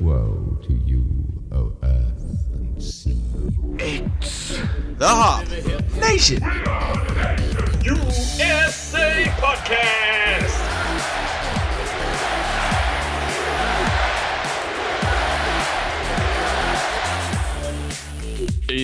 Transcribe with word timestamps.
Woe 0.00 0.58
to 0.64 0.72
you, 0.84 1.04
O 1.52 1.72
earth 1.84 2.46
and 2.52 2.82
sea. 2.82 3.16
It's 3.78 4.58
the 4.98 5.06
Hop 5.06 5.46
Nation. 6.00 6.42
USA 7.84 9.26
Podcast. 9.38 10.69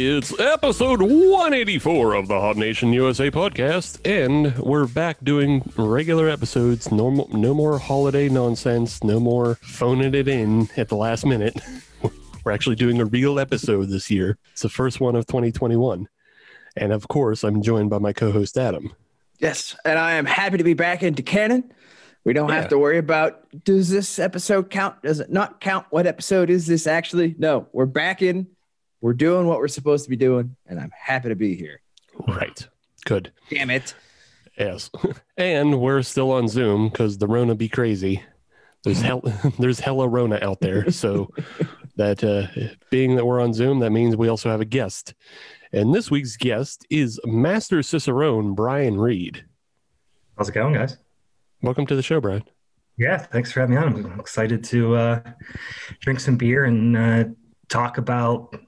It's 0.09 0.39
episode 0.39 1.03
184 1.03 2.15
of 2.15 2.29
the 2.29 2.39
Hot 2.39 2.57
Nation 2.57 2.93
USA 2.93 3.29
podcast, 3.29 3.99
and 4.09 4.57
we're 4.59 4.87
back 4.87 5.17
doing 5.25 5.69
regular 5.77 6.29
episodes. 6.29 6.93
Normal, 6.93 7.29
no 7.33 7.53
more 7.53 7.77
holiday 7.81 8.29
nonsense. 8.29 9.03
No 9.03 9.19
more 9.19 9.57
phoning 9.63 10.15
it 10.15 10.29
in 10.29 10.69
at 10.77 10.91
the 10.91 10.95
last 10.95 11.27
minute. 11.27 11.61
We're 12.45 12.53
actually 12.53 12.77
doing 12.77 13.01
a 13.01 13.05
real 13.05 13.41
episode 13.41 13.89
this 13.89 14.09
year. 14.09 14.39
It's 14.53 14.63
the 14.63 14.69
first 14.69 15.01
one 15.01 15.17
of 15.17 15.27
2021, 15.27 16.07
and 16.77 16.93
of 16.93 17.09
course, 17.09 17.43
I'm 17.43 17.61
joined 17.61 17.91
by 17.91 17.99
my 17.99 18.13
co-host 18.13 18.57
Adam. 18.57 18.95
Yes, 19.41 19.75
and 19.85 19.99
I 19.99 20.13
am 20.13 20.25
happy 20.25 20.59
to 20.59 20.65
be 20.65 20.75
back 20.75 21.03
into 21.03 21.25
canon. 21.25 21.73
We 22.23 22.33
don't 22.33 22.49
Yeah. 22.51 22.55
have 22.57 22.69
to 22.69 22.79
worry 22.79 22.99
about 22.99 23.43
does 23.65 23.89
this 23.89 24.21
episode 24.21 24.71
count? 24.71 25.03
Does 25.03 25.19
it 25.19 25.33
not 25.33 25.61
count? 25.61 25.87
What 25.91 26.07
episode 26.07 26.49
is 26.49 26.69
this 26.69 26.87
actually? 26.87 27.35
No, 27.39 27.67
we're 27.73 27.87
back 27.87 28.23
in. 28.23 28.47
We're 29.07 29.13
doing 29.13 29.47
what 29.47 29.61
we're 29.61 29.69
supposed 29.69 30.03
to 30.03 30.11
be 30.11 30.17
doing, 30.17 30.57
and 30.67 30.81
I'm 30.81 30.91
happy 30.91 31.29
to 31.29 31.37
be 31.37 31.55
here. 31.55 31.81
Right. 32.27 32.67
Good. 33.05 33.33
Damn 33.49 33.71
it. 33.71 33.95
Yes, 34.59 34.91
and 35.37 35.81
we're 35.81 36.03
still 36.03 36.33
on 36.33 36.49
Zoom 36.49 36.89
because 36.89 37.17
the 37.17 37.29
Rona 37.29 37.55
be 37.55 37.69
crazy. 37.69 38.25
There's 38.83 39.01
hell, 39.01 39.21
there's 39.61 39.79
hella 39.79 40.09
Rona 40.09 40.41
out 40.43 40.59
there. 40.59 40.91
So 40.91 41.31
that 41.97 42.25
uh, 42.25 42.49
being 42.91 43.15
that 43.15 43.25
we're 43.25 43.41
on 43.41 43.55
Zoom, 43.55 43.79
that 43.79 43.91
means 43.91 44.17
we 44.17 44.27
also 44.27 44.51
have 44.51 44.61
a 44.61 44.65
guest, 44.65 45.15
and 45.71 45.95
this 45.95 46.11
week's 46.11 46.37
guest 46.37 46.85
is 46.91 47.21
Master 47.25 47.85
Cicerone 47.85 48.57
Brian 48.57 48.99
Reed. 48.99 49.45
How's 50.37 50.49
it 50.49 50.55
going, 50.57 50.75
guys? 50.75 50.99
Welcome 51.63 51.87
to 51.87 51.95
the 51.95 52.03
show, 52.03 52.21
Brian. 52.21 52.43
Yeah, 52.97 53.19
thanks 53.19 53.53
for 53.53 53.61
having 53.61 53.77
me 53.77 53.81
on. 53.81 54.05
I'm 54.05 54.19
excited 54.19 54.65
to 54.65 54.97
uh, 54.97 55.21
drink 56.01 56.19
some 56.19 56.37
beer 56.37 56.65
and 56.65 56.97
uh, 56.97 57.25
talk 57.69 57.99
about 57.99 58.66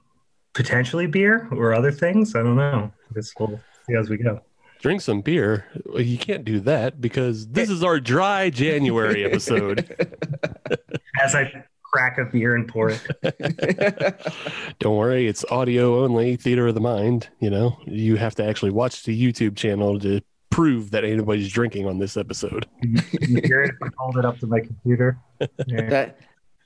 potentially 0.53 1.07
beer 1.07 1.47
or 1.51 1.73
other 1.73 1.91
things. 1.91 2.35
I 2.35 2.43
don't 2.43 2.55
know. 2.55 2.91
I 3.09 3.13
guess 3.13 3.33
we'll 3.39 3.59
see 3.87 3.95
as 3.95 4.09
we 4.09 4.17
go. 4.17 4.41
Drink 4.81 5.01
some 5.01 5.21
beer. 5.21 5.65
Well, 5.85 6.01
You 6.01 6.17
can't 6.17 6.45
do 6.45 6.59
that 6.61 7.01
because 7.01 7.47
this 7.47 7.69
is 7.69 7.83
our 7.83 7.99
dry 7.99 8.49
January 8.49 9.25
episode. 9.25 9.95
As 11.21 11.35
I 11.35 11.65
crack 11.83 12.17
a 12.17 12.25
beer 12.25 12.55
and 12.55 12.67
pour 12.67 12.91
it. 12.91 14.25
Don't 14.79 14.95
worry, 14.95 15.27
it's 15.27 15.43
audio 15.51 16.03
only, 16.03 16.37
theater 16.37 16.67
of 16.67 16.75
the 16.75 16.81
mind. 16.81 17.27
You 17.39 17.49
know, 17.49 17.77
you 17.85 18.15
have 18.15 18.35
to 18.35 18.45
actually 18.45 18.71
watch 18.71 19.03
the 19.03 19.33
YouTube 19.33 19.57
channel 19.57 19.99
to 19.99 20.21
prove 20.49 20.91
that 20.91 21.03
anybody's 21.03 21.51
drinking 21.51 21.87
on 21.87 21.99
this 21.99 22.15
episode. 22.15 22.65
you 22.81 23.01
you 23.21 23.41
hear 23.43 23.63
it 23.63 23.71
if 23.71 23.75
I 23.81 23.89
hold 23.97 24.17
it 24.17 24.25
up 24.25 24.39
to 24.39 24.47
my 24.47 24.59
computer. 24.59 25.19
Yeah. 25.67 25.89
That 25.89 26.19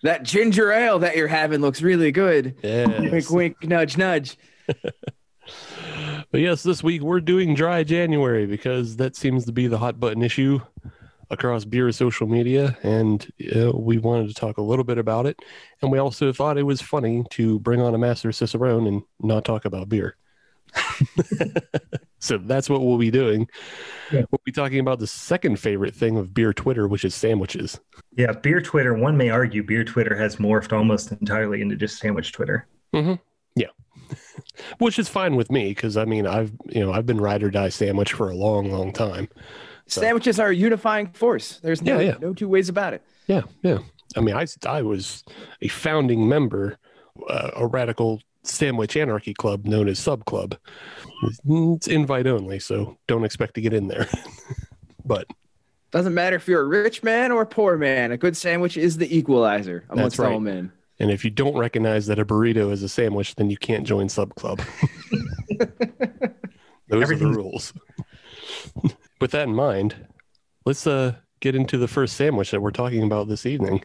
that 0.04 0.24
ginger 0.24 0.72
ale 0.72 1.00
that 1.00 1.18
you're 1.18 1.28
having 1.28 1.62
looks 1.62 1.82
really 1.82 2.12
good. 2.12 2.56
Yes. 2.64 3.12
Wink, 3.12 3.30
wink, 3.30 3.64
nudge, 3.64 3.98
nudge. 3.98 4.38
But 6.32 6.42
yes, 6.42 6.64
this 6.64 6.82
week 6.82 7.04
we're 7.04 7.22
doing 7.22 7.54
dry 7.54 7.84
January 7.84 8.48
because 8.48 8.96
that 8.98 9.16
seems 9.16 9.46
to 9.46 9.52
be 9.52 9.68
the 9.68 9.78
hot 9.78 10.00
button 10.00 10.24
issue 10.24 10.60
across 11.30 11.64
beer 11.64 11.92
social 11.92 12.26
media. 12.26 12.76
And 12.82 13.24
uh, 13.56 13.72
we 13.72 14.00
wanted 14.00 14.30
to 14.30 14.34
talk 14.34 14.58
a 14.58 14.64
little 14.64 14.84
bit 14.84 14.98
about 14.98 15.28
it. 15.28 15.38
And 15.82 15.92
we 15.92 16.00
also 16.00 16.34
thought 16.34 16.58
it 16.58 16.64
was 16.64 16.82
funny 16.82 17.24
to 17.32 17.60
bring 17.60 17.82
on 17.82 17.94
a 17.94 18.00
Master 18.00 18.32
Cicerone 18.32 18.88
and 18.88 19.04
not 19.20 19.46
talk 19.46 19.66
about 19.66 19.90
beer. 19.90 20.16
so 22.20 22.38
that's 22.38 22.70
what 22.70 22.82
we'll 22.82 22.98
be 22.98 23.12
doing. 23.12 23.48
Yeah. 24.12 24.24
We'll 24.32 24.42
be 24.46 24.52
talking 24.52 24.80
about 24.80 25.00
the 25.00 25.08
second 25.08 25.60
favorite 25.60 25.96
thing 25.96 26.18
of 26.18 26.34
beer 26.34 26.54
Twitter, 26.54 26.88
which 26.88 27.04
is 27.06 27.14
sandwiches. 27.16 27.80
yeah, 28.16 28.32
beer 28.32 28.62
Twitter, 28.62 28.94
one 28.94 29.18
may 29.18 29.30
argue 29.30 29.64
beer 29.64 29.84
Twitter 29.84 30.16
has 30.16 30.38
morphed 30.38 30.74
almost 30.76 31.12
entirely 31.12 31.62
into 31.62 31.76
just 31.76 31.98
sandwich 32.00 32.32
Twitter. 32.32 32.68
Mm-hmm. 32.94 33.14
Yeah, 33.56 33.68
which 34.80 35.00
is 35.00 35.10
fine 35.10 35.36
with 35.36 35.52
me 35.52 35.70
because 35.70 35.98
I 35.98 36.06
mean 36.06 36.26
I've 36.28 36.52
you 36.70 36.80
know 36.86 36.92
I've 36.92 37.06
been 37.06 37.20
ride 37.22 37.44
or 37.44 37.50
die 37.52 37.70
sandwich 37.70 38.14
for 38.14 38.30
a 38.30 38.36
long, 38.36 38.72
long 38.72 38.92
time. 38.94 39.28
So- 39.88 40.02
Sandwiches 40.02 40.40
are 40.40 40.50
a 40.50 40.56
unifying 40.56 41.08
force. 41.12 41.60
There's 41.62 41.82
no, 41.82 42.00
Yeah, 42.00 42.06
yeah. 42.14 42.18
no 42.22 42.34
two 42.34 42.48
ways 42.48 42.70
about 42.70 42.94
it. 42.94 43.02
Yeah, 43.28 43.42
yeah. 43.64 43.80
I 44.16 44.22
mean 44.22 44.36
I 44.36 44.46
I 44.68 44.82
was 44.82 45.24
a 45.62 45.68
founding 45.68 46.28
member, 46.30 46.78
uh, 47.30 47.52
a 47.56 47.68
radical 47.68 48.22
sandwich 48.44 48.96
anarchy 48.98 49.34
club 49.34 49.66
known 49.66 49.88
as 49.88 50.00
Sub 50.00 50.26
Club. 50.26 50.58
It's 51.48 51.88
invite 51.88 52.28
only, 52.28 52.60
so 52.60 52.98
don't 53.08 53.24
expect 53.24 53.56
to 53.56 53.62
get 53.62 53.74
in 53.74 53.88
there. 53.88 54.08
but 55.06 55.28
Doesn't 55.92 56.14
matter 56.14 56.36
if 56.36 56.48
you're 56.48 56.62
a 56.62 56.66
rich 56.66 57.04
man 57.04 57.32
or 57.32 57.42
a 57.42 57.46
poor 57.46 57.78
man. 57.78 58.12
A 58.12 58.18
good 58.18 58.38
sandwich 58.38 58.78
is 58.78 58.98
the 58.98 59.16
equalizer 59.16 59.86
amongst 59.90 60.20
right. 60.20 60.32
all 60.32 60.40
men. 60.40 60.72
and 61.00 61.10
if 61.12 61.24
you 61.24 61.32
don't 61.32 61.58
recognize 61.58 62.08
that 62.08 62.20
a 62.20 62.26
burrito 62.26 62.72
is 62.72 62.84
a 62.84 62.90
sandwich, 62.90 63.36
then 63.36 63.50
you 63.50 63.58
can't 63.58 63.86
join 63.86 64.10
Sub 64.10 64.36
Club. 64.36 64.62
Those 66.90 67.12
are 67.12 67.16
the 67.16 67.28
rules. 67.28 67.74
With 69.22 69.32
that 69.32 69.48
in 69.48 69.56
mind, 69.56 69.96
let's 70.66 70.86
uh 70.86 71.16
get 71.40 71.56
into 71.56 71.78
the 71.78 71.88
first 71.88 72.16
sandwich 72.16 72.52
that 72.52 72.62
we're 72.62 72.72
talking 72.72 73.04
about 73.04 73.28
this 73.28 73.46
evening. 73.46 73.84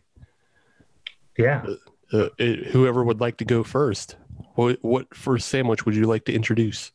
Yeah. 1.36 1.64
Uh, 2.12 2.28
it, 2.38 2.68
whoever 2.68 3.04
would 3.04 3.20
like 3.20 3.36
to 3.38 3.44
go 3.44 3.62
first, 3.62 4.16
what 4.58 4.78
what 4.82 5.14
first 5.14 5.48
sandwich 5.48 5.86
would 5.86 5.94
you 5.94 6.06
like 6.06 6.24
to 6.24 6.32
introduce? 6.32 6.90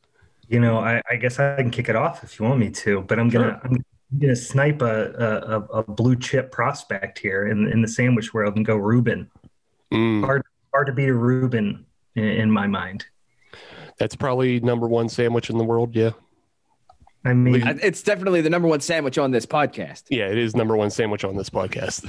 You 0.49 0.59
know, 0.59 0.79
I, 0.79 1.01
I 1.09 1.15
guess 1.15 1.39
I 1.39 1.55
can 1.55 1.71
kick 1.71 1.87
it 1.87 1.95
off 1.95 2.21
if 2.21 2.37
you 2.37 2.45
want 2.45 2.59
me 2.59 2.69
to, 2.71 3.01
but 3.03 3.17
I'm 3.19 3.29
gonna 3.29 3.57
I'm 3.63 3.83
gonna 4.19 4.35
snipe 4.35 4.81
a, 4.81 5.13
a, 5.71 5.79
a- 5.79 5.83
blue 5.83 6.17
chip 6.17 6.51
prospect 6.51 7.17
here 7.19 7.47
in 7.47 7.69
in 7.69 7.81
the 7.81 7.87
sandwich 7.87 8.33
world 8.33 8.57
and 8.57 8.65
go 8.65 8.75
Reuben. 8.75 9.31
Mm, 9.93 10.25
Hard 10.25 10.43
hard 10.73 10.87
to 10.87 10.93
beat 10.93 11.07
a 11.07 11.13
Reuben 11.13 11.85
in, 12.15 12.23
in 12.25 12.51
my 12.51 12.67
mind. 12.67 13.05
that's 13.97 14.15
probably 14.15 14.59
number 14.59 14.87
one 14.89 15.07
sandwich 15.07 15.49
in 15.49 15.57
the 15.57 15.63
world. 15.63 15.95
Yeah, 15.95 16.11
I 17.25 17.33
mean, 17.33 17.63
It's 17.81 18.03
definitely 18.03 18.41
the 18.41 18.49
number 18.49 18.67
one 18.67 18.81
sandwich 18.81 19.17
on 19.17 19.31
this 19.31 19.45
podcast. 19.45 20.03
yeah, 20.09 20.27
it 20.27 20.37
is 20.37 20.55
number 20.55 20.75
one 20.75 20.89
sandwich 20.89 21.23
on 21.23 21.35
this 21.37 21.49
podcast 21.49 22.01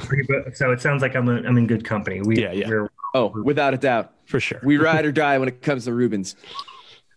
so 0.56 0.72
it 0.72 0.80
sounds 0.80 1.02
like 1.02 1.14
I'm 1.14 1.28
a, 1.28 1.36
I'm 1.36 1.56
in 1.56 1.66
good 1.68 1.84
company. 1.84 2.20
We, 2.20 2.42
Yeah, 2.42 2.52
yeah. 2.52 2.68
We're, 2.68 2.90
Oh, 3.14 3.28
without 3.44 3.74
a 3.74 3.78
doubt. 3.78 4.12
for 4.26 4.40
sure. 4.40 4.58
We 4.64 4.76
ride 4.76 5.04
or 5.04 5.12
die 5.12 5.38
when 5.38 5.46
it 5.46 5.62
comes 5.62 5.84
to 5.84 5.92
Reubens. 5.94 6.34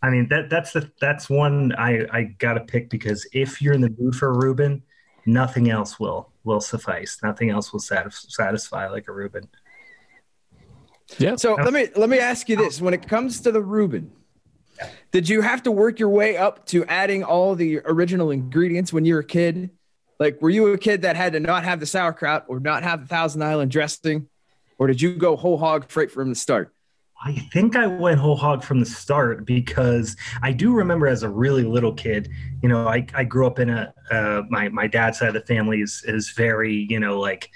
I 0.04 0.12
mean 0.12 0.28
that 0.30 0.48
that's 0.52 0.74
the 0.74 0.92
that's 1.02 1.28
one 1.28 1.74
I 1.76 2.06
I 2.14 2.24
gotta 2.38 2.60
pick 2.60 2.92
because 2.92 3.28
if 3.34 3.64
you're 3.64 3.74
in 3.74 3.82
the 3.82 3.94
mood 3.98 4.14
for 4.16 4.30
a 4.30 4.38
Reuben, 4.38 4.84
nothing 5.26 5.72
else 5.72 6.00
will 6.00 6.30
will 6.44 6.62
suffice. 6.62 7.18
Nothing 7.24 7.50
else 7.50 7.74
will 7.74 7.80
satis- 7.80 8.28
satisfy 8.30 8.88
like 8.90 9.08
a 9.08 9.12
Reuben. 9.12 9.50
yeah, 11.18 11.36
So 11.36 11.56
let 11.56 11.74
me 11.74 11.88
let 11.96 12.10
me 12.10 12.20
ask 12.20 12.48
you 12.48 12.56
this: 12.58 12.80
When 12.80 12.94
it 12.94 13.08
comes 13.08 13.42
to 13.42 13.52
the 13.52 13.62
Reuben, 13.62 14.12
did 15.12 15.30
you 15.30 15.42
have 15.42 15.64
to 15.64 15.72
work 15.72 16.00
your 16.00 16.10
way 16.10 16.38
up 16.38 16.66
to 16.68 16.86
adding 16.86 17.24
all 17.24 17.56
the 17.56 17.80
original 17.86 18.32
ingredients 18.32 18.94
when 18.94 19.06
you 19.06 19.16
were 19.16 19.22
a 19.22 19.26
kid? 19.26 19.72
Like, 20.20 20.42
were 20.42 20.50
you 20.50 20.68
a 20.74 20.78
kid 20.78 21.04
that 21.04 21.16
had 21.16 21.34
to 21.34 21.40
not 21.40 21.64
have 21.64 21.80
the 21.80 21.86
sauerkraut 21.86 22.46
or 22.48 22.60
not 22.60 22.84
have 22.84 23.02
the 23.02 23.08
Thousand 23.08 23.44
Island 23.44 23.72
dressing, 23.72 24.28
or 24.78 24.88
did 24.88 25.02
you 25.02 25.16
go 25.16 25.36
whole 25.36 25.58
hog 25.58 25.86
straight 25.90 26.12
from 26.12 26.30
the 26.30 26.36
start? 26.36 26.74
I 27.24 27.34
think 27.52 27.76
I 27.76 27.88
went 27.88 28.20
whole 28.20 28.36
hog 28.36 28.64
from 28.64 28.80
the 28.80 28.86
start 28.86 29.46
because 29.46 30.16
I 30.44 30.52
do 30.52 30.74
remember 30.74 31.08
as 31.08 31.24
a 31.24 31.30
really 31.30 31.64
little 31.64 31.94
kid, 31.94 32.30
you 32.62 32.70
know, 32.70 32.88
I, 32.88 33.08
I 33.16 33.24
grew 33.24 33.48
up 33.48 33.58
in 33.58 33.72
a, 33.72 33.92
uh, 34.12 34.44
my, 34.50 34.70
my 34.70 34.86
dad's 34.86 35.18
side 35.18 35.30
of 35.30 35.34
the 35.34 35.42
family 35.42 35.82
is, 35.82 36.04
is 36.06 36.32
very, 36.32 36.86
you 36.90 37.00
know, 37.00 37.20
like, 37.20 37.50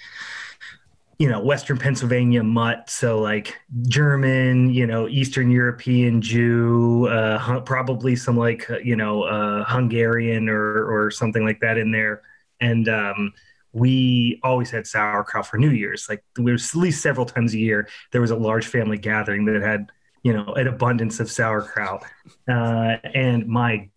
you 1.22 1.30
know, 1.30 1.40
Western 1.40 1.78
Pennsylvania 1.78 2.42
mutt. 2.42 2.90
So 2.90 3.20
like 3.20 3.56
German, 3.84 4.74
you 4.74 4.88
know, 4.88 5.08
Eastern 5.08 5.52
European 5.52 6.20
Jew, 6.20 7.06
uh, 7.06 7.60
probably 7.60 8.16
some 8.16 8.36
like, 8.36 8.68
uh, 8.72 8.80
you 8.80 8.96
know, 8.96 9.22
uh, 9.22 9.64
Hungarian 9.66 10.50
or, 10.50 10.92
or 10.92 11.12
something 11.12 11.46
like 11.46 11.60
that 11.60 11.78
in 11.78 11.92
there. 11.92 12.24
And, 12.60 12.90
um, 12.90 13.34
we 13.72 14.40
always 14.42 14.72
had 14.72 14.88
sauerkraut 14.88 15.46
for 15.46 15.58
New 15.60 15.70
Year's. 15.70 16.08
Like 16.10 16.24
there 16.34 16.54
was 16.54 16.72
at 16.72 16.76
least 16.76 17.04
several 17.04 17.28
times 17.28 17.54
a 17.54 17.60
year, 17.60 17.88
there 18.12 18.22
was 18.22 18.32
a 18.32 18.36
large 18.36 18.66
family 18.66 18.98
gathering 18.98 19.46
that 19.46 19.62
had, 19.62 19.92
you 20.24 20.34
know, 20.34 20.56
an 20.56 20.66
abundance 20.66 21.20
of 21.20 21.30
sauerkraut. 21.30 22.04
Uh, 22.50 22.98
and 23.14 23.46
my 23.46 23.90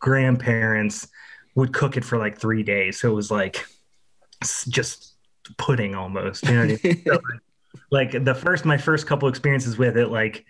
grandparents 0.00 1.06
would 1.54 1.72
cook 1.72 1.96
it 1.96 2.04
for 2.04 2.18
like 2.18 2.36
three 2.36 2.64
days. 2.64 2.98
So 2.98 3.12
it 3.12 3.14
was 3.14 3.30
like 3.30 3.64
just 4.68 5.13
pudding 5.58 5.94
almost. 5.94 6.44
You 6.44 6.54
know 6.54 6.66
what 6.66 6.80
I 6.84 6.88
mean? 6.88 7.02
So, 7.06 7.18
like 7.90 8.24
the 8.24 8.34
first, 8.34 8.64
my 8.64 8.78
first 8.78 9.06
couple 9.06 9.28
experiences 9.28 9.76
with 9.76 9.96
it, 9.96 10.08
like 10.08 10.44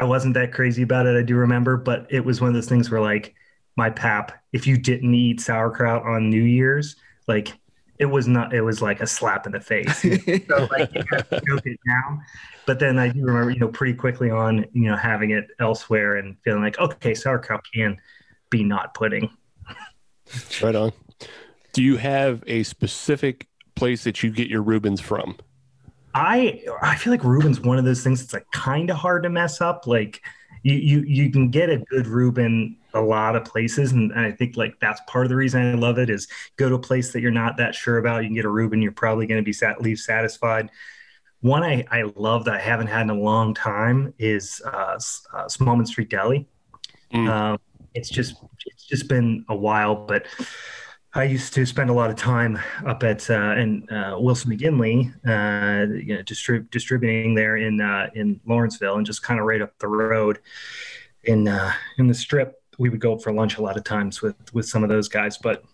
I 0.00 0.04
wasn't 0.04 0.34
that 0.34 0.52
crazy 0.52 0.82
about 0.82 1.06
it. 1.06 1.16
I 1.16 1.22
do 1.22 1.36
remember, 1.36 1.76
but 1.76 2.06
it 2.10 2.24
was 2.24 2.40
one 2.40 2.48
of 2.48 2.54
those 2.54 2.68
things 2.68 2.90
where 2.90 3.00
like 3.00 3.34
my 3.76 3.90
pap, 3.90 4.32
if 4.52 4.66
you 4.66 4.76
didn't 4.76 5.14
eat 5.14 5.40
sauerkraut 5.40 6.04
on 6.04 6.30
New 6.30 6.42
Year's, 6.42 6.96
like 7.26 7.52
it 7.98 8.06
was 8.06 8.28
not. 8.28 8.54
It 8.54 8.62
was 8.62 8.80
like 8.80 9.00
a 9.00 9.06
slap 9.06 9.46
in 9.46 9.52
the 9.52 9.60
face. 9.60 10.02
so 10.02 10.68
like 10.70 10.94
you 10.94 11.02
have 11.10 11.28
to 11.30 11.40
joke 11.46 11.66
it 11.66 11.78
down. 11.86 12.22
But 12.66 12.78
then 12.78 12.98
I 12.98 13.08
do 13.08 13.22
remember, 13.22 13.50
you 13.50 13.58
know, 13.58 13.68
pretty 13.68 13.94
quickly 13.94 14.30
on, 14.30 14.66
you 14.72 14.90
know, 14.90 14.96
having 14.96 15.30
it 15.30 15.48
elsewhere 15.58 16.16
and 16.16 16.36
feeling 16.44 16.62
like, 16.62 16.78
okay, 16.78 17.14
sauerkraut 17.14 17.64
can 17.74 17.96
be 18.50 18.62
not 18.62 18.94
pudding. 18.94 19.30
Right 20.62 20.74
on. 20.74 20.92
Do 21.72 21.82
you 21.82 21.96
have 21.96 22.44
a 22.46 22.62
specific 22.62 23.48
place 23.78 24.04
that 24.04 24.22
you 24.22 24.30
get 24.30 24.48
your 24.48 24.62
Reubens 24.62 25.00
from? 25.00 25.36
I 26.14 26.62
I 26.82 26.96
feel 26.96 27.12
like 27.12 27.24
Reuben's 27.24 27.60
one 27.60 27.78
of 27.78 27.84
those 27.84 28.02
things 28.02 28.20
that's 28.20 28.32
like 28.32 28.50
kind 28.50 28.90
of 28.90 28.96
hard 28.96 29.22
to 29.22 29.28
mess 29.28 29.60
up. 29.60 29.86
Like 29.86 30.22
you 30.62 30.74
you 30.74 31.00
you 31.02 31.30
can 31.30 31.50
get 31.50 31.70
a 31.70 31.78
good 31.78 32.06
Reuben 32.06 32.76
a 32.94 33.00
lot 33.00 33.36
of 33.36 33.44
places, 33.44 33.92
and 33.92 34.12
I 34.12 34.32
think 34.32 34.56
like 34.56 34.74
that's 34.80 35.00
part 35.06 35.26
of 35.26 35.30
the 35.30 35.36
reason 35.36 35.62
I 35.62 35.74
love 35.74 35.98
it 35.98 36.10
is 36.10 36.26
go 36.56 36.68
to 36.68 36.74
a 36.74 36.78
place 36.78 37.12
that 37.12 37.20
you're 37.20 37.30
not 37.30 37.56
that 37.58 37.74
sure 37.74 37.98
about. 37.98 38.22
You 38.22 38.28
can 38.28 38.34
get 38.34 38.44
a 38.44 38.50
Reuben, 38.50 38.82
you're 38.82 38.92
probably 38.92 39.26
going 39.26 39.40
to 39.40 39.44
be 39.44 39.52
sat 39.52 39.80
leave 39.80 39.98
satisfied. 39.98 40.70
One 41.40 41.62
I, 41.62 41.84
I 41.90 42.02
love 42.16 42.46
that 42.46 42.54
I 42.54 42.58
haven't 42.58 42.88
had 42.88 43.02
in 43.02 43.10
a 43.10 43.14
long 43.14 43.54
time 43.54 44.12
is 44.18 44.60
uh, 44.64 44.98
uh, 45.32 45.44
Smallman 45.44 45.86
Street 45.86 46.10
Deli. 46.10 46.48
Mm. 47.14 47.28
Uh, 47.28 47.58
it's 47.94 48.08
just 48.08 48.36
it's 48.66 48.84
just 48.84 49.08
been 49.08 49.44
a 49.48 49.54
while, 49.54 49.94
but 49.94 50.26
I 51.14 51.24
used 51.24 51.54
to 51.54 51.64
spend 51.64 51.88
a 51.88 51.92
lot 51.92 52.10
of 52.10 52.16
time 52.16 52.58
up 52.86 53.02
at 53.02 53.28
uh, 53.30 53.56
in 53.56 53.88
uh, 53.90 54.16
Wilson 54.18 54.50
McGinley, 54.50 55.08
uh, 55.26 55.92
you 55.94 56.16
know, 56.16 56.22
distrib- 56.22 56.70
distributing 56.70 57.34
there 57.34 57.56
in 57.56 57.80
uh, 57.80 58.10
in 58.14 58.40
Lawrenceville, 58.46 58.96
and 58.96 59.06
just 59.06 59.22
kind 59.22 59.40
of 59.40 59.46
right 59.46 59.62
up 59.62 59.78
the 59.78 59.88
road 59.88 60.38
in 61.24 61.48
uh, 61.48 61.72
in 61.96 62.06
the 62.08 62.14
strip. 62.14 62.62
We 62.78 62.90
would 62.90 63.00
go 63.00 63.14
up 63.14 63.22
for 63.22 63.32
lunch 63.32 63.56
a 63.56 63.62
lot 63.62 63.76
of 63.76 63.84
times 63.84 64.20
with 64.22 64.36
with 64.52 64.66
some 64.66 64.82
of 64.82 64.90
those 64.90 65.08
guys, 65.08 65.38
but 65.38 65.64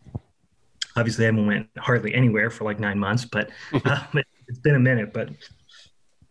obviously 0.97 1.25
I 1.25 1.27
haven't 1.27 1.47
went 1.47 1.69
hardly 1.79 2.15
anywhere 2.15 2.49
for 2.49 2.65
like 2.65 2.79
nine 2.79 2.99
months. 2.99 3.25
But 3.25 3.51
uh, 3.85 4.05
it, 4.15 4.27
it's 4.47 4.59
been 4.61 4.77
a 4.77 4.81
minute, 4.81 5.13
but 5.13 5.31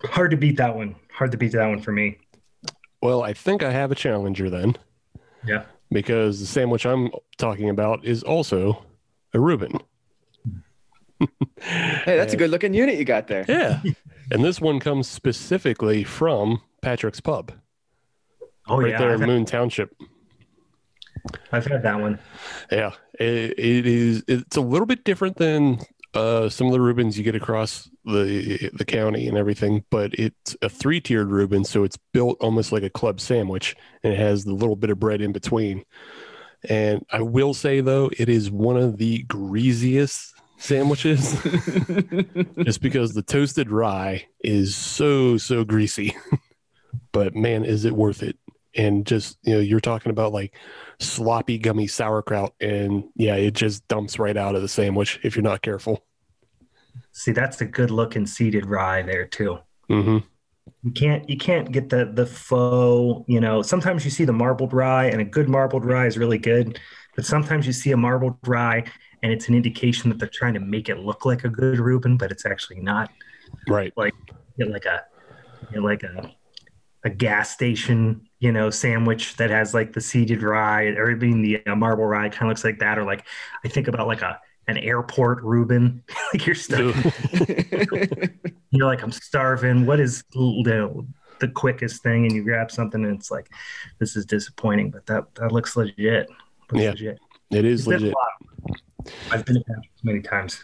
hard 0.06 0.32
to 0.32 0.38
beat 0.38 0.56
that 0.58 0.74
one. 0.76 0.96
Hard 1.12 1.32
to 1.34 1.38
beat 1.38 1.52
that 1.52 1.68
one 1.68 1.82
for 1.82 1.92
me. 1.92 2.18
Well, 3.02 3.22
I 3.22 3.34
think 3.34 3.64
I 3.64 3.72
have 3.72 3.92
a 3.92 3.96
challenger 3.96 4.50
then, 4.50 4.78
Yeah. 5.46 5.66
because 5.92 6.40
the 6.40 6.46
sandwich 6.46 6.86
I'm 6.86 7.12
talking 7.38 7.68
about 7.70 8.06
is 8.06 8.24
also 8.24 8.86
a 9.34 9.40
Reuben. 9.40 9.80
Hey, 11.62 12.18
that's 12.18 12.34
a 12.34 12.38
good 12.38 12.50
looking 12.50 12.74
unit 12.74 12.98
you 12.98 13.06
got 13.06 13.28
there. 13.28 13.46
Yeah. 13.48 13.82
and 14.32 14.44
this 14.44 14.60
one 14.60 14.82
comes 14.82 15.08
specifically 15.08 16.04
from 16.04 16.62
Patrick's 16.82 17.22
Pub, 17.22 17.54
Oh 18.68 18.80
right 18.80 18.90
yeah, 18.92 18.98
there 18.98 19.10
I've 19.12 19.16
in 19.16 19.22
had, 19.22 19.30
Moon 19.30 19.46
Township. 19.46 19.96
I've 21.54 21.66
had 21.66 21.84
that 21.84 22.02
one. 22.02 22.20
Yeah, 22.70 22.92
it, 23.18 23.58
it 23.58 23.88
is. 23.88 24.24
It's 24.28 24.58
a 24.58 24.62
little 24.62 24.86
bit 24.86 25.06
different 25.06 25.38
than 25.38 25.80
uh, 26.14 26.50
some 26.50 26.68
of 26.68 26.74
the 26.74 26.82
Reubens 26.82 27.18
you 27.18 27.24
get 27.24 27.36
across 27.36 27.90
the 28.06 28.70
the 28.74 28.86
county 28.86 29.28
and 29.28 29.38
everything, 29.38 29.86
but 29.90 30.14
it's 30.16 30.58
a 30.62 30.68
three 30.68 31.00
tiered 31.00 31.30
Reuben, 31.30 31.64
so 31.64 31.84
it's 31.84 31.98
built 32.12 32.38
almost 32.42 32.72
like 32.74 32.84
a 32.84 32.90
club 32.90 33.22
sandwich, 33.22 33.76
and 34.04 34.12
it 34.12 34.20
has 34.20 34.44
the 34.44 34.54
little 34.54 34.76
bit 34.76 34.90
of 34.90 35.00
bread 35.00 35.22
in 35.22 35.32
between. 35.32 35.86
And 36.70 37.06
I 37.12 37.22
will 37.22 37.54
say 37.54 37.82
though, 37.82 38.10
it 38.18 38.30
is 38.30 38.50
one 38.50 38.78
of 38.78 38.98
the 38.98 39.24
greasiest 39.24 40.34
sandwiches, 40.58 41.34
just 42.64 42.82
because 42.82 43.14
the 43.14 43.24
toasted 43.26 43.70
rye 43.70 44.26
is 44.44 44.76
so 44.76 45.38
so 45.38 45.64
greasy. 45.64 46.16
but 47.12 47.36
man, 47.36 47.66
is 47.66 47.86
it 47.86 47.94
worth 47.94 48.24
it? 48.24 48.38
And 48.76 49.06
just 49.06 49.38
you 49.44 49.56
know, 49.56 49.60
you're 49.60 49.80
talking 49.80 50.10
about 50.12 50.32
like 50.32 50.56
sloppy 51.00 51.58
gummy 51.58 51.88
sauerkraut 51.88 52.54
and 52.62 53.04
yeah 53.16 53.36
it 53.36 53.54
just 53.54 53.86
dumps 53.88 54.18
right 54.20 54.38
out 54.38 54.56
of 54.56 54.62
the 54.62 54.68
sandwich 54.68 55.20
if 55.24 55.36
you're 55.36 55.44
not 55.44 55.62
careful 55.62 56.04
See, 57.12 57.32
that's 57.32 57.62
a 57.62 57.66
good 57.66 57.92
looking 57.92 58.26
seeded 58.26 58.66
rye 58.66 59.02
there 59.04 59.26
too. 59.26 59.60
hmm 59.88 60.20
You 60.84 60.92
can't 60.92 61.30
you 61.30 61.38
can't 61.38 61.72
get 61.72 61.90
the 61.90 62.12
the 62.14 62.26
faux, 62.26 63.26
you 63.28 63.40
know, 63.40 63.62
sometimes 63.62 64.06
you 64.06 64.12
see 64.12 64.26
the 64.26 64.34
marbled 64.34 64.74
rye 64.74 65.06
and 65.06 65.22
a 65.22 65.26
good 65.26 65.50
marbled 65.50 65.86
rye 65.86 66.08
is 66.08 66.18
really 66.18 66.38
good, 66.38 66.80
but 67.16 67.26
sometimes 67.26 67.66
you 67.68 67.74
see 67.74 67.92
a 67.92 67.98
marbled 67.98 68.38
rye 68.46 68.84
and 69.22 69.32
it's 69.32 69.48
an 69.48 69.56
indication 69.56 70.10
that 70.10 70.20
they're 70.20 70.28
trying 70.28 70.54
to 70.54 70.60
make 70.60 70.90
it 70.90 71.00
look 71.00 71.26
like 71.26 71.44
a 71.44 71.50
good 71.50 71.80
Reuben, 71.80 72.18
but 72.18 72.32
it's 72.32 72.46
actually 72.46 72.82
not. 72.82 73.10
right 73.68 73.94
You 73.98 74.12
get 74.66 74.70
like 74.70 74.86
a 74.86 75.04
you 75.62 75.68
get 75.74 75.84
like 75.84 76.04
a 76.04 76.32
a 77.06 77.10
gas 77.10 77.50
station, 77.50 78.22
you 78.40 78.52
know, 78.52 78.70
sandwich 78.70 79.36
that 79.36 79.50
has 79.50 79.74
like 79.74 79.92
the 79.92 80.02
seeded 80.02 80.42
rye 80.42 80.86
or 80.86 81.12
even 81.12 81.42
the 81.42 81.66
uh, 81.66 81.76
marble 81.76 82.06
rye 82.06 82.30
kind 82.30 82.44
of 82.44 82.48
looks 82.50 82.64
like 82.64 82.80
that. 82.80 82.98
Or 82.98 83.04
like 83.04 83.26
I 83.66 83.68
think 83.68 83.88
about 83.88 84.08
like 84.08 84.22
a 84.22 84.40
an 84.68 84.78
airport 84.78 85.44
Reuben, 85.44 86.04
like 86.34 86.46
you're 86.46 86.56
stuck 86.56 86.96
you're 88.72 88.88
like, 88.88 89.02
I'm 89.04 89.12
starving. 89.12 89.86
What 89.86 90.00
is 90.00 90.24
the, 90.34 91.06
the 91.40 91.48
quickest 91.50 92.02
thing? 92.04 92.26
And 92.26 92.36
you 92.36 92.44
grab 92.44 92.72
something 92.72 93.04
and 93.06 93.16
it's 93.16 93.30
like, 93.32 93.50
this 94.00 94.16
is 94.16 94.26
disappointing, 94.26 94.90
but 94.92 95.06
that, 95.06 95.26
that 95.36 95.52
looks 95.52 95.76
legit. 95.76 96.30
Looks 96.72 96.84
Yeah. 96.84 96.90
legit. 96.92 97.20
it 97.52 97.66
is 97.66 97.82
It's 97.82 97.88
been 97.90 98.14
a 98.14 98.14
legit. 98.14 99.18
I've 99.32 99.46
been 99.46 99.56
to 99.56 99.62
Patrick's 99.62 100.04
many 100.04 100.22
times. 100.22 100.64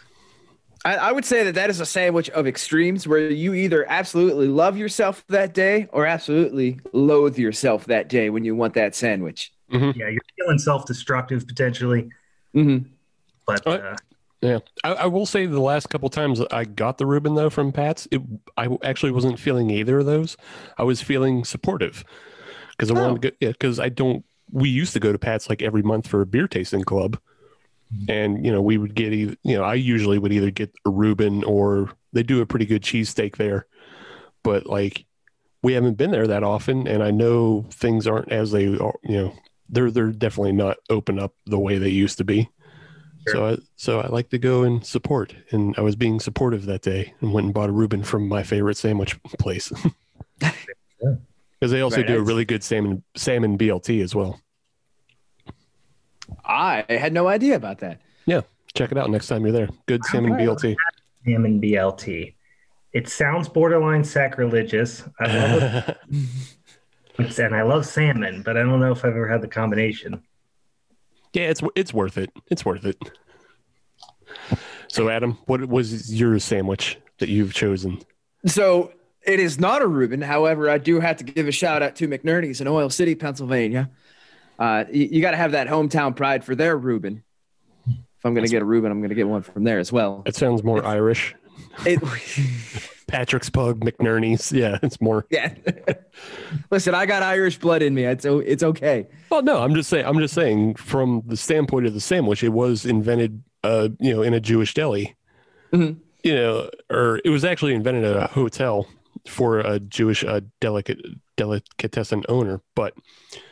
I, 0.84 0.96
I 0.96 1.12
would 1.12 1.26
say 1.26 1.44
that 1.44 1.54
that 1.56 1.68
is 1.68 1.80
a 1.80 1.86
sandwich 1.86 2.30
of 2.30 2.46
extremes 2.46 3.06
where 3.06 3.30
you 3.30 3.52
either 3.52 3.84
absolutely 3.88 4.48
love 4.48 4.78
yourself 4.78 5.22
that 5.28 5.52
day 5.52 5.88
or 5.92 6.06
absolutely 6.06 6.80
loathe 6.94 7.36
yourself 7.38 7.84
that 7.86 8.08
day 8.08 8.30
when 8.30 8.44
you 8.44 8.56
want 8.56 8.72
that 8.74 8.94
sandwich. 8.94 9.52
Yeah, 9.70 9.90
you're 9.94 10.20
feeling 10.38 10.58
self-destructive 10.58 11.46
potentially, 11.46 12.08
hmm 12.54 12.78
but 13.64 13.66
Alright. 13.66 13.92
uh, 13.92 13.96
yeah. 14.42 14.58
I, 14.84 14.92
I 14.92 15.06
will 15.06 15.26
say 15.26 15.44
the 15.46 15.60
last 15.60 15.88
couple 15.90 16.08
times 16.08 16.40
i 16.50 16.64
got 16.64 16.96
the 16.98 17.04
reuben 17.06 17.34
though 17.34 17.50
from 17.50 17.72
pat's 17.72 18.08
it, 18.10 18.22
i 18.56 18.68
actually 18.82 19.12
wasn't 19.12 19.38
feeling 19.38 19.70
either 19.70 19.98
of 20.00 20.06
those. 20.06 20.36
I 20.78 20.82
was 20.84 21.02
feeling 21.02 21.44
supportive 21.44 22.04
because 22.70 22.90
i 22.90 22.94
Oh. 22.94 23.02
wanted 23.08 23.22
to 23.22 23.30
go 23.30 23.36
yeah 23.40 23.52
because 23.52 23.78
i 23.78 23.88
don't 23.88 24.24
we 24.50 24.68
used 24.68 24.92
to 24.94 25.00
go 25.00 25.12
to 25.12 25.18
pat's 25.18 25.48
like 25.48 25.62
every 25.62 25.82
month 25.82 26.06
for 26.08 26.20
a 26.22 26.26
beer 26.26 26.48
tasting 26.48 26.82
club. 26.84 27.18
And 28.08 28.44
you 28.46 28.52
know 28.52 28.62
we 28.62 28.78
would 28.78 28.94
get 28.94 29.12
either 29.12 29.36
you 29.42 29.56
know 29.56 29.64
i 29.64 29.74
usually 29.74 30.18
would 30.18 30.32
either 30.32 30.50
get 30.52 30.72
a 30.86 30.90
reuben 30.90 31.42
or 31.44 31.90
they 32.12 32.22
do 32.22 32.40
a 32.40 32.46
pretty 32.46 32.66
good 32.66 32.82
cheesesteak 32.82 33.36
there. 33.36 33.66
But 34.44 34.66
like 34.66 35.04
we 35.62 35.72
haven't 35.74 35.94
been 35.98 36.12
there 36.12 36.26
that 36.28 36.42
often 36.42 36.86
and 36.88 37.02
i 37.02 37.10
know 37.10 37.66
things 37.70 38.06
aren't 38.06 38.32
as 38.32 38.50
they 38.52 38.68
are 38.78 38.94
you 39.02 39.16
know 39.18 39.34
they're 39.68 39.90
they're 39.90 40.10
definitely 40.12 40.52
not 40.52 40.78
open 40.88 41.18
up 41.18 41.34
the 41.46 41.58
way 41.58 41.76
they 41.78 41.90
used 41.90 42.16
to 42.18 42.24
be 42.24 42.48
so 43.26 43.46
I 43.46 43.58
so 43.76 44.00
I 44.00 44.08
like 44.08 44.30
to 44.30 44.38
go 44.38 44.62
and 44.62 44.84
support, 44.84 45.34
and 45.50 45.74
I 45.76 45.82
was 45.82 45.96
being 45.96 46.20
supportive 46.20 46.66
that 46.66 46.82
day 46.82 47.14
and 47.20 47.32
went 47.32 47.46
and 47.46 47.54
bought 47.54 47.68
a 47.68 47.72
Reuben 47.72 48.02
from 48.02 48.28
my 48.28 48.42
favorite 48.42 48.76
sandwich 48.76 49.20
place 49.38 49.72
because 50.38 51.70
they 51.70 51.80
also 51.80 51.96
Very 51.96 52.08
do 52.08 52.18
a 52.18 52.22
really 52.22 52.44
good 52.44 52.64
salmon 52.64 53.02
salmon 53.14 53.58
BLT 53.58 54.02
as 54.02 54.14
well. 54.14 54.40
I 56.44 56.84
had 56.88 57.12
no 57.12 57.28
idea 57.28 57.56
about 57.56 57.78
that. 57.78 58.00
Yeah, 58.26 58.42
check 58.74 58.92
it 58.92 58.98
out 58.98 59.10
next 59.10 59.26
time 59.26 59.42
you're 59.42 59.52
there. 59.52 59.68
Good 59.86 60.04
salmon 60.04 60.32
BLT. 60.32 60.76
salmon 61.24 61.60
BLT. 61.60 62.34
It 62.92 63.08
sounds 63.08 63.48
borderline 63.48 64.02
sacrilegious. 64.02 65.04
I 65.20 65.26
love 65.26 65.96
it, 67.18 67.38
and 67.38 67.54
I 67.54 67.62
love 67.62 67.86
salmon, 67.86 68.42
but 68.42 68.56
I 68.56 68.62
don't 68.62 68.80
know 68.80 68.92
if 68.92 69.04
I've 69.04 69.12
ever 69.12 69.28
had 69.28 69.42
the 69.42 69.48
combination. 69.48 70.22
Yeah, 71.32 71.44
it's 71.44 71.62
it's 71.74 71.94
worth 71.94 72.18
it. 72.18 72.30
It's 72.50 72.64
worth 72.64 72.84
it. 72.84 72.96
So 74.88 75.08
Adam, 75.08 75.38
what 75.46 75.64
was 75.66 76.12
your 76.12 76.38
sandwich 76.38 76.98
that 77.18 77.28
you've 77.28 77.54
chosen? 77.54 78.00
So 78.46 78.92
it 79.22 79.38
is 79.38 79.60
not 79.60 79.82
a 79.82 79.86
Reuben. 79.86 80.20
However, 80.20 80.68
I 80.68 80.78
do 80.78 80.98
have 81.00 81.16
to 81.18 81.24
give 81.24 81.46
a 81.46 81.52
shout 81.52 81.82
out 81.82 81.96
to 81.96 82.08
McNerney's 82.08 82.60
in 82.60 82.68
Oil 82.68 82.90
City, 82.90 83.14
Pennsylvania. 83.14 83.90
Uh, 84.58 84.84
you 84.90 85.08
you 85.12 85.20
got 85.20 85.30
to 85.30 85.36
have 85.36 85.52
that 85.52 85.68
hometown 85.68 86.14
pride 86.14 86.44
for 86.44 86.54
their 86.54 86.76
Reuben. 86.76 87.22
If 87.86 88.26
I'm 88.26 88.34
going 88.34 88.44
to 88.44 88.50
get 88.50 88.60
a 88.60 88.66
Reuben, 88.66 88.90
I'm 88.92 88.98
going 88.98 89.08
to 89.10 89.14
get 89.14 89.28
one 89.28 89.42
from 89.42 89.64
there 89.64 89.78
as 89.78 89.90
well. 89.90 90.22
It 90.26 90.36
sounds 90.36 90.62
more 90.62 90.84
Irish. 90.84 91.34
It, 91.86 92.00
Patrick's 93.10 93.50
Pub, 93.50 93.80
McNerney's. 93.80 94.52
Yeah, 94.60 94.78
it's 94.82 95.00
more. 95.00 95.26
yeah. 95.30 95.52
Listen, 96.70 96.94
I 96.94 97.06
got 97.06 97.22
Irish 97.22 97.58
blood 97.58 97.82
in 97.82 97.94
me. 97.94 98.04
It's 98.04 98.24
it's 98.24 98.62
okay. 98.62 99.06
Well, 99.30 99.42
no, 99.42 99.58
I'm 99.62 99.74
just 99.74 99.88
saying. 99.90 100.06
I'm 100.06 100.18
just 100.18 100.34
saying 100.34 100.74
from 100.76 101.22
the 101.26 101.36
standpoint 101.36 101.86
of 101.86 101.94
the 101.94 102.00
sandwich, 102.00 102.42
it 102.42 102.50
was 102.50 102.84
invented, 102.86 103.42
uh, 103.64 103.88
you 103.98 104.14
know, 104.14 104.22
in 104.22 104.34
a 104.34 104.40
Jewish 104.40 104.74
deli. 104.74 105.14
Mhm. 105.72 105.98
You 106.22 106.34
know, 106.34 106.70
or 106.90 107.20
it 107.24 107.30
was 107.30 107.44
actually 107.44 107.74
invented 107.74 108.04
at 108.04 108.16
a 108.16 108.26
hotel 108.26 108.86
for 109.26 109.60
a 109.60 109.80
Jewish 109.80 110.22
uh, 110.24 110.40
delicate 110.60 110.98
delicatessen 111.36 112.24
owner, 112.28 112.60
but 112.74 112.94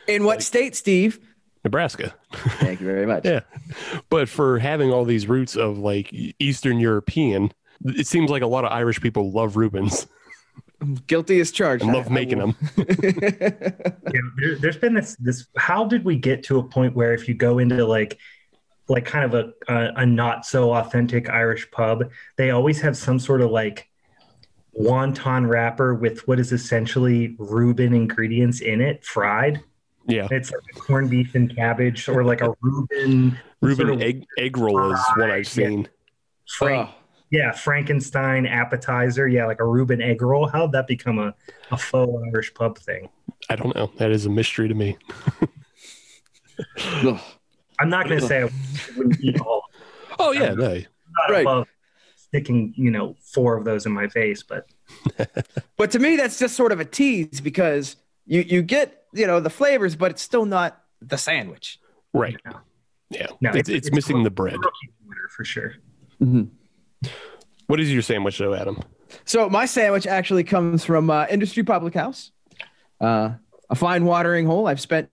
In 0.07 0.23
what 0.23 0.43
state, 0.43 0.75
Steve? 0.75 1.19
Nebraska. 1.63 2.13
Thank 2.59 2.79
you 2.79 2.85
very 2.85 3.05
much. 3.05 3.25
Yeah, 3.25 3.41
but 4.09 4.29
for 4.29 4.59
having 4.59 4.91
all 4.91 5.03
these 5.05 5.27
roots 5.27 5.55
of 5.55 5.77
like 5.77 6.09
Eastern 6.39 6.79
European, 6.79 7.51
it 7.85 8.07
seems 8.07 8.29
like 8.29 8.41
a 8.41 8.47
lot 8.47 8.65
of 8.65 8.71
Irish 8.71 8.99
people 9.01 9.31
love 9.31 9.55
Reubens 9.57 10.07
Guilty 11.07 11.39
as 11.41 11.51
charged. 11.51 11.81
and 11.83 11.91
I- 11.91 11.93
love 11.95 12.07
I 12.07 12.13
making 12.13 12.37
will- 12.39 12.53
them. 12.53 12.55
Yeah, 14.13 14.21
there, 14.37 14.55
there's 14.55 14.77
been 14.77 14.93
this 14.93 15.15
this 15.19 15.47
how 15.57 15.85
did 15.85 16.03
we 16.05 16.15
get 16.17 16.43
to 16.45 16.57
a 16.59 16.63
point 16.63 16.95
where 16.95 17.13
if 17.13 17.27
you 17.27 17.33
go 17.35 17.59
into 17.59 17.85
like 17.85 18.17
like 18.87 19.05
kind 19.05 19.25
of 19.25 19.33
a, 19.35 19.71
a 19.71 19.93
a 20.01 20.05
not 20.05 20.45
so 20.45 20.73
authentic 20.73 21.29
Irish 21.29 21.69
pub, 21.71 22.09
they 22.37 22.49
always 22.51 22.81
have 22.81 22.97
some 22.97 23.19
sort 23.19 23.41
of 23.41 23.51
like 23.51 23.87
wonton 24.79 25.47
wrapper 25.47 25.93
with 25.93 26.27
what 26.27 26.39
is 26.39 26.51
essentially 26.51 27.35
Reuben 27.37 27.93
ingredients 27.93 28.61
in 28.61 28.81
it, 28.81 29.03
fried. 29.05 29.61
Yeah. 30.07 30.27
It's 30.31 30.51
like 30.51 30.61
corned 30.75 31.09
beef 31.11 31.35
and 31.35 31.53
cabbage, 31.55 32.07
or 32.09 32.23
like 32.23 32.41
a 32.41 32.53
Reuben 32.61 33.37
Reuben 33.61 33.75
sort 33.87 33.93
of 33.93 34.01
egg 34.01 34.25
egg 34.39 34.57
roll 34.57 34.91
is 34.93 34.99
what 35.15 35.29
I've 35.29 35.43
Yeah. 35.45 35.67
seen. 35.67 35.87
Frank, 36.47 36.89
Oh, 36.89 36.95
yeah, 37.31 37.51
Frankenstein 37.51 38.45
appetizer. 38.45 39.27
Yeah, 39.27 39.45
like 39.45 39.59
a 39.59 39.65
Reuben 39.65 40.01
egg 40.01 40.21
roll. 40.21 40.47
How'd 40.47 40.71
that 40.73 40.87
become 40.87 41.19
a, 41.19 41.33
a 41.71 41.77
faux 41.77 42.11
Irish 42.33 42.53
pub 42.53 42.77
thing? 42.77 43.09
I 43.49 43.55
don't 43.55 43.75
know. 43.75 43.91
That 43.97 44.11
is 44.11 44.25
a 44.25 44.29
mystery 44.29 44.67
to 44.67 44.73
me. 44.73 44.97
I'm 47.79 47.89
not 47.89 48.07
going 48.07 48.19
to 48.19 48.25
say 48.27 48.41
I 48.43 48.49
wouldn't 48.97 49.19
eat 49.21 49.39
all. 49.41 49.63
Oh 50.19 50.31
yeah, 50.31 50.53
no. 50.53 50.73
Not 50.75 51.29
Right. 51.29 51.41
above 51.41 51.67
sticking, 52.15 52.73
you 52.75 52.91
know, 52.91 53.15
four 53.21 53.57
of 53.57 53.63
those 53.65 53.85
in 53.85 53.91
my 53.91 54.07
face, 54.07 54.43
but 54.43 54.67
But 55.77 55.91
to 55.91 55.99
me, 55.99 56.15
that's 56.17 56.37
just 56.39 56.55
sort 56.55 56.71
of 56.71 56.79
a 56.79 56.85
tease 56.85 57.39
because 57.41 57.95
you 58.25 58.41
you 58.41 58.61
get 58.61 59.03
you 59.13 59.25
know 59.27 59.39
the 59.39 59.49
flavors, 59.49 59.95
but 59.95 60.11
it's 60.11 60.21
still 60.21 60.45
not 60.45 60.81
the 61.01 61.17
sandwich. 61.17 61.79
Right. 62.13 62.37
No. 62.45 62.59
Yeah. 63.09 63.27
No, 63.41 63.49
it's, 63.51 63.69
it's- 63.69 63.77
it's 63.77 63.87
it's 63.87 63.95
missing 63.95 64.23
the 64.23 64.29
bread. 64.29 64.53
rookie 64.57 64.89
order 65.07 65.27
for 65.29 65.45
sure. 65.45 65.75
Mm-hmm. 66.21 66.43
What 67.67 67.79
is 67.79 67.91
your 67.91 68.01
sandwich 68.01 68.37
though, 68.37 68.53
Adam? 68.53 68.79
So 69.25 69.49
my 69.49 69.65
sandwich 69.65 70.07
actually 70.07 70.43
comes 70.43 70.83
from 70.85 71.09
uh, 71.09 71.25
Industry 71.29 71.63
Public 71.63 71.93
House, 71.93 72.31
uh, 72.99 73.31
a 73.69 73.75
fine 73.75 74.05
watering 74.05 74.45
hole. 74.45 74.67
I've 74.67 74.79
spent 74.81 75.09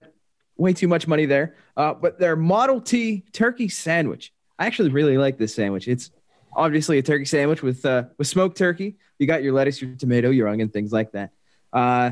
way 0.57 0.73
too 0.73 0.87
much 0.87 1.07
money 1.07 1.25
there, 1.25 1.55
uh, 1.75 1.93
but 1.93 2.19
their 2.19 2.35
Model 2.35 2.81
T 2.81 3.23
turkey 3.31 3.69
sandwich. 3.69 4.33
I 4.59 4.65
actually 4.65 4.89
really 4.89 5.17
like 5.17 5.37
this 5.37 5.53
sandwich. 5.53 5.87
It's 5.87 6.11
obviously 6.55 6.97
a 6.97 7.03
turkey 7.03 7.25
sandwich 7.25 7.61
with 7.61 7.85
uh, 7.85 8.03
with 8.17 8.27
smoked 8.27 8.57
turkey. 8.57 8.97
You 9.19 9.27
got 9.27 9.43
your 9.43 9.53
lettuce, 9.53 9.81
your 9.81 9.95
tomato, 9.95 10.29
your 10.31 10.47
onion, 10.47 10.69
things 10.69 10.91
like 10.91 11.11
that. 11.13 11.31
Uh, 11.73 12.11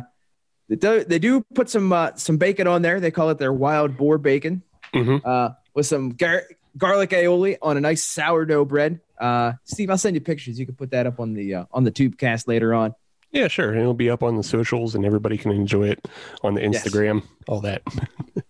they 0.69 0.75
do, 0.75 1.03
they 1.03 1.19
do 1.19 1.41
put 1.53 1.69
some 1.69 1.91
uh, 1.93 2.15
some 2.15 2.37
bacon 2.37 2.67
on 2.67 2.81
there. 2.81 2.99
They 2.99 3.11
call 3.11 3.29
it 3.29 3.37
their 3.39 3.53
wild 3.53 3.97
boar 3.97 4.17
bacon 4.17 4.63
Mhm. 4.93 5.21
uh, 5.25 5.51
with 5.73 5.85
some 5.87 6.11
gar- 6.11 6.43
garlic 6.77 7.09
aioli 7.11 7.57
on 7.61 7.77
a 7.77 7.81
nice 7.81 8.03
sourdough 8.03 8.65
bread. 8.65 9.01
Uh, 9.19 9.53
Steve, 9.63 9.89
I'll 9.89 9.97
send 9.97 10.15
you 10.15 10.21
pictures. 10.21 10.59
You 10.59 10.65
can 10.65 10.75
put 10.75 10.91
that 10.91 11.07
up 11.07 11.19
on 11.19 11.33
the 11.33 11.55
uh, 11.55 11.65
on 11.71 11.83
the 11.83 11.91
tube 11.91 12.17
cast 12.17 12.47
later 12.47 12.73
on. 12.73 12.93
Yeah, 13.31 13.47
sure. 13.49 13.75
It'll 13.75 13.93
be 13.93 14.09
up 14.09 14.23
on 14.23 14.37
the 14.37 14.43
socials 14.43 14.95
and 14.95 15.05
everybody 15.05 15.37
can 15.37 15.51
enjoy 15.51 15.89
it 15.89 16.07
on 16.41 16.53
the 16.53 16.61
Yes. 16.61 16.87
Instagram, 16.87 17.23
all 17.47 17.61
that. 17.61 17.81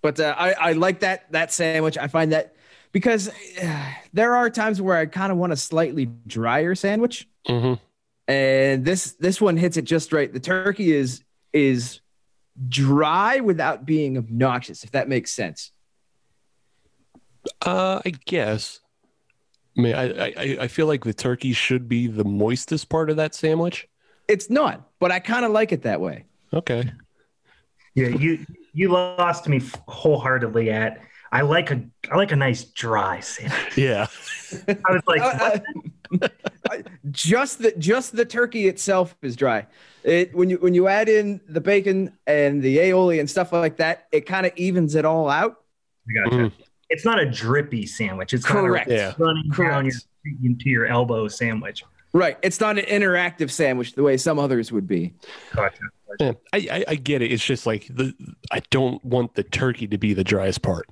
But 0.01 0.19
uh, 0.19 0.35
I, 0.37 0.51
I 0.53 0.71
like 0.73 0.99
that 0.99 1.31
that 1.31 1.51
sandwich. 1.51 1.97
I 1.97 2.07
find 2.07 2.31
that 2.31 2.55
because 2.91 3.29
uh, 3.61 3.91
there 4.13 4.35
are 4.35 4.49
times 4.51 4.79
where 4.79 4.95
I 4.95 5.07
kind 5.07 5.31
of 5.31 5.37
want 5.39 5.51
a 5.51 5.55
slightly 5.55 6.05
drier 6.27 6.75
sandwich, 6.75 7.27
hmm 7.47 7.73
and 8.27 8.85
this 8.85 9.13
this 9.13 9.39
one 9.41 9.57
hits 9.57 9.77
it 9.77 9.83
just 9.83 10.13
right. 10.13 10.31
The 10.31 10.39
turkey 10.39 10.91
is 10.93 11.23
is 11.53 12.01
dry 12.69 13.39
without 13.39 13.85
being 13.85 14.17
obnoxious, 14.17 14.83
if 14.83 14.91
that 14.91 15.09
makes 15.09 15.31
sense. 15.31 15.71
Uh, 17.61 18.01
I 18.05 18.11
guess. 18.25 18.79
I 19.77 19.81
mean, 19.81 19.95
I, 19.95 20.27
I 20.27 20.57
I 20.61 20.67
feel 20.67 20.87
like 20.87 21.03
the 21.03 21.13
turkey 21.13 21.53
should 21.53 21.89
be 21.89 22.07
the 22.07 22.23
moistest 22.23 22.87
part 22.89 23.09
of 23.09 23.17
that 23.17 23.35
sandwich. 23.35 23.87
It's 24.27 24.49
not, 24.49 24.89
but 24.99 25.11
I 25.11 25.19
kind 25.19 25.45
of 25.45 25.51
like 25.51 25.71
it 25.71 25.83
that 25.83 25.99
way. 26.01 26.25
Okay. 26.53 26.91
Yeah, 27.93 28.07
you 28.07 28.45
you 28.73 28.89
lost 28.89 29.47
me 29.47 29.61
wholeheartedly 29.87 30.71
at. 30.71 31.01
I 31.31 31.41
like 31.41 31.71
a 31.71 31.83
I 32.09 32.15
like 32.15 32.31
a 32.31 32.35
nice 32.35 32.63
dry 32.63 33.19
sandwich. 33.19 33.77
Yeah. 33.77 34.07
I 34.67 34.91
was 34.91 35.01
like, 35.07 35.63
just 37.11 37.59
the 37.59 37.73
just 37.77 38.15
the 38.15 38.25
turkey 38.25 38.67
itself 38.67 39.15
is 39.21 39.35
dry. 39.35 39.67
It 40.03 40.33
when 40.35 40.49
you 40.49 40.57
when 40.57 40.73
you 40.73 40.87
add 40.87 41.09
in 41.09 41.41
the 41.49 41.59
bacon 41.61 42.13
and 42.27 42.61
the 42.61 42.77
aioli 42.77 43.19
and 43.19 43.29
stuff 43.29 43.51
like 43.51 43.77
that, 43.77 44.07
it 44.11 44.21
kind 44.25 44.45
of 44.45 44.53
evens 44.55 44.95
it 44.95 45.03
all 45.03 45.29
out. 45.29 45.57
I 46.09 46.13
gotcha. 46.13 46.35
Mhm. 46.37 46.51
It's 46.89 47.05
not 47.05 47.19
a 47.19 47.25
drippy 47.25 47.85
sandwich. 47.85 48.33
It's 48.33 48.45
Correct. 48.45 48.87
not 48.89 48.95
a 48.95 48.97
Yeah. 48.97 49.13
running 49.17 49.49
down 49.49 49.85
your, 49.85 49.93
Correct. 49.93 50.43
into 50.43 50.69
your 50.69 50.85
elbow 50.85 51.27
sandwich. 51.27 51.83
Right. 52.13 52.37
It's 52.43 52.59
not 52.61 52.77
an 52.77 52.85
interactive 52.85 53.49
sandwich 53.51 53.93
the 53.93 54.03
way 54.03 54.15
some 54.17 54.39
others 54.39 54.71
would 54.71 54.87
be. 54.87 55.13
Gotcha. 55.53 55.81
Yeah, 56.19 56.31
I, 56.53 56.57
I 56.71 56.85
I 56.89 56.95
get 56.95 57.21
it. 57.21 57.31
It's 57.31 57.43
just 57.43 57.65
like 57.65 57.87
the 57.87 58.13
I 58.51 58.61
don't 58.69 59.03
want 59.03 59.35
the 59.35 59.43
turkey 59.43 59.85
to 59.87 59.97
be 59.97 60.13
the 60.13 60.23
driest 60.23 60.61
part. 60.61 60.85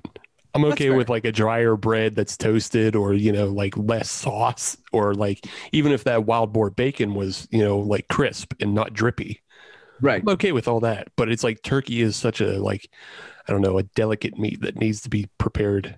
I'm 0.52 0.64
okay 0.66 0.90
with 0.90 1.08
like 1.08 1.24
a 1.24 1.32
drier 1.32 1.76
bread 1.76 2.14
that's 2.14 2.36
toasted 2.36 2.94
or 2.94 3.14
you 3.14 3.32
know 3.32 3.46
like 3.46 3.74
less 3.76 4.10
sauce 4.10 4.76
or 4.92 5.14
like 5.14 5.46
even 5.72 5.92
if 5.92 6.04
that 6.04 6.26
wild 6.26 6.52
boar 6.52 6.68
bacon 6.68 7.14
was 7.14 7.48
you 7.50 7.64
know 7.64 7.78
like 7.78 8.08
crisp 8.08 8.52
and 8.60 8.74
not 8.74 8.92
drippy. 8.92 9.40
Right. 10.02 10.20
I'm 10.20 10.28
okay 10.34 10.52
with 10.52 10.68
all 10.68 10.80
that, 10.80 11.08
but 11.16 11.30
it's 11.30 11.42
like 11.44 11.62
turkey 11.62 12.02
is 12.02 12.16
such 12.16 12.42
a 12.42 12.58
like 12.62 12.90
I 13.46 13.52
don't 13.52 13.60
know 13.60 13.78
a 13.78 13.82
delicate 13.82 14.38
meat 14.38 14.60
that 14.62 14.76
needs 14.76 15.00
to 15.02 15.10
be 15.10 15.28
prepared 15.38 15.96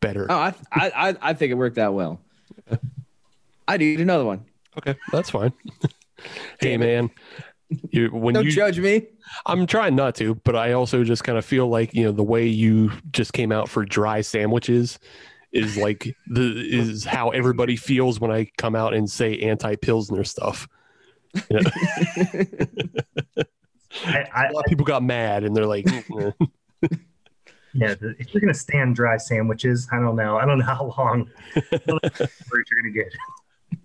better. 0.00 0.26
Oh, 0.30 0.34
I 0.34 0.54
I 0.72 0.90
I, 1.10 1.16
I 1.20 1.32
think 1.34 1.50
it 1.50 1.54
worked 1.54 1.78
out 1.78 1.94
well. 1.94 2.20
I'd 3.68 3.82
eat 3.82 4.00
another 4.00 4.24
one. 4.24 4.44
Okay, 4.78 4.94
that's 5.12 5.30
fine. 5.30 5.52
hey 6.60 6.76
man, 6.76 7.10
you 7.90 8.08
when 8.08 8.34
Don't 8.34 8.44
you 8.44 8.52
judge 8.52 8.78
me. 8.78 9.08
I'm 9.46 9.66
trying 9.66 9.96
not 9.96 10.14
to, 10.16 10.34
but 10.36 10.54
I 10.54 10.72
also 10.72 11.02
just 11.02 11.24
kind 11.24 11.38
of 11.38 11.44
feel 11.44 11.68
like 11.68 11.94
you 11.94 12.04
know 12.04 12.12
the 12.12 12.22
way 12.22 12.46
you 12.46 12.92
just 13.10 13.32
came 13.32 13.52
out 13.52 13.68
for 13.68 13.84
dry 13.84 14.20
sandwiches 14.20 14.98
is 15.52 15.76
like 15.76 16.14
the 16.26 16.68
is 16.68 17.04
how 17.04 17.30
everybody 17.30 17.76
feels 17.76 18.20
when 18.20 18.30
I 18.30 18.48
come 18.58 18.74
out 18.74 18.92
and 18.94 19.10
say 19.10 19.38
anti 19.40 19.76
pilsner 19.76 20.24
stuff. 20.24 20.68
You 21.50 21.60
know, 21.60 21.70
I, 24.04 24.24
I, 24.34 24.46
a 24.46 24.52
lot 24.52 24.64
of 24.64 24.68
people 24.68 24.84
got 24.84 25.02
mad 25.02 25.44
and 25.44 25.56
they're 25.56 25.66
like, 25.66 25.86
"Mm, 25.86 26.32
eh." 26.40 26.46
Yeah, 27.74 27.94
if 28.00 28.32
you're 28.32 28.40
gonna 28.40 28.54
stand 28.54 28.94
dry 28.94 29.16
sandwiches, 29.16 29.88
I 29.92 29.98
don't 29.98 30.16
know. 30.16 30.36
I 30.36 30.46
don't 30.46 30.58
know 30.58 30.64
how 30.74 30.94
long 30.96 31.28
you're 31.54 32.64
gonna 32.82 32.92
get. 32.92 33.12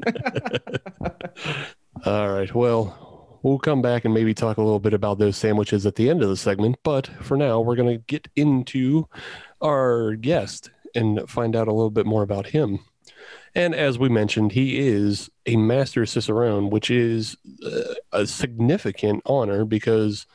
All 2.05 2.31
right. 2.31 2.53
Well, 2.53 3.39
we'll 3.43 3.59
come 3.59 3.81
back 3.81 4.05
and 4.05 4.13
maybe 4.13 4.33
talk 4.33 4.57
a 4.57 4.61
little 4.61 4.79
bit 4.79 4.93
about 4.93 5.19
those 5.19 5.37
sandwiches 5.37 5.85
at 5.85 5.95
the 5.95 6.09
end 6.09 6.23
of 6.23 6.29
the 6.29 6.37
segment. 6.37 6.77
But 6.83 7.07
for 7.21 7.35
now, 7.35 7.59
we're 7.59 7.75
to 7.75 7.97
get 7.97 8.27
into 8.35 9.07
our 9.61 10.15
guest 10.15 10.71
and 10.95 11.29
find 11.29 11.55
out 11.55 11.67
a 11.67 11.73
little 11.73 11.89
bit 11.89 12.05
more 12.05 12.23
about 12.23 12.47
him. 12.47 12.79
And 13.55 13.73
as 13.73 13.97
we 13.97 14.09
mentioned, 14.09 14.51
he 14.51 14.79
is 14.79 15.29
a 15.45 15.55
master 15.55 16.05
cicerone, 16.05 16.69
which 16.69 16.91
is 16.91 17.35
uh, 17.65 17.95
a 18.11 18.27
significant 18.27 19.23
honor 19.25 19.65
because 19.65 20.27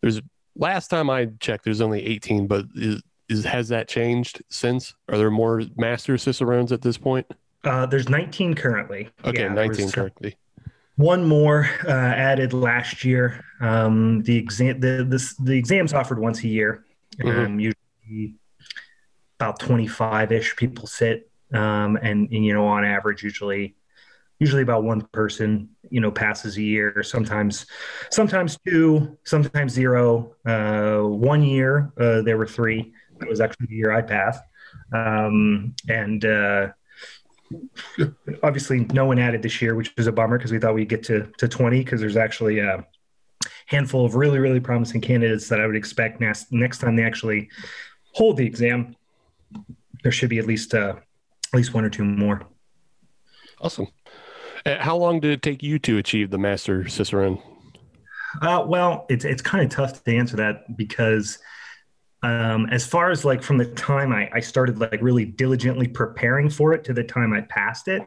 there's 0.00 0.20
last 0.60 0.88
time 0.88 1.10
I 1.10 1.26
checked, 1.40 1.64
there's 1.64 1.80
only 1.80 2.06
18, 2.06 2.46
but 2.46 2.66
is, 2.76 3.02
is 3.28 3.44
has 3.44 3.68
that 3.68 3.88
changed 3.88 4.42
since? 4.48 4.94
Are 5.08 5.18
there 5.18 5.30
more 5.30 5.62
master 5.76 6.16
cicerones 6.16 6.70
at 6.70 6.82
this 6.82 6.96
point? 6.98 7.26
Uh, 7.64 7.86
there's 7.86 8.08
19 8.08 8.54
currently. 8.54 9.08
Okay, 9.24 9.42
Yeah, 9.42 9.48
19 9.48 9.90
currently. 9.90 10.36
One 10.96 11.24
more 11.24 11.68
uh, 11.86 11.90
added 11.90 12.52
last 12.52 13.04
year. 13.04 13.42
Um, 13.60 14.22
the 14.22 14.36
exam 14.36 14.80
the 14.80 15.04
this, 15.08 15.34
the 15.34 15.56
exams 15.56 15.94
offered 15.94 16.18
once 16.18 16.42
a 16.44 16.48
year. 16.48 16.84
Mhm. 17.18 17.46
Um, 17.46 17.60
usually 17.60 18.34
about 19.38 19.58
25 19.60 20.32
ish 20.32 20.56
people 20.56 20.86
sit, 20.86 21.30
um, 21.54 21.96
and, 21.96 22.28
and 22.30 22.44
you 22.44 22.52
know 22.52 22.66
on 22.66 22.84
average 22.84 23.22
usually 23.22 23.76
usually 24.40 24.62
about 24.62 24.82
one 24.82 25.02
person 25.12 25.68
you 25.90 26.00
know 26.00 26.10
passes 26.10 26.56
a 26.56 26.62
year. 26.62 27.02
Sometimes 27.04 27.66
sometimes 28.10 28.58
two, 28.66 29.16
sometimes 29.24 29.72
zero. 29.72 30.34
Uh, 30.44 31.00
one 31.02 31.42
year 31.42 31.92
uh, 32.00 32.22
there 32.22 32.36
were 32.36 32.46
three. 32.46 32.92
That 33.18 33.28
was 33.28 33.40
actually 33.40 33.66
the 33.66 33.76
year 33.76 33.92
I 33.92 34.02
passed, 34.02 34.42
um, 34.92 35.74
and. 35.88 36.24
Uh, 36.24 36.68
obviously 38.44 38.86
no 38.92 39.06
one 39.06 39.18
added 39.18 39.42
this 39.42 39.60
year, 39.60 39.74
which 39.74 39.92
was 39.96 40.06
a 40.06 40.12
bummer 40.12 40.38
because 40.38 40.52
we 40.52 40.60
thought 40.60 40.72
we'd 40.72 40.88
get 40.88 41.02
to, 41.02 41.28
to 41.38 41.48
20 41.48 41.80
because 41.80 42.00
there's 42.00 42.16
actually 42.16 42.60
a 42.60 42.86
handful 43.66 44.06
of 44.06 44.14
really, 44.14 44.38
really 44.38 44.60
promising 44.60 45.00
candidates 45.00 45.48
that 45.48 45.60
I 45.60 45.66
would 45.66 45.74
expect 45.74 46.20
next, 46.20 46.52
next 46.52 46.78
time 46.78 46.94
they 46.94 47.02
actually 47.02 47.48
hold 48.12 48.36
the 48.36 48.46
exam. 48.46 48.94
There 50.04 50.12
should 50.12 50.30
be 50.30 50.38
at 50.38 50.46
least 50.46 50.74
uh, 50.74 50.94
at 51.52 51.56
least 51.56 51.74
one 51.74 51.84
or 51.84 51.90
two 51.90 52.04
more. 52.04 52.46
Awesome. 53.60 53.88
Uh, 54.66 54.76
How 54.78 54.96
long 54.96 55.20
did 55.20 55.30
it 55.30 55.42
take 55.42 55.62
you 55.62 55.78
to 55.80 55.98
achieve 55.98 56.30
the 56.30 56.38
master 56.38 56.88
cicerone? 56.88 57.40
Uh, 58.40 58.64
well, 58.66 59.06
it's 59.08 59.24
it's 59.24 59.42
kind 59.42 59.64
of 59.64 59.70
tough 59.70 60.04
to 60.04 60.16
answer 60.16 60.36
that 60.36 60.76
because 60.76 61.38
um, 62.22 62.66
as 62.66 62.86
far 62.86 63.10
as 63.10 63.24
like 63.24 63.42
from 63.42 63.58
the 63.58 63.66
time 63.66 64.12
I, 64.12 64.30
I 64.32 64.40
started 64.40 64.78
like 64.78 65.00
really 65.00 65.24
diligently 65.24 65.88
preparing 65.88 66.50
for 66.50 66.72
it 66.72 66.84
to 66.84 66.92
the 66.92 67.02
time 67.02 67.32
I 67.32 67.40
passed 67.42 67.88
it 67.88 68.02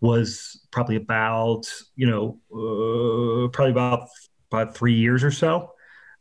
was 0.00 0.66
probably 0.70 0.96
about 0.96 1.66
you 1.96 2.06
know 2.06 2.38
uh, 2.52 3.48
probably 3.48 3.72
about 3.72 4.08
about 4.50 4.74
three 4.74 4.94
years 4.94 5.22
or 5.24 5.30
so. 5.30 5.72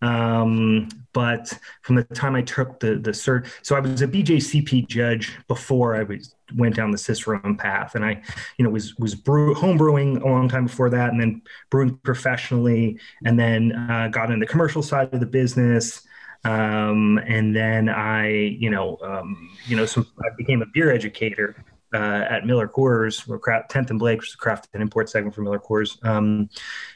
Um, 0.01 0.89
but 1.13 1.51
from 1.81 1.95
the 1.95 2.03
time 2.03 2.35
I 2.35 2.43
took 2.43 2.79
the 2.79 2.95
the 2.95 3.11
cert, 3.11 3.47
so 3.63 3.75
I 3.75 3.79
was 3.79 4.01
a 4.01 4.07
BJCP 4.07 4.87
judge 4.87 5.35
before 5.47 5.95
I 5.95 6.03
was 6.03 6.35
went 6.55 6.75
down 6.75 6.91
the 6.91 6.97
Cicerone 6.97 7.57
path, 7.57 7.95
and 7.95 8.05
I, 8.05 8.21
you 8.57 8.63
know, 8.63 8.69
was 8.69 8.95
was 8.97 9.15
brew, 9.15 9.53
home 9.53 9.77
brewing 9.77 10.17
a 10.17 10.25
long 10.25 10.47
time 10.47 10.65
before 10.65 10.89
that, 10.91 11.09
and 11.09 11.19
then 11.19 11.41
brewing 11.69 11.97
professionally, 12.03 12.99
and 13.25 13.39
then 13.39 13.71
uh, 13.73 14.09
got 14.09 14.31
in 14.31 14.39
the 14.39 14.45
commercial 14.45 14.83
side 14.83 15.13
of 15.13 15.19
the 15.19 15.25
business. 15.25 16.03
Um, 16.43 17.19
and 17.25 17.55
then 17.55 17.89
I, 17.89 18.29
you 18.29 18.69
know, 18.69 18.97
um, 19.01 19.49
you 19.65 19.75
know, 19.75 19.85
so 19.85 20.05
I 20.19 20.29
became 20.37 20.61
a 20.61 20.67
beer 20.67 20.91
educator 20.91 21.55
uh, 21.93 22.25
at 22.29 22.45
Miller 22.45 22.67
Coors, 22.67 23.29
or 23.29 23.39
10th 23.39 23.89
and 23.89 23.99
Blake, 23.99 24.19
which 24.19 24.29
is 24.29 24.35
a 24.35 24.37
craft 24.37 24.67
and 24.73 24.81
import 24.81 25.09
segment 25.09 25.33
for 25.33 25.41
Miller 25.41 25.59
Coors, 25.59 26.03
um, 26.05 26.49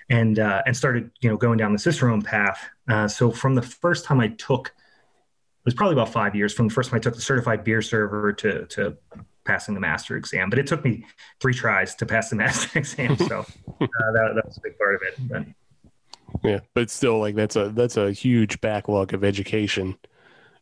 and 0.09 0.39
uh, 0.39 0.61
and 0.65 0.75
started 0.75 1.11
you 1.21 1.29
know 1.29 1.37
going 1.37 1.57
down 1.57 1.71
the 1.73 1.79
Cicerone 1.79 2.21
path. 2.21 2.69
Uh, 2.87 3.07
so 3.07 3.31
from 3.31 3.55
the 3.55 3.61
first 3.61 4.05
time 4.05 4.19
I 4.19 4.29
took, 4.29 4.67
it 4.67 5.65
was 5.65 5.73
probably 5.73 5.93
about 5.93 6.09
five 6.09 6.35
years 6.35 6.53
from 6.53 6.67
the 6.67 6.73
first 6.73 6.89
time 6.89 6.97
I 6.97 6.99
took 6.99 7.15
the 7.15 7.21
certified 7.21 7.63
beer 7.63 7.81
server 7.81 8.33
to 8.33 8.65
to 8.67 8.97
passing 9.45 9.73
the 9.73 9.81
master 9.81 10.17
exam. 10.17 10.49
But 10.49 10.59
it 10.59 10.67
took 10.67 10.83
me 10.83 11.05
three 11.39 11.53
tries 11.53 11.95
to 11.95 12.05
pass 12.05 12.29
the 12.29 12.35
master 12.37 12.79
exam, 12.79 13.15
so 13.17 13.39
uh, 13.39 13.75
that, 13.79 14.31
that 14.35 14.45
was 14.45 14.57
a 14.57 14.61
big 14.61 14.77
part 14.77 14.95
of 14.95 15.01
it. 15.03 15.15
But, 15.29 15.45
yeah, 16.43 16.59
but 16.73 16.89
still, 16.89 17.19
like 17.19 17.35
that's 17.35 17.55
a 17.55 17.69
that's 17.69 17.97
a 17.97 18.11
huge 18.11 18.59
backlog 18.61 19.13
of 19.13 19.23
education 19.23 19.97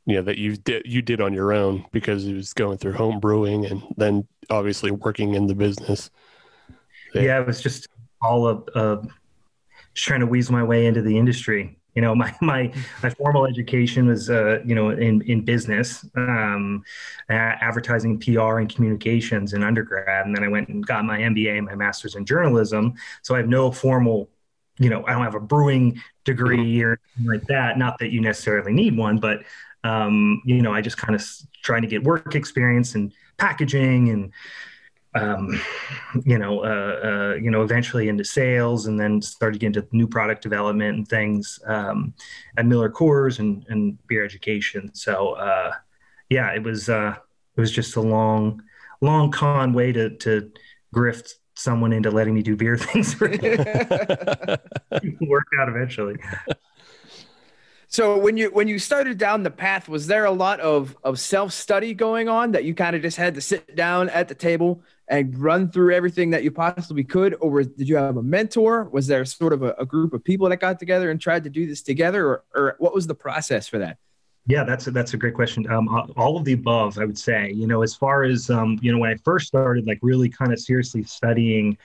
you 0.09 0.15
know 0.15 0.23
that 0.23 0.39
you 0.39 0.57
did 0.57 0.81
you 0.85 1.03
did 1.03 1.21
on 1.21 1.33
your 1.33 1.53
own 1.53 1.85
because 1.91 2.25
it 2.25 2.33
was 2.33 2.51
going 2.51 2.79
through 2.79 2.93
home 2.93 3.19
brewing 3.19 3.67
and 3.67 3.83
then 3.95 4.27
obviously 4.49 4.89
working 4.89 5.35
in 5.35 5.45
the 5.45 5.53
business. 5.53 6.09
Yeah, 7.13 7.21
yeah 7.21 7.41
it 7.41 7.45
was 7.45 7.61
just 7.61 7.87
all 8.19 8.47
of 8.47 8.67
uh, 8.73 8.97
just 9.93 10.07
trying 10.07 10.21
to 10.21 10.25
weasel 10.25 10.53
my 10.53 10.63
way 10.63 10.87
into 10.87 11.03
the 11.03 11.15
industry. 11.15 11.77
You 11.93 12.01
know 12.01 12.15
my 12.23 12.33
my 12.41 12.73
my 13.03 13.11
formal 13.11 13.45
education 13.45 14.07
was 14.07 14.31
uh, 14.31 14.61
you 14.65 14.73
know 14.73 14.89
in 14.89 15.21
in 15.21 15.45
business 15.45 16.03
um, 16.15 16.83
advertising 17.29 18.19
pr 18.19 18.57
and 18.57 18.67
communications 18.67 19.53
in 19.53 19.61
undergrad. 19.61 20.25
And 20.25 20.35
then 20.35 20.43
i 20.43 20.47
went 20.47 20.69
and 20.69 20.83
got 20.83 21.05
my 21.05 21.19
mba 21.19 21.55
and 21.55 21.67
my 21.67 21.75
master's 21.75 22.15
in 22.15 22.25
journalism. 22.25 22.95
So 23.21 23.35
i 23.35 23.37
have 23.37 23.47
no 23.47 23.71
formal 23.71 24.27
you 24.79 24.89
know 24.89 25.05
i 25.05 25.11
don't 25.11 25.23
have 25.23 25.35
a 25.35 25.39
brewing 25.39 26.01
degree 26.23 26.79
mm-hmm. 26.79 27.29
or 27.29 27.31
like 27.31 27.45
that. 27.45 27.77
Not 27.77 27.99
that 27.99 28.11
you 28.11 28.21
necessarily 28.21 28.73
need 28.73 28.97
one 28.97 29.19
but 29.19 29.43
um, 29.83 30.41
you 30.45 30.62
know, 30.62 30.74
I 30.74 30.81
just 30.81 30.98
kind 30.98 31.15
of 31.15 31.25
trying 31.63 31.81
to 31.81 31.88
get 31.88 32.03
work 32.03 32.36
experience 32.36 32.95
and 32.95 33.13
packaging 33.38 34.09
and, 34.09 34.31
um, 35.15 35.59
you 36.25 36.38
know, 36.38 36.63
uh, 36.63 37.07
uh, 37.07 37.33
you 37.36 37.50
know, 37.50 37.63
eventually 37.63 38.09
into 38.09 38.24
sales 38.24 38.86
and 38.86 39.00
then 39.00 39.21
started 39.21 39.59
getting 39.59 39.75
into 39.75 39.88
new 39.95 40.07
product 40.07 40.43
development 40.43 40.98
and 40.98 41.07
things 41.07 41.59
um, 41.65 42.13
at 42.57 42.65
Miller 42.65 42.89
Coors 42.89 43.39
and, 43.39 43.65
and 43.69 43.98
beer 44.07 44.24
education. 44.24 44.93
So, 44.93 45.33
uh, 45.33 45.71
yeah, 46.29 46.53
it 46.53 46.62
was, 46.62 46.89
uh, 46.89 47.15
it 47.55 47.62
was 47.62 47.71
just 47.71 47.95
a 47.95 48.01
long, 48.01 48.62
long 49.01 49.31
con 49.31 49.74
way 49.74 49.91
to, 49.91 50.12
to 50.17 50.51
grift 50.93 51.33
someone 51.55 51.91
into 51.91 52.09
letting 52.09 52.33
me 52.33 52.41
do 52.41 52.55
beer 52.55 52.77
things. 52.77 53.13
For 53.13 53.29
work 55.21 55.48
out 55.59 55.69
eventually. 55.69 56.15
So 57.91 58.19
when 58.19 58.38
you 58.38 58.51
when 58.51 58.67
you 58.67 58.77
started 58.77 59.17
down 59.17 59.41
the 59.41 59.50
path, 59.50 59.89
was 59.89 60.05
there 60.05 60.25
a 60.25 60.31
lot 60.31 60.60
of 60.60 60.96
of 61.03 61.19
self 61.19 61.51
study 61.51 61.96
going 61.96 62.29
on 62.29 62.51
that 62.51 62.63
you 62.63 62.75
kind 62.75 62.96
of 62.96 63.01
just 63.01 63.17
had 63.17 63.34
to 63.34 63.41
sit 63.41 63.75
down 63.75 64.10
at 64.10 64.27
the 64.27 64.36
table 64.36 64.84
and 65.08 65.36
run 65.36 65.72
through 65.72 65.96
everything 65.96 66.29
that 66.29 66.43
you 66.43 66.51
possibly 66.51 67.03
could, 67.03 67.36
or 67.41 67.63
did 67.63 67.89
you 67.89 67.96
have 67.96 68.17
a 68.17 68.22
mentor? 68.22 68.84
Was 68.91 69.08
there 69.08 69.25
sort 69.25 69.53
of 69.53 69.63
a, 69.63 69.74
a 69.79 69.88
group 69.88 70.13
of 70.13 70.24
people 70.24 70.48
that 70.50 70.58
got 70.58 70.77
together 70.77 71.10
and 71.10 71.19
tried 71.19 71.43
to 71.46 71.50
do 71.50 71.65
this 71.65 71.81
together, 71.81 72.27
or, 72.27 72.43
or 72.53 72.75
what 72.77 72.93
was 72.93 73.08
the 73.08 73.15
process 73.15 73.67
for 73.67 73.79
that? 73.79 73.98
Yeah, 74.46 74.63
that's 74.63 74.86
a, 74.86 74.91
that's 74.91 75.15
a 75.15 75.17
great 75.17 75.34
question. 75.34 75.67
Um, 75.72 75.89
all 76.15 76.38
of 76.38 76.46
the 76.46 76.53
above, 76.53 77.00
I 77.00 77.05
would 77.05 77.17
say. 77.17 77.51
You 77.51 77.65
know, 77.65 77.81
as 77.81 77.96
far 77.96 78.24
as 78.24 78.51
um, 78.51 78.77
you 78.84 78.91
know, 78.91 79.00
when 79.00 79.10
I 79.10 79.15
first 79.24 79.48
started, 79.48 79.88
like 79.88 79.98
really 80.03 80.29
kind 80.29 80.53
of 80.53 80.60
seriously 80.60 81.01
studying 81.01 81.75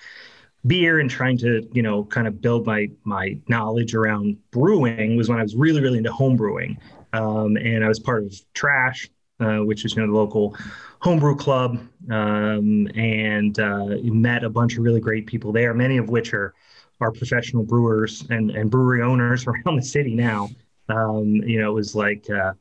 beer 0.66 1.00
and 1.00 1.11
trying 1.11 1.37
to 1.38 1.68
you 1.73 1.83
know 1.83 2.04
kind 2.04 2.26
of 2.26 2.40
build 2.40 2.66
my 2.66 2.88
my 3.04 3.37
knowledge 3.49 3.94
around 3.94 4.37
brewing 4.50 5.16
was 5.16 5.28
when 5.28 5.38
I 5.38 5.42
was 5.42 5.55
really 5.55 5.81
really 5.81 5.98
into 5.98 6.12
home 6.12 6.37
brewing, 6.37 6.79
um, 7.12 7.57
and 7.57 7.85
I 7.85 7.88
was 7.88 8.00
part 8.00 8.24
of 8.24 8.35
Trash, 8.55 9.09
uh, 9.40 9.59
which 9.59 9.85
is 9.85 9.94
you 9.94 10.03
know 10.03 10.12
the 10.12 10.18
local 10.18 10.57
homebrew 11.00 11.37
club, 11.37 11.79
um, 12.11 12.88
and 12.94 13.59
uh, 13.59 13.96
met 14.03 14.44
a 14.44 14.50
bunch 14.50 14.77
of 14.77 14.83
really 14.83 15.00
great 15.00 15.27
people 15.27 15.53
there, 15.53 15.74
many 15.74 15.98
of 15.98 16.09
which 16.09 16.33
are 16.33 16.55
are 17.00 17.12
professional 17.12 17.64
brewers 17.64 18.24
and 18.31 18.50
and 18.50 18.70
brewery 18.70 19.03
owners 19.03 19.46
around 19.46 19.77
the 19.77 19.83
city 19.83 20.14
now. 20.14 20.48
Um, 20.88 21.35
you 21.35 21.61
know, 21.61 21.70
it 21.70 21.74
was 21.74 21.94
like. 21.94 22.29
Uh, 22.31 22.53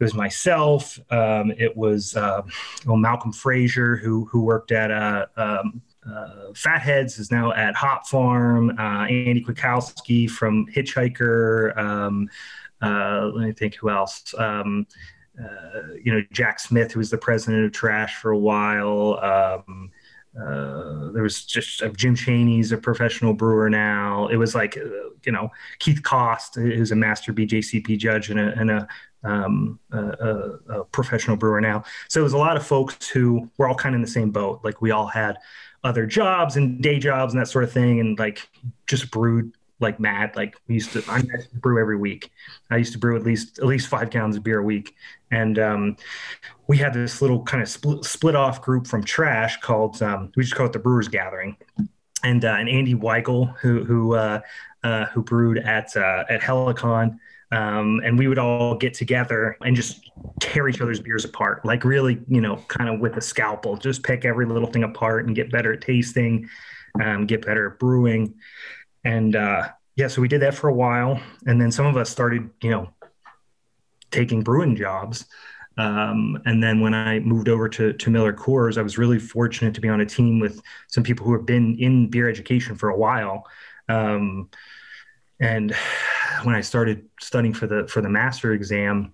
it 0.00 0.04
was 0.04 0.14
myself. 0.14 0.96
Um, 1.10 1.50
it 1.58 1.76
was 1.76 2.14
uh, 2.14 2.42
well, 2.86 2.96
Malcolm 2.96 3.32
Frazier, 3.32 3.96
who 3.96 4.26
who 4.26 4.42
worked 4.42 4.70
at 4.70 4.92
a, 4.92 5.28
um, 5.36 5.82
uh, 6.08 6.52
Fatheads 6.54 7.18
is 7.18 7.30
now 7.30 7.52
at 7.52 7.74
Hop 7.74 8.06
Farm. 8.06 8.70
Uh, 8.78 9.04
Andy 9.06 9.44
Kwiatkowski 9.44 10.30
from 10.30 10.66
Hitchhiker. 10.66 11.76
Um, 11.76 12.28
uh, 12.80 13.30
let 13.34 13.46
me 13.46 13.52
think 13.52 13.74
who 13.74 13.90
else. 13.90 14.34
Um, 14.38 14.86
uh, 15.40 15.94
you 16.02 16.12
know, 16.12 16.22
Jack 16.32 16.60
Smith, 16.60 16.92
who 16.92 16.98
was 16.98 17.10
the 17.10 17.18
president 17.18 17.64
of 17.64 17.72
Trash 17.72 18.16
for 18.16 18.30
a 18.30 18.38
while. 18.38 19.18
Um, 19.22 19.90
uh, 20.38 21.10
there 21.12 21.22
was 21.22 21.44
just 21.44 21.82
uh, 21.82 21.88
Jim 21.88 22.14
Cheney's 22.14 22.70
a 22.72 22.78
professional 22.78 23.34
brewer 23.34 23.68
now. 23.68 24.28
It 24.28 24.36
was 24.36 24.54
like, 24.54 24.76
you 24.76 25.32
know, 25.32 25.50
Keith 25.78 26.02
Cost 26.02 26.54
who's 26.54 26.92
a 26.92 26.96
master 26.96 27.32
BJCP 27.32 27.98
judge 27.98 28.30
and 28.30 28.38
a, 28.38 28.58
and 28.58 28.70
a 28.70 28.88
um, 29.24 29.80
a, 29.90 29.98
a, 30.68 30.84
professional 30.84 31.36
brewer 31.36 31.60
now. 31.60 31.82
So 32.08 32.20
it 32.20 32.22
was 32.22 32.34
a 32.34 32.38
lot 32.38 32.56
of 32.56 32.64
folks 32.64 33.08
who 33.08 33.50
were 33.58 33.68
all 33.68 33.74
kind 33.74 33.94
of 33.94 33.98
in 33.98 34.02
the 34.02 34.08
same 34.08 34.30
boat. 34.30 34.60
Like 34.62 34.80
we 34.80 34.92
all 34.92 35.06
had 35.06 35.38
other 35.84 36.06
jobs 36.06 36.56
and 36.56 36.82
day 36.82 36.98
jobs 36.98 37.32
and 37.32 37.40
that 37.40 37.48
sort 37.48 37.64
of 37.64 37.72
thing, 37.72 38.00
and 38.00 38.18
like 38.18 38.48
just 38.86 39.10
brewed 39.10 39.52
like 39.80 40.00
mad. 40.00 40.34
Like 40.36 40.56
we 40.66 40.74
used 40.74 40.92
to, 40.92 41.02
I 41.08 41.18
used 41.18 41.50
to 41.50 41.56
brew 41.56 41.80
every 41.80 41.96
week. 41.96 42.30
I 42.70 42.76
used 42.76 42.92
to 42.92 42.98
brew 42.98 43.16
at 43.16 43.22
least 43.22 43.58
at 43.58 43.66
least 43.66 43.88
five 43.88 44.10
gallons 44.10 44.36
of 44.36 44.42
beer 44.42 44.58
a 44.58 44.62
week, 44.62 44.94
and 45.30 45.58
um, 45.58 45.96
we 46.66 46.76
had 46.78 46.92
this 46.92 47.22
little 47.22 47.42
kind 47.42 47.62
of 47.62 47.68
split, 47.68 48.04
split 48.04 48.34
off 48.34 48.62
group 48.62 48.86
from 48.86 49.04
Trash 49.04 49.60
called 49.60 50.02
um, 50.02 50.32
we 50.36 50.42
just 50.42 50.54
call 50.54 50.66
it 50.66 50.72
the 50.72 50.78
Brewers 50.78 51.08
Gathering, 51.08 51.56
and 52.22 52.44
uh, 52.44 52.56
and 52.58 52.68
Andy 52.68 52.94
Weigel 52.94 53.56
who 53.58 53.84
who 53.84 54.14
uh, 54.14 54.40
uh, 54.82 55.06
who 55.06 55.22
brewed 55.22 55.58
at 55.58 55.96
uh, 55.96 56.24
at 56.28 56.40
Helicon 56.40 57.18
um, 57.50 58.00
and 58.04 58.18
we 58.18 58.28
would 58.28 58.38
all 58.38 58.74
get 58.74 58.94
together 58.94 59.56
and 59.64 59.74
just 59.74 60.10
tear 60.40 60.68
each 60.68 60.80
other's 60.80 61.00
beers 61.00 61.24
apart, 61.24 61.64
like 61.64 61.84
really, 61.84 62.20
you 62.28 62.40
know, 62.40 62.56
kind 62.68 62.90
of 62.90 63.00
with 63.00 63.16
a 63.16 63.22
scalpel, 63.22 63.76
just 63.76 64.02
pick 64.02 64.24
every 64.24 64.44
little 64.44 64.70
thing 64.70 64.84
apart 64.84 65.26
and 65.26 65.34
get 65.34 65.50
better 65.50 65.72
at 65.72 65.80
tasting, 65.80 66.48
um, 67.02 67.26
get 67.26 67.44
better 67.44 67.72
at 67.72 67.78
brewing. 67.78 68.34
And 69.04 69.34
uh, 69.34 69.68
yeah, 69.96 70.08
so 70.08 70.20
we 70.20 70.28
did 70.28 70.42
that 70.42 70.54
for 70.54 70.68
a 70.68 70.74
while. 70.74 71.20
And 71.46 71.60
then 71.60 71.72
some 71.72 71.86
of 71.86 71.96
us 71.96 72.10
started, 72.10 72.50
you 72.62 72.70
know, 72.70 72.90
taking 74.10 74.42
brewing 74.42 74.76
jobs. 74.76 75.26
Um, 75.78 76.42
and 76.44 76.62
then 76.62 76.80
when 76.80 76.92
I 76.92 77.20
moved 77.20 77.48
over 77.48 77.68
to, 77.68 77.92
to 77.92 78.10
Miller 78.10 78.32
Coors, 78.32 78.76
I 78.76 78.82
was 78.82 78.98
really 78.98 79.18
fortunate 79.18 79.74
to 79.74 79.80
be 79.80 79.88
on 79.88 80.00
a 80.00 80.06
team 80.06 80.40
with 80.40 80.60
some 80.88 81.04
people 81.04 81.24
who 81.24 81.32
have 81.32 81.46
been 81.46 81.78
in 81.78 82.08
beer 82.10 82.28
education 82.28 82.76
for 82.76 82.90
a 82.90 82.96
while. 82.96 83.46
Um, 83.88 84.50
and 85.40 85.74
when 86.44 86.54
I 86.54 86.60
started 86.60 87.08
studying 87.20 87.54
for 87.54 87.66
the 87.66 87.86
for 87.88 88.00
the 88.00 88.08
master 88.08 88.52
exam, 88.52 89.12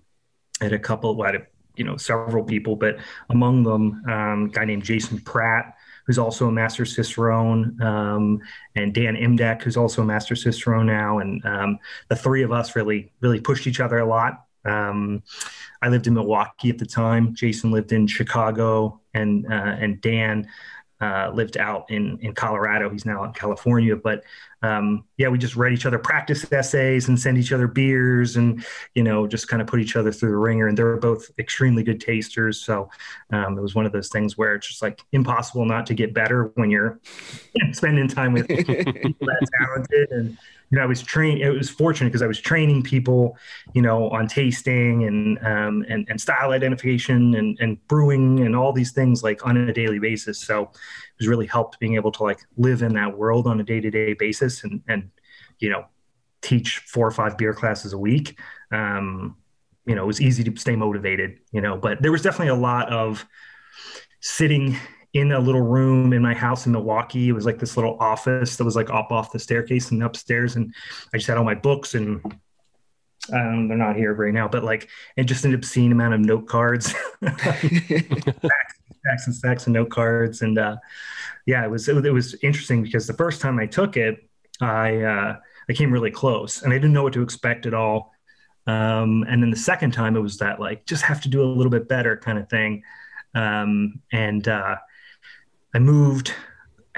I 0.61 0.65
had 0.65 0.73
a 0.73 0.79
couple, 0.79 1.15
well, 1.15 1.29
I 1.29 1.33
had, 1.33 1.47
you 1.75 1.83
know, 1.83 1.97
several 1.97 2.43
people, 2.43 2.75
but 2.75 2.97
among 3.29 3.63
them, 3.63 4.03
um, 4.09 4.45
a 4.45 4.49
guy 4.49 4.65
named 4.65 4.83
Jason 4.83 5.19
Pratt, 5.19 5.75
who's 6.05 6.17
also 6.17 6.47
a 6.47 6.51
master 6.51 6.85
cicerone, 6.85 7.81
um, 7.81 8.39
and 8.75 8.93
Dan 8.93 9.15
Imdieke, 9.15 9.63
who's 9.63 9.77
also 9.77 10.01
a 10.01 10.05
master 10.05 10.35
cicerone 10.35 10.85
now, 10.85 11.19
and 11.19 11.43
um, 11.45 11.79
the 12.09 12.15
three 12.15 12.43
of 12.43 12.51
us 12.51 12.75
really 12.75 13.11
really 13.21 13.39
pushed 13.39 13.67
each 13.67 13.79
other 13.79 13.99
a 13.99 14.05
lot. 14.05 14.45
Um, 14.63 15.21
I 15.81 15.89
lived 15.89 16.07
in 16.07 16.13
Milwaukee 16.13 16.69
at 16.69 16.77
the 16.77 16.85
time. 16.85 17.35
Jason 17.35 17.71
lived 17.71 17.91
in 17.91 18.07
Chicago, 18.07 19.01
and 19.13 19.45
uh, 19.47 19.75
and 19.79 20.01
Dan 20.01 20.47
uh, 21.01 21.29
lived 21.33 21.57
out 21.57 21.89
in 21.89 22.17
in 22.21 22.33
Colorado. 22.33 22.89
He's 22.89 23.05
now 23.05 23.23
in 23.23 23.33
California, 23.33 23.95
but 23.95 24.23
um, 24.61 25.03
yeah, 25.17 25.27
we 25.27 25.37
just 25.37 25.55
read 25.55 25.73
each 25.73 25.85
other 25.85 25.99
practice 25.99 26.51
essays 26.51 27.07
and 27.07 27.19
send 27.19 27.37
each 27.37 27.51
other 27.51 27.67
beers, 27.67 28.37
and 28.37 28.65
you 28.93 29.03
know, 29.03 29.27
just 29.27 29.47
kind 29.47 29.61
of 29.61 29.67
put 29.67 29.79
each 29.79 29.95
other 29.95 30.11
through 30.11 30.29
the 30.29 30.37
ringer. 30.37 30.67
And 30.67 30.77
they're 30.77 30.97
both 30.97 31.29
extremely 31.37 31.83
good 31.83 31.99
tasters, 31.99 32.61
so 32.61 32.89
um, 33.31 33.57
it 33.57 33.61
was 33.61 33.75
one 33.75 33.85
of 33.85 33.91
those 33.91 34.09
things 34.09 34.37
where 34.37 34.55
it's 34.55 34.67
just 34.67 34.81
like 34.81 35.01
impossible 35.11 35.65
not 35.65 35.85
to 35.87 35.93
get 35.93 36.13
better 36.13 36.51
when 36.55 36.71
you're 36.71 36.99
spending 37.73 38.07
time 38.07 38.33
with 38.33 38.47
people 38.47 38.73
that 39.27 39.47
talented 39.59 40.11
and 40.11 40.37
you 40.71 40.77
know, 40.77 40.83
I 40.83 40.87
was 40.87 41.01
trained. 41.01 41.41
It 41.41 41.51
was 41.51 41.69
fortunate 41.69 42.09
because 42.09 42.21
I 42.21 42.27
was 42.27 42.39
training 42.39 42.83
people, 42.83 43.37
you 43.73 43.81
know, 43.81 44.09
on 44.09 44.27
tasting 44.27 45.03
and 45.03 45.37
um, 45.45 45.85
and 45.87 46.07
and 46.09 46.19
style 46.19 46.51
identification 46.51 47.35
and 47.35 47.57
and 47.59 47.87
brewing 47.87 48.39
and 48.41 48.55
all 48.55 48.73
these 48.73 48.91
things 48.91 49.23
like 49.23 49.45
on 49.45 49.57
a 49.57 49.73
daily 49.73 49.99
basis. 49.99 50.39
So 50.39 50.63
it 50.63 51.19
was 51.19 51.27
really 51.27 51.45
helped 51.45 51.79
being 51.79 51.95
able 51.95 52.11
to 52.13 52.23
like 52.23 52.39
live 52.57 52.81
in 52.81 52.93
that 52.95 53.17
world 53.17 53.47
on 53.47 53.59
a 53.59 53.63
day 53.63 53.79
to 53.79 53.91
day 53.91 54.13
basis 54.13 54.63
and 54.63 54.81
and 54.87 55.09
you 55.59 55.69
know 55.69 55.85
teach 56.41 56.79
four 56.79 57.07
or 57.07 57.11
five 57.11 57.37
beer 57.37 57.53
classes 57.53 57.93
a 57.93 57.97
week. 57.97 58.39
Um, 58.71 59.37
you 59.85 59.93
know, 59.93 60.03
it 60.03 60.07
was 60.07 60.21
easy 60.21 60.43
to 60.43 60.59
stay 60.59 60.75
motivated, 60.75 61.39
you 61.51 61.61
know, 61.61 61.77
but 61.77 62.01
there 62.01 62.11
was 62.11 62.21
definitely 62.21 62.47
a 62.47 62.55
lot 62.55 62.91
of 62.91 63.25
sitting 64.19 64.75
in 65.15 65.31
a 65.31 65.39
little 65.39 65.61
room 65.61 66.11
in 66.11 66.21
my 66.21 66.33
house 66.33 66.65
in 66.65 66.73
Milwaukee. 66.73 67.29
It 67.29 67.31
was 67.31 67.45
like 67.45 67.57
this 67.57 67.77
little 67.77 67.95
office 68.01 68.57
that 68.57 68.65
was 68.65 68.75
like 68.75 68.89
up 68.89 69.13
off 69.13 69.31
the 69.31 69.39
staircase 69.39 69.91
and 69.91 70.03
upstairs. 70.03 70.57
And 70.57 70.75
I 71.13 71.17
just 71.17 71.27
had 71.27 71.37
all 71.37 71.45
my 71.45 71.55
books 71.55 71.95
and 71.95 72.21
um, 73.33 73.69
they're 73.69 73.77
not 73.77 73.95
here 73.95 74.13
right 74.13 74.33
now, 74.33 74.49
but 74.49 74.65
like, 74.65 74.89
and 75.15 75.25
just 75.25 75.45
an 75.45 75.53
obscene 75.53 75.93
amount 75.93 76.15
of 76.15 76.19
note 76.19 76.47
cards, 76.47 76.87
stacks 77.23 77.63
and 79.25 79.33
stacks 79.33 79.67
of 79.67 79.71
note 79.71 79.89
cards. 79.89 80.41
And 80.41 80.59
uh, 80.59 80.75
yeah, 81.45 81.63
it 81.63 81.71
was, 81.71 81.87
it, 81.87 82.05
it 82.05 82.11
was 82.11 82.35
interesting 82.43 82.83
because 82.83 83.07
the 83.07 83.13
first 83.13 83.39
time 83.39 83.57
I 83.57 83.67
took 83.67 83.95
it, 83.95 84.17
I, 84.59 85.01
uh, 85.01 85.37
I 85.69 85.73
came 85.73 85.93
really 85.93 86.11
close 86.11 86.61
and 86.61 86.73
I 86.73 86.75
didn't 86.75 86.91
know 86.91 87.03
what 87.03 87.13
to 87.13 87.23
expect 87.23 87.65
at 87.65 87.73
all. 87.73 88.11
Um, 88.67 89.23
and 89.29 89.41
then 89.41 89.49
the 89.49 89.55
second 89.55 89.91
time 89.91 90.17
it 90.17 90.21
was 90.21 90.39
that 90.39 90.59
like, 90.59 90.85
just 90.85 91.03
have 91.03 91.21
to 91.21 91.29
do 91.29 91.41
a 91.41 91.47
little 91.47 91.71
bit 91.71 91.87
better 91.87 92.17
kind 92.17 92.37
of 92.37 92.49
thing. 92.49 92.83
Um, 93.33 94.01
and 94.11 94.45
uh, 94.45 94.75
I 95.75 95.79
moved, 95.79 96.33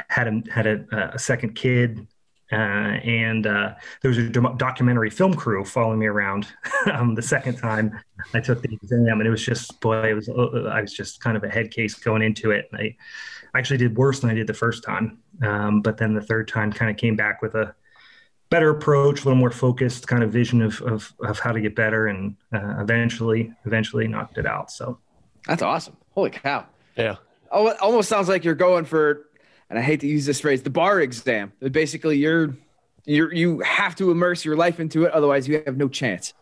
had 0.08 0.28
a, 0.28 0.44
had 0.52 0.68
a, 0.68 1.12
a 1.16 1.20
second 1.20 1.56
kid, 1.56 2.08
uh, 2.52 2.56
and 2.56 3.48
uh, 3.48 3.74
there 4.02 4.10
was 4.10 4.20
a 4.20 4.30
documentary 4.30 5.10
film 5.10 5.34
crew 5.34 5.66
following 5.66 5.98
me 5.98 6.06
around 6.06 6.48
um, 6.94 7.16
the 7.16 7.22
second 7.24 7.58
time 7.58 8.00
I 8.36 8.40
took 8.40 8.62
the 8.62 8.72
exam, 8.72 9.20
and 9.20 9.26
it 9.26 9.32
was 9.32 9.44
just 9.44 9.82
boy, 9.82 10.12
it 10.12 10.14
was 10.14 10.30
uh, 10.30 10.70
I 10.72 10.82
was 10.82 10.94
just 10.94 11.22
kind 11.22 11.36
of 11.36 11.44
a 11.44 11.50
head 11.50 11.72
case 11.72 11.96
going 11.96 12.22
into 12.22 12.52
it. 12.52 12.70
And 12.72 12.80
I 12.80 12.96
actually 13.58 13.78
did 13.78 13.98
worse 13.98 14.20
than 14.20 14.30
I 14.30 14.36
did 14.36 14.46
the 14.46 14.54
first 14.54 14.84
time, 14.84 15.18
um, 15.42 15.82
but 15.82 15.98
then 15.98 16.14
the 16.14 16.22
third 16.22 16.48
time 16.48 16.72
kind 16.72 16.92
of 16.92 16.98
came 16.98 17.16
back 17.16 17.42
with 17.42 17.56
a 17.56 17.74
better 18.52 18.70
approach, 18.70 19.22
a 19.22 19.24
little 19.24 19.40
more 19.40 19.52
focused 19.52 20.08
kind 20.08 20.22
of 20.22 20.32
vision 20.32 20.62
of 20.62 20.80
of, 20.84 21.12
of 21.24 21.40
how 21.40 21.52
to 21.52 21.60
get 21.60 21.76
better, 21.76 22.08
and 22.08 22.36
uh, 22.54 22.76
eventually 22.80 23.52
eventually 23.66 24.08
knocked 24.08 24.38
it 24.38 24.46
out. 24.46 24.70
So 24.70 25.00
that's 25.48 25.64
awesome! 25.64 25.98
Holy 26.12 26.30
cow! 26.30 26.68
Yeah. 26.96 27.16
Oh, 27.52 27.74
almost 27.78 28.10
sounds 28.10 28.28
like 28.30 28.44
you're 28.44 28.56
going 28.56 28.86
for 28.86 29.28
and 29.70 29.78
I 29.78 29.82
hate 29.82 30.00
to 30.02 30.08
use 30.08 30.26
this 30.26 30.40
phrase, 30.40 30.64
the 30.64 30.70
bar 30.70 31.02
exam. 31.02 31.52
Basically, 31.60 32.18
you're 32.18 32.56
you 33.06 33.30
you 33.32 33.60
have 33.60 33.96
to 33.96 34.12
immerse 34.12 34.46
your 34.46 34.56
life 34.56 34.80
into 34.80 35.06
it, 35.06 35.12
otherwise 35.12 35.48
you 35.48 35.62
have 35.66 35.78
no 35.78 35.88
chance. 35.88 36.34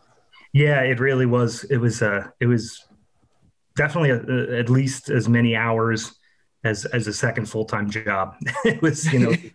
Yeah, 0.52 0.80
it 0.82 1.00
really 1.00 1.26
was. 1.26 1.64
It 1.64 1.78
was 1.78 2.02
uh, 2.02 2.28
it 2.40 2.46
was 2.46 2.84
definitely 3.76 4.10
a, 4.10 4.22
a, 4.22 4.58
at 4.58 4.70
least 4.70 5.10
as 5.10 5.28
many 5.28 5.56
hours 5.56 6.14
as 6.64 6.84
as 6.86 7.06
a 7.06 7.12
second 7.12 7.46
full 7.46 7.64
time 7.64 7.90
job. 7.90 8.36
it 8.64 8.80
was 8.80 9.12
you 9.12 9.18
know. 9.18 9.30
uh, 9.30 9.36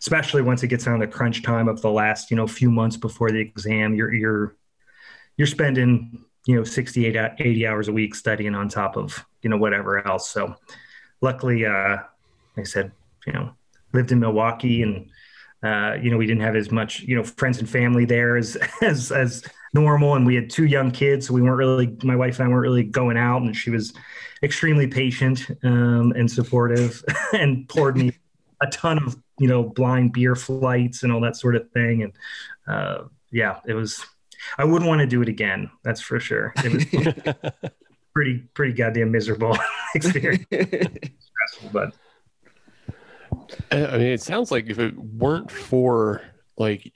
especially 0.00 0.42
once 0.42 0.64
it 0.64 0.66
gets 0.66 0.84
down 0.84 0.98
to 0.98 1.06
crunch 1.06 1.42
time 1.42 1.68
of 1.68 1.80
the 1.80 1.90
last 1.90 2.28
you 2.28 2.36
know 2.36 2.44
few 2.44 2.70
months 2.72 2.96
before 2.96 3.30
the 3.30 3.38
exam 3.38 3.94
you're 3.94 4.12
you're 4.12 4.56
you're 5.36 5.46
spending 5.46 6.24
you 6.46 6.56
know 6.56 6.64
68 6.64 7.16
80 7.38 7.66
hours 7.66 7.88
a 7.88 7.92
week 7.92 8.14
studying 8.14 8.54
on 8.54 8.68
top 8.68 8.96
of 8.96 9.24
you 9.42 9.50
know 9.50 9.56
whatever 9.56 10.06
else 10.06 10.28
so 10.28 10.54
luckily 11.20 11.64
uh 11.64 11.98
like 12.56 12.66
I 12.66 12.68
said, 12.68 12.92
you 13.26 13.32
know, 13.32 13.52
lived 13.92 14.12
in 14.12 14.20
Milwaukee 14.20 14.82
and 14.82 15.08
uh, 15.62 15.96
you 16.02 16.10
know, 16.10 16.16
we 16.16 16.26
didn't 16.26 16.42
have 16.42 16.56
as 16.56 16.72
much, 16.72 17.00
you 17.02 17.14
know, 17.14 17.22
friends 17.22 17.60
and 17.60 17.70
family 17.70 18.04
there 18.04 18.36
as 18.36 18.56
as 18.82 19.12
as 19.12 19.44
normal, 19.72 20.16
and 20.16 20.26
we 20.26 20.34
had 20.34 20.50
two 20.50 20.66
young 20.66 20.90
kids, 20.90 21.28
so 21.28 21.34
we 21.34 21.40
weren't 21.40 21.56
really. 21.56 21.96
My 22.02 22.16
wife 22.16 22.40
and 22.40 22.48
I 22.48 22.50
weren't 22.50 22.62
really 22.62 22.82
going 22.82 23.16
out, 23.16 23.42
and 23.42 23.54
she 23.54 23.70
was 23.70 23.92
extremely 24.42 24.88
patient 24.88 25.46
um, 25.62 26.12
and 26.16 26.28
supportive, 26.28 27.04
and 27.32 27.68
poured 27.68 27.96
me 27.96 28.12
a 28.60 28.66
ton 28.68 28.98
of 28.98 29.16
you 29.38 29.46
know 29.46 29.62
blind 29.62 30.12
beer 30.12 30.34
flights 30.34 31.04
and 31.04 31.12
all 31.12 31.20
that 31.20 31.36
sort 31.36 31.54
of 31.54 31.70
thing, 31.70 32.02
and 32.02 32.12
uh, 32.66 33.04
yeah, 33.30 33.60
it 33.64 33.74
was. 33.74 34.04
I 34.58 34.64
wouldn't 34.64 34.88
want 34.88 35.00
to 35.00 35.06
do 35.06 35.22
it 35.22 35.28
again. 35.28 35.70
That's 35.82 36.00
for 36.00 36.20
sure. 36.20 36.52
It 36.64 36.72
was 36.72 37.52
pretty 38.14 38.38
pretty 38.54 38.72
goddamn 38.72 39.10
miserable 39.10 39.56
experience, 39.94 40.44
stressful, 40.50 41.70
but 41.72 41.94
I 43.70 43.98
mean, 43.98 44.08
it 44.08 44.20
sounds 44.20 44.50
like 44.50 44.68
if 44.68 44.78
it 44.78 44.96
weren't 44.96 45.50
for 45.50 46.22
like 46.56 46.92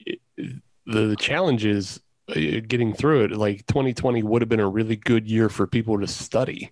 the, 0.85 1.15
challenges 1.19 1.99
uh, 2.29 2.61
getting 2.67 2.93
through 2.93 3.25
it, 3.25 3.31
like 3.31 3.65
2020 3.67 4.23
would 4.23 4.41
have 4.41 4.49
been 4.49 4.59
a 4.59 4.67
really 4.67 4.95
good 4.95 5.27
year 5.27 5.49
for 5.49 5.67
people 5.67 5.99
to 5.99 6.07
study. 6.07 6.71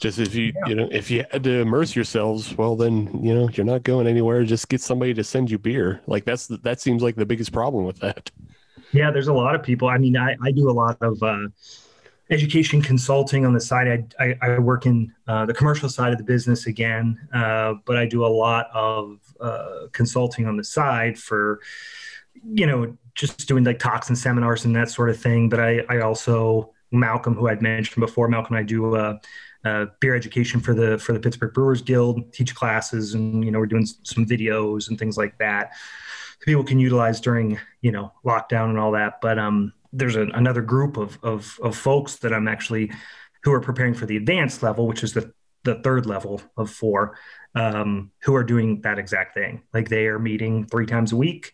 Just 0.00 0.18
if 0.18 0.34
you 0.34 0.52
yeah. 0.54 0.68
you 0.68 0.74
know 0.76 0.88
if 0.90 1.10
you 1.10 1.24
had 1.30 1.44
to 1.44 1.60
immerse 1.60 1.94
yourselves, 1.94 2.56
well 2.56 2.76
then 2.76 3.20
you 3.22 3.34
know 3.34 3.48
you're 3.50 3.66
not 3.66 3.82
going 3.82 4.06
anywhere. 4.06 4.44
Just 4.44 4.68
get 4.68 4.80
somebody 4.80 5.12
to 5.14 5.24
send 5.24 5.50
you 5.50 5.58
beer. 5.58 6.00
Like 6.06 6.24
that's 6.24 6.46
that 6.46 6.80
seems 6.80 7.02
like 7.02 7.16
the 7.16 7.26
biggest 7.26 7.52
problem 7.52 7.84
with 7.84 7.98
that. 7.98 8.30
Yeah, 8.92 9.10
there's 9.10 9.28
a 9.28 9.32
lot 9.32 9.54
of 9.54 9.62
people. 9.62 9.88
I 9.88 9.98
mean, 9.98 10.16
I, 10.16 10.36
I 10.42 10.50
do 10.50 10.68
a 10.68 10.72
lot 10.72 10.98
of 11.00 11.22
uh, 11.22 11.48
education 12.30 12.82
consulting 12.82 13.44
on 13.44 13.52
the 13.52 13.60
side. 13.60 14.12
I, 14.18 14.24
I, 14.24 14.52
I 14.54 14.58
work 14.58 14.86
in 14.86 15.12
uh, 15.26 15.46
the 15.46 15.54
commercial 15.54 15.88
side 15.88 16.12
of 16.12 16.18
the 16.18 16.24
business 16.24 16.66
again, 16.66 17.18
uh, 17.32 17.74
but 17.84 17.96
I 17.96 18.06
do 18.06 18.24
a 18.24 18.28
lot 18.28 18.68
of 18.72 19.18
uh, 19.40 19.86
consulting 19.92 20.46
on 20.46 20.56
the 20.56 20.64
side 20.64 21.18
for, 21.18 21.60
you 22.44 22.66
know, 22.66 22.96
just 23.14 23.46
doing 23.46 23.64
like 23.64 23.78
talks 23.78 24.08
and 24.08 24.18
seminars 24.18 24.64
and 24.64 24.74
that 24.76 24.90
sort 24.90 25.10
of 25.10 25.20
thing. 25.20 25.48
But 25.48 25.60
I, 25.60 25.80
I 25.88 26.00
also 26.00 26.72
Malcolm, 26.90 27.34
who 27.34 27.48
I'd 27.48 27.62
mentioned 27.62 28.00
before, 28.00 28.28
Malcolm 28.28 28.56
and 28.56 28.64
I 28.64 28.66
do 28.66 28.94
uh, 28.94 29.18
uh, 29.64 29.86
beer 30.00 30.14
education 30.14 30.60
for 30.60 30.74
the 30.74 30.98
for 30.98 31.12
the 31.12 31.20
Pittsburgh 31.20 31.52
Brewers 31.52 31.82
Guild, 31.82 32.32
teach 32.32 32.54
classes, 32.54 33.14
and 33.14 33.44
you 33.44 33.50
know 33.50 33.58
we're 33.58 33.66
doing 33.66 33.86
some 33.86 34.26
videos 34.26 34.88
and 34.88 34.98
things 34.98 35.16
like 35.16 35.36
that. 35.38 35.72
People 36.40 36.64
can 36.64 36.78
utilize 36.78 37.20
during 37.20 37.58
you 37.80 37.92
know 37.92 38.12
lockdown 38.24 38.70
and 38.70 38.78
all 38.78 38.92
that, 38.92 39.20
but 39.20 39.38
um, 39.38 39.72
there's 39.92 40.16
a, 40.16 40.22
another 40.34 40.62
group 40.62 40.96
of, 40.96 41.18
of, 41.22 41.58
of 41.62 41.76
folks 41.76 42.16
that 42.16 42.32
I'm 42.32 42.48
actually 42.48 42.92
who 43.42 43.52
are 43.52 43.60
preparing 43.60 43.94
for 43.94 44.06
the 44.06 44.16
advanced 44.16 44.62
level, 44.62 44.86
which 44.86 45.02
is 45.02 45.12
the 45.12 45.32
the 45.62 45.74
third 45.82 46.06
level 46.06 46.40
of 46.56 46.70
four, 46.70 47.18
um, 47.54 48.10
who 48.22 48.34
are 48.34 48.44
doing 48.44 48.80
that 48.80 48.98
exact 48.98 49.34
thing. 49.34 49.62
Like 49.74 49.90
they 49.90 50.06
are 50.06 50.18
meeting 50.18 50.66
three 50.66 50.86
times 50.86 51.12
a 51.12 51.16
week. 51.16 51.52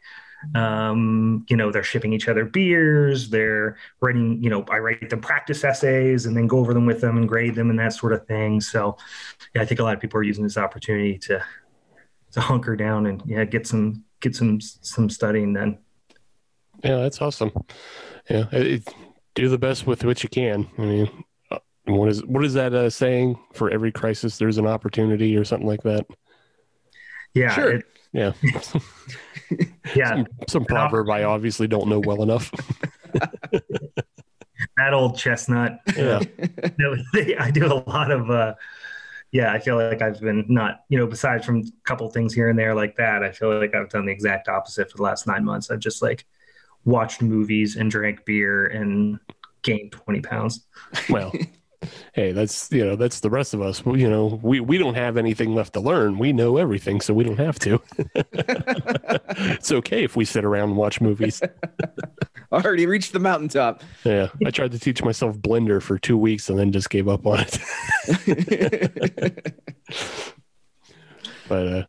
Um, 0.54 1.44
you 1.48 1.56
know, 1.56 1.72
they're 1.72 1.82
shipping 1.82 2.12
each 2.12 2.28
other 2.28 2.44
beers. 2.44 3.30
They're 3.30 3.76
writing. 4.00 4.40
You 4.42 4.50
know, 4.50 4.64
I 4.70 4.78
write 4.78 5.10
them 5.10 5.20
practice 5.20 5.64
essays 5.64 6.26
and 6.26 6.36
then 6.36 6.46
go 6.46 6.58
over 6.58 6.72
them 6.72 6.86
with 6.86 7.00
them 7.00 7.16
and 7.16 7.28
grade 7.28 7.56
them 7.56 7.70
and 7.70 7.78
that 7.80 7.94
sort 7.94 8.12
of 8.12 8.26
thing. 8.28 8.60
So, 8.60 8.96
yeah, 9.54 9.62
I 9.62 9.64
think 9.64 9.80
a 9.80 9.82
lot 9.82 9.94
of 9.94 10.00
people 10.00 10.20
are 10.20 10.24
using 10.24 10.44
this 10.44 10.58
opportunity 10.58 11.18
to 11.18 11.42
to 12.32 12.40
hunker 12.40 12.76
down 12.76 13.06
and 13.06 13.22
yeah, 13.26 13.44
get 13.44 13.66
some 13.66 14.04
get 14.26 14.36
some 14.36 14.60
some 14.60 15.08
studying 15.08 15.52
then. 15.52 15.78
Yeah, 16.82 16.96
that's 16.96 17.22
awesome. 17.22 17.52
Yeah, 18.28 18.46
it, 18.52 18.92
do 19.34 19.48
the 19.48 19.58
best 19.58 19.86
with 19.86 20.04
what 20.04 20.22
you 20.22 20.28
can. 20.28 20.68
I 20.78 20.82
mean, 20.82 21.24
uh, 21.50 21.58
what 21.84 22.08
is 22.08 22.24
what 22.24 22.44
is 22.44 22.54
that 22.54 22.74
uh, 22.74 22.90
saying? 22.90 23.38
For 23.54 23.70
every 23.70 23.92
crisis, 23.92 24.38
there's 24.38 24.58
an 24.58 24.66
opportunity, 24.66 25.36
or 25.36 25.44
something 25.44 25.68
like 25.68 25.82
that. 25.82 26.06
Yeah, 27.34 27.54
sure. 27.54 27.72
It, 27.72 27.84
yeah, 28.12 28.32
yeah. 29.94 30.10
Some, 30.10 30.26
some 30.48 30.64
proverb 30.64 31.08
I 31.10 31.24
obviously 31.24 31.68
don't 31.68 31.88
know 31.88 32.00
well 32.00 32.22
enough. 32.22 32.50
that 34.76 34.92
old 34.92 35.16
chestnut. 35.16 35.80
Yeah, 35.96 36.20
I 37.38 37.50
do 37.50 37.66
a 37.66 37.84
lot 37.88 38.10
of. 38.10 38.30
uh 38.30 38.54
yeah, 39.32 39.52
I 39.52 39.58
feel 39.58 39.76
like 39.76 40.02
I've 40.02 40.20
been 40.20 40.44
not, 40.48 40.80
you 40.88 40.98
know, 40.98 41.06
besides 41.06 41.44
from 41.44 41.58
a 41.58 41.64
couple 41.84 42.08
things 42.10 42.32
here 42.32 42.48
and 42.48 42.58
there 42.58 42.74
like 42.74 42.96
that, 42.96 43.22
I 43.22 43.32
feel 43.32 43.58
like 43.58 43.74
I've 43.74 43.88
done 43.88 44.06
the 44.06 44.12
exact 44.12 44.48
opposite 44.48 44.90
for 44.90 44.96
the 44.96 45.02
last 45.02 45.26
nine 45.26 45.44
months. 45.44 45.70
I've 45.70 45.80
just 45.80 46.02
like 46.02 46.26
watched 46.84 47.20
movies 47.20 47.76
and 47.76 47.90
drank 47.90 48.24
beer 48.24 48.66
and 48.66 49.18
gained 49.62 49.92
20 49.92 50.20
pounds. 50.20 50.66
Well, 51.08 51.32
hey, 52.12 52.32
that's, 52.32 52.70
you 52.72 52.84
know, 52.84 52.96
that's 52.96 53.20
the 53.20 53.30
rest 53.30 53.54
of 53.54 53.62
us. 53.62 53.82
You 53.84 54.08
know, 54.08 54.40
we, 54.42 54.60
we 54.60 54.78
don't 54.78 54.94
have 54.94 55.16
anything 55.16 55.54
left 55.54 55.72
to 55.74 55.80
learn. 55.80 56.18
We 56.18 56.32
know 56.32 56.56
everything, 56.56 57.00
so 57.00 57.14
we 57.14 57.24
don't 57.24 57.38
have 57.38 57.58
to. 57.60 57.80
it's 59.54 59.72
okay 59.72 60.04
if 60.04 60.16
we 60.16 60.24
sit 60.24 60.44
around 60.44 60.70
and 60.70 60.76
watch 60.76 61.00
movies. 61.00 61.42
I 62.52 62.62
already 62.62 62.86
reached 62.86 63.12
the 63.12 63.18
mountaintop. 63.18 63.82
Yeah. 64.04 64.28
I 64.44 64.50
tried 64.50 64.72
to 64.72 64.78
teach 64.78 65.02
myself 65.02 65.36
Blender 65.38 65.82
for 65.82 65.98
two 65.98 66.16
weeks 66.16 66.48
and 66.48 66.58
then 66.58 66.72
just 66.72 66.90
gave 66.90 67.08
up 67.08 67.26
on 67.26 67.44
it. 67.46 67.58
But 71.48 71.68
uh, 71.68 71.84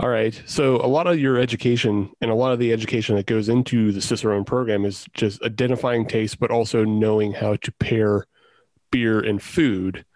all 0.00 0.08
right, 0.08 0.40
so 0.46 0.76
a 0.76 0.86
lot 0.86 1.06
of 1.06 1.18
your 1.18 1.38
education 1.38 2.10
and 2.20 2.30
a 2.30 2.34
lot 2.34 2.52
of 2.52 2.58
the 2.58 2.72
education 2.72 3.16
that 3.16 3.26
goes 3.26 3.48
into 3.48 3.92
the 3.92 4.00
Cicerone 4.00 4.44
program 4.44 4.84
is 4.84 5.06
just 5.14 5.42
identifying 5.42 6.06
taste, 6.06 6.38
but 6.38 6.50
also 6.50 6.84
knowing 6.84 7.32
how 7.32 7.56
to 7.56 7.72
pair 7.72 8.26
beer 8.96 9.20
and 9.20 9.42
food. 9.42 10.06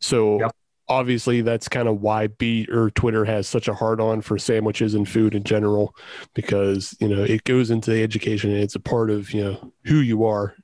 So 0.00 0.40
yep. 0.40 0.56
obviously, 0.88 1.42
that's 1.42 1.68
kind 1.68 1.86
of 1.86 2.00
why 2.00 2.26
B 2.26 2.66
or 2.72 2.90
Twitter 2.90 3.24
has 3.24 3.46
such 3.46 3.68
a 3.68 3.74
hard 3.74 4.00
on 4.00 4.20
for 4.20 4.36
sandwiches 4.36 4.94
and 4.94 5.08
food 5.08 5.32
in 5.32 5.44
general, 5.44 5.94
because 6.34 6.96
you 6.98 7.06
know 7.08 7.22
it 7.22 7.44
goes 7.44 7.70
into 7.70 7.92
the 7.92 8.02
education 8.02 8.50
and 8.50 8.60
it's 8.60 8.74
a 8.74 8.80
part 8.80 9.10
of 9.10 9.32
you 9.32 9.44
know 9.44 9.72
who 9.84 9.98
you 10.00 10.24
are. 10.24 10.56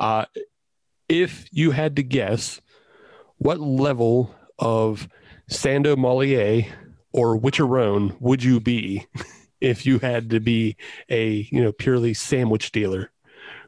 Uh, 0.00 0.24
if 1.08 1.46
you 1.52 1.70
had 1.70 1.94
to 1.94 2.02
guess, 2.02 2.60
what 3.36 3.60
level 3.60 4.34
of 4.58 5.06
Sando 5.48 5.96
Mollier 5.96 6.66
or 7.12 7.38
Witcherone 7.38 8.20
would 8.20 8.42
you 8.42 8.58
be 8.58 9.06
if 9.60 9.86
you 9.86 10.00
had 10.00 10.30
to 10.30 10.40
be 10.40 10.76
a 11.08 11.48
you 11.52 11.62
know 11.62 11.70
purely 11.70 12.12
sandwich 12.12 12.72
dealer 12.72 13.12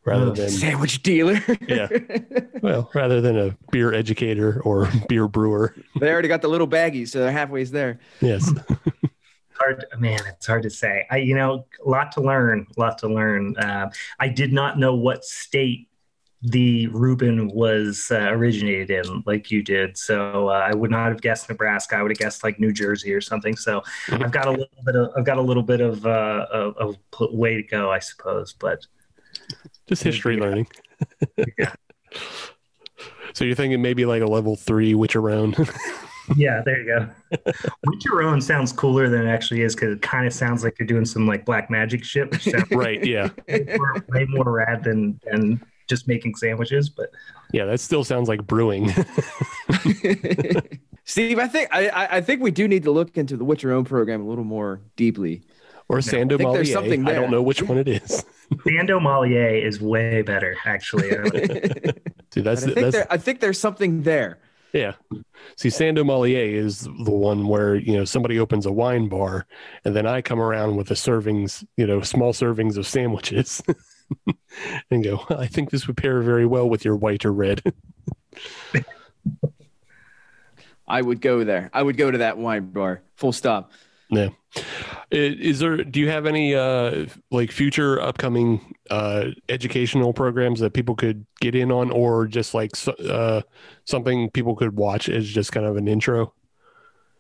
rather 0.05 0.29
Ugh. 0.29 0.37
than 0.37 0.51
Sandwich 0.51 1.03
dealer. 1.03 1.41
Yeah. 1.69 1.89
well 2.63 2.91
rather 2.95 3.21
than 3.21 3.39
a 3.39 3.57
beer 3.71 3.93
educator 3.93 4.61
or 4.65 4.89
beer 5.09 5.29
brewer. 5.29 5.75
they 6.01 6.11
already 6.11 6.29
got 6.29 6.43
the 6.43 6.49
little 6.49 6.67
baggies, 6.67 7.09
so 7.09 7.21
they're 7.21 7.33
halfway 7.33 7.65
there. 7.65 8.01
Yes. 8.21 8.51
hard 9.55 9.85
man 9.99 10.19
it's 10.27 10.47
hard 10.47 10.63
to 10.63 10.71
say 10.71 11.07
i 11.11 11.19
you 11.19 11.35
know 11.35 11.67
a 11.85 11.89
lot 11.89 12.11
to 12.11 12.23
learn 12.23 12.67
a 12.75 12.81
lot 12.81 12.97
to 12.97 13.07
learn 13.07 13.55
uh, 13.59 13.91
i 14.19 14.27
did 14.27 14.55
not 14.55 14.79
know 14.79 14.95
what 14.95 15.23
state 15.23 15.91
the 16.43 16.87
Reuben 16.87 17.49
was 17.49 18.09
uh, 18.11 18.31
originated 18.31 18.91
in, 18.91 19.23
like 19.27 19.51
you 19.51 19.63
did. 19.63 19.99
So 19.99 20.49
uh, 20.49 20.53
I 20.53 20.75
would 20.75 20.91
not 20.91 21.09
have 21.09 21.21
guessed 21.21 21.51
Nebraska. 21.51 21.97
I 21.97 22.03
would 22.03 22.11
have 22.11 22.19
guessed 22.19 22.43
like 22.43 22.59
New 22.59 22.73
Jersey 22.73 23.13
or 23.13 23.21
something. 23.21 23.57
So. 23.57 23.83
I've 24.11 24.33
got 24.33 24.47
a 24.47 24.51
little 24.51 24.69
bit 24.87 24.97
of 24.97 25.11
I've 25.17 25.27
got 25.27 25.37
a 25.37 25.43
little 25.43 25.63
bit 25.63 25.83
of 25.83 26.07
uh, 26.07 26.47
of, 26.51 26.77
of 26.79 26.97
way 27.33 27.57
to 27.57 27.63
go, 27.63 27.93
I 27.93 27.99
suppose. 27.99 28.55
But 28.55 28.87
Just 29.91 30.03
history 30.03 30.35
Yeah. 30.39 30.41
learning. 30.43 30.67
Yeah. 31.59 31.73
So 33.35 33.45
you're 33.45 33.55
thinking 33.55 33.81
maybe 33.83 34.05
like 34.07 34.23
a 34.23 34.27
level 34.27 34.57
three 34.57 34.95
witch 34.95 35.15
around. 35.17 35.57
yeah, 36.37 36.63
there 36.65 36.81
you 36.83 36.87
go. 36.87 37.09
Witch 37.87 38.05
your 38.05 38.23
own 38.23 38.41
sounds 38.41 38.73
cooler 38.73 39.09
than 39.09 39.27
it 39.27 39.31
actually 39.31 39.63
is 39.63 39.75
because 39.75 39.95
it 39.95 40.03
kind 40.03 40.27
of 40.27 40.33
sounds 40.33 40.65
like 40.65 40.77
you're 40.79 40.87
doing 40.87 41.05
some 41.05 41.27
like 41.27 41.45
black 41.45 41.71
magic 41.71 42.03
shit, 42.05 42.29
right. 42.73 43.05
Yeah. 43.05 43.29
way 43.49 43.67
more, 43.77 44.05
way 44.09 44.25
more 44.31 44.51
rad 44.53 44.83
than 44.85 45.21
than 45.31 45.61
just 45.89 46.09
making 46.09 46.35
sandwiches. 46.35 46.89
But 46.89 47.11
Yeah. 47.53 47.67
That 47.67 47.79
still 47.81 48.03
sounds 48.05 48.29
like 48.29 48.47
brewing. 48.47 48.91
Steve, 51.05 51.39
I 51.39 51.49
think 51.49 51.69
I, 51.73 51.89
I 51.89 52.17
I 52.17 52.21
think 52.21 52.43
we 52.43 52.51
do 52.51 52.69
need 52.69 52.83
to 52.85 52.91
look 52.91 53.17
into 53.17 53.37
the 53.37 53.45
Witch 53.45 53.63
Your 53.63 53.73
Own 53.73 53.85
program 53.85 54.21
a 54.23 54.25
little 54.29 54.45
more 54.45 54.81
deeply. 54.97 55.43
Or 55.91 55.99
Sando 55.99 56.39
think 56.39 56.43
Malier. 56.43 56.65
something 56.65 57.09
I 57.09 57.15
don't 57.15 57.33
know 57.33 57.43
which 57.43 57.63
one 57.63 57.77
it 57.77 57.89
is. 58.03 58.25
Sando 58.53 59.03
Malier 59.03 59.57
is 59.57 59.81
way 59.81 60.23
better, 60.23 60.57
actually. 60.65 61.11
Dude, 62.31 62.45
that's 62.45 62.63
I 62.63 62.67
think 62.67 62.75
that's 62.77 62.93
there, 62.93 63.07
I 63.11 63.17
think 63.17 63.41
there's 63.41 63.59
something 63.59 64.03
there. 64.03 64.39
Yeah. 64.73 64.93
See, 65.57 65.69
Sando 65.69 66.07
Malier 66.07 66.55
is 66.57 66.83
the 66.83 67.11
one 67.11 67.49
where, 67.49 67.75
you 67.75 67.97
know, 67.97 68.05
somebody 68.05 68.39
opens 68.39 68.67
a 68.67 68.73
wine 68.73 69.09
bar 69.09 69.47
and 69.85 69.97
then 69.97 70.07
I 70.07 70.23
come 70.23 70.41
around 70.41 70.77
with 70.77 70.87
the 70.87 70.95
servings, 70.95 71.67
you 71.77 71.89
know, 71.89 72.03
small 72.03 72.33
servings 72.33 72.77
of 72.77 72.87
sandwiches 72.87 73.61
and 74.93 75.03
go, 75.03 75.27
I 75.29 75.49
think 75.49 75.71
this 75.71 75.89
would 75.89 75.97
pair 75.97 76.23
very 76.23 76.47
well 76.47 76.69
with 76.69 76.85
your 76.85 76.95
white 76.95 77.25
or 77.25 77.33
red. 77.33 77.63
I 80.87 81.03
would 81.03 81.21
go 81.21 81.43
there. 81.43 81.71
I 81.73 81.83
would 81.83 81.97
go 81.97 82.09
to 82.09 82.19
that 82.19 82.39
wine 82.39 82.71
bar. 82.71 83.03
Full 83.17 83.33
stop. 83.33 83.73
Yeah. 84.11 84.29
Is 85.11 85.59
there, 85.59 85.83
do 85.85 86.01
you 86.01 86.09
have 86.09 86.27
any, 86.27 86.55
uh, 86.55 87.07
like 87.31 87.51
future 87.51 88.01
upcoming, 88.01 88.75
uh, 88.91 89.27
educational 89.49 90.13
programs 90.13 90.61
that 90.61 90.73
people 90.73 90.95
could 90.95 91.27
get 91.41 91.55
in 91.55 91.73
on 91.73 91.91
or 91.91 92.27
just 92.27 92.55
like, 92.55 92.73
uh, 93.09 93.43
something 93.85 94.31
people 94.31 94.55
could 94.55 94.77
watch 94.77 95.09
as 95.09 95.29
just 95.29 95.53
kind 95.53 95.67
of 95.67 95.77
an 95.77 95.89
intro? 95.89 96.33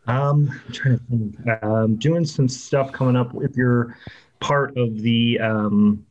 Um, 0.06 0.50
I'm 0.66 0.72
trying 0.72 0.98
to 0.98 1.04
think. 1.04 1.62
Um, 1.62 1.96
doing 1.96 2.24
some 2.24 2.48
stuff 2.48 2.90
coming 2.92 3.16
up. 3.16 3.32
If 3.42 3.56
you're 3.56 3.96
part 4.40 4.76
of 4.76 5.00
the 5.00 5.38
um, 5.40 6.04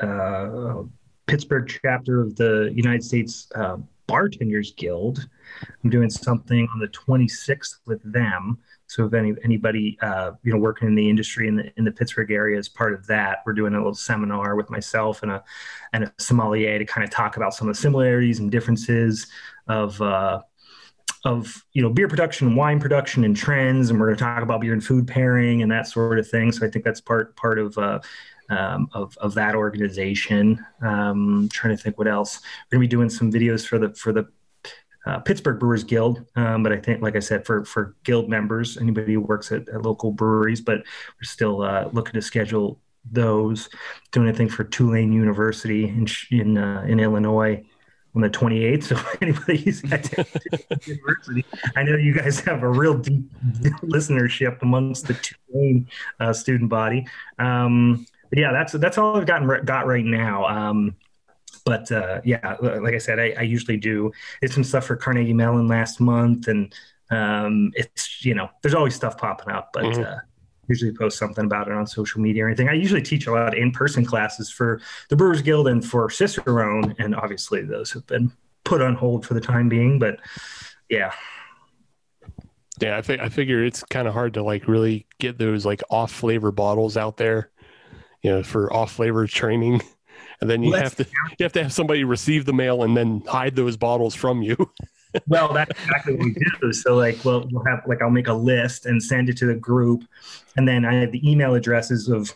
uh, 0.00 0.82
Pittsburgh 1.26 1.68
chapter 1.82 2.20
of 2.20 2.36
the 2.36 2.72
United 2.74 3.02
States 3.02 3.48
uh, 3.54 3.78
Bartenders 4.06 4.72
Guild, 4.72 5.28
I'm 5.82 5.90
doing 5.90 6.10
something 6.10 6.68
on 6.72 6.78
the 6.78 6.88
26th 6.88 7.76
with 7.86 8.00
them. 8.10 8.58
So 8.88 9.06
if 9.06 9.14
any 9.14 9.34
anybody 9.42 9.98
uh, 10.00 10.32
you 10.42 10.52
know 10.52 10.58
working 10.58 10.88
in 10.88 10.94
the 10.94 11.08
industry 11.08 11.48
in 11.48 11.56
the 11.56 11.72
in 11.76 11.84
the 11.84 11.92
Pittsburgh 11.92 12.30
area 12.30 12.58
is 12.58 12.68
part 12.68 12.92
of 12.92 13.06
that, 13.08 13.38
we're 13.44 13.52
doing 13.52 13.74
a 13.74 13.78
little 13.78 13.94
seminar 13.94 14.54
with 14.54 14.70
myself 14.70 15.22
and 15.22 15.32
a 15.32 15.42
and 15.92 16.04
a 16.04 16.12
sommelier 16.18 16.78
to 16.78 16.84
kind 16.84 17.04
of 17.04 17.10
talk 17.10 17.36
about 17.36 17.54
some 17.54 17.68
of 17.68 17.74
the 17.74 17.80
similarities 17.80 18.38
and 18.38 18.50
differences 18.50 19.26
of 19.66 20.00
uh, 20.00 20.40
of 21.24 21.64
you 21.72 21.82
know 21.82 21.90
beer 21.90 22.08
production 22.08 22.46
and 22.46 22.56
wine 22.56 22.78
production 22.78 23.24
and 23.24 23.36
trends. 23.36 23.90
And 23.90 23.98
we're 23.98 24.06
going 24.06 24.18
to 24.18 24.24
talk 24.24 24.42
about 24.42 24.60
beer 24.60 24.72
and 24.72 24.84
food 24.84 25.08
pairing 25.08 25.62
and 25.62 25.72
that 25.72 25.88
sort 25.88 26.18
of 26.18 26.28
thing. 26.28 26.52
So 26.52 26.64
i 26.64 26.70
think 26.70 26.84
that's 26.84 27.00
part 27.00 27.34
part 27.36 27.58
of 27.58 27.76
uh, 27.76 27.98
um, 28.48 28.88
of, 28.92 29.16
of 29.18 29.34
that 29.34 29.54
organization. 29.54 30.64
Um, 30.80 31.48
trying 31.52 31.76
to 31.76 31.82
think 31.82 31.98
what 31.98 32.08
else. 32.08 32.40
We're 32.70 32.78
going 32.78 32.88
to 32.88 32.88
be 32.88 32.96
doing 32.96 33.10
some 33.10 33.32
videos 33.32 33.66
for 33.66 33.78
the 33.78 33.92
for 33.94 34.12
the 34.12 34.28
uh, 35.06 35.20
Pittsburgh 35.20 35.58
Brewers 35.58 35.84
Guild, 35.84 36.24
um, 36.34 36.62
but 36.62 36.72
I 36.72 36.78
think, 36.78 37.00
like 37.00 37.16
I 37.16 37.20
said, 37.20 37.46
for 37.46 37.64
for 37.64 37.94
guild 38.04 38.28
members, 38.28 38.76
anybody 38.76 39.14
who 39.14 39.20
works 39.20 39.52
at, 39.52 39.68
at 39.68 39.82
local 39.82 40.10
breweries, 40.10 40.60
but 40.60 40.78
we're 40.78 41.24
still 41.24 41.62
uh, 41.62 41.88
looking 41.92 42.14
to 42.14 42.22
schedule 42.22 42.80
those. 43.10 43.68
Doing 44.10 44.28
a 44.28 44.32
thing 44.32 44.48
for 44.48 44.64
Tulane 44.64 45.12
University 45.12 45.84
in 45.84 46.06
in 46.30 46.58
uh, 46.58 46.84
in 46.88 46.98
Illinois 46.98 47.64
on 48.16 48.22
the 48.22 48.30
28th. 48.30 48.84
So 48.84 48.96
if 48.96 49.22
anybody's 49.22 49.92
at 49.92 50.10
University, 50.86 51.44
I 51.76 51.82
know 51.84 51.96
you 51.96 52.14
guys 52.14 52.40
have 52.40 52.62
a 52.62 52.68
real 52.68 52.98
deep 52.98 53.30
listenership 53.82 54.60
amongst 54.62 55.06
the 55.06 55.14
Tulane 55.14 55.88
uh, 56.18 56.32
student 56.32 56.68
body. 56.68 57.06
Um, 57.38 58.06
but 58.30 58.38
yeah, 58.40 58.52
that's 58.52 58.72
that's 58.72 58.98
all 58.98 59.16
I've 59.16 59.26
gotten 59.26 59.64
got 59.64 59.86
right 59.86 60.04
now. 60.04 60.46
Um, 60.46 60.96
but 61.66 61.92
uh, 61.92 62.22
yeah, 62.24 62.56
like 62.62 62.94
I 62.94 62.98
said, 62.98 63.18
I, 63.18 63.34
I 63.36 63.42
usually 63.42 63.76
do 63.76 64.10
did 64.40 64.52
some 64.52 64.64
stuff 64.64 64.86
for 64.86 64.96
Carnegie 64.96 65.34
Mellon 65.34 65.68
last 65.68 66.00
month, 66.00 66.48
and 66.48 66.72
um, 67.10 67.72
it's 67.74 68.24
you 68.24 68.34
know 68.34 68.48
there's 68.62 68.74
always 68.74 68.94
stuff 68.94 69.18
popping 69.18 69.52
up, 69.52 69.70
but. 69.74 69.84
Mhm. 69.84 70.06
Uh, 70.06 70.20
usually 70.68 70.90
post 70.92 71.16
something 71.16 71.44
about 71.44 71.68
it 71.68 71.72
on 71.74 71.86
social 71.86 72.20
media 72.20 72.44
or 72.44 72.48
anything. 72.48 72.68
I 72.68 72.72
usually 72.72 73.00
teach 73.00 73.28
a 73.28 73.30
lot 73.30 73.46
of 73.46 73.54
in-person 73.54 74.04
classes 74.04 74.50
for 74.50 74.80
the 75.10 75.14
Brewers 75.14 75.40
Guild 75.40 75.68
and 75.68 75.84
for 75.84 76.10
Cicerone, 76.10 76.92
and 76.98 77.14
obviously 77.14 77.62
those 77.62 77.92
have 77.92 78.04
been 78.08 78.32
put 78.64 78.82
on 78.82 78.96
hold 78.96 79.24
for 79.24 79.34
the 79.34 79.40
time 79.40 79.68
being. 79.68 80.00
But 80.00 80.18
yeah, 80.88 81.12
Yeah, 82.80 82.98
I, 82.98 83.02
fi- 83.02 83.20
I 83.20 83.28
figure 83.28 83.64
it's 83.64 83.82
kind 83.84 84.06
of 84.06 84.14
hard 84.14 84.34
to 84.34 84.42
like 84.42 84.66
really 84.66 85.06
get 85.20 85.38
those 85.38 85.64
like 85.64 85.82
off 85.88 86.10
flavor 86.10 86.50
bottles 86.50 86.96
out 86.96 87.16
there, 87.16 87.50
you 88.22 88.30
know, 88.30 88.42
for 88.42 88.72
off 88.72 88.92
flavor 88.92 89.26
training. 89.28 89.80
And 90.40 90.50
then 90.50 90.62
you 90.62 90.72
have 90.74 90.96
to 90.96 91.04
you 91.38 91.44
have 91.44 91.52
to 91.52 91.62
have 91.62 91.72
somebody 91.72 92.04
receive 92.04 92.44
the 92.44 92.52
mail 92.52 92.82
and 92.82 92.96
then 92.96 93.22
hide 93.26 93.56
those 93.56 93.76
bottles 93.76 94.14
from 94.14 94.42
you. 94.42 94.56
well, 95.28 95.52
that's 95.52 95.70
exactly 95.70 96.14
what 96.14 96.24
we 96.24 96.36
do. 96.60 96.72
So 96.72 96.94
like, 96.94 97.24
well, 97.24 97.46
we'll 97.50 97.64
have 97.64 97.82
like 97.86 98.02
I'll 98.02 98.10
make 98.10 98.28
a 98.28 98.34
list 98.34 98.86
and 98.86 99.02
send 99.02 99.28
it 99.28 99.36
to 99.38 99.46
the 99.46 99.54
group, 99.54 100.04
and 100.56 100.66
then 100.66 100.84
I 100.84 100.94
have 100.94 101.12
the 101.12 101.28
email 101.28 101.54
addresses 101.54 102.08
of 102.08 102.32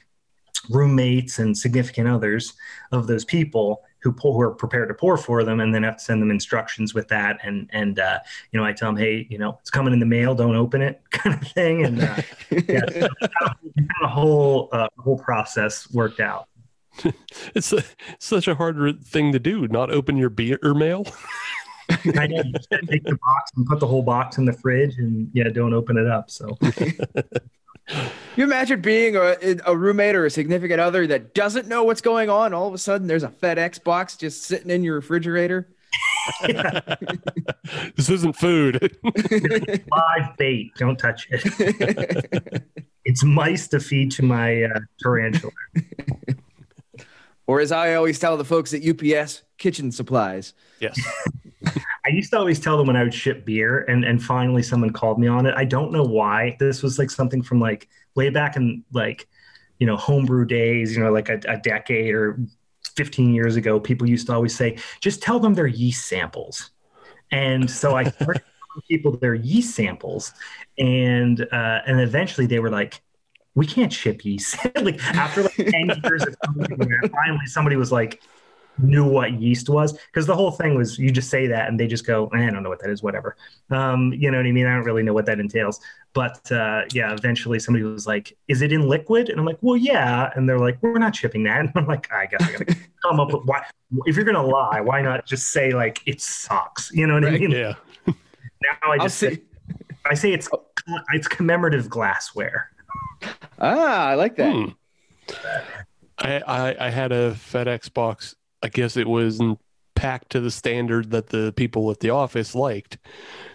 roommates 0.68 1.38
and 1.38 1.56
significant 1.56 2.08
others 2.08 2.54
of 2.92 3.06
those 3.06 3.24
people 3.24 3.82
who 4.02 4.12
pour, 4.12 4.32
who 4.34 4.40
are 4.40 4.54
prepared 4.54 4.88
to 4.88 4.94
pour 4.94 5.16
for 5.16 5.44
them, 5.44 5.60
and 5.60 5.74
then 5.74 5.82
have 5.82 5.98
to 5.98 6.04
send 6.04 6.22
them 6.22 6.30
instructions 6.30 6.94
with 6.94 7.08
that. 7.08 7.38
And 7.42 7.68
and 7.72 7.98
uh, 7.98 8.20
you 8.50 8.58
know, 8.58 8.64
I 8.64 8.72
tell 8.72 8.88
them, 8.88 8.96
hey, 8.96 9.26
you 9.30 9.38
know, 9.38 9.58
it's 9.60 9.70
coming 9.70 9.92
in 9.92 10.00
the 10.00 10.06
mail, 10.06 10.34
don't 10.34 10.56
open 10.56 10.82
it, 10.82 11.02
kind 11.10 11.40
of 11.40 11.48
thing. 11.48 11.84
And 11.84 12.02
uh, 12.02 12.16
yeah, 12.50 12.80
so 12.88 13.08
a 14.02 14.08
whole 14.08 14.68
uh, 14.72 14.88
whole 14.98 15.18
process 15.18 15.90
worked 15.92 16.20
out. 16.20 16.48
It's 17.54 17.72
a, 17.72 17.82
such 18.18 18.48
a 18.48 18.54
hard 18.54 19.02
thing 19.04 19.32
to 19.32 19.38
do, 19.38 19.66
not 19.68 19.90
open 19.90 20.16
your 20.16 20.30
beer 20.30 20.58
mail. 20.62 21.06
I 21.90 22.26
know 22.26 22.42
you 22.42 22.52
just 22.52 22.70
take 22.70 23.04
the 23.04 23.18
box 23.24 23.50
and 23.56 23.66
put 23.66 23.80
the 23.80 23.86
whole 23.86 24.02
box 24.02 24.38
in 24.38 24.44
the 24.44 24.52
fridge, 24.52 24.98
and 24.98 25.30
yeah, 25.32 25.48
don't 25.48 25.74
open 25.74 25.96
it 25.96 26.06
up. 26.06 26.30
So. 26.30 26.56
You 28.36 28.44
imagine 28.44 28.80
being 28.80 29.16
a, 29.16 29.34
a 29.66 29.76
roommate 29.76 30.14
or 30.14 30.24
a 30.24 30.30
significant 30.30 30.80
other 30.80 31.08
that 31.08 31.34
doesn't 31.34 31.66
know 31.66 31.82
what's 31.82 32.00
going 32.00 32.30
on. 32.30 32.54
All 32.54 32.68
of 32.68 32.74
a 32.74 32.78
sudden, 32.78 33.08
there's 33.08 33.24
a 33.24 33.28
FedEx 33.28 33.82
box 33.82 34.16
just 34.16 34.44
sitting 34.44 34.70
in 34.70 34.84
your 34.84 34.94
refrigerator. 34.94 35.68
this 37.96 38.08
isn't 38.08 38.36
food. 38.36 38.96
live 39.04 40.36
bait. 40.38 40.70
Don't 40.76 40.98
touch 40.98 41.26
it. 41.30 42.62
it's 43.04 43.24
mice 43.24 43.66
to 43.68 43.80
feed 43.80 44.12
to 44.12 44.22
my 44.22 44.62
uh, 44.62 44.80
tarantula. 45.00 45.52
Or 47.50 47.58
as 47.58 47.72
I 47.72 47.94
always 47.94 48.20
tell 48.20 48.36
the 48.36 48.44
folks 48.44 48.72
at 48.72 48.86
UPS, 48.86 49.42
kitchen 49.58 49.90
supplies. 49.90 50.54
yes. 50.78 50.96
I 52.06 52.10
used 52.10 52.30
to 52.30 52.38
always 52.38 52.60
tell 52.60 52.78
them 52.78 52.86
when 52.86 52.94
I 52.94 53.02
would 53.02 53.12
ship 53.12 53.44
beer, 53.44 53.84
and 53.88 54.04
and 54.04 54.22
finally 54.22 54.62
someone 54.62 54.90
called 54.90 55.18
me 55.18 55.26
on 55.26 55.46
it. 55.46 55.54
I 55.56 55.64
don't 55.64 55.90
know 55.90 56.04
why. 56.04 56.56
This 56.60 56.80
was 56.80 56.96
like 56.96 57.10
something 57.10 57.42
from 57.42 57.58
like 57.58 57.88
way 58.14 58.30
back 58.30 58.54
in 58.54 58.84
like 58.92 59.28
you 59.80 59.86
know 59.86 59.96
homebrew 59.96 60.44
days. 60.46 60.96
You 60.96 61.02
know, 61.02 61.10
like 61.10 61.28
a, 61.28 61.40
a 61.48 61.56
decade 61.56 62.14
or 62.14 62.38
15 62.96 63.34
years 63.34 63.56
ago. 63.56 63.80
People 63.80 64.08
used 64.08 64.28
to 64.28 64.32
always 64.32 64.54
say, 64.54 64.78
just 65.00 65.20
tell 65.20 65.40
them 65.40 65.52
they're 65.52 65.66
yeast 65.66 66.06
samples. 66.06 66.70
And 67.32 67.68
so 67.68 67.96
I 67.96 68.04
started 68.10 68.42
telling 68.42 68.82
people 68.88 69.16
their 69.16 69.34
yeast 69.34 69.74
samples, 69.74 70.32
and 70.78 71.40
uh, 71.52 71.80
and 71.84 72.00
eventually 72.00 72.46
they 72.46 72.60
were 72.60 72.70
like, 72.70 73.02
we 73.54 73.66
can't 73.66 73.92
ship 73.92 74.24
yeast. 74.24 74.56
like 74.76 75.02
after 75.14 75.42
like 75.42 75.54
10 75.54 75.72
years 76.04 76.24
of 76.24 76.36
finally 76.44 77.46
somebody 77.46 77.76
was 77.76 77.92
like, 77.92 78.22
knew 78.82 79.04
what 79.04 79.32
yeast 79.32 79.68
was. 79.68 79.92
Because 79.92 80.26
the 80.26 80.34
whole 80.34 80.50
thing 80.50 80.76
was 80.76 80.98
you 80.98 81.10
just 81.10 81.30
say 81.30 81.46
that 81.46 81.68
and 81.68 81.78
they 81.78 81.86
just 81.86 82.06
go 82.06 82.28
eh, 82.28 82.46
i 82.46 82.50
don't 82.50 82.62
know 82.62 82.68
what 82.68 82.80
that 82.80 82.90
is 82.90 83.02
whatever. 83.02 83.36
Um, 83.70 84.12
you 84.12 84.30
know 84.30 84.38
what 84.38 84.46
i 84.46 84.52
mean? 84.52 84.66
I 84.66 84.74
don't 84.74 84.84
really 84.84 85.02
know 85.02 85.12
what 85.12 85.26
that 85.26 85.40
entails. 85.40 85.80
But 86.12 86.50
uh, 86.50 86.82
yeah 86.92 87.12
eventually 87.12 87.58
somebody 87.58 87.84
was 87.84 88.06
like 88.06 88.36
is 88.48 88.62
it 88.62 88.72
in 88.72 88.88
liquid? 88.88 89.28
And 89.28 89.38
i'm 89.38 89.46
like 89.46 89.58
well 89.60 89.76
yeah. 89.76 90.30
And 90.34 90.48
they're 90.48 90.58
like 90.58 90.78
we're 90.82 90.98
not 90.98 91.14
shipping 91.14 91.44
that. 91.44 91.60
And 91.60 91.72
i'm 91.74 91.86
like 91.86 92.10
i 92.12 92.26
guess 92.26 92.42
i 92.42 92.52
gotta 92.52 92.76
come 93.02 93.20
up 93.20 93.32
with 93.32 93.44
why 93.44 93.64
if 94.06 94.16
you're 94.16 94.24
gonna 94.24 94.46
lie 94.46 94.80
why 94.80 95.02
not 95.02 95.26
just 95.26 95.50
say 95.50 95.72
like 95.72 96.00
it 96.06 96.20
sucks? 96.20 96.90
You 96.92 97.06
know 97.06 97.14
what 97.14 97.24
i 97.24 97.30
mean? 97.30 97.50
Yeah. 97.50 97.74
now 98.06 98.92
i 98.92 98.98
just 98.98 99.18
say, 99.18 99.42
i 100.06 100.14
say 100.14 100.32
it's 100.32 100.48
it's 101.12 101.28
commemorative 101.28 101.88
glassware 101.88 102.70
Ah, 103.58 104.06
I 104.08 104.14
like 104.14 104.36
that. 104.36 104.52
Hmm. 104.52 104.64
I, 106.18 106.40
I 106.46 106.86
I 106.86 106.90
had 106.90 107.12
a 107.12 107.32
FedEx 107.32 107.92
box. 107.92 108.34
I 108.62 108.68
guess 108.68 108.96
it 108.96 109.06
was 109.08 109.40
packed 109.94 110.30
to 110.32 110.40
the 110.40 110.50
standard 110.50 111.10
that 111.10 111.28
the 111.28 111.52
people 111.56 111.90
at 111.90 112.00
the 112.00 112.10
office 112.10 112.54
liked. 112.54 112.98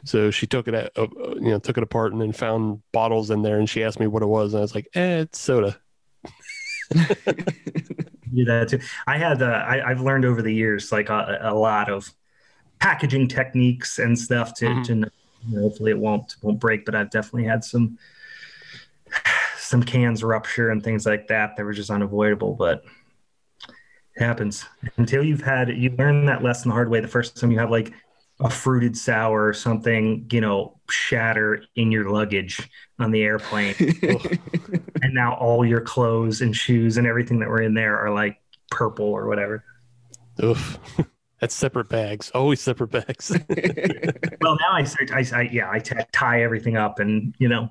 So 0.03 0.31
she 0.31 0.47
took 0.47 0.67
it 0.67 0.73
at, 0.73 0.91
uh, 0.97 1.03
uh, 1.03 1.35
you 1.35 1.49
know, 1.51 1.59
took 1.59 1.77
it 1.77 1.83
apart 1.83 2.11
and 2.13 2.21
then 2.21 2.31
found 2.31 2.81
bottles 2.91 3.31
in 3.31 3.41
there. 3.41 3.57
And 3.59 3.69
she 3.69 3.83
asked 3.83 3.99
me 3.99 4.07
what 4.07 4.23
it 4.23 4.27
was, 4.27 4.53
and 4.53 4.59
I 4.59 4.61
was 4.61 4.75
like, 4.75 4.87
"Eh, 4.95 5.19
it's 5.21 5.39
soda." 5.39 5.79
do 6.91 8.45
that 8.45 8.67
too. 8.69 8.79
I 9.07 9.17
had 9.17 9.41
uh, 9.41 9.45
I, 9.45 9.89
I've 9.89 10.01
learned 10.01 10.25
over 10.25 10.41
the 10.41 10.53
years 10.53 10.91
like 10.91 11.09
a, 11.09 11.39
a 11.41 11.53
lot 11.53 11.89
of 11.89 12.09
packaging 12.79 13.27
techniques 13.27 13.99
and 13.99 14.17
stuff 14.17 14.53
to, 14.55 14.65
Mhm. 14.65 14.83
to 14.85 14.93
you 15.47 15.55
know, 15.55 15.61
hopefully 15.61 15.91
it 15.91 15.99
won't 15.99 16.35
won't 16.41 16.59
break. 16.59 16.85
But 16.85 16.95
I've 16.95 17.09
definitely 17.09 17.45
had 17.45 17.63
some 17.63 17.97
some 19.65 19.83
cans 19.83 20.23
rupture 20.23 20.69
and 20.69 20.83
things 20.83 21.05
like 21.05 21.27
that 21.27 21.55
that 21.55 21.63
were 21.63 21.73
just 21.73 21.89
unavoidable. 21.89 22.53
But 22.53 22.83
it 24.15 24.23
happens 24.23 24.65
until 24.97 25.23
you've 25.23 25.41
had 25.41 25.69
you 25.69 25.89
learn 25.91 26.25
that 26.25 26.43
lesson 26.43 26.69
the 26.69 26.73
hard 26.73 26.89
way. 26.89 26.99
The 26.99 27.07
first 27.07 27.37
time 27.37 27.51
you 27.51 27.59
have 27.59 27.71
like 27.71 27.93
a 28.39 28.49
fruited 28.49 28.97
sour 28.97 29.47
or 29.47 29.53
something, 29.53 30.27
you 30.31 30.41
know, 30.41 30.77
shatter 30.89 31.63
in 31.75 31.91
your 31.91 32.09
luggage 32.09 32.69
on 32.99 33.11
the 33.11 33.23
airplane 33.23 33.75
and 35.01 35.13
now 35.13 35.35
all 35.35 35.65
your 35.65 35.81
clothes 35.81 36.41
and 36.41 36.55
shoes 36.55 36.97
and 36.97 37.07
everything 37.07 37.39
that 37.39 37.49
were 37.49 37.61
in 37.61 37.73
there 37.73 37.97
are 37.97 38.13
like 38.13 38.37
purple 38.69 39.05
or 39.05 39.27
whatever. 39.27 39.63
Oof. 40.43 40.77
That's 41.39 41.53
separate 41.53 41.89
bags. 41.89 42.31
Always 42.33 42.61
separate 42.61 42.91
bags. 42.91 43.31
Well, 44.41 44.57
now 44.59 44.73
I 44.73 44.83
start, 44.83 45.11
I, 45.11 45.25
I 45.33 45.41
yeah, 45.51 45.71
I 45.71 45.79
t- 45.79 45.95
tie 46.11 46.43
everything 46.43 46.77
up 46.77 46.99
and 46.99 47.33
you 47.39 47.47
know, 47.47 47.69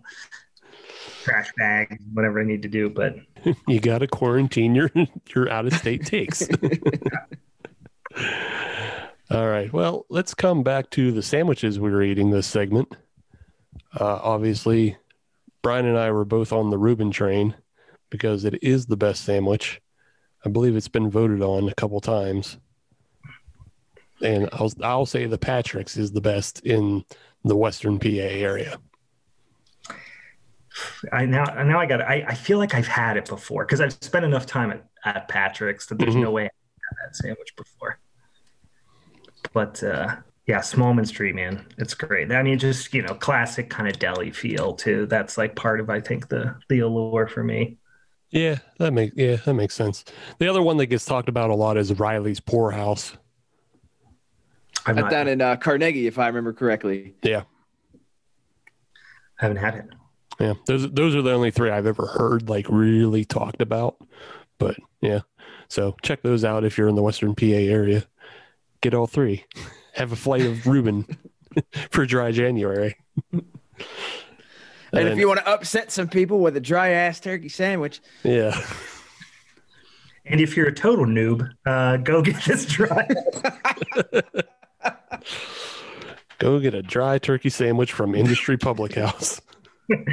trash 1.25 1.53
bag, 1.57 1.99
whatever 2.13 2.41
I 2.41 2.45
need 2.45 2.63
to 2.63 2.69
do. 2.69 2.89
But 2.91 3.17
you 3.67 3.81
got 3.81 3.99
to 3.99 4.07
quarantine 4.07 4.75
your 4.75 4.91
your 5.35 5.51
out 5.51 5.67
of 5.67 5.73
state 5.75 6.07
takes. 6.07 6.49
All 9.31 9.49
right. 9.49 9.73
Well, 9.73 10.05
let's 10.11 10.35
come 10.35 10.63
back 10.63 10.91
to 10.91 11.11
the 11.11 11.23
sandwiches 11.23 11.81
we 11.81 11.91
were 11.91 12.03
eating 12.03 12.31
this 12.31 12.47
segment. 12.47 12.95
Uh, 13.99 14.21
obviously, 14.23 14.97
Brian 15.63 15.87
and 15.87 15.99
I 15.99 16.11
were 16.11 16.27
both 16.27 16.53
on 16.53 16.71
the 16.71 16.79
Reuben 16.79 17.11
train 17.11 17.55
because 18.11 18.45
it 18.45 18.63
is 18.63 18.87
the 18.87 18.97
best 18.97 19.25
sandwich. 19.25 19.81
I 20.45 20.51
believe 20.51 20.77
it's 20.77 20.89
been 20.89 21.11
voted 21.11 21.41
on 21.41 21.69
a 21.69 21.75
couple 21.75 22.01
times. 22.01 22.59
And 24.21 24.49
I'll, 24.53 24.73
I'll 24.83 25.07
say 25.07 25.27
the 25.27 25.39
Patrick's 25.39 25.97
is 25.97 26.13
the 26.13 26.21
best 26.21 26.61
in 26.61 27.05
the 27.45 27.57
Western 27.57 27.99
PA 27.99 28.09
area. 28.09 28.79
I 31.13 31.25
now 31.27 31.45
now 31.63 31.79
I 31.79 31.87
got 31.87 32.01
I, 32.01 32.25
I 32.29 32.35
feel 32.35 32.59
like 32.59 32.75
I've 32.75 32.87
had 32.89 33.17
it 33.17 33.27
before 33.29 33.65
because 33.65 33.81
I've 33.81 33.93
spent 33.93 34.25
enough 34.25 34.47
time 34.47 34.71
at, 34.73 34.85
at 35.05 35.29
Patrick's 35.29 35.87
that 35.87 35.99
there's 35.99 36.15
Mhm. 36.15 36.23
no 36.23 36.31
way 36.33 36.43
I've 36.45 36.51
had 36.51 37.09
that 37.11 37.17
sandwich 37.17 37.55
before. 37.57 37.99
But 39.53 39.83
uh 39.83 40.17
yeah, 40.47 40.59
Smallman 40.59 41.07
Street, 41.07 41.35
man, 41.35 41.65
it's 41.79 41.95
great. 41.95 42.31
I 42.31 42.43
mean, 42.43 42.59
just 42.59 42.93
you 42.93 43.01
know, 43.03 43.15
classic 43.15 43.71
kind 43.71 43.89
of 43.89 43.99
deli 43.99 44.31
feel 44.31 44.75
too. 44.75 45.07
That's 45.07 45.39
like 45.39 45.55
part 45.57 45.81
of 45.81 45.89
I 45.91 46.01
think 46.01 46.29
the 46.29 46.57
the 46.69 46.81
allure 46.81 47.29
for 47.29 47.45
me. 47.45 47.79
Yeah, 48.31 48.59
that 48.79 48.93
makes 48.93 49.15
yeah, 49.17 49.37
that 49.37 49.55
makes 49.55 49.75
sense. 49.75 50.05
The 50.39 50.49
other 50.49 50.61
one 50.61 50.77
that 50.79 50.87
gets 50.87 51.05
talked 51.05 51.29
about 51.29 51.51
a 51.51 51.55
lot 51.55 51.77
is 51.77 51.97
Riley's 51.99 52.41
Pour 52.41 52.73
House. 52.73 53.17
I'm 54.87 54.97
not, 54.97 55.11
down 55.11 55.29
in 55.29 55.41
uh, 55.41 55.57
Carnegie, 55.57 56.07
if 56.09 56.19
I 56.19 56.27
remember 56.27 56.53
correctly. 56.53 57.15
Yeah. 57.23 57.45
I 59.41 59.47
haven't 59.47 59.57
had 59.57 59.75
it. 59.77 59.85
Yeah, 60.41 60.55
those 60.67 60.91
those 60.91 61.15
are 61.15 61.23
the 61.23 61.33
only 61.33 61.51
three 61.51 61.71
I've 61.71 61.87
ever 61.87 62.07
heard 62.07 62.49
like 62.49 62.67
really 62.69 63.25
talked 63.25 63.63
about. 63.63 63.97
But 64.59 64.77
yeah, 65.01 65.21
so 65.69 65.97
check 66.03 66.23
those 66.23 66.45
out 66.45 66.65
if 66.65 66.77
you're 66.77 66.89
in 66.89 66.97
the 66.97 67.03
Western 67.03 67.35
PA 67.35 67.45
area. 67.47 68.05
Get 68.81 68.95
all 68.95 69.07
three. 69.07 69.45
Have 69.95 70.13
a 70.13 70.17
flight 70.17 70.43
of 70.43 70.67
Reuben 70.67 71.07
for 71.91 72.05
dry 72.05 72.33
January. 72.33 72.97
And, 74.93 75.09
if 75.09 75.19
you 75.19 75.27
want 75.27 75.41
to 75.41 75.49
upset 75.49 75.91
some 75.91 76.07
people 76.09 76.39
with 76.39 76.57
a 76.57 76.61
dry 76.61 76.91
ass 76.91 77.19
turkey 77.19 77.49
sandwich, 77.49 78.01
yeah, 78.23 78.61
And 80.27 80.41
if 80.41 80.57
you're 80.57 80.69
a 80.69 80.75
total 80.75 81.05
noob, 81.05 81.51
uh, 81.67 81.99
go 81.99 82.23
get 82.23 82.43
this 82.45 82.65
dry. 82.65 83.07
go 86.39 86.59
get 86.59 86.75
a 86.75 86.83
dry 86.83 87.19
turkey 87.19 87.51
sandwich 87.51 87.93
from 87.93 88.15
Industry 88.15 88.57
Public 88.57 88.95
House. 88.95 89.41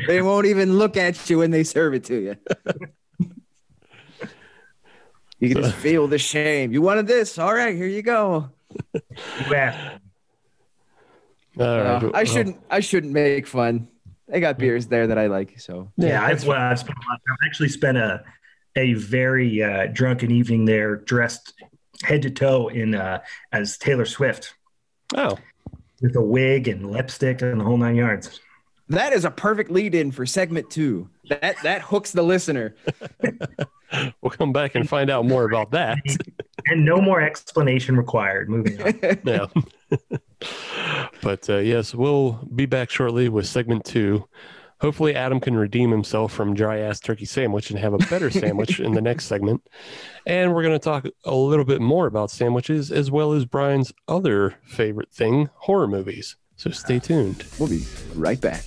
They 0.07 0.21
won't 0.21 0.45
even 0.47 0.77
look 0.77 0.97
at 0.97 1.29
you 1.29 1.39
when 1.39 1.51
they 1.51 1.63
serve 1.63 1.93
it 1.93 2.03
to 2.05 2.15
you. 2.15 2.35
You 5.39 5.53
can 5.53 5.63
just 5.63 5.75
feel 5.77 6.07
the 6.07 6.19
shame. 6.19 6.71
You 6.71 6.83
wanted 6.83 7.07
this. 7.07 7.39
All 7.39 7.53
right, 7.53 7.75
here 7.75 7.87
you 7.87 8.03
go. 8.03 8.51
yeah. 9.49 9.97
asked. 11.59 12.05
Uh, 12.05 12.11
I 12.13 12.23
shouldn't. 12.23 12.61
I 12.69 12.79
shouldn't 12.79 13.11
make 13.11 13.47
fun. 13.47 13.87
They 14.27 14.39
got 14.39 14.57
beers 14.57 14.85
there 14.85 15.07
that 15.07 15.17
I 15.17 15.27
like. 15.27 15.59
So 15.59 15.91
Yeah, 15.97 16.21
that's 16.27 16.43
I've, 16.43 16.47
well, 16.47 16.61
I've, 16.61 16.79
spent 16.79 16.97
a 16.97 17.09
lot, 17.09 17.19
I've 17.29 17.47
actually 17.47 17.69
spent 17.69 17.97
a 17.97 18.23
a 18.75 18.93
very 18.93 19.61
uh, 19.61 19.87
drunken 19.87 20.31
evening 20.31 20.65
there, 20.65 20.97
dressed 20.97 21.53
head 22.03 22.21
to 22.21 22.29
toe 22.29 22.69
in 22.69 22.95
uh, 22.95 23.19
as 23.51 23.77
Taylor 23.77 24.05
Swift 24.05 24.53
Oh, 25.15 25.37
with 26.01 26.15
a 26.15 26.21
wig 26.21 26.67
and 26.67 26.89
lipstick 26.89 27.41
and 27.41 27.59
the 27.59 27.65
whole 27.65 27.77
nine 27.77 27.95
yards. 27.95 28.39
That 28.91 29.13
is 29.13 29.25
a 29.25 29.31
perfect 29.31 29.71
lead-in 29.71 30.11
for 30.11 30.25
segment 30.25 30.69
two. 30.69 31.09
That 31.29 31.55
that 31.63 31.81
hooks 31.81 32.11
the 32.11 32.23
listener. 32.23 32.75
we'll 34.21 34.31
come 34.31 34.53
back 34.53 34.75
and 34.75 34.87
find 34.87 35.09
out 35.09 35.25
more 35.25 35.45
about 35.45 35.71
that. 35.71 35.97
And 36.67 36.85
no 36.85 37.01
more 37.01 37.19
explanation 37.21 37.97
required. 37.97 38.47
Moving 38.47 38.79
on. 38.83 38.99
yeah. 39.25 39.47
but 41.23 41.49
uh, 41.49 41.57
yes, 41.57 41.95
we'll 41.95 42.33
be 42.53 42.67
back 42.67 42.91
shortly 42.91 43.29
with 43.29 43.47
segment 43.47 43.83
two. 43.83 44.27
Hopefully, 44.79 45.15
Adam 45.15 45.39
can 45.39 45.55
redeem 45.55 45.89
himself 45.89 46.31
from 46.31 46.53
dry 46.53 46.77
ass 46.77 46.99
turkey 46.99 47.25
sandwich 47.25 47.71
and 47.71 47.79
have 47.79 47.95
a 47.95 47.97
better 47.97 48.29
sandwich 48.29 48.79
in 48.79 48.93
the 48.93 49.01
next 49.01 49.25
segment. 49.25 49.67
And 50.27 50.53
we're 50.53 50.61
going 50.61 50.79
to 50.79 50.79
talk 50.79 51.07
a 51.25 51.33
little 51.33 51.65
bit 51.65 51.81
more 51.81 52.05
about 52.05 52.29
sandwiches 52.29 52.91
as 52.91 53.09
well 53.09 53.33
as 53.33 53.45
Brian's 53.45 53.91
other 54.07 54.55
favorite 54.63 55.11
thing 55.11 55.49
horror 55.55 55.87
movies. 55.87 56.35
So 56.61 56.69
stay 56.69 56.99
tuned. 56.99 57.43
We'll 57.57 57.69
be 57.69 57.87
right 58.13 58.39
back. 58.39 58.61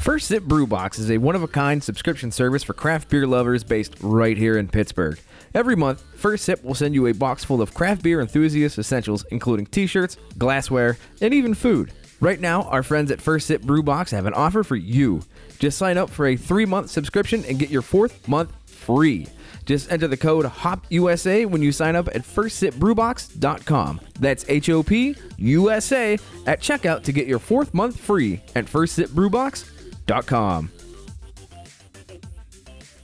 First 0.00 0.28
Sip 0.28 0.42
Brew 0.42 0.66
Box 0.66 0.98
is 0.98 1.10
a 1.10 1.18
one 1.18 1.36
of 1.36 1.42
a 1.42 1.48
kind 1.48 1.84
subscription 1.84 2.30
service 2.30 2.62
for 2.62 2.72
craft 2.72 3.10
beer 3.10 3.26
lovers 3.26 3.62
based 3.62 3.94
right 4.00 4.38
here 4.38 4.56
in 4.56 4.66
Pittsburgh. 4.66 5.18
Every 5.52 5.76
month, 5.76 6.02
First 6.14 6.46
Sip 6.46 6.64
will 6.64 6.74
send 6.74 6.94
you 6.94 7.08
a 7.08 7.12
box 7.12 7.44
full 7.44 7.60
of 7.60 7.74
craft 7.74 8.02
beer 8.02 8.22
enthusiast 8.22 8.78
essentials, 8.78 9.26
including 9.30 9.66
t 9.66 9.86
shirts, 9.86 10.16
glassware, 10.38 10.96
and 11.20 11.34
even 11.34 11.52
food. 11.52 11.92
Right 12.20 12.40
now, 12.40 12.62
our 12.62 12.82
friends 12.82 13.10
at 13.10 13.20
First 13.20 13.48
Sip 13.48 13.60
Brew 13.60 13.82
Box 13.82 14.10
have 14.12 14.24
an 14.24 14.32
offer 14.32 14.64
for 14.64 14.76
you. 14.76 15.20
Just 15.58 15.76
sign 15.76 15.98
up 15.98 16.08
for 16.08 16.26
a 16.26 16.36
three 16.38 16.64
month 16.64 16.88
subscription 16.88 17.44
and 17.44 17.58
get 17.58 17.68
your 17.68 17.82
fourth 17.82 18.26
month 18.26 18.50
free. 18.64 19.26
Just 19.66 19.90
enter 19.90 20.08
the 20.08 20.16
code 20.16 20.46
HOPUSA 20.46 21.46
when 21.46 21.60
you 21.60 21.72
sign 21.72 21.96
up 21.96 22.08
at 22.08 22.22
firstsipbrewbox.com. 22.22 24.00
That's 24.20 24.44
H 24.48 24.70
O 24.70 24.82
P 24.82 25.16
U 25.36 25.70
S 25.70 25.92
A 25.92 26.14
at 26.46 26.60
checkout 26.60 27.02
to 27.02 27.12
get 27.12 27.26
your 27.26 27.40
fourth 27.40 27.74
month 27.74 27.98
free 27.98 28.40
at 28.54 28.66
firstsipbrewbox.com. 28.66 30.70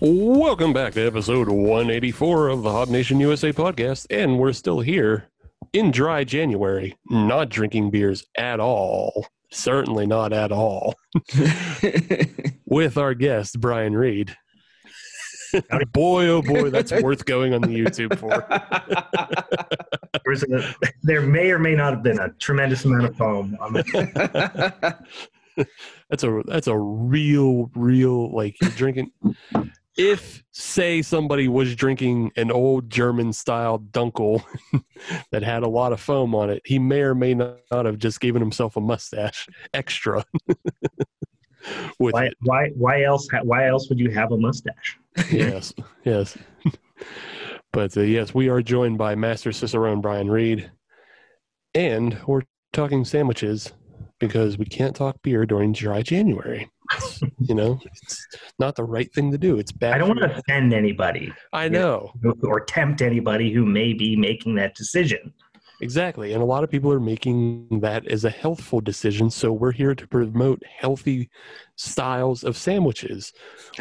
Welcome 0.01 0.73
back 0.73 0.95
to 0.95 1.07
episode 1.07 1.49
184 1.49 2.49
of 2.49 2.63
the 2.63 2.73
Hop 2.73 2.89
Nation 2.89 3.21
USA 3.21 3.53
podcast. 3.53 4.07
And 4.11 4.39
we're 4.39 4.53
still 4.53 4.81
here 4.81 5.29
in 5.73 5.91
dry 5.91 6.25
January, 6.25 6.97
not 7.09 7.49
drinking 7.49 7.91
beers 7.91 8.25
at 8.37 8.61
all. 8.61 9.27
Certainly 9.51 10.07
not 10.07 10.33
at 10.33 10.51
all. 10.51 10.95
With 12.67 12.97
our 12.97 13.15
guest, 13.15 13.61
Brian 13.61 13.95
Reed. 13.95 14.35
Boy, 15.93 16.27
oh 16.29 16.43
boy, 16.43 16.71
that's 16.71 16.93
worth 16.93 17.25
going 17.25 17.55
on 17.55 17.63
the 17.63 17.69
YouTube 17.69 18.19
for. 18.19 18.47
There, 20.25 20.59
a, 20.61 20.75
there 21.03 21.21
may 21.21 21.51
or 21.51 21.59
may 21.59 21.75
not 21.75 21.93
have 21.93 22.03
been 22.03 22.19
a 22.19 22.31
tremendous 22.35 22.85
amount 22.85 23.07
of 23.07 23.17
foam. 23.17 23.57
On 23.61 23.73
the, 23.73 24.97
That's 26.11 26.23
a 26.23 26.43
that's 26.47 26.67
a 26.69 26.79
real 26.79 27.71
real 27.75 28.35
like 28.35 28.57
you're 28.61 28.71
drinking 28.71 29.11
if 29.97 30.43
say 30.53 31.03
somebody 31.03 31.49
was 31.49 31.75
drinking 31.77 32.33
an 32.37 32.51
old 32.51 32.89
German 32.89 33.33
style 33.33 33.79
Dunkel 33.79 34.43
that 35.31 35.43
had 35.43 35.63
a 35.63 35.69
lot 35.69 35.93
of 35.93 36.01
foam 36.01 36.35
on 36.35 36.51
it, 36.51 36.63
he 36.65 36.79
may 36.79 37.01
or 37.01 37.15
may 37.15 37.35
not 37.35 37.59
have 37.71 37.99
just 37.99 38.21
given 38.21 38.41
himself 38.41 38.77
a 38.77 38.81
mustache 38.81 39.49
extra. 39.75 40.25
With 41.99 42.15
Why, 42.15 42.31
why, 42.43 42.69
why 42.75 43.03
else? 43.05 43.29
Why 43.43 43.69
else 43.69 43.89
would 43.89 43.99
you 43.99 44.11
have 44.11 44.33
a 44.33 44.37
mustache? 44.37 44.99
Yes, 45.31 45.73
yes. 46.05 46.37
but 47.73 47.97
uh, 47.97 48.01
yes, 48.01 48.35
we 48.35 48.49
are 48.49 48.63
joined 48.63 48.99
by 48.99 49.15
Master 49.15 49.53
Cicerone 49.53 50.01
Brian 50.01 50.31
Reed, 50.31 50.71
and 51.75 52.19
we're 52.27 52.43
talking 52.73 53.05
sandwiches 53.05 53.73
because 54.19 54.57
we 54.57 54.65
can't 54.65 54.95
talk 54.95 55.21
beer 55.23 55.45
during 55.45 55.73
dry 55.73 56.03
January. 56.03 56.71
You 57.41 57.55
know, 57.55 57.81
it's 58.03 58.27
not 58.59 58.77
the 58.77 58.85
right 58.85 59.13
thing 59.13 59.31
to 59.33 59.39
do. 59.39 59.59
It's 59.59 59.73
bad. 59.73 59.95
I 59.95 59.99
don't 59.99 60.09
want 60.09 60.21
to 60.21 60.37
offend 60.37 60.73
anybody 60.73 61.33
I 61.53 61.69
know. 61.69 62.13
or 62.43 62.61
tempt 62.61 63.03
anybody 63.03 63.53
who 63.53 63.67
may 63.67 63.93
be 63.93 64.17
making 64.17 64.55
that 64.57 64.75
decision. 64.75 65.33
Exactly. 65.83 66.33
And 66.33 66.41
a 66.41 66.47
lot 66.47 66.63
of 66.63 66.71
people 66.71 66.93
are 66.93 67.01
making 67.01 67.81
that 67.81 68.07
as 68.07 68.25
a 68.25 68.31
healthful 68.31 68.81
decision. 68.81 69.31
So 69.31 69.53
we're 69.53 69.73
here 69.73 69.97
to 69.97 70.07
promote 70.07 70.63
healthy 70.65 71.29
styles 71.75 72.45
of 72.45 72.57
sandwiches, 72.57 73.33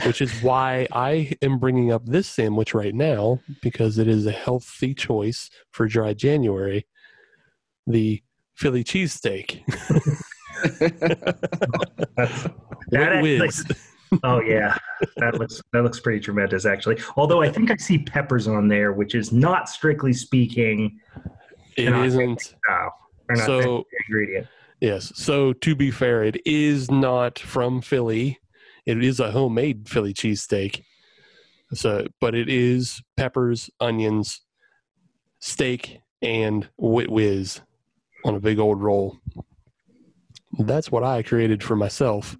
which 0.03 0.19
is 0.19 0.41
why 0.41 0.87
I 0.91 1.31
am 1.43 1.59
bringing 1.59 1.91
up 1.91 2.03
this 2.07 2.27
sandwich 2.27 2.73
right 2.73 2.95
now 2.95 3.39
because 3.61 3.99
it 3.99 4.07
is 4.07 4.25
a 4.25 4.31
healthy 4.31 4.95
choice 4.95 5.51
for 5.71 5.87
dry 5.87 6.13
January 6.15 6.87
the 7.85 8.23
Philly 8.55 8.83
cheesesteak. 8.83 9.61
That 12.91 13.13
actually- 13.13 13.39
oh 14.23 14.41
yeah, 14.41 14.77
that 15.17 15.35
looks 15.39 15.61
that 15.71 15.83
looks 15.83 15.99
pretty 15.99 16.19
tremendous 16.19 16.65
actually. 16.65 16.99
Although 17.15 17.41
I 17.41 17.49
think 17.49 17.71
I 17.71 17.77
see 17.77 17.99
peppers 17.99 18.47
on 18.47 18.67
there, 18.67 18.91
which 18.91 19.15
is 19.15 19.31
not 19.31 19.69
strictly 19.69 20.11
speaking, 20.13 20.99
It 21.77 21.93
isn't. 21.93 22.55
So- 23.45 23.85
ingredient. 24.07 24.47
Yes. 24.79 25.11
So 25.15 25.53
to 25.53 25.75
be 25.75 25.91
fair, 25.91 26.23
it 26.23 26.37
is 26.45 26.89
not 26.89 27.37
from 27.37 27.81
Philly. 27.81 28.39
It 28.85 29.03
is 29.03 29.19
a 29.19 29.31
homemade 29.31 29.87
Philly 29.87 30.13
cheesesteak. 30.13 30.81
So, 31.73 32.07
but 32.19 32.35
it 32.35 32.49
is 32.49 33.01
peppers, 33.15 33.69
onions, 33.79 34.41
steak, 35.39 36.01
and 36.21 36.67
wit 36.77 37.09
whiz 37.09 37.61
on 38.25 38.35
a 38.35 38.39
big 38.39 38.59
old 38.59 38.81
roll. 38.81 39.19
That's 40.59 40.91
what 40.91 41.03
I 41.03 41.23
created 41.23 41.63
for 41.63 41.75
myself. 41.75 42.35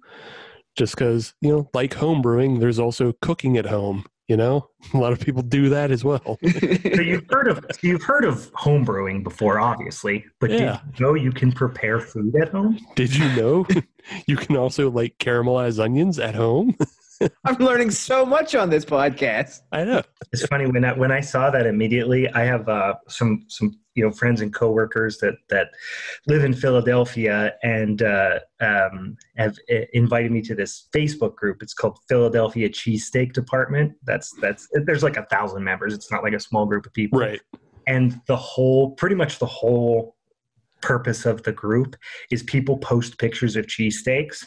Just 0.76 0.94
because, 0.94 1.34
you 1.40 1.50
know, 1.50 1.70
like 1.72 1.94
home 1.94 2.22
brewing, 2.22 2.58
there's 2.58 2.78
also 2.78 3.12
cooking 3.22 3.56
at 3.56 3.66
home. 3.66 4.04
You 4.28 4.36
know, 4.36 4.68
a 4.94 4.98
lot 4.98 5.12
of 5.12 5.20
people 5.20 5.42
do 5.42 5.68
that 5.70 5.90
as 5.90 6.04
well. 6.04 6.38
So 6.94 7.00
you've 7.00 7.24
heard 7.30 7.48
of 7.48 7.64
you've 7.82 8.02
heard 8.02 8.24
of 8.24 8.50
home 8.54 8.84
brewing 8.84 9.22
before, 9.22 9.58
obviously, 9.58 10.24
but 10.40 10.50
Yeah. 10.50 10.58
did 10.58 10.98
you 11.00 11.06
know 11.06 11.14
you 11.14 11.32
can 11.32 11.50
prepare 11.52 12.00
food 12.00 12.34
at 12.36 12.50
home? 12.50 12.78
Did 12.96 13.14
you 13.14 13.28
know 13.34 13.66
you 14.26 14.36
can 14.36 14.56
also 14.56 14.90
like 14.90 15.16
caramelize 15.18 15.82
onions 15.82 16.18
at 16.18 16.34
home? 16.34 16.76
I'm 17.44 17.56
learning 17.56 17.90
so 17.90 18.24
much 18.24 18.54
on 18.54 18.70
this 18.70 18.84
podcast. 18.84 19.60
I 19.72 19.84
know. 19.84 20.02
It's 20.32 20.46
funny 20.46 20.66
when 20.66 20.84
I, 20.84 20.92
when 20.92 21.12
I 21.12 21.20
saw 21.20 21.50
that 21.50 21.66
immediately. 21.66 22.28
I 22.30 22.44
have 22.44 22.68
uh, 22.68 22.94
some 23.08 23.44
some 23.48 23.78
you 23.94 24.04
know 24.04 24.10
friends 24.10 24.40
and 24.40 24.52
coworkers 24.52 25.18
that 25.18 25.34
that 25.48 25.68
live 26.26 26.44
in 26.44 26.54
Philadelphia 26.54 27.54
and 27.62 28.02
uh, 28.02 28.40
um, 28.60 29.16
have 29.36 29.56
uh, 29.70 29.80
invited 29.92 30.30
me 30.32 30.42
to 30.42 30.54
this 30.54 30.88
Facebook 30.94 31.36
group. 31.36 31.62
It's 31.62 31.74
called 31.74 31.98
Philadelphia 32.08 32.68
Cheesesteak 32.68 33.32
Department. 33.32 33.92
That's 34.04 34.32
that's 34.40 34.68
there's 34.72 35.02
like 35.02 35.16
a 35.16 35.26
thousand 35.26 35.64
members. 35.64 35.94
It's 35.94 36.10
not 36.10 36.22
like 36.22 36.34
a 36.34 36.40
small 36.40 36.66
group 36.66 36.86
of 36.86 36.92
people. 36.92 37.20
Right. 37.20 37.40
And 37.86 38.20
the 38.26 38.36
whole, 38.36 38.92
pretty 38.92 39.16
much 39.16 39.38
the 39.40 39.46
whole 39.46 40.16
purpose 40.82 41.26
of 41.26 41.42
the 41.42 41.52
group 41.52 41.96
is 42.30 42.42
people 42.42 42.78
post 42.78 43.18
pictures 43.18 43.56
of 43.56 43.66
cheesesteaks 43.66 44.46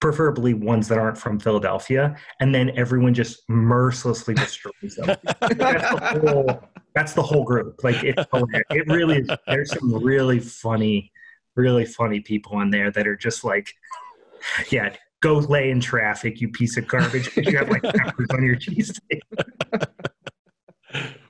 preferably 0.00 0.54
ones 0.54 0.88
that 0.88 0.98
aren't 0.98 1.18
from 1.18 1.38
Philadelphia, 1.38 2.16
and 2.40 2.54
then 2.54 2.70
everyone 2.76 3.14
just 3.14 3.48
mercilessly 3.48 4.34
destroys 4.34 4.96
them. 4.96 5.16
that's, 5.40 5.90
the 5.90 6.32
whole, 6.32 6.60
that's 6.94 7.12
the 7.12 7.22
whole 7.22 7.44
group. 7.44 7.82
Like 7.82 8.02
it's 8.04 8.24
it 8.70 8.86
really 8.88 9.18
is. 9.18 9.30
There's 9.46 9.70
some 9.70 9.94
really 10.02 10.40
funny, 10.40 11.12
really 11.56 11.84
funny 11.84 12.20
people 12.20 12.60
in 12.60 12.70
there 12.70 12.90
that 12.90 13.06
are 13.06 13.16
just 13.16 13.44
like, 13.44 13.72
yeah, 14.70 14.94
go 15.20 15.38
lay 15.38 15.70
in 15.70 15.80
traffic, 15.80 16.40
you 16.40 16.48
piece 16.48 16.76
of 16.76 16.86
garbage, 16.86 17.34
because 17.34 17.52
you 17.52 17.58
have 17.58 17.68
like 17.68 17.82
peppers 17.82 18.28
on 18.30 18.44
your 18.44 18.56
cheesesteak. 18.56 19.20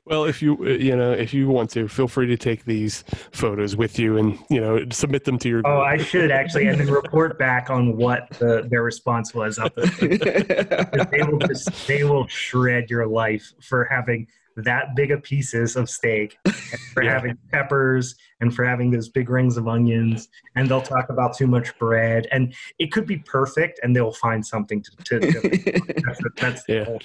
Well, 0.09 0.25
if 0.25 0.41
you 0.43 0.57
uh, 0.61 0.69
you 0.71 0.97
know 0.97 1.13
if 1.13 1.35
you 1.35 1.49
want 1.49 1.71
to, 1.71 1.89
feel 1.89 2.09
free 2.09 2.27
to 2.29 2.37
take 2.37 2.65
these 2.65 3.05
photos 3.33 3.77
with 3.77 3.99
you 3.99 4.17
and 4.17 4.39
you 4.49 4.61
know 4.61 4.85
submit 4.91 5.25
them 5.25 5.39
to 5.41 5.49
your. 5.49 5.63
Oh, 5.65 5.81
I 5.81 5.99
should 5.99 6.31
actually, 6.31 6.67
and 6.69 6.81
then 6.81 6.91
report 6.91 7.39
back 7.39 7.71
on 7.71 7.97
what 7.97 8.29
the, 8.39 8.67
their 8.71 8.83
response 8.83 9.35
was. 9.35 9.59
Up 9.59 9.75
they 10.01 11.23
will 11.23 11.39
just, 11.39 11.87
they 11.87 12.05
will 12.05 12.27
shred 12.29 12.91
your 12.91 13.07
life 13.07 13.53
for 13.61 13.85
having 13.85 14.27
that 14.57 14.97
big 14.97 15.13
of 15.13 15.23
pieces 15.23 15.77
of 15.77 15.89
steak, 15.89 16.37
and 16.45 16.55
for 16.93 17.03
Yeah. 17.05 17.13
having 17.13 17.39
peppers, 17.53 18.17
and 18.41 18.53
for 18.55 18.65
having 18.65 18.91
those 18.91 19.09
big 19.09 19.31
rings 19.31 19.57
of 19.57 19.69
onions. 19.69 20.29
And 20.57 20.69
they'll 20.69 20.83
talk 20.83 21.11
about 21.11 21.37
too 21.37 21.47
much 21.47 21.79
bread, 21.79 22.27
and 22.33 22.53
it 22.79 22.91
could 22.93 23.07
be 23.07 23.19
perfect, 23.19 23.79
and 23.83 23.95
they'll 23.95 24.11
find 24.13 24.45
something 24.45 24.83
to. 24.83 24.91
to, 25.05 25.21
to 25.21 25.41
that's 26.07 26.19
the, 26.23 26.31
that's 26.37 26.65
the 26.65 26.75
Yeah. 26.75 26.99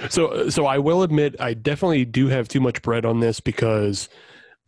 Whole- 0.00 0.08
So 0.10 0.48
so 0.50 0.66
I 0.66 0.78
will 0.78 1.02
admit 1.02 1.36
I 1.40 1.54
definitely 1.54 2.04
do 2.04 2.28
have 2.28 2.48
too 2.48 2.60
much 2.60 2.82
bread 2.82 3.04
on 3.04 3.20
this 3.20 3.40
because 3.40 4.08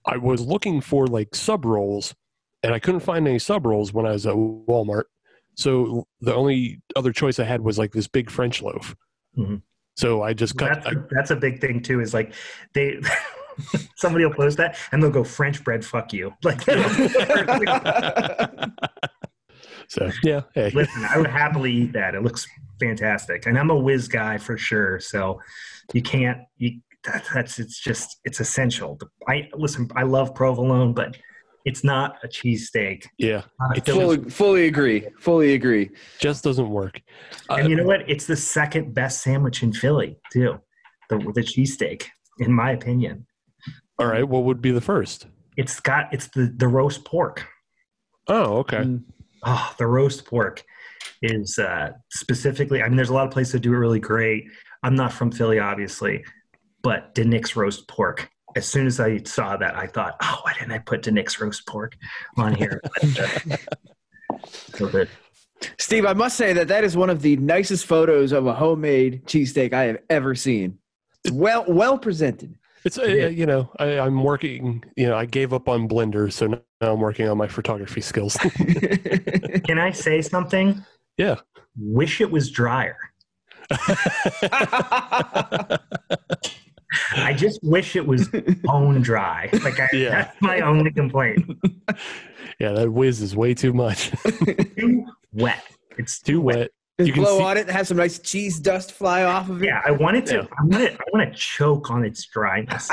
I 0.07 0.17
was 0.17 0.41
looking 0.43 0.81
for 0.81 1.07
like 1.07 1.35
sub 1.35 1.65
rolls 1.65 2.15
and 2.63 2.75
I 2.75 2.79
couldn't 2.79 3.01
find 3.01 3.27
any 3.27 3.39
sub 3.39 3.67
rolls 3.67 3.93
when 3.93 4.07
I 4.07 4.11
was 4.13 4.27
at 4.27 4.35
Walmart. 4.35 5.05
So 5.55 6.07
the 6.21 6.35
only 6.35 6.81
other 6.97 7.13
choice 7.13 7.39
I 7.39 7.45
had 7.45 7.61
was 7.61 7.79
like 7.79 7.93
this 7.93 8.09
big 8.09 8.31
French 8.31 8.63
loaf. 8.63 8.95
Mhm. 9.37 9.63
So 9.97 10.23
I 10.23 10.33
just 10.33 10.57
cut. 10.57 10.83
That's, 10.83 10.97
that's 11.11 11.31
a 11.31 11.37
big 11.37 11.61
thing 11.61 11.83
too. 11.83 12.01
Is 12.01 12.15
like 12.15 12.33
they. 12.75 13.01
Somebody 13.97 14.25
will 14.25 14.33
post 14.33 14.57
that 14.57 14.79
and 14.93 15.03
they'll 15.03 15.11
go 15.11 15.23
French 15.23 15.63
bread. 15.63 15.85
Fuck 15.85 16.15
you! 16.15 16.33
Like, 16.43 16.65
so 19.93 20.11
yeah, 20.23 20.41
hey, 20.55 20.71
Listen, 20.71 21.05
I 21.05 21.19
would 21.19 21.27
happily 21.27 21.71
eat 21.73 21.93
that. 21.93 22.15
It 22.15 22.23
looks 22.23 22.47
fantastic, 22.81 23.45
and 23.47 23.59
I'm 23.59 23.69
a 23.71 23.77
whiz 23.77 24.09
guy 24.09 24.39
for 24.39 24.57
sure. 24.57 24.99
So 25.01 25.39
you 25.93 26.01
can't. 26.03 26.39
You 26.57 26.81
that, 27.05 27.25
that's 27.35 27.59
it's 27.59 27.79
just 27.79 28.19
it's 28.25 28.41
essential. 28.41 28.99
I 29.29 29.49
listen. 29.55 29.91
I 29.95 30.05
love 30.05 30.35
provolone, 30.35 30.95
but 30.95 31.17
it's 31.67 31.85
not 31.85 32.17
a 32.25 32.29
cheesesteak. 32.29 33.05
yeah, 33.19 33.43
Not 33.61 33.77
a 33.77 33.79
It 33.79 33.85
Philly- 33.85 34.17
fully, 34.17 34.31
fully 34.31 34.67
agree. 34.67 35.07
Fully 35.21 35.53
agree. 35.55 35.91
just 36.19 36.43
doesn't 36.43 36.71
work. 36.71 37.01
Uh, 37.51 37.55
and 37.57 37.69
you 37.69 37.77
know 37.77 37.85
what? 37.85 38.09
It's 38.09 38.27
the 38.27 38.37
second 38.37 38.95
best 38.95 39.21
sandwich 39.23 39.63
in 39.63 39.73
Philly 39.75 40.17
too. 40.33 40.59
The 41.11 41.19
the 41.35 41.43
cheesesteak, 41.43 42.05
in 42.39 42.51
my 42.53 42.71
opinion. 42.71 43.27
all 43.99 44.07
right, 44.07 44.27
what 44.27 44.45
would 44.45 44.63
be 44.63 44.71
the 44.71 44.81
first? 44.81 45.27
It's 45.59 45.81
got 45.81 46.13
it's 46.15 46.29
the 46.29 46.51
the 46.57 46.67
roast 46.69 47.05
pork. 47.05 47.47
Oh, 48.29 48.59
okay. 48.59 48.85
Oh, 49.45 49.75
the 49.79 49.87
roast 49.87 50.25
pork 50.25 50.63
is 51.23 51.59
uh, 51.59 51.93
specifically. 52.11 52.83
I 52.83 52.89
mean, 52.89 52.97
there's 52.97 53.11
a 53.11 53.15
lot 53.15 53.27
of 53.27 53.33
places 53.33 53.53
that 53.53 53.61
do 53.61 53.73
it 53.73 53.77
really 53.77 54.01
great. 54.01 54.45
I'm 54.83 54.95
not 54.95 55.13
from 55.13 55.31
Philly, 55.31 55.59
obviously, 55.59 56.25
but 56.83 57.15
DiNic's 57.15 57.57
roast 57.57 57.89
pork. 57.89 58.29
As 58.55 58.67
soon 58.67 58.87
as 58.87 59.01
I 59.01 59.19
saw 59.23 59.57
that, 59.57 59.77
I 59.77 59.87
thought, 59.87 60.17
oh, 60.23 60.41
why 60.43 60.53
didn't 60.55 60.73
I 60.73 60.79
put 60.79 61.03
DiNic's 61.03 61.41
roast 61.41 61.67
pork 61.67 61.97
on 62.37 62.55
here? 62.55 62.81
But, 63.03 63.19
uh, 63.19 64.39
so 64.75 64.89
good. 64.89 65.09
Steve, 65.79 66.07
I 66.07 66.13
must 66.13 66.37
say 66.37 66.53
that 66.55 66.69
that 66.69 66.85
is 66.85 66.97
one 66.97 67.11
of 67.11 67.23
the 67.23 67.37
nicest 67.37 67.87
photos 67.87 68.33
of 68.33 68.47
a 68.47 68.55
homemade 68.55 69.25
cheesesteak 69.27 69.73
I 69.73 69.85
have 69.85 69.99
ever 70.11 70.35
seen. 70.35 70.79
Well, 71.31 71.65
well 71.69 71.99
presented. 71.99 72.57
It's 72.85 72.99
uh, 72.99 73.05
you 73.05 73.47
know 73.47 73.71
I, 73.79 74.01
I'm 74.01 74.25
working. 74.25 74.83
You 74.97 75.07
know 75.07 75.17
I 75.17 75.25
gave 75.27 75.53
up 75.53 75.69
on 75.69 75.89
Blender, 75.89 76.33
so 76.33 76.49
now 76.49 76.61
I'm 76.83 77.01
working 77.01 77.29
on 77.29 77.39
my 77.39 77.47
photography 77.49 78.01
skills. 78.01 78.37
Can 79.65 79.79
I 79.79 79.91
say 79.93 80.21
something? 80.23 80.85
yeah. 81.17 81.37
Wish 81.79 82.21
it 82.21 82.31
was 82.31 82.51
drier. 82.51 82.97
I 87.17 87.33
just 87.35 87.61
wish 87.63 87.97
it 87.97 88.07
was 88.07 88.29
bone 88.63 89.01
dry. 89.01 89.49
Like 89.65 89.81
I, 89.81 89.89
Yeah. 89.95 90.11
that's 90.11 90.43
my 90.43 90.61
only 90.61 90.91
complaint. 90.91 91.59
Yeah, 92.59 92.73
that 92.73 92.91
whiz 92.93 93.23
is 93.23 93.35
way 93.35 93.55
too 93.55 93.73
much. 93.73 94.11
Too 94.79 95.07
wet. 95.33 95.65
It's 95.97 96.21
too 96.21 96.43
wet. 96.43 96.71
Just 96.99 97.07
You 97.09 97.13
can 97.15 97.23
blow 97.23 97.39
see- 97.39 97.45
on 97.45 97.57
it, 97.57 97.71
have 97.71 97.87
some 97.89 97.97
nice 97.97 98.19
cheese 98.19 98.61
dust 98.61 98.93
fly 98.93 99.23
off 99.25 99.49
of 99.49 99.63
it. 99.63 99.67
Yeah, 99.67 99.81
I 99.87 99.93
want 99.93 100.19
it 100.19 100.27
to. 100.27 100.35
Yeah. 100.35 100.43
I 100.43 100.65
want 100.65 100.83
it. 100.85 100.93
I 101.01 101.05
want 101.15 101.33
to 101.33 101.39
choke 101.39 101.91
on 101.91 102.05
its 102.05 102.27
dryness. 102.27 102.91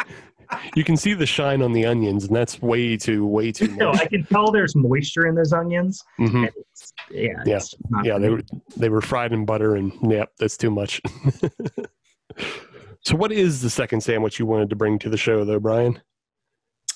You 0.76 0.84
can 0.84 0.97
see 0.97 1.14
the 1.14 1.26
shine 1.26 1.62
on 1.62 1.72
the 1.74 1.86
onions, 1.86 2.26
and 2.26 2.36
that's 2.36 2.62
way 2.62 2.97
too, 2.97 3.26
way 3.26 3.52
too 3.52 3.68
No. 3.78 3.91
I 3.91 4.06
can 4.08 4.26
tell 4.26 4.52
there's 4.52 4.76
moisture 4.76 5.28
in 5.28 5.36
those 5.36 5.54
onions. 5.54 6.04
Mhm. 6.20 6.50
It's, 6.72 6.93
yeah, 7.12 7.28
Yeah. 7.45 7.56
it's 7.58 7.76
Yeah, 8.04 8.18
they 8.18 8.30
were 8.30 8.41
they 8.78 8.89
were 8.89 9.02
fried 9.02 9.34
in 9.34 9.45
butter, 9.45 9.76
and 9.76 9.91
yep, 10.10 10.32
that's 10.39 10.58
too 10.58 10.72
much. 10.72 11.02
so, 13.06 13.16
what 13.16 13.32
is 13.32 13.62
the 13.62 13.70
second 13.70 14.02
sandwich 14.02 14.39
you 14.39 14.45
wanted 14.45 14.70
to 14.70 14.76
bring 14.76 15.00
to 15.00 15.10
the 15.10 15.18
show, 15.18 15.43
though, 15.45 15.60
Brian? 15.60 16.02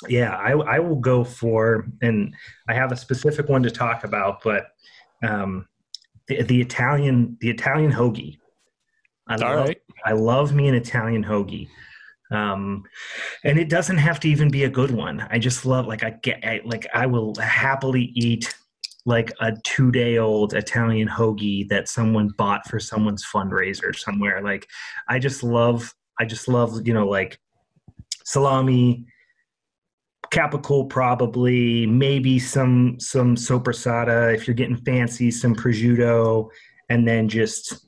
yeah 0.09 0.35
I, 0.35 0.51
I 0.51 0.79
will 0.79 0.97
go 0.97 1.23
for 1.23 1.85
and 2.01 2.35
i 2.67 2.73
have 2.73 2.91
a 2.91 2.95
specific 2.97 3.47
one 3.47 3.63
to 3.63 3.71
talk 3.71 4.03
about 4.03 4.43
but 4.43 4.65
um 5.25 5.65
the, 6.27 6.41
the 6.41 6.59
italian 6.59 7.37
the 7.39 7.49
italian 7.49 7.89
hoagie 7.89 8.37
I 9.29 9.35
All 9.35 9.39
love, 9.55 9.67
right. 9.67 9.77
I 10.03 10.11
love 10.11 10.53
me 10.53 10.67
an 10.67 10.75
italian 10.75 11.23
hoagie 11.23 11.69
um 12.33 12.83
and 13.43 13.57
it 13.57 13.69
doesn't 13.69 13.97
have 13.97 14.19
to 14.21 14.29
even 14.29 14.49
be 14.49 14.63
a 14.63 14.69
good 14.69 14.91
one. 14.91 15.25
I 15.29 15.39
just 15.39 15.65
love 15.65 15.87
like 15.87 16.03
i 16.03 16.11
get 16.11 16.43
I, 16.43 16.61
like 16.65 16.87
i 16.93 17.05
will 17.05 17.35
happily 17.35 18.11
eat 18.15 18.53
like 19.05 19.31
a 19.41 19.51
two 19.63 19.91
day 19.91 20.17
old 20.17 20.53
italian 20.53 21.07
hoagie 21.07 21.67
that 21.69 21.89
someone 21.89 22.29
bought 22.37 22.67
for 22.67 22.79
someone's 22.79 23.25
fundraiser 23.25 23.95
somewhere. 23.95 24.41
Like 24.41 24.67
i 25.07 25.19
just 25.19 25.43
love 25.43 25.93
i 26.19 26.25
just 26.25 26.47
love 26.47 26.85
you 26.85 26.93
know 26.93 27.07
like 27.07 27.39
salami 28.25 29.05
capicola 30.31 30.89
probably 30.89 31.85
maybe 31.85 32.39
some 32.39 32.99
some 32.99 33.35
sopressata 33.35 34.33
if 34.33 34.47
you're 34.47 34.55
getting 34.55 34.77
fancy 34.77 35.29
some 35.29 35.55
prosciutto 35.55 36.49
and 36.89 37.07
then 37.07 37.29
just 37.29 37.85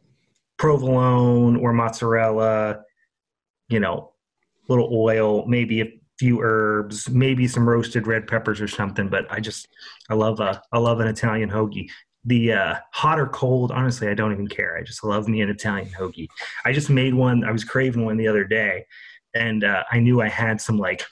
provolone 0.57 1.55
or 1.57 1.73
mozzarella 1.73 2.81
you 3.67 3.79
know 3.79 4.11
little 4.67 4.89
oil 4.91 5.45
maybe 5.47 5.81
a 5.81 5.91
few 6.17 6.41
herbs 6.41 7.09
maybe 7.09 7.47
some 7.47 7.67
roasted 7.67 8.07
red 8.07 8.27
peppers 8.27 8.61
or 8.61 8.67
something 8.67 9.09
but 9.09 9.25
i 9.31 9.39
just 9.39 9.67
i 10.09 10.13
love 10.13 10.39
a 10.39 10.61
i 10.71 10.77
love 10.77 10.99
an 10.99 11.07
italian 11.07 11.49
hoagie. 11.49 11.89
The 12.27 12.53
uh, 12.53 12.75
hot 12.91 13.19
or 13.19 13.27
cold 13.27 13.71
honestly 13.71 14.07
i 14.07 14.13
don't 14.13 14.31
even 14.31 14.47
care. 14.47 14.77
I 14.77 14.81
just 14.83 15.03
love 15.03 15.27
me 15.27 15.41
an 15.41 15.49
italian 15.49 15.89
hoagie. 15.89 16.27
I 16.63 16.71
just 16.71 16.89
made 16.89 17.13
one 17.13 17.43
i 17.43 17.51
was 17.51 17.63
craving 17.63 18.05
one 18.05 18.17
the 18.17 18.27
other 18.27 18.45
day 18.45 18.85
and 19.33 19.63
uh, 19.63 19.83
i 19.91 19.99
knew 19.99 20.21
i 20.21 20.29
had 20.29 20.59
some 20.61 20.77
like 20.77 21.03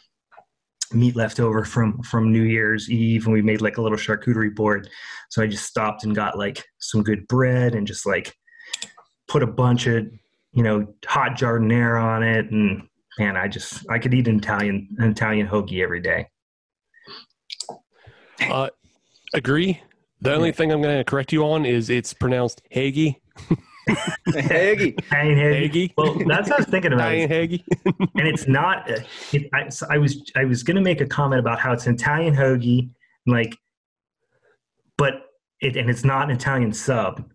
meat 0.93 1.15
left 1.15 1.39
over 1.39 1.63
from 1.63 2.01
from 2.03 2.31
New 2.31 2.43
Year's 2.43 2.89
Eve, 2.89 3.25
and 3.25 3.33
we 3.33 3.41
made 3.41 3.61
like 3.61 3.77
a 3.77 3.81
little 3.81 3.97
charcuterie 3.97 4.53
board. 4.53 4.89
So 5.29 5.41
I 5.41 5.47
just 5.47 5.65
stopped 5.65 6.03
and 6.03 6.15
got 6.15 6.37
like 6.37 6.65
some 6.79 7.03
good 7.03 7.27
bread 7.27 7.75
and 7.75 7.87
just 7.87 8.05
like 8.05 8.35
put 9.27 9.43
a 9.43 9.47
bunch 9.47 9.87
of 9.87 10.05
you 10.51 10.63
know 10.63 10.87
hot 11.05 11.33
giardiniera 11.33 12.03
on 12.03 12.23
it, 12.23 12.51
and 12.51 12.87
man, 13.19 13.35
I 13.37 13.47
just 13.47 13.89
I 13.89 13.99
could 13.99 14.13
eat 14.13 14.27
an 14.27 14.37
Italian 14.37 14.87
an 14.99 15.11
Italian 15.11 15.47
hoagie 15.47 15.83
every 15.83 16.01
day. 16.01 16.27
Uh, 18.49 18.69
agree. 19.33 19.81
The 20.21 20.33
only 20.33 20.51
thing 20.51 20.71
I'm 20.71 20.81
going 20.81 20.97
to 20.97 21.03
correct 21.03 21.33
you 21.33 21.43
on 21.45 21.65
is 21.65 21.89
it's 21.89 22.13
pronounced 22.13 22.61
Hagee. 22.73 23.17
Haggy. 24.29 24.97
Italian 24.97 25.37
hoagie. 25.37 25.69
Hagee. 25.69 25.93
Well, 25.97 26.13
that's 26.25 26.49
what 26.49 26.53
I 26.53 26.57
was 26.59 26.67
thinking 26.67 26.93
about. 26.93 27.13
Italian 27.13 27.29
Hagee. 27.29 27.63
and 28.15 28.27
it's 28.27 28.47
not. 28.47 28.89
uh, 28.89 28.99
It, 29.33 29.49
I, 29.53 29.69
so 29.69 29.85
I 29.89 29.97
was 29.97 30.31
I 30.35 30.45
was 30.45 30.63
going 30.63 30.75
to 30.75 30.81
make 30.81 31.01
a 31.01 31.05
comment 31.05 31.39
about 31.39 31.59
how 31.59 31.73
it's 31.73 31.87
an 31.87 31.95
Italian 31.95 32.35
hoagie, 32.35 32.89
like, 33.27 33.57
but 34.97 35.25
it 35.59 35.75
and 35.75 35.89
it's 35.89 36.05
not 36.05 36.29
an 36.29 36.35
Italian 36.35 36.71
sub. 36.73 37.25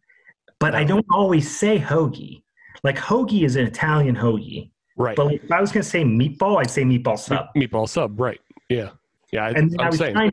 But 0.59 0.75
I 0.75 0.83
don't 0.85 1.07
always 1.11 1.55
say 1.57 1.79
hoagie. 1.79 2.43
Like 2.83 2.97
hoagie 2.97 3.45
is 3.45 3.57
an 3.57 3.67
Italian 3.67 4.17
hoagie, 4.17 4.71
Right. 4.99 5.17
but 5.17 5.33
if 5.33 5.53
I 5.53 5.61
was 5.61 5.71
going 5.71 5.83
to 5.83 5.89
say 5.89 6.03
meatball, 6.03 6.61
I'd 6.61 6.71
say 6.71 6.83
meatball 6.83 7.19
sub. 7.19 7.47
Meatball 7.57 7.89
sub. 7.89 8.19
Right. 8.19 8.41
Yeah. 8.69 8.91
Yeah. 9.33 9.45
I, 9.47 9.51
And 9.51 9.77
I 9.81 9.89
was 9.89 9.99
saying. 9.99 10.15
trying. 10.15 10.33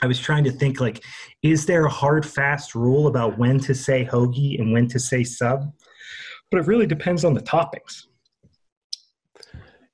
I 0.00 0.06
was 0.06 0.20
trying 0.20 0.44
to 0.44 0.52
think 0.52 0.80
like, 0.80 1.02
is 1.42 1.66
there 1.66 1.84
a 1.86 1.90
hard 1.90 2.24
fast 2.24 2.74
rule 2.74 3.08
about 3.08 3.38
when 3.38 3.58
to 3.60 3.74
say 3.74 4.04
hoagie 4.04 4.60
and 4.60 4.72
when 4.72 4.86
to 4.88 4.98
say 5.00 5.24
sub? 5.24 5.72
But 6.50 6.60
it 6.60 6.66
really 6.66 6.86
depends 6.86 7.24
on 7.24 7.34
the 7.34 7.40
toppings. 7.40 8.04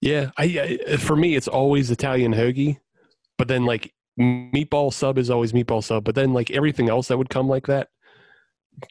Yeah, 0.00 0.30
I, 0.36 0.78
I 0.90 0.96
for 0.98 1.16
me 1.16 1.34
it's 1.36 1.48
always 1.48 1.90
Italian 1.90 2.34
hoagie, 2.34 2.78
but 3.38 3.48
then 3.48 3.64
like 3.64 3.94
meatball 4.20 4.92
sub 4.92 5.16
is 5.16 5.30
always 5.30 5.52
meatball 5.52 5.82
sub, 5.82 6.04
but 6.04 6.14
then 6.14 6.34
like 6.34 6.50
everything 6.50 6.90
else 6.90 7.08
that 7.08 7.16
would 7.16 7.30
come 7.30 7.48
like 7.48 7.66
that, 7.68 7.88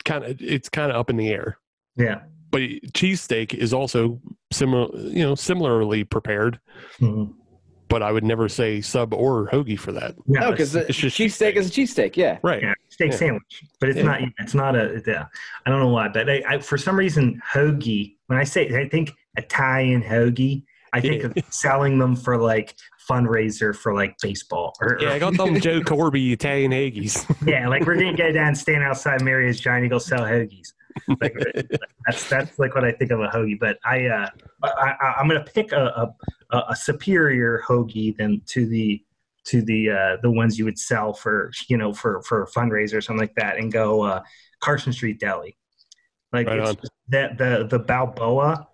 kind 0.06 0.24
of 0.24 0.42
it's 0.42 0.70
kind 0.70 0.92
of 0.92 0.98
up 0.98 1.12
in 1.12 1.18
the 1.18 1.30
air. 1.30 1.60
Yeah. 1.96 2.22
But 2.54 2.62
cheesesteak 2.94 3.56
is 3.56 3.74
also 3.74 4.22
similar, 4.52 4.96
you 4.96 5.24
know, 5.24 5.34
similarly 5.34 6.04
prepared, 6.04 6.60
Mhm. 7.02 7.34
but 7.90 8.04
I 8.04 8.12
would 8.12 8.24
never 8.24 8.48
say 8.48 8.80
sub 8.80 9.12
or 9.12 9.48
hoagie 9.50 9.80
for 9.80 9.92
that. 9.94 10.14
Yeah, 10.28 10.42
No, 10.42 10.52
because 10.52 10.74
the 10.74 10.86
it's 10.88 10.96
just 11.00 11.18
cheesesteak 11.18 11.56
is 11.56 11.70
a 11.70 11.72
cheesesteak. 11.72 12.16
Yeah. 12.16 12.38
Right. 12.44 12.62
yeah, 12.62 12.74
steak 12.90 13.10
Yeah. 13.10 13.18
sandwich, 13.18 13.64
but 13.80 13.90
it's 13.90 13.98
Yeah. 13.98 14.04
not. 14.04 14.22
It's 14.38 14.54
not 14.54 14.76
a. 14.76 15.02
Yeah, 15.08 15.26
I 15.66 15.70
don't 15.72 15.80
know 15.80 15.88
why, 15.88 16.10
but 16.10 16.30
I, 16.30 16.44
I, 16.48 16.58
for 16.60 16.78
some 16.78 16.96
reason, 16.96 17.42
hoagie. 17.52 18.18
When 18.28 18.38
I 18.38 18.44
say, 18.44 18.68
I 18.80 18.88
think 18.88 19.12
Italian 19.36 20.04
hoagie. 20.04 20.64
I 20.96 21.02
think 21.02 21.24
Yeah. 21.24 21.30
of 21.30 21.34
selling 21.52 21.98
them 21.98 22.16
for 22.16 22.38
like 22.38 22.76
fundraiser 23.10 23.76
for 23.76 23.96
like 23.96 24.14
baseball. 24.22 24.76
Or, 24.80 25.00
Yeah, 25.02 25.14
I 25.14 25.18
got 25.18 25.36
them 25.36 25.60
Joe 25.60 25.82
Corbi 25.92 26.32
Italian 26.32 26.72
hoagies. 26.72 27.26
yeah, 27.48 27.68
like 27.68 27.84
we're 27.88 27.96
gonna 27.96 28.16
go 28.16 28.32
down, 28.32 28.50
and 28.50 28.58
stand 28.58 28.84
outside 28.84 29.24
Maria's 29.24 29.60
Giant 29.60 29.86
Eagle, 29.88 30.00
sell 30.00 30.20
hoagies. 30.22 30.68
Like, 31.22 31.36
that's 32.06 32.30
that's 32.30 32.60
like 32.60 32.76
what 32.76 32.84
I 32.84 32.92
think 32.92 33.12
of 33.12 33.20
a 33.20 33.28
hoagie. 33.28 33.60
But 33.60 33.78
I, 33.84 34.06
uh, 34.06 34.30
I, 34.64 35.16
I'm 35.20 35.28
gonna 35.28 35.44
pick 35.44 35.72
a, 35.72 36.14
a 36.52 36.58
a 36.70 36.76
superior 36.76 37.62
hoagie 37.68 38.16
than 38.16 38.42
to 38.48 38.66
the 38.66 39.04
to 39.46 39.62
the 39.62 39.90
uh, 39.90 40.18
the 40.22 40.32
ones 40.32 40.58
you 40.58 40.66
would 40.66 40.80
sell 40.80 41.14
for 41.14 41.52
you 41.68 41.78
know 41.78 41.94
for 41.94 42.22
for 42.24 42.44
a 42.44 42.48
fundraiser 42.48 42.96
or 42.96 43.02
something 43.02 43.22
like 43.22 43.36
that, 43.36 43.58
and 43.58 43.72
go 43.72 44.04
uh, 44.04 44.22
Carson 44.60 44.94
Street 44.94 45.20
Deli. 45.20 45.58
Like 46.32 46.48
Right 46.48 46.60
it's 46.60 46.90
that 47.10 47.38
the 47.38 47.68
the 47.70 47.80
Balboa. 47.80 48.68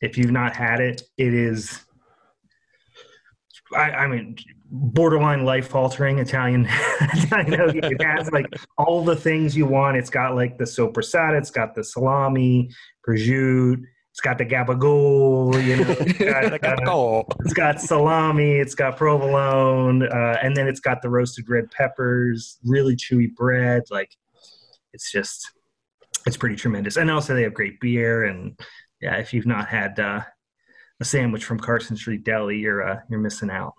If 0.00 0.16
you've 0.16 0.30
not 0.30 0.54
had 0.54 0.80
it, 0.80 1.02
it 1.16 1.34
is. 1.34 1.84
I, 3.74 3.90
I 3.90 4.06
mean, 4.06 4.36
borderline 4.70 5.44
life 5.44 5.74
altering 5.74 6.18
Italian 6.18 6.64
Italian 7.00 7.52
hoagie. 7.52 7.92
It 7.92 8.02
has 8.02 8.30
like 8.30 8.46
all 8.76 9.04
the 9.04 9.16
things 9.16 9.56
you 9.56 9.66
want. 9.66 9.96
It's 9.96 10.10
got 10.10 10.34
like 10.34 10.58
the 10.58 10.64
sopressata, 10.64 11.38
it's 11.38 11.50
got 11.50 11.74
the 11.74 11.84
salami, 11.84 12.70
prosciutto, 13.06 13.82
it's 14.18 14.20
got 14.20 14.36
the 14.36 14.44
gabagool, 14.44 15.64
you 15.64 15.76
know, 15.76 15.94
it's 16.00 16.18
got, 16.60 16.88
uh, 16.88 17.22
it's 17.44 17.54
got 17.54 17.80
salami, 17.80 18.56
it's 18.56 18.74
got 18.74 18.96
provolone, 18.96 20.02
uh, 20.02 20.38
and 20.42 20.56
then 20.56 20.66
it's 20.66 20.80
got 20.80 21.02
the 21.02 21.08
roasted 21.08 21.48
red 21.48 21.70
peppers, 21.70 22.58
really 22.64 22.96
chewy 22.96 23.32
bread. 23.32 23.84
Like 23.92 24.10
it's 24.92 25.12
just, 25.12 25.52
it's 26.26 26.36
pretty 26.36 26.56
tremendous. 26.56 26.96
And 26.96 27.10
also 27.12 27.32
they 27.32 27.42
have 27.42 27.54
great 27.54 27.78
beer. 27.78 28.24
And 28.24 28.58
yeah, 29.00 29.18
if 29.18 29.32
you've 29.32 29.46
not 29.46 29.68
had 29.68 30.00
uh, 30.00 30.22
a 31.00 31.04
sandwich 31.04 31.44
from 31.44 31.58
Carson 31.58 31.96
Street 31.96 32.24
Deli, 32.24 32.58
you're 32.58 32.82
uh, 32.82 33.00
you're 33.08 33.20
missing 33.20 33.50
out. 33.50 33.74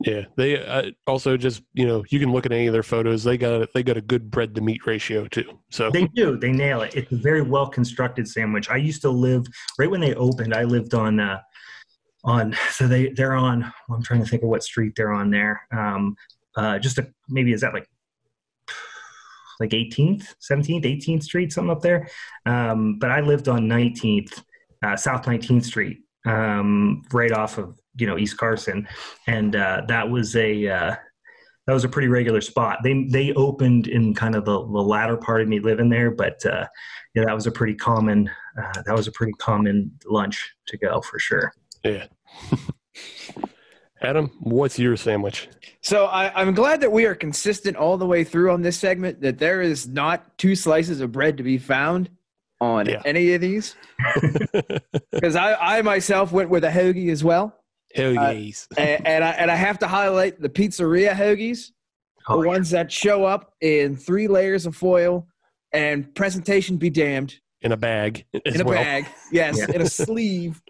yeah. 0.00 0.24
They 0.36 0.64
uh, 0.64 0.90
also 1.06 1.36
just 1.36 1.62
you 1.74 1.86
know 1.86 2.04
you 2.08 2.18
can 2.18 2.32
look 2.32 2.46
at 2.46 2.52
any 2.52 2.66
of 2.66 2.72
their 2.72 2.82
photos. 2.82 3.24
They 3.24 3.38
got 3.38 3.68
they 3.74 3.82
got 3.82 3.96
a 3.96 4.00
good 4.02 4.30
bread 4.30 4.54
to 4.54 4.60
meat 4.60 4.86
ratio 4.86 5.26
too. 5.26 5.60
So 5.70 5.90
They 5.90 6.06
do. 6.06 6.36
They 6.36 6.52
nail 6.52 6.82
it. 6.82 6.94
It's 6.94 7.12
a 7.12 7.16
very 7.16 7.42
well 7.42 7.68
constructed 7.68 8.28
sandwich. 8.28 8.70
I 8.70 8.76
used 8.76 9.02
to 9.02 9.10
live 9.10 9.46
right 9.78 9.90
when 9.90 10.00
they 10.00 10.14
opened. 10.14 10.54
I 10.54 10.64
lived 10.64 10.94
on 10.94 11.20
uh, 11.20 11.40
on 12.24 12.54
so 12.70 12.88
they 12.88 13.10
they're 13.10 13.34
on. 13.34 13.72
I'm 13.90 14.02
trying 14.02 14.22
to 14.22 14.28
think 14.28 14.42
of 14.42 14.48
what 14.48 14.62
street 14.62 14.94
they're 14.96 15.12
on 15.12 15.30
there. 15.30 15.60
Um, 15.72 16.16
uh, 16.56 16.78
just 16.78 16.98
a 16.98 17.08
maybe 17.28 17.52
is 17.52 17.60
that 17.60 17.72
like 17.72 17.88
like 19.60 19.70
18th, 19.70 20.34
17th, 20.40 20.84
18th 20.84 21.24
Street, 21.24 21.52
something 21.52 21.70
up 21.70 21.82
there. 21.82 22.08
Um, 22.46 22.98
but 22.98 23.10
I 23.10 23.20
lived 23.20 23.48
on 23.48 23.62
19th, 23.62 24.42
uh, 24.84 24.96
South 24.96 25.24
19th 25.24 25.64
Street, 25.64 25.98
um, 26.26 27.02
right 27.12 27.32
off 27.32 27.58
of 27.58 27.78
you 27.96 28.06
know 28.06 28.18
East 28.18 28.36
Carson, 28.36 28.86
and 29.26 29.56
uh, 29.56 29.82
that 29.88 30.08
was 30.08 30.36
a 30.36 30.68
uh, 30.68 30.96
that 31.66 31.74
was 31.74 31.84
a 31.84 31.88
pretty 31.88 32.08
regular 32.08 32.40
spot. 32.40 32.78
They 32.82 33.04
they 33.10 33.32
opened 33.34 33.86
in 33.88 34.14
kind 34.14 34.34
of 34.34 34.44
the, 34.44 34.58
the 34.58 34.82
latter 34.82 35.16
part 35.16 35.42
of 35.42 35.48
me 35.48 35.60
living 35.60 35.88
there, 35.88 36.10
but 36.10 36.44
uh, 36.46 36.66
yeah, 37.14 37.24
that 37.26 37.34
was 37.34 37.46
a 37.46 37.52
pretty 37.52 37.74
common 37.74 38.30
uh, 38.60 38.82
that 38.86 38.96
was 38.96 39.06
a 39.06 39.12
pretty 39.12 39.32
common 39.34 39.92
lunch 40.06 40.54
to 40.66 40.78
go 40.78 41.00
for 41.00 41.18
sure. 41.18 41.52
yeah. 41.84 42.06
Adam, 44.00 44.30
what's 44.40 44.78
your 44.78 44.96
sandwich? 44.96 45.48
So 45.80 46.06
I, 46.06 46.32
I'm 46.40 46.54
glad 46.54 46.80
that 46.82 46.92
we 46.92 47.04
are 47.06 47.16
consistent 47.16 47.76
all 47.76 47.96
the 47.96 48.06
way 48.06 48.22
through 48.22 48.52
on 48.52 48.62
this 48.62 48.78
segment. 48.78 49.20
That 49.20 49.38
there 49.38 49.60
is 49.60 49.88
not 49.88 50.38
two 50.38 50.54
slices 50.54 51.00
of 51.00 51.10
bread 51.10 51.36
to 51.38 51.42
be 51.42 51.58
found 51.58 52.08
on 52.60 52.86
Yeah. 52.86 53.02
any 53.04 53.34
of 53.34 53.40
these. 53.40 53.76
Because 55.12 55.34
I, 55.36 55.54
I 55.78 55.82
myself 55.82 56.30
went 56.32 56.48
with 56.50 56.64
a 56.64 56.70
hoagie 56.70 57.10
as 57.10 57.24
well, 57.24 57.54
Hell 57.94 58.16
Uh, 58.18 58.30
and, 58.76 59.06
and 59.06 59.24
I 59.24 59.30
and 59.30 59.50
I 59.50 59.56
have 59.56 59.78
to 59.80 59.88
highlight 59.88 60.40
the 60.40 60.48
pizzeria 60.48 61.12
hoagies, 61.12 61.70
Oh, 62.28 62.36
the 62.38 62.42
yeah. 62.42 62.48
ones 62.54 62.70
that 62.70 62.92
show 62.92 63.24
up 63.24 63.52
in 63.60 63.96
three 63.96 64.28
layers 64.28 64.66
of 64.66 64.76
foil, 64.76 65.26
and 65.72 66.14
presentation 66.14 66.76
be 66.76 66.90
damned 66.90 67.34
in 67.62 67.72
a 67.72 67.76
bag 67.76 68.24
as 68.46 68.54
in 68.56 68.60
a 68.60 68.64
well. 68.64 68.76
bag, 68.82 69.06
yes, 69.32 69.58
Yeah. 69.58 69.74
in 69.74 69.82
a 69.82 69.88
sleeve. 69.88 70.60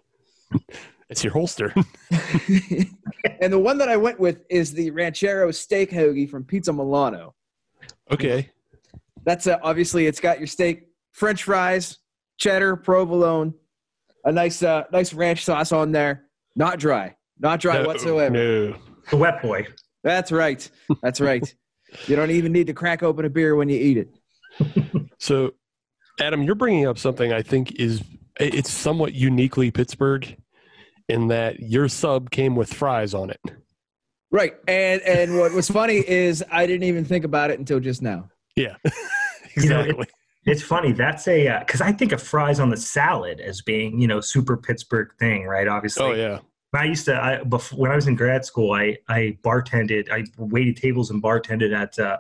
It's 1.10 1.24
your 1.24 1.32
holster. 1.32 1.72
and 3.40 3.50
the 3.50 3.58
one 3.58 3.78
that 3.78 3.88
I 3.88 3.96
went 3.96 4.20
with 4.20 4.44
is 4.50 4.72
the 4.72 4.90
Ranchero 4.90 5.50
steak 5.52 5.90
hoagie 5.90 6.28
from 6.28 6.44
Pizza 6.44 6.70
Milano. 6.72 7.34
okay. 8.10 8.50
That's 9.24 9.46
a, 9.46 9.58
obviously 9.62 10.06
it's 10.06 10.20
got 10.20 10.38
your 10.38 10.46
steak, 10.46 10.87
French 11.18 11.42
fries, 11.42 11.98
cheddar, 12.38 12.76
provolone, 12.76 13.52
a 14.24 14.32
nice 14.32 14.62
uh, 14.62 14.84
nice 14.92 15.12
ranch 15.12 15.44
sauce 15.44 15.72
on 15.72 15.92
there. 15.92 16.24
Not 16.54 16.78
dry, 16.78 17.16
not 17.38 17.60
dry 17.60 17.82
No, 17.82 17.86
whatsoever. 17.88 18.34
No. 18.34 18.76
The 19.10 19.16
wet 19.16 19.42
boy. 19.42 19.66
That's 20.04 20.30
right. 20.30 20.68
That's 21.02 21.20
right. 21.20 21.42
you 22.06 22.14
don't 22.16 22.30
even 22.30 22.52
need 22.52 22.66
to 22.68 22.72
crack 22.74 23.02
open 23.02 23.24
a 23.24 23.30
beer 23.30 23.56
when 23.56 23.68
you 23.68 23.78
eat 23.78 23.96
it. 23.98 25.08
So, 25.18 25.52
Adam, 26.20 26.42
you're 26.42 26.54
bringing 26.54 26.86
up 26.86 26.98
something 26.98 27.32
I 27.32 27.42
think 27.42 27.72
is 27.80 28.02
it's 28.38 28.70
somewhat 28.70 29.14
uniquely 29.14 29.70
Pittsburgh 29.70 30.36
in 31.08 31.28
that 31.28 31.58
your 31.60 31.88
sub 31.88 32.30
came 32.30 32.54
with 32.54 32.72
fries 32.72 33.14
on 33.14 33.30
it. 33.30 33.40
Right. 34.30 34.54
And 34.68 35.00
and 35.02 35.36
what 35.38 35.52
was 35.52 35.68
funny 35.68 36.04
is 36.06 36.44
I 36.52 36.66
didn't 36.66 36.84
even 36.84 37.04
think 37.04 37.24
about 37.24 37.50
it 37.50 37.58
until 37.58 37.80
just 37.80 38.02
now. 38.02 38.28
Yeah, 38.56 38.76
You 39.56 39.68
know, 39.68 39.80
it- 39.80 39.86
exactly. 39.90 40.06
It's 40.48 40.62
funny. 40.62 40.92
That's 40.92 41.28
a 41.28 41.58
because 41.60 41.80
I 41.80 41.92
think 41.92 42.12
of 42.12 42.22
fries 42.22 42.60
on 42.60 42.70
the 42.70 42.76
salad 42.76 43.40
as 43.40 43.60
being 43.60 44.00
you 44.00 44.08
know 44.08 44.20
super 44.20 44.56
Pittsburgh 44.56 45.10
thing, 45.18 45.44
right? 45.44 45.68
Obviously. 45.68 46.04
oh 46.04 46.12
yeah. 46.12 46.38
I 46.74 46.84
used 46.84 47.06
to 47.06 47.14
I, 47.14 47.42
before, 47.44 47.78
when 47.78 47.90
I 47.90 47.96
was 47.96 48.06
in 48.06 48.14
grad 48.14 48.44
school. 48.44 48.72
I 48.72 48.98
I 49.08 49.38
bartended. 49.42 50.10
I 50.10 50.24
waited 50.36 50.76
tables 50.76 51.10
and 51.10 51.22
bartended 51.22 51.74
at 51.74 51.98
uh, 51.98 52.18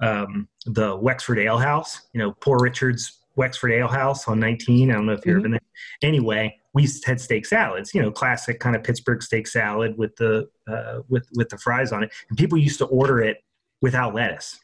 um, 0.00 0.48
the 0.66 0.96
Wexford 0.96 1.38
Ale 1.38 1.58
House. 1.58 2.00
You 2.12 2.20
know, 2.20 2.32
Poor 2.40 2.58
Richard's 2.58 3.20
Wexford 3.36 3.72
Ale 3.72 3.88
House 3.88 4.28
on 4.28 4.38
19. 4.40 4.90
I 4.90 4.94
don't 4.94 5.06
know 5.06 5.12
if 5.12 5.26
you've 5.26 5.34
ever 5.34 5.42
been 5.42 5.52
there. 5.52 5.60
Anyway, 6.02 6.56
we 6.72 6.82
used 6.82 7.02
to 7.02 7.08
had 7.10 7.20
steak 7.20 7.46
salads. 7.46 7.94
You 7.94 8.02
know, 8.02 8.10
classic 8.10 8.58
kind 8.60 8.76
of 8.76 8.82
Pittsburgh 8.82 9.22
steak 9.22 9.46
salad 9.46 9.96
with 9.98 10.16
the 10.16 10.48
uh, 10.66 11.00
with 11.08 11.28
with 11.34 11.48
the 11.48 11.58
fries 11.58 11.92
on 11.92 12.04
it. 12.04 12.12
And 12.28 12.38
people 12.38 12.58
used 12.58 12.78
to 12.78 12.86
order 12.86 13.20
it 13.20 13.38
without 13.80 14.14
lettuce. 14.14 14.63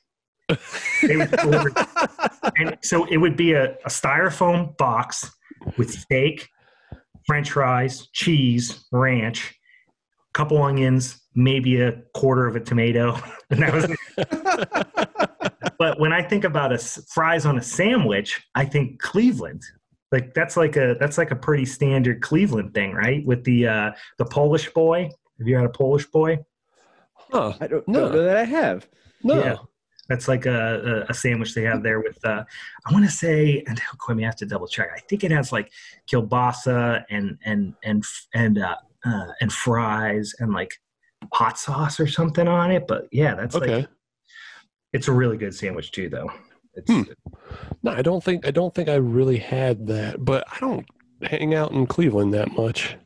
They 1.03 1.17
would 1.17 1.41
order, 1.45 1.73
and 2.57 2.77
so 2.83 3.05
it 3.07 3.17
would 3.19 3.37
be 3.37 3.53
a, 3.53 3.73
a 3.85 3.89
styrofoam 3.89 4.77
box 4.77 5.31
with 5.77 5.91
steak, 5.91 6.49
French 7.27 7.51
fries, 7.53 8.09
cheese, 8.13 8.85
ranch, 8.93 9.55
a 10.29 10.33
couple 10.33 10.63
onions, 10.63 11.21
maybe 11.35 11.81
a 11.81 12.03
quarter 12.15 12.47
of 12.47 12.57
a 12.57 12.61
tomato, 12.61 13.17
and 13.51 13.63
that 13.63 13.73
was 13.75 13.85
it. 13.91 15.77
but 15.79 15.99
when 16.01 16.13
I 16.13 16.23
think 16.23 16.45
about 16.45 16.73
a 16.73 16.77
s- 16.77 17.03
fries 17.13 17.47
on 17.47 17.59
a 17.59 17.63
sandwich, 17.63 18.43
I 18.55 18.65
think 18.65 19.01
Cleveland. 19.01 19.63
Like 20.13 20.35
that's 20.35 20.57
like 20.57 20.77
a 20.77 20.97
that's 20.99 21.19
like 21.19 21.31
a 21.31 21.37
pretty 21.37 21.65
standard 21.65 22.21
Cleveland 22.21 22.75
thing, 22.75 22.93
right? 22.93 23.25
With 23.25 23.45
the 23.45 23.69
uh 23.69 23.91
the 24.19 24.25
Polish 24.25 24.69
boy. 24.73 25.09
Have 25.39 25.47
you 25.49 25.55
had 25.57 25.65
a 25.65 25.71
Polish 25.71 26.07
boy? 26.07 26.39
Huh. 27.15 27.53
I 27.61 27.67
don't, 27.69 27.87
No. 27.87 28.09
know 28.09 28.23
that 28.25 28.37
I 28.37 28.45
have. 28.45 28.89
No. 29.23 29.39
Yeah. 29.43 29.57
That's 30.11 30.27
like 30.27 30.45
a, 30.45 31.07
a, 31.09 31.15
sandwich 31.15 31.55
they 31.55 31.63
have 31.63 31.85
there 31.85 32.01
with 32.01 32.23
uh 32.25 32.43
I 32.85 32.93
want 32.93 33.05
to 33.05 33.11
say 33.11 33.63
and 33.69 33.81
quite 33.99 34.17
me 34.17 34.25
I 34.25 34.27
have 34.27 34.37
to 34.37 34.45
double 34.45 34.67
check. 34.67 34.91
I 34.95 34.99
think 35.09 35.23
it 35.23 35.31
has 35.31 35.53
like 35.53 35.71
kielbasa 36.11 37.05
and 37.11 37.39
and 37.45 37.75
and 37.85 38.05
and 38.35 38.59
uh, 38.59 38.75
uh 39.07 39.27
and 39.41 39.53
fries 39.53 40.35
and 40.41 40.53
like 40.53 40.73
hot 41.33 41.61
sauce 41.61 42.01
or 42.01 42.09
something 42.09 42.49
on 42.49 42.73
it. 42.73 42.89
But 42.89 43.07
yeah, 43.13 43.37
that's 43.37 43.55
Okay. 43.55 43.77
like 43.77 43.89
it's 44.93 45.07
a 45.07 45.13
really 45.13 45.37
good 45.37 45.55
sandwich 45.55 45.93
too 45.93 46.09
though. 46.09 46.31
It's 46.75 46.91
Hmm. 46.91 47.03
No, 47.85 47.93
I 47.93 48.03
don't 48.03 48.23
think 48.23 48.45
I 48.47 48.51
don't 48.51 48.75
think 48.75 48.89
I 48.89 48.97
really 48.97 49.39
had 49.39 49.87
that, 49.87 50.25
but 50.25 50.45
I 50.53 50.59
don't 50.59 50.87
hang 51.23 51.55
out 51.55 51.71
in 51.71 51.87
Cleveland 51.87 52.35
that 52.35 52.51
much. 52.53 52.97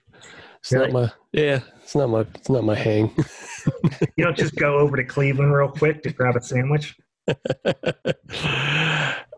It's 0.65 0.73
not 0.73 0.93
my 0.93 1.13
yeah, 1.33 1.61
it's 1.83 1.95
not 1.95 2.09
my 2.09 2.21
it's 2.21 2.49
not 2.49 2.65
my 2.65 2.75
hang. 2.75 3.15
you 4.17 4.25
don't 4.25 4.35
just 4.35 4.57
go 4.57 4.79
over 4.79 4.97
to 4.97 5.05
Cleveland 5.05 5.53
real 5.53 5.69
quick 5.69 6.03
to 6.05 6.11
grab 6.11 6.37
a 6.37 6.41
sandwich. 6.41 6.97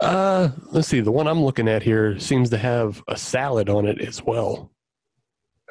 uh 0.01 0.51
let's 0.71 0.87
see, 0.87 1.01
the 1.01 1.11
one 1.11 1.27
I'm 1.27 1.43
looking 1.43 1.67
at 1.67 1.83
here 1.83 2.17
seems 2.21 2.49
to 2.51 2.59
have 2.59 3.03
a 3.09 3.17
salad 3.17 3.69
on 3.69 3.87
it 3.87 4.01
as 4.01 4.23
well. 4.23 4.71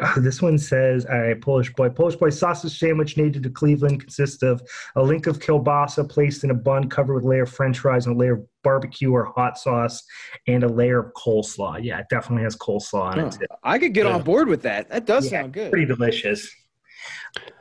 Uh, 0.01 0.19
this 0.19 0.41
one 0.41 0.57
says 0.57 1.05
a 1.05 1.35
Polish 1.41 1.73
boy. 1.73 1.89
Polish 1.89 2.15
boy 2.15 2.29
sausage 2.29 2.77
sandwich 2.77 3.17
native 3.17 3.43
to 3.43 3.49
Cleveland 3.49 4.01
consists 4.01 4.43
of 4.43 4.61
a 4.95 5.01
link 5.03 5.27
of 5.27 5.39
kielbasa 5.39 6.07
placed 6.09 6.43
in 6.43 6.51
a 6.51 6.53
bun 6.53 6.89
covered 6.89 7.13
with 7.15 7.23
a 7.23 7.27
layer 7.27 7.43
of 7.43 7.51
French 7.51 7.79
fries 7.79 8.05
and 8.05 8.15
a 8.15 8.19
layer 8.19 8.33
of 8.33 8.45
barbecue 8.63 9.11
or 9.11 9.25
hot 9.25 9.57
sauce 9.57 10.03
and 10.47 10.63
a 10.63 10.67
layer 10.67 10.99
of 10.99 11.13
coleslaw. 11.13 11.81
Yeah, 11.83 11.99
it 11.99 12.07
definitely 12.09 12.43
has 12.43 12.55
coleslaw 12.57 13.01
on 13.13 13.19
Huh. 13.19 13.25
it. 13.27 13.31
Too. 13.33 13.45
I 13.63 13.79
could 13.79 13.93
get 13.93 14.05
Yeah. 14.05 14.15
on 14.15 14.23
board 14.23 14.47
with 14.47 14.61
that. 14.63 14.89
That 14.89 15.05
does 15.05 15.31
Yeah, 15.31 15.41
sound 15.41 15.53
good. 15.53 15.71
Pretty 15.71 15.85
delicious. 15.85 16.49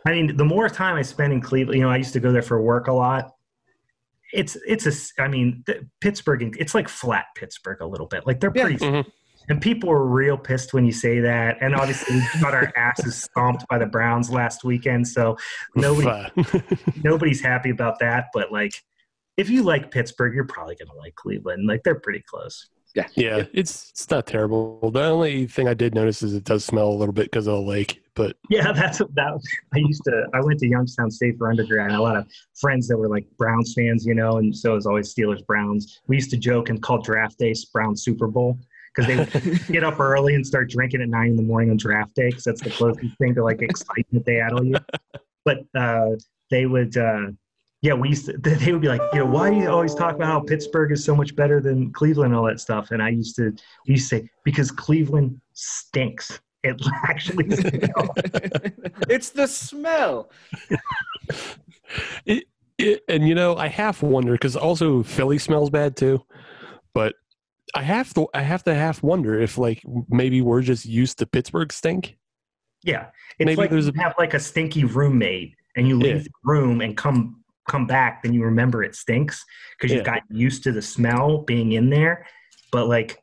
I 0.07 0.13
mean, 0.13 0.37
the 0.37 0.45
more 0.45 0.69
time 0.69 0.97
I 0.97 1.03
spend 1.03 1.33
in 1.33 1.41
Cleveland, 1.41 1.79
you 1.79 1.85
know, 1.85 1.91
I 1.91 1.97
used 1.97 2.13
to 2.15 2.21
go 2.21 2.33
there 2.33 2.43
for 2.43 2.61
work 2.63 2.89
a 2.89 2.93
lot. 2.93 3.33
It's 4.33 4.57
it's 4.67 4.87
a 5.19 5.23
I 5.23 5.29
mean, 5.29 5.63
th- 5.67 5.83
Pittsburgh. 6.01 6.57
It's 6.59 6.75
like 6.75 6.89
flat 6.89 7.27
Pittsburgh 7.37 7.81
a 7.81 7.87
little 7.87 8.07
bit. 8.07 8.27
Like 8.27 8.41
they're 8.41 8.53
Yeah. 8.55 8.63
pretty 8.65 8.79
Mhm. 8.85 9.05
And 9.49 9.61
people 9.61 9.89
were 9.89 10.07
real 10.07 10.37
pissed 10.37 10.73
when 10.73 10.85
you 10.85 10.93
say 10.93 11.21
that. 11.21 11.59
And 11.61 11.75
obviously, 11.75 12.17
we 12.17 12.41
got 12.41 12.55
our 12.55 12.73
asses 12.77 13.23
stomped 13.23 13.67
by 13.69 13.79
the 13.79 13.87
Browns 13.87 14.31
last 14.31 14.65
weekend. 14.65 15.07
So 15.07 15.37
nobody, 15.75 16.31
nobody's 17.05 17.43
happy 17.43 17.71
about 17.71 17.99
that. 18.01 18.29
But 18.33 18.53
like, 18.53 18.83
if 19.37 19.51
you 19.51 19.63
like 19.63 19.91
Pittsburgh, 19.91 20.35
you're 20.35 20.45
probably 20.45 20.77
going 20.77 20.89
to 20.89 20.97
like 20.97 21.15
Cleveland. 21.17 21.67
Like, 21.67 21.83
they're 21.83 21.99
pretty 21.99 22.23
close. 22.27 22.69
yeah, 22.95 23.07
Yeah, 23.17 23.45
it's 23.53 23.91
it's 23.91 24.09
not 24.09 24.27
terrible. 24.27 24.91
The 24.93 25.03
only 25.03 25.47
thing 25.47 25.67
I 25.67 25.75
did 25.75 25.95
notice 25.95 26.23
is 26.23 26.33
it 26.33 26.45
does 26.45 26.65
smell 26.65 26.89
a 26.89 26.95
little 26.95 27.13
bit 27.13 27.25
because 27.25 27.49
of 27.49 27.55
the 27.55 27.61
lake, 27.61 28.01
but 28.15 28.37
Yeah, 28.49 28.71
that's 28.73 28.99
that. 28.99 29.41
I 29.75 29.79
used 29.79 30.05
to. 30.05 30.27
I 30.33 30.41
went 30.41 30.61
to 30.61 30.69
Youngstown 30.69 31.11
State 31.11 31.37
for 31.37 31.51
undergrad, 31.51 31.89
and 31.89 31.97
a 31.97 32.03
lot 32.03 32.17
of 32.17 32.29
friends 32.55 32.87
that 32.87 32.97
were 32.97 33.09
like 33.09 33.27
Browns 33.37 33.75
fans, 33.77 34.07
you 34.07 34.15
know, 34.15 34.39
and 34.39 34.57
so 34.57 34.73
it 34.73 34.77
was 34.77 34.87
always 34.87 35.13
Steelers 35.13 35.45
Browns. 35.45 36.01
We 36.07 36.15
used 36.15 36.31
to 36.31 36.37
joke 36.37 36.69
and 36.69 36.81
call 36.81 37.03
draft 37.03 37.37
day 37.37 37.53
Brown 37.73 37.97
Super 37.97 38.29
Bowl 38.29 38.61
because 38.95 39.09
they 39.09 39.17
would 39.17 39.67
get 39.69 39.85
up 39.85 39.99
early 40.01 40.35
and 40.35 40.47
start 40.47 40.71
drinking 40.71 41.03
at 41.03 41.09
nine 41.09 41.29
in 41.29 41.37
the 41.37 41.43
morning 41.43 41.71
on 41.71 41.77
draft 41.77 42.15
day 42.15 42.29
because 42.29 42.45
that's 42.45 42.63
the 42.63 42.71
closest 42.71 43.17
thing 43.19 43.35
to 43.35 43.43
like 43.43 43.61
excitement 43.63 44.25
they 44.25 44.37
had 44.37 44.53
all 44.53 44.65
year. 44.65 44.85
But 45.45 45.65
uh, 45.75 46.11
they 46.51 46.67
would. 46.67 46.97
Uh, 46.97 47.33
yeah, 47.83 47.93
we 47.93 48.09
used 48.09 48.27
to, 48.27 48.39
they 48.39 48.73
would 48.73 48.81
be 48.81 48.89
like, 48.89 49.03
you 49.13 49.19
know, 49.19 49.27
why 49.27 49.51
do 49.51 49.57
you 49.57 49.69
always 49.69 49.95
talk 49.95 50.15
about 50.15 50.29
how 50.29 50.41
Pittsburgh 50.41 50.91
is 50.91 51.05
so 51.05 51.15
much 51.15 51.37
better 51.37 51.61
than 51.61 51.93
Cleveland 51.93 52.33
and 52.33 52.39
all 52.39 52.47
that 52.47 52.59
stuff? 52.59 52.93
And 52.93 53.03
I 53.03 53.11
used 53.11 53.37
to, 53.37 53.55
we 53.87 53.95
used 53.95 54.09
to 54.09 54.21
say, 54.21 54.31
because 54.43 54.71
Cleveland 54.71 55.39
stinks. 55.53 56.41
It 56.63 56.81
actually 57.05 57.51
smells. 57.51 58.09
it's 59.11 59.29
the 59.31 59.47
smell. 59.47 60.31
it, 62.27 62.45
it 62.79 63.05
and 63.07 63.29
you 63.29 63.35
know 63.35 63.55
I 63.55 63.69
half 63.69 64.03
wonder 64.03 64.33
because 64.33 64.57
also 64.57 65.03
Philly 65.03 65.37
smells 65.37 65.69
bad 65.69 65.95
too, 65.95 66.25
but 66.95 67.17
I 67.75 67.83
have 67.83 68.15
to 68.15 68.29
I 68.35 68.43
have 68.43 68.63
to 68.65 68.75
half 68.75 69.03
wonder 69.03 69.39
if 69.41 69.59
like 69.59 69.83
maybe 70.09 70.41
we're 70.41 70.63
just 70.63 70.85
used 70.87 71.19
to 71.19 71.27
Pittsburgh 71.27 71.73
stink. 71.73 72.17
Yeah, 72.83 73.07
it's 73.39 73.47
Maybe 73.47 73.57
like 73.57 73.71
there's 73.71 73.87
you 73.87 73.93
a- 73.99 74.03
have 74.03 74.15
like 74.19 74.35
a 74.35 74.41
stinky 74.41 74.85
roommate, 74.85 75.55
and 75.77 75.89
you 75.89 75.99
leave 75.99 76.17
Yeah. 76.17 76.23
the 76.23 76.31
room 76.45 76.81
and 76.83 76.97
come 76.97 77.43
come 77.69 77.87
back, 77.87 78.23
then 78.23 78.35
you 78.35 78.43
remember 78.45 78.83
it 78.83 78.95
stinks 78.95 79.43
because 79.79 79.91
you've 79.91 80.07
Yeah. 80.07 80.15
gotten 80.21 80.37
used 80.37 80.63
to 80.65 80.73
the 80.73 80.83
smell 80.83 81.39
being 81.43 81.73
in 81.73 81.89
there. 81.89 82.27
But 82.71 82.89
like, 82.89 83.23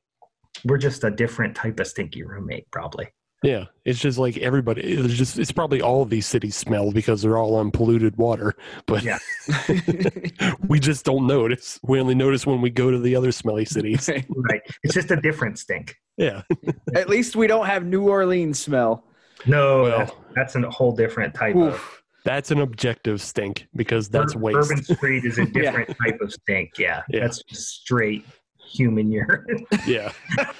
we're 0.65 0.79
just 0.79 1.03
a 1.03 1.11
different 1.11 1.55
type 1.55 1.79
of 1.79 1.85
stinky 1.87 2.23
roommate, 2.23 2.69
probably. 2.71 3.07
Yeah, 3.43 3.65
it's 3.85 3.97
just 3.99 4.19
like 4.19 4.37
everybody. 4.37 4.81
It's 4.81 5.15
just 5.15 5.39
it's 5.39 5.51
probably 5.51 5.81
all 5.81 6.03
of 6.03 6.09
these 6.11 6.27
cities 6.27 6.55
smell 6.55 6.91
because 6.91 7.23
they're 7.23 7.37
all 7.37 7.55
on 7.55 7.71
polluted 7.71 8.15
water, 8.17 8.53
but 8.85 9.03
Yeah. 9.03 9.17
we 10.67 10.79
just 10.79 11.05
don't 11.05 11.25
notice. 11.25 11.79
We 11.83 11.99
only 11.99 12.15
notice 12.15 12.45
when 12.45 12.61
we 12.61 12.69
go 12.69 12.91
to 12.91 12.99
the 12.99 13.15
other 13.15 13.31
smelly 13.31 13.65
cities. 13.65 14.09
Right? 14.09 14.61
It's 14.83 14.93
just 14.93 15.09
a 15.11 15.15
different 15.15 15.57
stink. 15.59 15.95
Yeah. 16.17 16.43
At 16.95 17.09
least 17.09 17.35
we 17.35 17.47
don't 17.47 17.65
have 17.65 17.83
New 17.85 18.07
Orleans 18.07 18.59
smell. 18.59 19.05
No, 19.47 19.83
Well. 19.83 19.97
that's, 20.35 20.53
that's 20.53 20.55
a 20.55 20.69
whole 20.69 20.95
different 20.95 21.33
type 21.33 21.55
of. 21.55 22.01
That's 22.23 22.51
an 22.51 22.59
objective 22.59 23.19
stink 23.21 23.67
because 23.75 24.07
that's 24.07 24.35
Ur- 24.35 24.39
waste. 24.39 24.69
Bourbon 24.69 24.83
Street 24.83 25.25
is 25.25 25.39
a 25.39 25.45
different 25.51 25.89
type 26.05 26.21
of 26.21 26.31
stink. 26.31 26.73
Yeah, 26.77 27.01
Yeah. 27.09 27.21
that's 27.21 27.41
just 27.49 27.67
straight 27.81 28.23
human 28.71 29.11
urine. 29.11 29.65
Yeah. 29.85 30.11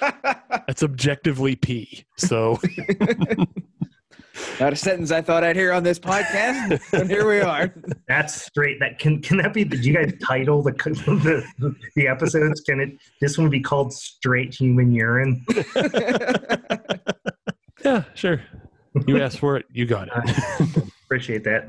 That's 0.66 0.82
objectively 0.82 1.56
pee. 1.56 2.04
So 2.16 2.58
Not 4.60 4.72
a 4.72 4.76
sentence 4.76 5.10
I 5.10 5.20
thought 5.20 5.44
I'd 5.44 5.56
hear 5.56 5.72
on 5.72 5.82
this 5.82 5.98
podcast, 5.98 6.80
and 6.92 7.10
here 7.10 7.28
we 7.28 7.40
are. 7.40 7.74
That's 8.08 8.42
straight. 8.42 8.78
That 8.80 8.98
can 8.98 9.20
can 9.20 9.36
that 9.38 9.52
be? 9.52 9.64
Did 9.64 9.84
you 9.84 9.92
guys 9.92 10.12
title 10.22 10.62
the 10.62 10.72
the, 11.58 11.74
the 11.96 12.08
episodes? 12.08 12.60
Can 12.62 12.80
it? 12.80 12.90
This 13.20 13.36
one 13.36 13.50
be 13.50 13.60
called 13.60 13.92
"Straight 13.92 14.54
Human 14.54 14.92
Urine"? 14.92 15.44
yeah, 17.84 18.04
sure. 18.14 18.42
You 19.06 19.20
asked 19.22 19.38
for 19.38 19.56
it, 19.56 19.66
you 19.70 19.86
got 19.86 20.08
it. 20.08 20.84
Appreciate 21.04 21.44
that. 21.44 21.68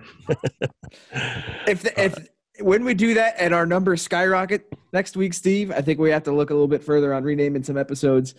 If 1.68 1.82
the, 1.82 2.02
if 2.02 2.16
when 2.60 2.86
we 2.86 2.94
do 2.94 3.16
that 3.16 3.36
and 3.40 3.54
our 3.54 3.66
numbers 3.66 4.02
skyrocket 4.02 4.72
next 4.92 5.18
week, 5.18 5.34
Steve, 5.34 5.72
I 5.72 5.82
think 5.82 6.00
we 6.00 6.12
have 6.12 6.24
to 6.24 6.32
look 6.32 6.50
a 6.50 6.54
little 6.54 6.68
bit 6.68 6.84
further 6.84 7.14
on 7.14 7.24
renaming 7.24 7.64
some 7.64 7.78
episodes. 7.78 8.36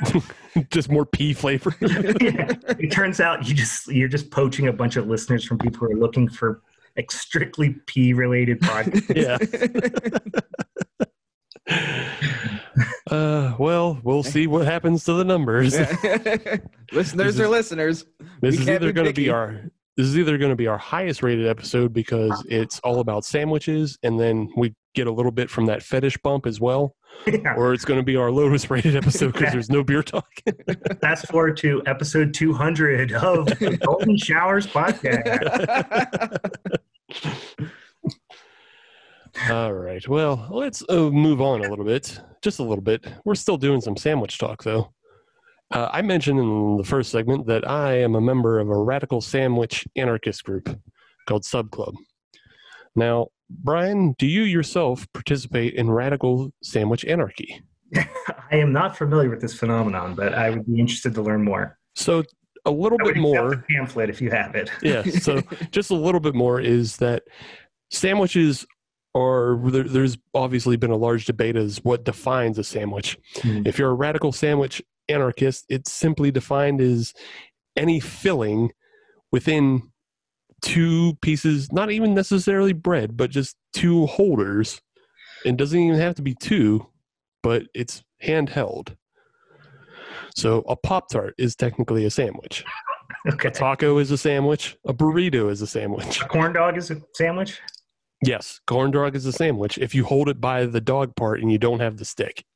just 0.70 0.90
more 0.90 1.04
pee 1.04 1.32
flavor. 1.32 1.74
yeah. 1.80 2.54
It 2.78 2.92
turns 2.92 3.20
out 3.20 3.48
you 3.48 3.54
just 3.54 3.88
you're 3.88 4.08
just 4.08 4.30
poaching 4.30 4.68
a 4.68 4.72
bunch 4.72 4.96
of 4.96 5.08
listeners 5.08 5.44
from 5.44 5.58
people 5.58 5.80
who 5.80 5.92
are 5.92 5.96
looking 5.96 6.28
for 6.28 6.62
like, 6.96 7.10
strictly 7.10 7.76
pee 7.86 8.12
related 8.12 8.60
podcasts. 8.60 9.16
yeah. 9.16 9.38
Uh, 13.10 13.54
well, 13.58 13.98
we'll 14.04 14.22
see 14.22 14.46
what 14.46 14.66
happens 14.66 15.02
to 15.04 15.14
the 15.14 15.24
numbers. 15.24 15.78
listeners 16.92 17.36
This 17.36 17.40
are 17.40 17.48
listeners. 17.48 18.04
This 18.40 18.56
We 18.56 18.62
is 18.62 18.68
either 18.68 18.92
going 18.92 19.06
to 19.06 19.14
be 19.14 19.30
our 19.30 19.70
this 19.98 20.06
is 20.06 20.16
either 20.16 20.38
going 20.38 20.50
to 20.50 20.56
be 20.56 20.68
our 20.68 20.78
highest 20.78 21.24
rated 21.24 21.48
episode 21.48 21.92
because 21.92 22.44
it's 22.48 22.78
all 22.84 23.00
about 23.00 23.24
sandwiches, 23.24 23.98
and 24.04 24.18
then 24.18 24.48
we 24.56 24.72
get 24.94 25.08
a 25.08 25.10
little 25.12 25.32
bit 25.32 25.50
from 25.50 25.66
that 25.66 25.82
fetish 25.82 26.16
bump 26.18 26.46
as 26.46 26.60
well, 26.60 26.94
Yeah. 27.26 27.54
or 27.56 27.74
it's 27.74 27.84
going 27.84 27.98
to 27.98 28.04
be 28.04 28.14
our 28.14 28.30
lowest 28.30 28.70
rated 28.70 28.94
episode 28.94 29.32
because 29.32 29.50
there's 29.52 29.68
no 29.70 29.82
beer 29.82 30.04
talk. 30.04 30.28
Fast 31.00 31.26
forward 31.26 31.56
to 31.56 31.82
episode 31.86 32.32
200 32.32 33.10
of 33.12 33.46
the 33.46 33.76
Golden 33.84 34.16
Showers 34.16 34.68
podcast. 34.68 36.38
all 39.50 39.72
right. 39.72 40.06
Well, 40.08 40.46
let's 40.50 40.84
uh, 40.88 41.10
move 41.10 41.40
on 41.40 41.64
a 41.64 41.68
little 41.68 41.84
bit, 41.84 42.20
just 42.40 42.60
a 42.60 42.62
little 42.62 42.82
bit. 42.84 43.04
We're 43.24 43.34
still 43.34 43.56
doing 43.56 43.80
some 43.80 43.96
sandwich 43.96 44.38
talk 44.38 44.62
though. 44.62 44.92
Uh, 45.70 45.88
I 45.92 46.02
mentioned 46.02 46.38
in 46.38 46.76
the 46.78 46.84
first 46.84 47.10
segment 47.10 47.46
that 47.46 47.68
I 47.68 47.98
am 47.98 48.14
a 48.14 48.20
member 48.20 48.58
of 48.58 48.68
a 48.70 48.76
radical 48.76 49.20
sandwich 49.20 49.86
anarchist 49.96 50.44
group 50.44 50.78
called 51.26 51.44
Sub 51.44 51.70
Club. 51.70 51.94
Now, 52.96 53.28
Brian, 53.50 54.14
do 54.18 54.26
you 54.26 54.42
yourself 54.42 55.06
participate 55.12 55.74
in 55.74 55.90
radical 55.90 56.52
sandwich 56.62 57.04
anarchy? 57.04 57.62
I 57.96 58.56
am 58.56 58.72
not 58.72 58.96
familiar 58.96 59.28
with 59.30 59.40
this 59.40 59.54
phenomenon, 59.54 60.14
but 60.14 60.34
I 60.34 60.50
would 60.50 60.66
be 60.66 60.80
interested 60.80 61.14
to 61.14 61.22
learn 61.22 61.44
more. 61.44 61.78
So, 61.94 62.24
a 62.64 62.70
little 62.70 62.98
bit 62.98 63.16
more. 63.16 63.64
pamphlet 63.70 64.10
if 64.10 64.20
you 64.20 64.30
have 64.30 64.54
it. 64.54 64.70
yeah. 64.82 65.02
So, 65.02 65.40
just 65.70 65.90
a 65.90 65.94
little 65.94 66.20
bit 66.20 66.34
more 66.34 66.60
is 66.60 66.96
that 66.98 67.22
sandwiches 67.90 68.66
are 69.14 69.58
there, 69.70 69.84
there's 69.84 70.18
obviously 70.34 70.76
been 70.76 70.90
a 70.90 70.96
large 70.96 71.24
debate 71.24 71.56
as 71.56 71.82
what 71.84 72.04
defines 72.04 72.58
a 72.58 72.64
sandwich. 72.64 73.18
Mhm. 73.36 73.66
If 73.66 73.78
you're 73.78 73.90
a 73.90 73.94
radical 73.94 74.32
sandwich 74.32 74.82
anarchist, 75.08 75.64
it's 75.68 75.92
simply 75.92 76.30
defined 76.30 76.80
as 76.80 77.14
any 77.76 78.00
filling 78.00 78.70
within 79.32 79.82
two 80.62 81.14
pieces, 81.22 81.72
not 81.72 81.90
even 81.90 82.14
necessarily 82.14 82.72
bread, 82.72 83.16
but 83.16 83.30
just 83.30 83.56
two 83.72 84.06
holders. 84.06 84.80
It 85.44 85.56
doesn't 85.56 85.78
even 85.78 85.98
have 85.98 86.16
to 86.16 86.22
be 86.22 86.34
two, 86.34 86.86
but 87.42 87.62
it's 87.74 88.02
handheld. 88.22 88.96
So 90.34 90.64
a 90.68 90.76
Pop 90.76 91.08
Tart 91.08 91.34
is 91.38 91.56
technically 91.56 92.04
a 92.04 92.10
sandwich. 92.10 92.64
Okay. 93.26 93.48
A 93.48 93.50
taco 93.50 93.98
is 93.98 94.10
a 94.10 94.18
sandwich. 94.18 94.76
A 94.86 94.94
burrito 94.94 95.50
is 95.50 95.60
a 95.60 95.66
sandwich. 95.66 96.20
A 96.22 96.26
corn 96.26 96.52
dog 96.52 96.76
is 96.76 96.90
a 96.90 97.00
sandwich? 97.14 97.60
Yes, 98.22 98.60
corn 98.66 98.90
dog 98.90 99.14
is 99.14 99.26
a 99.26 99.32
sandwich 99.32 99.78
if 99.78 99.94
you 99.94 100.04
hold 100.04 100.28
it 100.28 100.40
by 100.40 100.66
the 100.66 100.80
dog 100.80 101.14
part 101.14 101.40
and 101.40 101.52
you 101.52 101.58
don't 101.58 101.80
have 101.80 101.96
the 101.96 102.04
stick. 102.04 102.44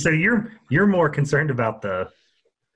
So 0.00 0.08
you're 0.08 0.50
you're 0.70 0.86
more 0.86 1.10
concerned 1.10 1.50
about 1.50 1.82
the 1.82 2.08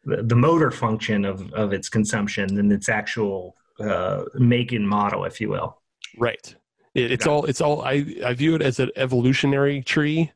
the, 0.04 0.36
motor 0.36 0.70
function 0.70 1.24
of, 1.24 1.50
of 1.54 1.72
its 1.72 1.88
consumption 1.88 2.54
than 2.54 2.70
its 2.70 2.90
actual 2.90 3.56
uh, 3.80 4.24
make 4.34 4.72
and 4.72 4.86
model, 4.86 5.24
if 5.24 5.40
you 5.40 5.48
will. 5.48 5.80
Right. 6.18 6.54
It, 6.94 7.10
it's 7.10 7.26
all. 7.26 7.44
It's 7.46 7.60
all. 7.60 7.82
I 7.82 8.04
I 8.24 8.34
view 8.34 8.54
it 8.54 8.62
as 8.62 8.78
an 8.78 8.90
evolutionary 8.96 9.82
tree, 9.82 10.30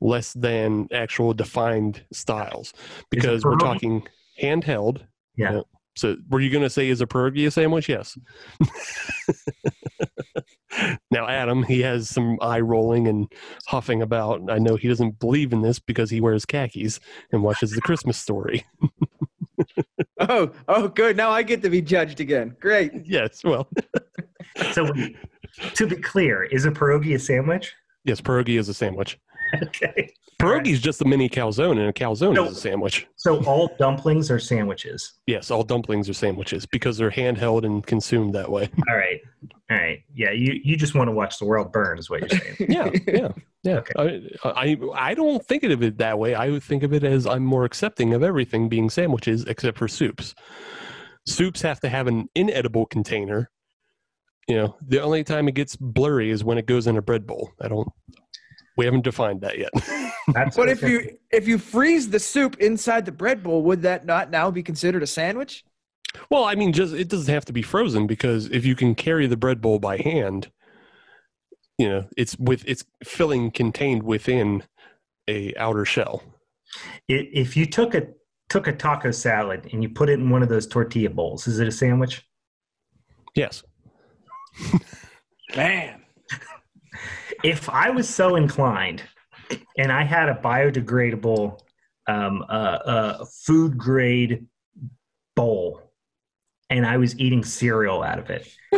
less 0.00 0.32
than 0.32 0.86
actual 0.92 1.34
defined 1.34 2.04
styles, 2.12 2.72
because 3.10 3.44
we're 3.44 3.56
talking 3.56 4.06
handheld. 4.40 5.00
Yeah. 5.36 5.54
Yeah. 5.54 5.60
So, 5.96 6.16
were 6.28 6.38
you 6.38 6.50
going 6.50 6.62
to 6.62 6.70
say 6.70 6.88
is 6.88 7.00
a 7.00 7.06
pierogi 7.06 7.48
a 7.48 7.50
sandwich? 7.50 7.88
Yes. 7.88 8.16
now, 11.10 11.26
Adam, 11.28 11.62
he 11.62 11.80
has 11.80 12.08
some 12.08 12.38
eye 12.40 12.60
rolling 12.60 13.06
and 13.08 13.30
huffing 13.66 14.02
about. 14.02 14.40
I 14.50 14.58
know 14.58 14.76
he 14.76 14.88
doesn't 14.88 15.18
believe 15.18 15.52
in 15.52 15.62
this 15.62 15.78
because 15.78 16.10
he 16.10 16.20
wears 16.20 16.44
khakis 16.44 17.00
and 17.32 17.42
watches 17.42 17.72
the 17.72 17.80
Christmas 17.80 18.18
story. 18.18 18.64
Oh, 20.20 20.50
oh, 20.66 20.88
good. 20.88 21.16
Now 21.16 21.30
I 21.30 21.42
get 21.42 21.62
to 21.62 21.70
be 21.70 21.80
judged 21.80 22.20
again. 22.20 22.56
Great. 22.60 22.92
yes. 23.04 23.42
Well, 23.44 23.68
So 24.72 24.86
to 25.74 25.86
be 25.86 25.96
clear, 25.96 26.42
is 26.44 26.64
a 26.64 26.70
pierogi 26.72 27.14
a 27.14 27.18
sandwich? 27.18 27.72
yes, 28.04 28.20
pierogi 28.20 28.58
is 28.58 28.68
a 28.68 28.74
sandwich. 28.74 29.18
Okay. 29.62 30.12
Pierogi 30.40 30.68
is 30.68 30.80
just 30.80 31.02
a 31.02 31.04
mini 31.04 31.28
calzone, 31.28 31.72
and 31.78 31.88
a 31.88 31.92
calzone 31.92 32.34
No. 32.34 32.44
is 32.44 32.56
a 32.56 32.60
sandwich. 32.60 33.08
So 33.16 33.42
all 33.44 33.70
dumplings 33.76 34.30
are 34.30 34.38
sandwiches. 34.38 35.14
Yes, 35.26 35.50
all 35.50 35.64
dumplings 35.64 36.08
are 36.08 36.12
sandwiches 36.14 36.64
because 36.64 36.96
they're 36.96 37.10
handheld 37.10 37.64
and 37.64 37.84
consumed 37.84 38.34
that 38.36 38.48
way. 38.48 38.70
All 38.88 38.96
right. 38.96 39.20
All 39.68 39.76
right. 39.76 40.00
Yeah, 40.14 40.30
you, 40.30 40.60
you 40.62 40.76
just 40.76 40.94
want 40.94 41.08
to 41.08 41.12
watch 41.12 41.40
the 41.40 41.44
world 41.44 41.72
burn, 41.72 41.98
is 41.98 42.08
what 42.08 42.20
you're 42.20 42.28
saying. 42.40 42.56
yeah, 42.68 42.90
yeah, 43.08 43.28
yeah. 43.64 43.80
I, 43.96 44.22
I 44.44 44.78
I 44.94 45.14
don't 45.14 45.44
think 45.44 45.64
of 45.64 45.82
it 45.82 45.98
that 45.98 46.18
way. 46.20 46.36
I 46.36 46.50
would 46.50 46.62
think 46.62 46.84
of 46.84 46.92
it 46.92 47.02
as 47.02 47.26
I'm 47.26 47.44
more 47.44 47.64
accepting 47.64 48.14
of 48.14 48.22
everything 48.22 48.68
being 48.68 48.90
sandwiches 48.90 49.44
except 49.44 49.76
for 49.76 49.88
soups. 49.88 50.36
Soups 51.26 51.60
have 51.62 51.80
to 51.80 51.88
have 51.88 52.06
an 52.06 52.28
inedible 52.36 52.86
container. 52.86 53.50
You 54.46 54.56
know, 54.56 54.76
the 54.86 55.02
only 55.02 55.24
time 55.24 55.48
it 55.48 55.52
gets 55.56 55.74
blurry 55.76 56.30
is 56.30 56.44
when 56.44 56.56
it 56.58 56.66
goes 56.66 56.86
in 56.86 56.96
a 56.96 57.02
bread 57.02 57.26
bowl. 57.26 57.50
I 57.60 57.66
don't. 57.68 57.88
We 58.78 58.84
haven't 58.84 59.02
defined 59.02 59.40
that 59.42 59.58
yet. 59.58 59.70
That's 60.32 60.56
But 60.56 60.68
if 60.68 60.82
you 60.82 61.18
if 61.32 61.46
you 61.48 61.58
freeze 61.58 62.08
the 62.08 62.20
soup 62.20 62.56
inside 62.60 63.04
the 63.04 63.12
bread 63.12 63.42
bowl, 63.42 63.62
would 63.64 63.82
that 63.82 64.06
not 64.06 64.30
now 64.30 64.50
be 64.50 64.62
considered 64.62 65.02
a 65.02 65.06
sandwich? 65.06 65.64
well, 66.30 66.44
I 66.44 66.54
mean, 66.54 66.72
just 66.72 66.94
it 66.94 67.08
doesn't 67.08 67.32
have 67.34 67.44
to 67.46 67.52
be 67.52 67.60
frozen 67.60 68.06
because 68.06 68.46
if 68.50 68.64
you 68.64 68.74
can 68.76 68.94
carry 68.94 69.26
the 69.26 69.36
bread 69.36 69.60
bowl 69.60 69.78
by 69.80 69.96
hand, 69.98 70.50
you 71.76 71.88
know, 71.88 72.06
it's 72.16 72.38
with 72.38 72.62
it's 72.66 72.84
filling 73.04 73.50
contained 73.50 74.04
within 74.04 74.62
a 75.28 75.52
outer 75.56 75.84
shell. 75.84 76.22
i- 77.10 77.28
if 77.32 77.56
you 77.56 77.66
took 77.66 77.94
a 77.94 78.06
took 78.48 78.68
a 78.68 78.72
taco 78.72 79.10
salad 79.10 79.68
and 79.72 79.82
you 79.82 79.88
put 79.88 80.08
it 80.08 80.14
in 80.20 80.30
one 80.30 80.42
of 80.44 80.48
those 80.48 80.66
tortilla 80.68 81.10
bowls, 81.10 81.48
is 81.48 81.58
it 81.58 81.66
a 81.66 81.72
sandwich? 81.72 82.24
Yes. 83.34 83.64
Man. 85.56 86.02
If 87.44 87.68
I 87.68 87.90
was 87.90 88.08
so 88.08 88.36
inclined 88.36 89.02
and 89.76 89.92
I 89.92 90.04
had 90.04 90.28
a 90.28 90.34
biodegradable 90.34 91.60
um, 92.06 92.44
uh, 92.48 92.52
uh, 92.52 93.24
food 93.44 93.76
grade 93.76 94.46
bowl 95.36 95.92
and 96.70 96.86
I 96.86 96.96
was 96.96 97.18
eating 97.18 97.44
cereal 97.44 98.02
out 98.02 98.18
of 98.18 98.30
it. 98.30 98.48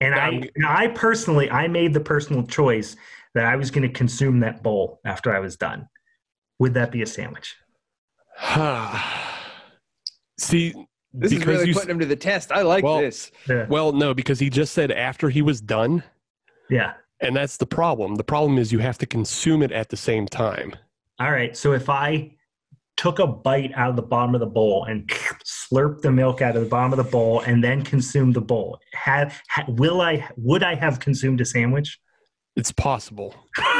and 0.00 0.14
I, 0.14 0.28
and 0.54 0.66
I 0.66 0.88
personally, 0.88 1.50
I 1.50 1.68
made 1.68 1.94
the 1.94 2.00
personal 2.00 2.44
choice 2.44 2.96
that 3.34 3.44
I 3.44 3.56
was 3.56 3.70
going 3.70 3.82
to 3.82 3.92
consume 3.92 4.40
that 4.40 4.62
bowl 4.62 5.00
after 5.04 5.34
I 5.34 5.38
was 5.38 5.56
done. 5.56 5.88
Would 6.58 6.74
that 6.74 6.90
be 6.90 7.02
a 7.02 7.06
sandwich? 7.06 7.56
See, 10.38 10.74
This 11.12 11.32
is 11.32 11.44
really 11.46 11.68
you, 11.68 11.74
putting 11.74 11.90
him 11.90 11.98
to 12.00 12.06
the 12.06 12.16
test. 12.16 12.52
I 12.52 12.62
like 12.62 12.84
Well- 12.84 13.00
this. 13.00 13.30
Yeah. 13.48 13.66
well, 13.68 13.92
no, 13.92 14.14
because 14.14 14.38
he 14.38 14.50
just 14.50 14.72
said 14.72 14.90
after 14.90 15.30
he 15.30 15.42
was 15.42 15.60
done, 15.60 16.02
yeah. 16.70 16.94
and 17.20 17.36
that's 17.36 17.56
the 17.56 17.66
problem. 17.66 18.16
The 18.16 18.24
problem 18.24 18.58
is 18.58 18.72
you 18.72 18.78
have 18.80 18.98
to 18.98 19.06
consume 19.06 19.62
it 19.62 19.72
at 19.72 19.88
the 19.88 19.96
same 19.96 20.26
time. 20.26 20.74
All 21.20 21.30
right. 21.30 21.56
So 21.56 21.72
if 21.72 21.88
I 21.88 22.36
took 22.96 23.18
a 23.18 23.26
bite 23.26 23.72
out 23.74 23.90
of 23.90 23.96
the 23.96 24.02
bottom 24.02 24.34
of 24.34 24.40
the 24.40 24.46
bowl 24.46 24.84
and 24.84 25.08
slurped 25.44 26.02
the 26.02 26.10
milk 26.10 26.42
out 26.42 26.56
of 26.56 26.62
the 26.62 26.68
bottom 26.68 26.92
of 26.92 26.98
the 26.98 27.10
bowl 27.10 27.40
and 27.40 27.62
then 27.62 27.82
consumed 27.82 28.34
the 28.34 28.40
bowl, 28.40 28.78
have 28.92 29.40
ha, 29.48 29.64
will 29.68 30.00
I 30.00 30.28
would 30.36 30.62
I 30.62 30.74
have 30.74 31.00
consumed 31.00 31.40
a 31.40 31.44
sandwich? 31.44 31.98
It's 32.56 32.72
possible. 32.72 33.34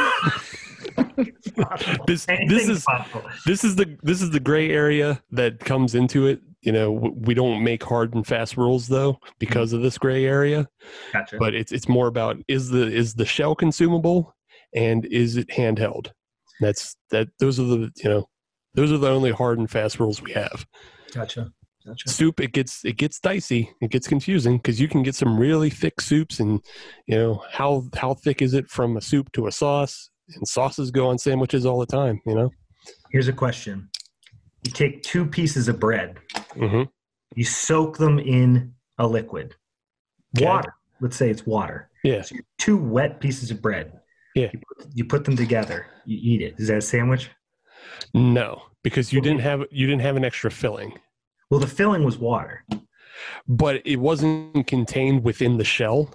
This 2.07 2.25
this 2.25 2.69
is 2.69 2.83
possible. 2.83 3.23
this 3.45 3.63
is 3.63 3.75
the 3.75 3.97
this 4.01 4.21
is 4.21 4.31
the 4.31 4.39
gray 4.39 4.69
area 4.69 5.21
that 5.31 5.59
comes 5.59 5.93
into 5.93 6.27
it. 6.27 6.41
You 6.61 6.71
know, 6.73 6.91
we 6.91 7.33
don't 7.33 7.63
make 7.63 7.83
hard 7.83 8.13
and 8.13 8.25
fast 8.25 8.57
rules 8.57 8.87
though 8.87 9.13
mm-hmm. 9.13 9.29
because 9.39 9.73
of 9.73 9.81
this 9.81 9.97
gray 9.97 10.25
area. 10.25 10.67
Gotcha. 11.13 11.37
But 11.37 11.55
it's 11.55 11.71
it's 11.71 11.87
more 11.87 12.07
about 12.07 12.37
is 12.47 12.69
the 12.69 12.87
is 12.87 13.13
the 13.13 13.25
shell 13.25 13.55
consumable 13.55 14.35
and 14.73 15.05
is 15.05 15.37
it 15.37 15.47
handheld? 15.49 16.11
That's 16.59 16.95
that. 17.11 17.29
Those 17.39 17.59
are 17.59 17.63
the 17.63 17.91
you 18.03 18.09
know 18.09 18.29
those 18.73 18.91
are 18.91 18.97
the 18.97 19.09
only 19.09 19.31
hard 19.31 19.59
and 19.59 19.69
fast 19.69 19.99
rules 19.99 20.21
we 20.21 20.31
have. 20.33 20.65
gotcha. 21.13 21.51
Gotcha. 21.87 22.09
soup 22.09 22.41
it 22.41 22.51
gets 22.51 22.83
it 22.83 22.97
gets 22.97 23.21
dicey 23.21 23.71
it 23.81 23.89
gets 23.89 24.05
confusing 24.05 24.57
because 24.57 24.81
you 24.81 24.89
can 24.89 25.01
get 25.01 25.15
some 25.15 25.39
really 25.39 25.69
thick 25.69 26.01
soups 26.01 26.41
and 26.41 26.61
you 27.07 27.17
know 27.17 27.41
how 27.49 27.85
how 27.95 28.13
thick 28.13 28.41
is 28.41 28.53
it 28.53 28.69
from 28.69 28.97
a 28.97 29.01
soup 29.01 29.31
to 29.31 29.47
a 29.47 29.51
sauce 29.51 30.09
and 30.35 30.45
sauces 30.45 30.91
go 30.91 31.07
on 31.07 31.17
sandwiches 31.17 31.65
all 31.65 31.79
the 31.79 31.85
time 31.85 32.19
you 32.25 32.35
know 32.35 32.51
Here's 33.11 33.27
a 33.27 33.33
question. 33.33 33.88
You 34.63 34.71
take 34.71 35.03
two 35.03 35.25
pieces 35.25 35.67
of 35.67 35.79
bread, 35.79 36.17
hmm 36.53 36.83
you 37.35 37.45
soak 37.45 37.97
them 37.97 38.17
in 38.17 38.73
a 38.97 39.05
liquid. 39.07 39.55
Okay. 40.35 40.45
Water. 40.45 40.73
Let's 40.99 41.15
say 41.15 41.29
it's 41.29 41.45
water. 41.45 41.89
yeah 42.03 42.23
Two 42.57 42.75
wet 42.77 43.19
pieces 43.19 43.51
of 43.51 43.61
bread. 43.61 43.99
Yeah. 44.35 44.49
You 44.51 44.59
put, 44.67 44.87
you 44.95 45.05
put 45.05 45.25
them 45.25 45.35
together. 45.37 45.85
You 46.05 46.17
eat 46.21 46.41
it. 46.41 46.55
Is 46.57 46.67
that 46.69 46.77
a 46.79 46.81
sandwich? 46.81 47.29
No, 48.15 48.63
because 48.83 49.13
you 49.13 49.21
didn't 49.21 49.41
have 49.41 49.63
you 49.71 49.85
didn't 49.87 50.01
have 50.01 50.17
an 50.17 50.25
extra 50.25 50.49
filling, 50.51 50.97
Well, 51.49 51.59
the 51.59 51.67
filling 51.67 52.03
was 52.03 52.17
water. 52.17 52.65
but 53.47 53.81
it 53.85 53.97
wasn't 53.97 54.65
contained 54.67 55.23
within 55.23 55.57
the 55.57 55.63
shell. 55.63 56.13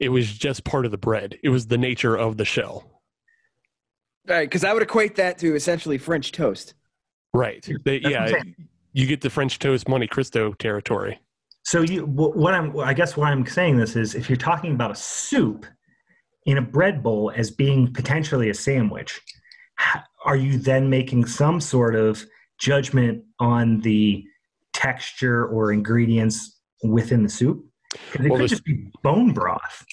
It 0.00 0.08
was 0.08 0.32
just 0.32 0.64
part 0.64 0.84
of 0.84 0.90
the 0.90 0.98
bread. 0.98 1.38
It 1.44 1.50
was 1.50 1.68
the 1.68 1.78
nature 1.78 2.16
of 2.16 2.36
the 2.36 2.44
shell. 2.44 3.00
Right, 4.26 4.48
because 4.48 4.64
I 4.64 4.72
would 4.72 4.82
equate 4.82 5.16
that 5.16 5.38
to 5.38 5.54
essentially 5.54 5.98
French 5.98 6.32
toast. 6.32 6.74
Right. 7.34 7.66
They, 7.84 7.98
That's 8.00 8.14
what 8.14 8.40
I'm 8.40 8.46
yeah. 8.46 8.64
You 8.94 9.06
get 9.06 9.22
the 9.22 9.30
French 9.30 9.58
toast 9.58 9.88
Monte 9.88 10.06
Cristo 10.08 10.52
territory. 10.54 11.18
So 11.64 11.80
you, 11.82 12.04
what 12.04 12.52
I'm, 12.54 12.78
I 12.80 12.92
guess 12.92 13.16
why 13.16 13.30
I'm 13.30 13.46
saying 13.46 13.76
this 13.78 13.96
is, 13.96 14.14
if 14.14 14.28
you're 14.28 14.36
talking 14.36 14.72
about 14.72 14.90
a 14.90 14.94
soup 14.94 15.64
in 16.44 16.58
a 16.58 16.62
bread 16.62 17.02
bowl 17.02 17.32
as 17.34 17.50
being 17.50 17.92
potentially 17.92 18.50
a 18.50 18.54
sandwich, 18.54 19.20
are 20.24 20.36
you 20.36 20.58
then 20.58 20.90
making 20.90 21.24
some 21.24 21.60
sort 21.60 21.94
of 21.94 22.22
judgment 22.58 23.24
on 23.38 23.80
the 23.80 24.24
texture 24.74 25.46
or 25.46 25.72
ingredients 25.72 26.60
within 26.82 27.22
the 27.22 27.28
soup? 27.28 27.64
'Cause 28.12 28.24
it 28.26 28.30
Well, 28.30 28.40
could 28.40 28.48
just 28.50 28.64
be 28.64 28.90
bone 29.02 29.32
broth. 29.32 29.86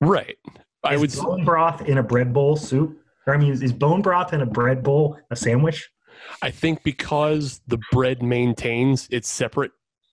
Right. 0.00 0.36
I 0.82 0.94
Is 0.94 1.00
would. 1.00 1.12
bone 1.24 1.44
broth 1.44 1.82
in 1.88 1.98
a 1.98 2.02
bread 2.02 2.32
bowl 2.34 2.56
soup. 2.56 2.98
Or 3.26 3.34
I 3.34 3.38
mean, 3.38 3.52
is 3.52 3.72
bone 3.72 4.02
broth 4.02 4.32
in 4.34 4.42
a 4.42 4.46
bread 4.46 4.82
bowl 4.82 5.18
a 5.30 5.36
sandwich? 5.36 5.88
I 6.44 6.50
think 6.50 6.82
because 6.82 7.62
the 7.66 7.78
bread 7.90 8.22
maintains 8.22 9.08
its 9.10 9.30
separate 9.30 9.72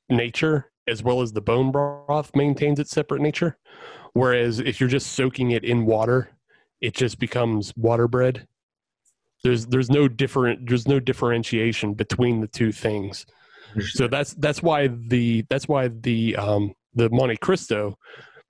nature 0.10 0.72
as 0.88 1.04
well 1.04 1.22
as 1.22 1.34
the 1.34 1.42
bone 1.42 1.74
broth 1.74 2.34
maintains 2.34 2.80
its 2.80 2.92
separate 2.92 3.22
nature. 3.22 3.58
Whereas 4.14 4.60
if 4.60 4.80
you're 4.80 4.88
just 4.88 5.12
soaking 5.12 5.52
it 5.52 5.66
in 5.66 5.86
water, 5.86 6.30
it 6.80 6.96
just 6.96 7.20
becomes 7.20 7.76
water 7.76 8.08
bread. 8.08 8.48
There's 9.44 9.66
there's 9.66 9.90
no 9.90 10.08
different 10.08 10.70
there's 10.70 10.88
no 10.88 11.02
differentiation 11.02 11.96
between 11.96 12.40
the 12.40 12.48
two 12.48 12.72
things. 12.72 13.26
So 13.90 14.08
that's 14.08 14.34
that's 14.36 14.64
why 14.64 14.88
the 14.88 15.44
that's 15.50 15.68
why 15.68 15.90
the 15.90 16.38
um 16.38 16.74
the 16.94 17.10
Monte 17.10 17.38
Cristo 17.38 17.98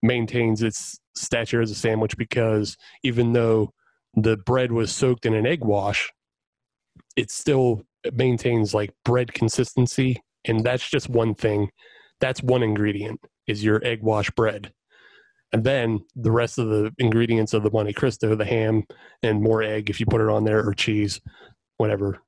maintains 0.04 0.62
its 0.62 1.00
stature 1.16 1.62
as 1.62 1.72
a 1.72 1.76
sandwich 1.76 2.16
because 2.16 2.78
even 3.02 3.34
though 3.34 3.74
the 4.14 4.38
bread 4.38 4.72
was 4.72 4.92
soaked 4.92 5.26
in 5.26 5.34
an 5.34 5.48
egg 5.48 5.64
wash, 5.64 6.12
it 7.16 7.32
still 7.32 7.84
maintains 8.14 8.74
like 8.74 8.94
bread 9.06 9.34
consistency 9.34 10.22
and 10.46 10.64
that's 10.64 10.90
just 10.90 11.10
one 11.10 11.36
thing. 11.36 11.70
That's 12.20 12.42
one 12.42 12.64
ingredient 12.64 13.20
is 13.48 13.64
your 13.64 13.84
egg 13.84 14.02
wash 14.02 14.30
bread. 14.32 14.74
And 15.54 15.64
then 15.64 16.00
the 16.16 16.32
rest 16.32 16.58
of 16.58 16.70
the 16.70 16.94
ingredients 16.98 17.54
of 17.54 17.64
the 17.64 17.72
monte 17.72 17.94
cristo 17.94 18.36
the 18.36 18.46
ham 18.46 18.84
and 19.22 19.42
more 19.42 19.62
egg 19.62 19.90
if 19.90 20.00
you 20.00 20.06
put 20.06 20.22
it 20.22 20.30
on 20.30 20.46
there 20.46 20.66
or 20.66 20.74
cheese 20.74 21.20
whatever. 21.78 22.20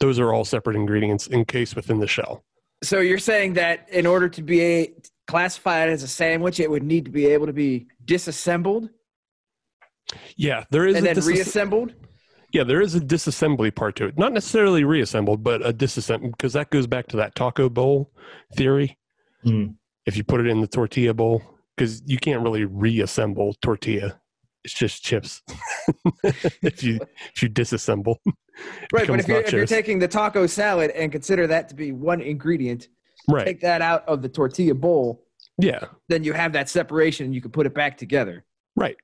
Those 0.00 0.18
are 0.18 0.32
all 0.32 0.44
separate 0.44 0.76
ingredients 0.76 1.28
encased 1.28 1.76
within 1.76 2.00
the 2.00 2.06
shell. 2.06 2.44
So 2.82 3.00
you're 3.00 3.18
saying 3.18 3.54
that 3.54 3.88
in 3.90 4.04
order 4.04 4.28
to 4.28 4.42
be 4.42 4.62
a, 4.62 4.92
classified 5.26 5.88
as 5.88 6.02
a 6.02 6.08
sandwich, 6.08 6.60
it 6.60 6.70
would 6.70 6.82
need 6.82 7.06
to 7.06 7.10
be 7.10 7.26
able 7.26 7.46
to 7.46 7.52
be 7.52 7.86
disassembled? 8.04 8.90
Yeah 10.36 10.64
there 10.70 10.86
is 10.86 10.96
and 10.96 11.06
then 11.06 11.18
reassembled? 11.20 11.94
Yeah 12.54 12.64
there 12.64 12.80
is 12.80 12.94
a 12.94 13.00
disassembly 13.00 13.74
part 13.74 13.96
to 13.96 14.06
it. 14.06 14.16
Not 14.16 14.32
necessarily 14.32 14.84
reassembled 14.84 15.42
but 15.44 15.64
a 15.66 15.72
disassemble 15.72 16.30
because 16.30 16.54
that 16.54 16.70
goes 16.70 16.86
back 16.86 17.08
to 17.08 17.16
that 17.18 17.34
taco 17.34 17.68
bowl 17.68 18.10
theory. 18.56 18.96
Hmm. 19.42 19.72
if 20.06 20.16
you 20.16 20.24
put 20.24 20.40
it 20.40 20.46
in 20.46 20.62
the 20.62 20.66
tortilla 20.66 21.12
bowl 21.12 21.42
because 21.76 22.00
you 22.06 22.16
can't 22.16 22.42
really 22.42 22.64
reassemble 22.64 23.54
tortilla. 23.60 24.18
It's 24.64 24.72
just 24.72 25.04
chips. 25.04 25.42
If 26.62 26.82
you 26.82 26.98
if 27.34 27.42
you 27.42 27.50
disassemble 27.50 28.16
Right, 28.92 29.06
but 29.06 29.20
if 29.20 29.28
you're, 29.28 29.40
if 29.40 29.52
you're 29.52 29.66
taking 29.66 29.98
the 29.98 30.08
taco 30.08 30.46
salad 30.46 30.90
and 30.92 31.10
consider 31.10 31.46
that 31.48 31.68
to 31.70 31.74
be 31.74 31.92
one 31.92 32.20
ingredient, 32.20 32.88
right. 33.28 33.46
take 33.46 33.60
that 33.60 33.82
out 33.82 34.06
of 34.08 34.22
the 34.22 34.28
tortilla 34.28 34.74
bowl, 34.74 35.24
yeah. 35.58 35.84
then 36.08 36.24
you 36.24 36.32
have 36.32 36.52
that 36.52 36.68
separation 36.68 37.26
and 37.26 37.34
you 37.34 37.40
can 37.40 37.50
put 37.50 37.66
it 37.66 37.74
back 37.74 37.96
together. 37.96 38.44
right 38.76 38.96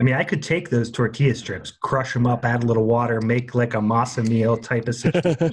I 0.00 0.02
mean, 0.02 0.14
I 0.14 0.24
could 0.24 0.42
take 0.42 0.70
those 0.70 0.90
tortilla 0.90 1.34
strips, 1.34 1.70
crush 1.70 2.14
them 2.14 2.26
up, 2.26 2.46
add 2.46 2.64
a 2.64 2.66
little 2.66 2.86
water, 2.86 3.20
make 3.20 3.54
like 3.54 3.74
a 3.74 3.78
masa 3.78 4.26
meal 4.26 4.56
type 4.56 4.88
of 4.88 4.94
situation. 4.94 5.52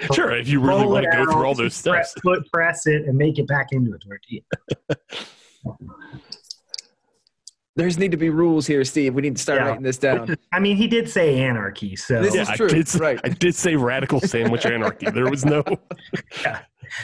sure 0.14 0.34
if 0.34 0.48
you 0.48 0.60
really 0.60 0.80
Roll 0.84 0.92
want 0.92 1.04
it 1.04 1.10
to 1.10 1.16
go 1.18 1.24
through 1.32 1.44
all 1.46 1.54
those 1.54 1.80
press, 1.82 2.12
steps 2.12 2.22
put, 2.22 2.50
press 2.50 2.86
it, 2.86 3.04
and 3.06 3.18
make 3.18 3.38
it 3.38 3.46
back 3.46 3.66
into 3.72 3.92
a 3.92 3.98
tortilla. 3.98 4.40
There's 7.76 7.98
need 7.98 8.10
to 8.10 8.16
be 8.16 8.30
rules 8.30 8.66
here, 8.66 8.82
Steve. 8.84 9.14
We 9.14 9.22
need 9.22 9.36
to 9.36 9.42
start 9.42 9.60
Yeah. 9.60 9.66
writing 9.68 9.82
this 9.82 9.98
down. 9.98 10.36
I 10.52 10.58
mean, 10.58 10.76
he 10.76 10.86
did 10.88 11.08
say 11.08 11.38
anarchy, 11.40 11.96
so 11.96 12.22
This 12.22 12.34
yeah 12.34 12.42
is 12.42 12.48
I 12.48 12.56
true, 12.56 12.68
did, 12.68 12.94
right. 12.96 13.20
I 13.24 13.28
did 13.28 13.54
say 13.54 13.76
radical 13.76 14.20
sandwich 14.20 14.64
anarchy 14.64 15.10
there 15.10 15.28
was 15.30 15.44
no 15.44 15.62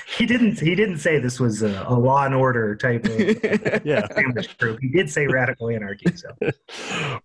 he 0.06 0.26
didn't. 0.26 0.60
He 0.60 0.74
didn't 0.74 0.98
say 0.98 1.18
this 1.18 1.40
was 1.40 1.62
a, 1.62 1.84
a 1.88 1.94
law 1.94 2.24
and 2.24 2.34
order 2.34 2.76
type 2.76 3.04
of 3.04 3.18
yeah 3.84 4.06
sandwich 4.14 4.56
group. 4.58 4.78
He 4.80 4.88
did 4.88 5.10
say 5.10 5.26
radical 5.26 5.70
anarchy. 5.70 6.16
So 6.16 6.28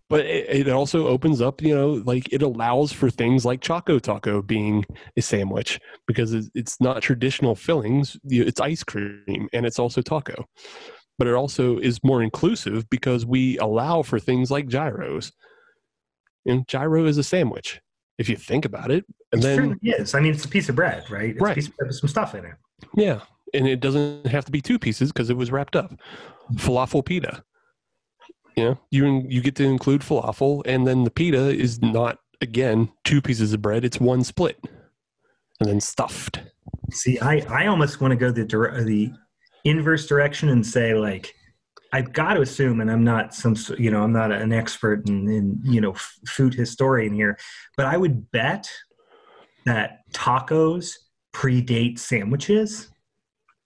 but 0.09 0.25
it, 0.25 0.67
it 0.67 0.69
also 0.69 1.07
opens 1.07 1.41
up 1.41 1.61
you 1.61 1.73
know 1.73 2.01
like 2.05 2.31
it 2.31 2.41
allows 2.41 2.91
for 2.91 3.09
things 3.09 3.45
like 3.45 3.61
choco 3.61 3.99
taco 3.99 4.41
being 4.41 4.85
a 5.17 5.21
sandwich 5.21 5.79
because 6.07 6.33
it's, 6.33 6.49
it's 6.53 6.81
not 6.81 7.01
traditional 7.01 7.55
fillings 7.55 8.17
it's 8.25 8.59
ice 8.59 8.83
cream 8.83 9.47
and 9.53 9.65
it's 9.65 9.79
also 9.79 10.01
taco 10.01 10.45
but 11.17 11.27
it 11.27 11.33
also 11.33 11.77
is 11.77 12.03
more 12.03 12.23
inclusive 12.23 12.89
because 12.89 13.25
we 13.25 13.57
allow 13.59 14.01
for 14.01 14.19
things 14.19 14.51
like 14.51 14.67
gyros 14.67 15.31
and 16.45 16.67
gyro 16.67 17.05
is 17.05 17.17
a 17.17 17.23
sandwich 17.23 17.81
if 18.17 18.29
you 18.29 18.35
think 18.35 18.65
about 18.65 18.91
it 18.91 19.05
and 19.31 19.41
it 19.41 19.43
then 19.43 19.55
certainly 19.57 19.77
is. 19.83 20.13
I 20.15 20.19
mean, 20.19 20.33
it's 20.33 20.45
a 20.45 20.49
piece 20.49 20.69
of 20.69 20.75
bread, 20.75 21.09
right? 21.09 21.31
It's 21.31 21.41
Right. 21.41 21.51
a 21.51 21.55
piece 21.55 21.67
of 21.67 21.75
bread 21.77 21.87
with 21.87 21.97
some 21.97 22.09
stuff 22.09 22.35
in 22.35 22.45
it. 22.45 22.55
yeah 22.95 23.21
and 23.53 23.67
it 23.67 23.81
doesn't 23.81 24.25
have 24.27 24.45
to 24.45 24.51
be 24.51 24.61
two 24.61 24.79
pieces 24.79 25.11
because 25.11 25.29
it 25.29 25.35
was 25.35 25.51
wrapped 25.51 25.75
up 25.75 25.93
falafel 26.53 27.03
pita 27.05 27.43
you 28.55 28.63
know 28.63 28.79
you 28.91 29.25
you 29.27 29.41
get 29.41 29.55
to 29.57 29.63
include 29.65 30.01
falafel 30.01 30.61
and 30.65 30.87
then 30.87 31.03
the 31.03 31.11
pita 31.11 31.49
is 31.49 31.81
not 31.81 32.19
again 32.39 32.89
two 33.03 33.21
pieces 33.21 33.51
of 33.53 33.61
bread 33.61 33.83
it's 33.83 33.99
one 33.99 34.23
split 34.23 34.57
and 35.59 35.69
then 35.69 35.79
stuffed 35.81 36.39
See, 36.93 37.19
I, 37.19 37.39
I 37.49 37.67
almost 37.67 38.01
want 38.01 38.11
to 38.11 38.15
go 38.17 38.31
the 38.31 38.43
dire- 38.45 38.83
the 38.83 39.11
inverse 39.65 40.07
direction 40.07 40.49
and 40.49 40.65
say 40.65 40.93
like 40.93 41.33
I've 41.93 42.11
got 42.13 42.33
to 42.35 42.41
assume, 42.41 42.79
and 42.81 42.89
I'm 42.91 43.03
not 43.03 43.33
some 43.33 43.55
you 43.77 43.91
know 43.91 44.01
I'm 44.03 44.11
not 44.13 44.31
an 44.31 44.51
expert 44.53 45.07
in, 45.09 45.27
in 45.29 45.59
you 45.63 45.81
know 45.81 45.91
f- 45.91 46.19
food 46.27 46.53
historian 46.53 47.13
here, 47.13 47.37
but 47.77 47.85
I 47.85 47.97
would 47.97 48.29
bet 48.31 48.69
that 49.65 49.99
tacos 50.13 50.97
predate 51.33 51.99
sandwiches. 51.99 52.89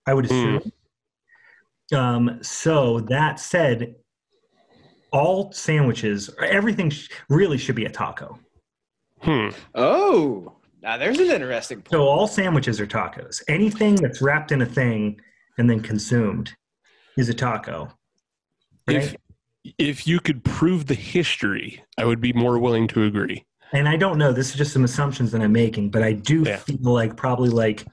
I 0.06 0.14
would 0.14 0.26
assume. 0.26 0.62
Um, 1.94 2.40
so 2.42 3.00
that 3.02 3.40
said, 3.40 3.96
all 5.12 5.52
sandwiches, 5.52 6.30
everything 6.44 6.90
sh- 6.90 7.10
really 7.30 7.58
should 7.58 7.76
be 7.76 7.86
a 7.86 7.90
taco. 7.90 8.38
hmm 9.22 9.50
oh, 9.76 10.58
now 10.82 10.98
there's 10.98 11.20
an 11.20 11.32
interesting 11.32 11.78
point. 11.78 11.92
So 11.92 12.04
all 12.08 12.28
sandwiches 12.28 12.80
are 12.80 12.88
tacos. 12.88 13.42
Anything 13.48 13.96
that's 13.96 14.22
wrapped 14.22 14.52
in 14.52 14.62
a 14.62 14.66
thing 14.66 15.20
and 15.58 15.70
then 15.70 15.80
consumed 15.80 16.54
is 17.18 17.30
a 17.30 17.34
taco. 17.34 17.90
if 18.88 19.16
if 19.80 20.06
you 20.06 20.20
could 20.20 20.44
prove 20.44 20.86
the 20.86 20.94
history 20.94 21.84
i 21.98 22.06
would 22.06 22.22
be 22.22 22.32
more 22.34 22.60
willing 22.60 22.88
to 22.88 23.04
agree 23.04 23.44
And 23.74 23.88
I 23.90 23.98
don't 23.98 24.18
know, 24.18 24.32
this 24.32 24.50
is 24.50 24.56
just 24.56 24.74
some 24.74 24.84
assumptions 24.84 25.32
that 25.32 25.42
I'm 25.42 25.52
making, 25.52 25.90
but 25.92 26.02
I 26.04 26.14
do 26.14 26.44
Yeah. 26.46 26.58
feel 26.58 26.78
like 26.82 27.18
probably 27.18 27.50
like, 27.50 27.86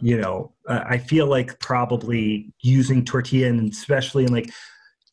you 0.00 0.18
know, 0.20 0.52
uh, 0.68 0.82
I 0.86 0.98
feel 0.98 1.26
like 1.26 1.58
probably 1.60 2.52
using 2.60 3.04
tortilla 3.04 3.48
and 3.48 3.72
especially 3.72 4.24
in 4.24 4.32
like, 4.32 4.50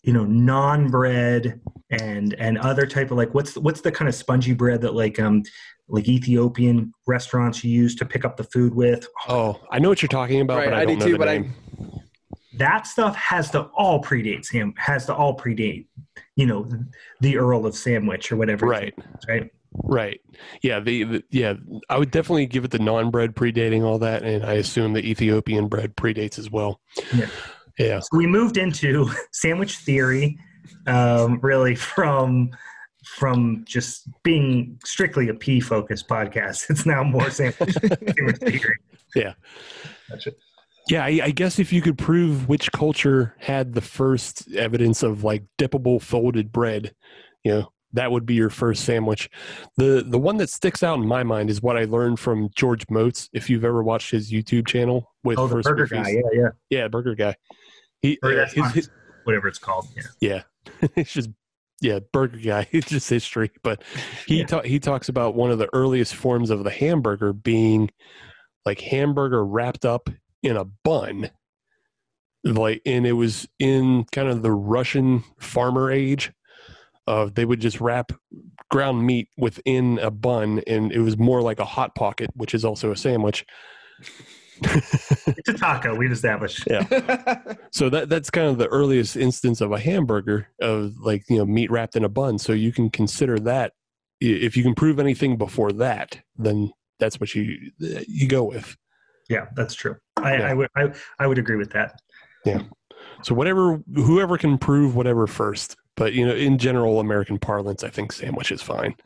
you 0.04 0.14
know, 0.14 0.26
non-bread 0.26 1.62
and 1.92 2.34
and 2.36 2.58
other 2.60 2.86
type 2.86 3.10
of 3.12 3.18
like 3.18 3.34
what's 3.34 3.56
what's 3.58 3.82
the 3.82 3.92
kind 3.92 4.08
of 4.08 4.14
spongy 4.16 4.54
bread 4.54 4.82
that 4.82 4.94
like 4.94 5.20
um 5.20 5.42
like 5.88 6.08
Ethiopian 6.08 6.94
restaurants 7.08 7.64
use 7.64 7.96
to 7.96 8.06
pick 8.06 8.24
up 8.24 8.38
the 8.38 8.44
food 8.44 8.76
with? 8.76 9.08
oh 9.28 9.60
i 9.72 9.80
know 9.80 9.90
what 9.90 10.00
you're 10.02 10.08
talking 10.08 10.42
about 10.42 10.58
Right, 10.60 10.66
but 10.70 10.74
i, 10.76 10.82
I 10.82 10.86
don't 10.86 10.94
do 10.94 11.00
know 11.00 11.06
too, 11.08 11.12
the 11.14 11.18
but 11.18 11.28
I- 11.30 11.38
name 11.40 11.54
that 12.54 12.86
stuff 12.86 13.16
has 13.16 13.50
to 13.52 13.62
all 13.76 14.02
predate 14.04 14.46
Sam 14.46 14.74
has 14.78 15.06
to 15.08 15.16
all 15.16 15.36
predate 15.36 15.88
you 16.36 16.46
know 16.46 16.70
the 17.22 17.38
Earl 17.38 17.66
of 17.66 17.76
Sandwich 17.76 18.32
or 18.32 18.36
whatever 18.38 18.68
right 18.68 18.94
is, 18.98 19.04
right 19.28 19.50
right 19.84 20.20
yeah 20.62 20.80
the, 20.80 21.04
the 21.04 21.24
yeah 21.30 21.54
i 21.90 21.98
would 21.98 22.12
definitely 22.12 22.46
give 22.46 22.66
it 22.66 22.72
the 22.72 22.80
non-bread 22.80 23.36
predating 23.36 23.84
all 23.84 24.00
that 24.00 24.24
and 24.24 24.46
i 24.46 24.54
assume 24.54 24.94
the 24.94 25.10
ethiopian 25.10 25.68
bread 25.68 25.96
predates 25.96 26.38
as 26.38 26.50
well 26.52 26.82
Yeah. 27.14 27.28
yeah 27.78 28.00
so 28.00 28.08
we 28.18 28.28
moved 28.28 28.58
into 28.58 29.10
sandwich 29.32 29.78
theory 29.78 30.38
um, 30.88 31.40
really 31.42 31.76
from 31.76 32.52
from 33.04 33.64
just 33.66 34.08
being 34.24 34.80
strictly 34.86 35.30
a 35.30 35.34
P 35.34 35.60
focused 35.60 36.08
podcast 36.08 36.70
it's 36.70 36.86
now 36.86 37.04
more 37.04 37.30
sandwich, 37.30 37.74
sandwich 37.74 38.38
theory 38.38 38.78
Yeah. 39.16 39.34
Gotcha. 40.10 40.32
Yeah, 40.90 41.06
I, 41.06 41.20
I 41.24 41.32
guess 41.32 41.60
if 41.60 41.72
you 41.72 41.82
could 41.82 41.98
prove 42.00 42.50
which 42.50 42.72
culture 42.72 43.36
had 43.40 43.74
the 43.74 43.82
first 43.82 44.52
evidence 44.56 45.04
of 45.04 45.24
like 45.24 45.44
dippable 45.60 46.02
folded 46.02 46.52
bread, 46.52 46.96
you 47.44 47.52
know, 47.52 47.72
that 47.94 48.12
would 48.12 48.26
be 48.26 48.36
your 48.36 48.50
first 48.50 48.84
sandwich. 48.86 49.30
The 49.78 50.04
the 50.08 50.20
one 50.20 50.38
that 50.38 50.50
sticks 50.50 50.84
out 50.84 51.00
in 51.00 51.08
my 51.08 51.24
mind 51.24 51.50
is 51.50 51.62
what 51.62 51.78
I 51.78 51.86
learned 51.86 52.20
from 52.20 52.50
George 52.56 52.86
Motz. 52.88 53.30
If 53.34 53.50
you've 53.50 53.66
ever 53.66 53.82
watched 53.84 54.12
his 54.12 54.32
YouTube 54.32 54.68
channel 54.68 55.12
with 55.24 55.40
Oh, 55.40 55.48
First 55.48 55.68
burger 55.68 55.88
guy. 55.88 56.10
Yeah, 56.10 56.22
yeah. 56.34 56.48
yeah, 56.70 56.88
burger 56.88 57.16
guy. 57.16 57.36
He 58.02 58.18
Or 58.24 58.32
uh, 58.40 58.48
his- 58.50 58.72
his- 58.74 58.90
Whatever 59.26 59.48
it's 59.48 59.60
called. 59.60 59.88
Yeah. 59.96 60.44
yeah, 60.82 60.88
it's 60.96 61.12
just 61.14 61.30
yeah, 61.82 62.00
burger 62.12 62.38
guy. 62.38 62.68
It's 62.72 62.90
just 62.90 63.10
history, 63.10 63.52
but 63.64 63.84
he 64.28 64.40
Yeah. 64.40 64.46
ta- 64.46 64.62
he 64.64 64.80
talks 64.80 65.10
about 65.10 65.36
one 65.36 65.52
of 65.52 65.60
the 65.60 65.70
earliest 65.74 66.16
forms 66.16 66.50
of 66.50 66.64
the 66.64 66.70
hamburger 66.72 67.32
being 67.34 67.90
like 68.66 68.82
hamburger 68.82 69.46
wrapped 69.46 69.86
up 69.86 70.10
in 70.44 70.56
a 70.58 70.66
bun, 70.66 71.30
like, 72.44 72.82
and 72.86 73.06
it 73.06 73.14
was 73.14 73.48
in 73.60 74.06
kind 74.12 74.28
of 74.30 74.42
the 74.42 74.52
Russian 74.52 75.24
farmer 75.40 75.92
age. 75.92 76.32
Of 77.10 77.34
they 77.34 77.44
would 77.44 77.60
just 77.60 77.82
wrap 77.82 78.12
ground 78.70 79.06
meat 79.06 79.28
within 79.36 79.98
a 80.00 80.12
bun, 80.12 80.62
and 80.68 80.92
it 80.92 81.00
was 81.00 81.18
more 81.18 81.42
like 81.42 81.60
a 81.60 81.66
hot 81.66 81.96
pocket, 81.96 82.30
which 82.36 82.54
is 82.54 82.64
also 82.64 82.92
a 82.92 82.96
sandwich. 82.96 83.46
It's 84.62 85.50
a 85.50 85.54
taco. 85.54 85.96
We've 85.96 86.12
established. 86.12 86.68
Yeah. 86.70 86.86
so 87.72 87.90
that 87.90 88.10
that's 88.10 88.30
kind 88.30 88.48
of 88.48 88.58
the 88.58 88.68
earliest 88.68 89.16
instance 89.18 89.60
of 89.60 89.72
a 89.72 89.80
hamburger 89.80 90.50
of 90.62 90.98
like 91.00 91.24
you 91.30 91.38
know 91.38 91.46
meat 91.46 91.72
wrapped 91.72 91.96
in 91.96 92.04
a 92.04 92.10
bun. 92.10 92.38
So 92.38 92.54
you 92.54 92.72
can 92.72 92.90
consider 92.90 93.40
that 93.40 93.74
if 94.22 94.58
you 94.58 94.64
can 94.64 94.76
prove 94.76 95.00
anything 95.00 95.38
before 95.38 95.72
that, 95.74 96.20
then 96.38 96.72
that's 97.00 97.20
what 97.20 97.34
you 97.34 97.72
you 97.80 98.28
go 98.28 98.44
with. 98.44 98.76
Yeah, 99.30 99.46
that's 99.56 99.74
true. 99.74 99.96
I, 100.18 100.38
Yeah. 100.38 100.50
I 100.50 100.54
would 100.54 100.70
I, 100.76 100.94
I 101.20 101.28
would 101.28 101.38
agree 101.38 101.56
with 101.56 101.72
that. 101.72 102.00
Yeah. 102.46 102.64
So 103.24 103.34
whatever 103.34 103.82
whoever 103.96 104.38
can 104.38 104.58
prove 104.58 104.96
whatever 104.96 105.26
first. 105.28 105.76
But 106.00 106.14
you 106.14 106.26
know, 106.26 106.34
in 106.34 106.58
general 106.58 107.00
American 107.02 107.38
parlance, 107.38 107.84
I 107.84 107.90
think 107.90 108.12
sandwich 108.14 108.52
is 108.52 108.62
fine. 108.64 108.96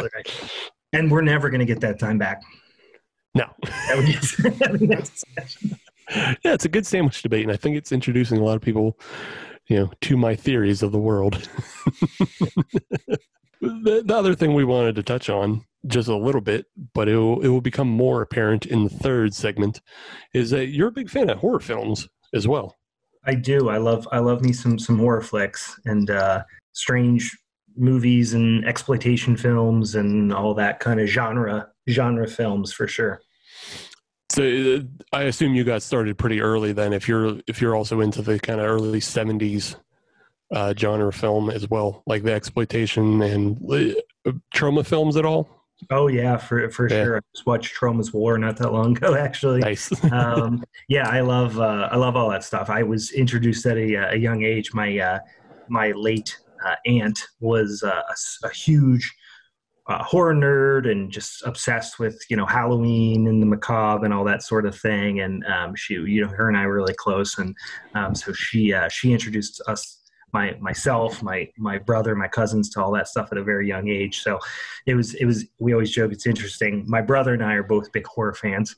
Okay. 0.00 0.30
And 0.92 1.10
we're 1.10 1.20
never 1.22 1.48
going 1.50 1.58
to 1.60 1.64
get 1.66 1.80
that 1.80 1.98
time 1.98 2.18
back. 2.18 2.42
no, 3.34 3.44
That 3.62 3.96
would- 3.96 4.62
I 4.68 4.72
mean, 4.72 4.88
that's- 4.90 5.24
yeah, 6.44 6.52
it's 6.54 6.64
a 6.64 6.68
good 6.68 6.86
sandwich 6.86 7.22
debate, 7.22 7.42
and 7.42 7.50
I 7.52 7.56
think 7.56 7.76
it's 7.76 7.92
introducing 7.92 8.38
a 8.38 8.44
lot 8.44 8.56
of 8.56 8.62
people, 8.62 8.98
you 9.68 9.76
know, 9.78 9.90
to 10.02 10.16
my 10.16 10.34
theories 10.36 10.82
of 10.82 10.92
the 10.92 10.98
world. 10.98 11.48
the, 13.60 14.02
the 14.04 14.14
other 14.14 14.34
thing 14.34 14.54
we 14.54 14.64
wanted 14.64 14.94
to 14.96 15.02
touch 15.02 15.28
on 15.28 15.64
just 15.86 16.08
a 16.08 16.16
little 16.16 16.40
bit, 16.40 16.66
but 16.94 17.08
it 17.08 17.16
will, 17.16 17.40
it 17.42 17.48
will 17.48 17.60
become 17.60 17.88
more 17.88 18.22
apparent 18.22 18.66
in 18.66 18.84
the 18.84 18.90
third 18.90 19.34
segment, 19.34 19.80
is 20.34 20.50
that 20.50 20.66
you're 20.68 20.88
a 20.88 20.92
big 20.92 21.10
fan 21.10 21.30
of 21.30 21.38
horror 21.38 21.60
films 21.60 22.08
as 22.34 22.46
well. 22.46 22.74
I 23.26 23.34
do. 23.34 23.68
I 23.68 23.78
love 23.78 24.06
I 24.12 24.18
love 24.18 24.42
me 24.42 24.52
some 24.52 24.78
some 24.78 24.98
horror 24.98 25.20
flicks 25.20 25.78
and 25.84 26.10
uh, 26.10 26.44
strange 26.72 27.36
movies 27.76 28.32
and 28.34 28.64
exploitation 28.66 29.36
films 29.36 29.94
and 29.94 30.32
all 30.32 30.54
that 30.54 30.80
kind 30.80 31.00
of 31.00 31.08
genre 31.08 31.68
genre 31.88 32.28
films 32.28 32.72
for 32.72 32.86
sure. 32.86 33.20
So 34.30 34.42
uh, 34.42 34.80
I 35.12 35.24
assume 35.24 35.54
you 35.54 35.64
got 35.64 35.82
started 35.82 36.18
pretty 36.18 36.40
early 36.40 36.72
then. 36.72 36.92
If 36.92 37.08
you're 37.08 37.40
if 37.46 37.60
you're 37.60 37.76
also 37.76 38.00
into 38.00 38.22
the 38.22 38.38
kind 38.38 38.60
of 38.60 38.66
early 38.66 39.00
'70s 39.00 39.76
uh, 40.52 40.74
genre 40.76 41.12
film 41.12 41.50
as 41.50 41.68
well, 41.68 42.02
like 42.06 42.22
the 42.22 42.32
exploitation 42.32 43.22
and 43.22 43.58
uh, 44.26 44.32
Troma 44.54 44.86
films 44.86 45.16
at 45.16 45.24
all. 45.24 45.48
Oh 45.90 46.08
yeah, 46.08 46.36
for 46.36 46.70
for 46.70 46.88
Yeah. 46.90 47.04
sure. 47.04 47.16
I 47.18 47.20
just 47.34 47.46
watched 47.46 47.74
Troma's 47.74 48.12
War 48.12 48.38
not 48.38 48.56
that 48.58 48.72
long 48.72 48.96
ago 48.96 49.14
actually. 49.18 49.60
Nice. 49.60 49.92
um, 50.12 50.64
yeah, 50.88 51.08
I 51.08 51.20
love 51.20 51.58
uh, 51.58 51.88
I 51.90 51.96
love 51.96 52.16
all 52.16 52.30
that 52.30 52.44
stuff. 52.44 52.70
I 52.70 52.82
was 52.82 53.12
introduced 53.12 53.66
at 53.66 53.76
a, 53.76 53.94
a 54.12 54.16
young 54.16 54.42
age. 54.42 54.72
My 54.72 54.98
uh, 54.98 55.18
my 55.68 55.92
late 55.92 56.36
uh, 56.64 56.76
aunt 56.86 57.18
was 57.40 57.82
uh, 57.84 58.02
a, 58.08 58.46
a 58.46 58.50
huge 58.50 59.14
uh, 59.88 60.02
horror 60.02 60.34
nerd 60.34 60.90
and 60.90 61.12
just 61.12 61.46
obsessed 61.46 61.98
with 61.98 62.20
you 62.28 62.36
know 62.36 62.46
Halloween 62.46 63.28
and 63.28 63.40
the 63.40 63.46
macabre 63.46 64.04
and 64.04 64.14
all 64.14 64.24
that 64.24 64.42
sort 64.42 64.66
of 64.66 64.76
thing. 64.78 65.20
And 65.20 65.44
um, 65.46 65.74
she, 65.76 65.94
you 65.94 66.22
know, 66.22 66.28
her 66.28 66.48
and 66.48 66.56
I 66.56 66.66
were 66.66 66.74
really 66.74 66.94
close, 66.94 67.38
and 67.38 67.54
um, 67.94 68.14
so 68.14 68.32
she 68.32 68.72
uh, 68.72 68.88
she 68.88 69.12
introduced 69.12 69.60
us. 69.68 70.02
My, 70.36 70.54
myself, 70.60 71.22
my 71.22 71.48
my 71.56 71.78
brother, 71.78 72.14
my 72.14 72.28
cousins 72.28 72.68
to 72.70 72.82
all 72.82 72.92
that 72.92 73.08
stuff 73.08 73.28
at 73.32 73.38
a 73.38 73.42
very 73.42 73.66
young 73.66 73.88
age. 73.88 74.20
So 74.20 74.38
it 74.84 74.94
was 74.94 75.14
it 75.14 75.24
was 75.24 75.46
we 75.58 75.72
always 75.72 75.90
joke 75.90 76.12
it's 76.12 76.26
interesting. 76.26 76.84
My 76.86 77.00
brother 77.00 77.32
and 77.32 77.42
I 77.42 77.54
are 77.54 77.62
both 77.62 77.90
big 77.90 78.06
horror 78.06 78.34
fans, 78.34 78.76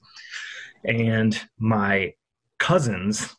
and 0.84 1.32
my 1.58 2.14
cousins 2.58 3.34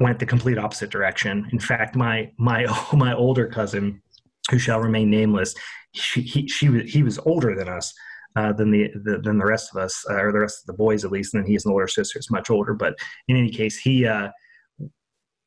went 0.00 0.18
the 0.18 0.24
complete 0.34 0.56
opposite 0.56 0.88
direction. 0.88 1.46
In 1.52 1.58
fact, 1.58 1.94
my 1.94 2.32
my 2.38 2.60
my 2.94 3.12
older 3.14 3.46
cousin, 3.46 4.00
who 4.50 4.58
shall 4.58 4.80
remain 4.80 5.10
nameless, 5.10 5.54
she 5.94 6.22
he 6.22 6.48
she 6.48 6.70
was 6.70 6.82
he 6.90 7.02
was 7.02 7.18
older 7.18 7.54
than 7.54 7.68
us. 7.68 7.92
Uh, 8.36 8.52
than 8.52 8.70
the, 8.70 8.88
the 9.04 9.18
than 9.18 9.36
the 9.36 9.44
rest 9.54 9.70
of 9.74 9.82
us, 9.82 10.04
uh, 10.10 10.14
or 10.14 10.30
the 10.32 10.38
rest 10.38 10.62
of 10.62 10.66
the 10.66 10.80
boys 10.84 11.04
at 11.04 11.10
least. 11.10 11.34
And 11.34 11.42
then 11.42 11.48
he 11.48 11.54
has 11.54 11.64
an 11.66 11.72
older 11.72 11.88
sister, 11.88 12.18
who's 12.18 12.30
much 12.30 12.50
older. 12.50 12.72
But 12.72 12.94
in 13.26 13.36
any 13.36 13.50
case, 13.50 13.76
he 13.76 14.06
uh, 14.06 14.28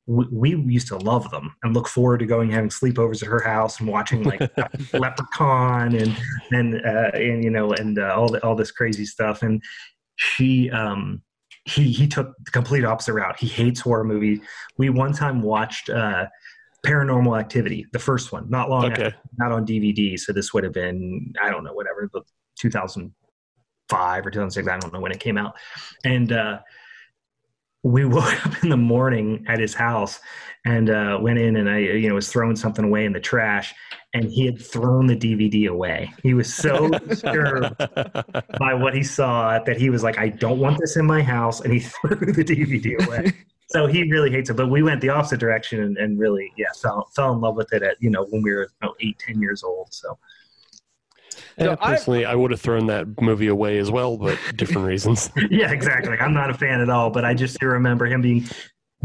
we, 0.08 0.56
we 0.56 0.74
used 0.74 0.88
to 0.88 0.98
love 0.98 1.30
them 1.32 1.56
and 1.64 1.74
look 1.74 1.88
forward 1.88 2.20
to 2.20 2.26
going 2.26 2.50
having 2.50 2.70
sleepovers 2.70 3.22
at 3.22 3.30
her 3.30 3.40
house 3.40 3.80
and 3.80 3.88
watching 3.88 4.24
like 4.24 4.40
Leprechaun 4.94 5.96
and 5.96 6.18
and 6.52 6.76
uh, 6.86 7.12
and 7.14 7.44
you 7.44 7.50
know 7.50 7.72
and 7.74 8.00
uh, 8.00 8.14
all 8.16 8.28
the, 8.28 8.44
all 8.44 8.56
this 8.56 8.72
crazy 8.72 9.06
stuff. 9.06 9.44
And 9.44 9.62
she 10.16 10.70
um, 10.72 11.22
he 11.66 11.92
he 11.92 12.08
took 12.08 12.34
the 12.44 12.52
complete 12.52 12.84
opposite 12.84 13.14
route. 13.14 13.40
He 13.40 13.48
hates 13.48 13.80
horror 13.80 14.04
movies. 14.04 14.40
We 14.78 14.90
one 14.90 15.14
time 15.14 15.42
watched 15.42 15.90
uh, 15.90 16.28
Paranormal 16.86 17.40
Activity, 17.40 17.86
the 17.94 18.00
first 18.00 18.32
one, 18.32 18.50
not 18.50 18.70
long 18.70 18.86
okay. 18.86 19.06
after, 19.06 19.18
not 19.38 19.52
on 19.52 19.66
DVD. 19.66 20.20
So 20.20 20.34
this 20.34 20.54
would 20.54 20.64
have 20.64 20.74
been 20.74 21.32
I 21.42 21.52
don't 21.52 21.64
know 21.64 21.74
whatever 21.74 22.10
the 22.12 22.22
2005 22.60 24.26
or 24.26 24.32
2006. 24.32 24.68
I 24.68 24.80
don't 24.80 24.92
know 24.92 25.00
when 25.00 25.12
it 25.12 25.20
came 25.20 25.38
out, 25.38 25.56
and. 26.04 26.32
uh 26.32 26.60
we 27.84 28.06
woke 28.06 28.46
up 28.46 28.64
in 28.64 28.70
the 28.70 28.78
morning 28.78 29.46
at 29.48 29.60
his 29.60 29.74
house 29.74 30.20
and 30.66 30.90
uh, 30.90 31.18
went 31.22 31.40
in 31.40 31.56
and 31.56 31.70
I, 31.70 31.80
you 31.80 32.08
know, 32.08 32.16
was 32.16 32.32
throwing 32.32 32.56
something 32.56 32.86
away 32.86 33.06
in 33.06 33.14
the 33.14 33.20
trash 33.20 33.74
and 34.14 34.30
he 34.30 34.46
had 34.46 34.62
thrown 34.62 35.08
the 35.08 35.16
DVD 35.16 35.70
away. 35.70 36.12
He 36.22 36.34
was 36.34 36.54
so 36.54 36.90
disturbed 36.90 37.78
by 38.60 38.74
what 38.74 38.94
he 38.94 39.04
saw 39.04 39.60
that 39.64 39.78
he 39.78 39.90
was 39.90 40.04
like, 40.04 40.18
I 40.18 40.30
don't 40.30 40.60
want 40.60 40.78
this 40.80 40.98
in 40.98 41.06
my 41.06 41.22
house. 41.22 41.62
And 41.62 41.74
he 41.74 41.80
threw 41.80 42.18
the 42.18 42.44
DVD 42.44 43.08
away. 43.08 43.34
so 43.68 43.88
he 43.88 44.10
really 44.12 44.30
hates 44.30 44.50
it. 44.50 44.58
But 44.58 44.70
we 44.70 44.84
went 44.84 45.02
the 45.02 45.10
opposite 45.10 45.40
direction 45.40 45.82
and, 45.82 45.98
and 45.98 46.20
really, 46.20 46.52
yeah, 46.58 46.68
fell, 46.82 47.10
fell 47.16 47.34
in 47.34 47.40
love 47.40 47.56
with 47.56 47.72
it 47.74 47.84
at, 47.84 47.96
you 48.02 48.10
know, 48.10 48.26
when 48.26 48.42
we 48.42 48.52
were 48.52 48.70
about 48.82 48.96
eight, 49.00 49.18
10 49.20 49.42
years 49.42 49.64
old. 49.64 49.94
So 49.94 50.18
Yeah, 51.62 51.76
So 51.76 51.78
I- 51.82 51.92
personally, 51.92 52.26
I, 52.26 52.36
would 52.36 52.52
have 52.52 52.62
thrown 52.62 52.88
that 52.88 53.22
movie 53.22 53.48
away 53.48 53.78
as 53.78 53.92
well, 53.92 54.18
but 54.18 54.38
different 54.56 54.88
reasons. 54.88 55.30
yeah, 55.50 55.72
exactly. 55.72 56.18
I'm 56.18 56.34
not 56.34 56.50
a 56.50 56.54
fan 56.54 56.82
at 56.82 56.90
all, 56.90 57.10
but 57.10 57.24
I 57.24 57.34
just 57.34 57.62
remember 57.62 58.06
him 58.06 58.22
being 58.22 58.46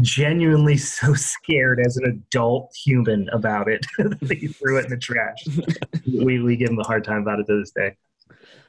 genuinely 0.01 0.77
so 0.77 1.13
scared 1.13 1.79
as 1.85 1.97
an 1.97 2.05
adult 2.05 2.71
human 2.83 3.29
about 3.29 3.67
it 3.67 3.85
that 3.97 4.37
he 4.37 4.47
threw 4.47 4.77
it 4.77 4.85
in 4.85 4.91
the 4.91 4.97
trash. 4.97 5.37
we, 6.07 6.39
we 6.39 6.55
give 6.55 6.69
him 6.69 6.79
a 6.79 6.83
hard 6.85 7.03
time 7.03 7.21
about 7.21 7.39
it 7.39 7.45
to 7.47 7.59
this 7.59 7.71
day. 7.71 7.95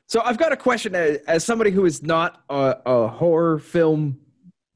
So 0.06 0.22
I've 0.22 0.38
got 0.38 0.52
a 0.52 0.56
question 0.56 0.94
as, 0.94 1.18
as 1.26 1.44
somebody 1.44 1.70
who 1.70 1.84
is 1.84 2.02
not 2.02 2.42
a, 2.48 2.76
a 2.86 3.08
horror 3.08 3.58
film 3.58 4.18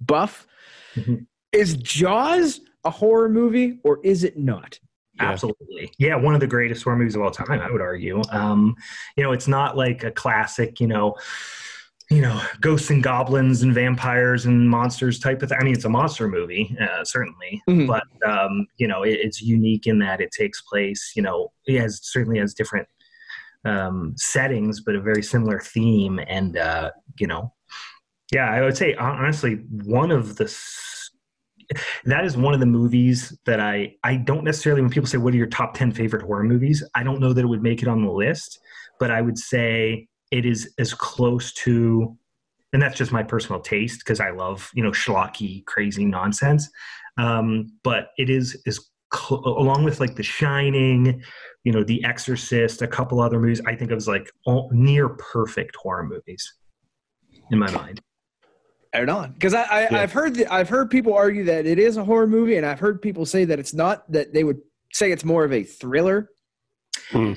buff. 0.01 0.47
Mhm. 0.95 1.27
Is 1.53 1.77
Jaws 1.77 2.61
a 2.85 2.91
horror 2.91 3.29
movie 3.29 3.81
or 3.85 4.01
is 4.05 4.25
it 4.25 4.39
not? 4.39 4.79
Yeah. 5.23 5.31
Absolutely. 5.33 5.93
Yeah, 5.99 6.17
one 6.17 6.35
of 6.35 6.41
the 6.41 6.47
greatest 6.47 6.83
horror 6.85 6.97
movies 6.97 7.15
of 7.17 7.23
all 7.23 7.31
time, 7.31 7.61
I 7.61 7.71
would 7.71 7.81
argue. 7.81 8.21
Um, 8.31 8.75
you 9.17 9.23
know, 9.23 9.33
it's 9.33 9.49
not 9.49 9.77
like 9.77 10.03
a 10.05 10.11
classic, 10.11 10.81
you 10.81 10.87
know, 10.87 11.15
you 12.11 12.21
know, 12.21 12.43
ghosts 12.61 12.91
and 12.91 13.03
goblins 13.03 13.63
and 13.63 13.73
vampires 13.73 14.45
and 14.45 14.69
monsters 14.69 15.19
type 15.19 15.43
of 15.43 15.49
thing. 15.49 15.59
I 15.59 15.65
mean, 15.65 15.73
it's 15.73 15.85
a 15.85 15.89
monster 15.89 16.29
movie, 16.29 16.77
uh, 16.79 17.05
certainly, 17.05 17.63
Mhm. 17.69 17.87
but 17.87 18.05
um, 18.29 18.67
you 18.77 18.87
know, 18.87 19.03
it, 19.03 19.19
it's 19.23 19.41
unique 19.41 19.87
in 19.87 19.99
that 20.01 20.21
it 20.21 20.31
takes 20.31 20.61
place. 20.61 21.13
You 21.17 21.23
know, 21.23 21.53
it 21.67 21.81
has 21.81 22.01
certainly 22.03 22.39
has 22.39 22.53
different 22.53 22.87
um, 23.65 24.13
settings, 24.17 24.81
but 24.83 24.95
a 24.97 25.01
very 25.01 25.23
similar 25.23 25.59
theme. 25.61 26.21
And 26.27 26.59
uh, 26.59 26.91
you 27.19 27.27
know, 27.29 27.55
yeah, 28.33 28.51
I 28.51 28.61
would 28.61 28.77
say 28.77 28.95
honestly, 28.97 29.55
one 29.85 30.11
of 30.11 30.37
the 30.37 30.49
that 32.05 32.25
is 32.25 32.37
one 32.37 32.55
of 32.55 32.61
the 32.61 32.67
movies 32.67 33.37
that 33.47 33.61
I 33.61 33.95
I 34.05 34.17
don't 34.17 34.45
necessarily 34.45 34.83
when 34.83 34.91
people 34.91 35.09
say 35.09 35.19
what 35.19 35.35
are 35.35 35.37
your 35.37 35.47
top 35.47 35.75
10 35.75 35.93
favorite 35.93 36.23
horror 36.23 36.45
movies, 36.45 36.83
I 36.95 37.03
don't 37.03 37.21
know 37.21 37.33
that 37.33 37.43
it 37.43 37.49
would 37.49 37.63
make 37.63 37.83
it 37.83 37.89
on 37.89 38.05
the 38.05 38.11
list, 38.11 38.59
but 38.99 39.11
I 39.11 39.21
would 39.21 39.39
say 39.39 40.09
it 40.31 40.47
is 40.47 40.73
as 40.79 40.95
close 40.95 41.53
to 41.53 42.17
and 42.73 42.81
that's 42.81 42.97
just 42.97 43.13
my 43.13 43.23
personal 43.23 43.61
taste 43.61 43.99
because 43.99 44.19
I 44.19 44.31
love, 44.31 44.71
you 44.75 44.83
know, 44.83 44.93
schlocky 44.93 45.65
crazy 45.67 46.07
nonsense. 46.07 46.71
Um, 47.19 47.73
but 47.85 48.09
it 48.17 48.31
is 48.31 48.61
is 48.65 48.89
cl- 49.15 49.45
along 49.45 49.85
with 49.85 50.01
like 50.01 50.17
The 50.17 50.23
Shining, 50.23 51.23
you 51.65 51.73
know, 51.73 51.85
The 51.85 52.03
Exorcist, 52.05 52.83
a 52.83 52.87
couple 52.87 53.21
other 53.21 53.39
movies, 53.39 53.61
I 53.67 53.75
think 53.75 53.91
of 53.91 53.99
as 53.99 54.09
like 54.09 54.31
all, 54.47 54.71
near 54.73 55.11
perfect 55.11 55.77
horror 55.77 56.05
movies 56.05 56.55
in 57.51 57.59
my 57.59 57.71
mind. 57.71 58.01
Right 58.95 59.09
on. 59.09 59.33
Because 59.33 59.55
I, 59.55 59.63
I 59.63 59.81
Yeah. 59.83 60.01
I've 60.03 60.13
heard 60.13 60.35
that 60.37 60.53
I've 60.53 60.69
heard 60.69 60.91
people 60.91 61.15
argue 61.15 61.45
that 61.45 61.67
it 61.67 61.79
is 61.79 61.97
a 61.97 62.05
horror 62.05 62.27
movie, 62.27 62.57
and 62.57 62.67
I've 62.67 62.81
heard 62.81 63.01
people 63.01 63.25
say 63.25 63.45
that 63.47 63.59
it's 63.59 63.73
not. 63.75 64.11
That 64.13 64.33
they 64.35 64.45
would 64.45 64.61
say 64.93 65.11
it's 65.13 65.25
more 65.25 65.45
of 65.45 65.53
a 65.53 65.63
thriller. 65.63 66.29
Hmm. 67.11 67.33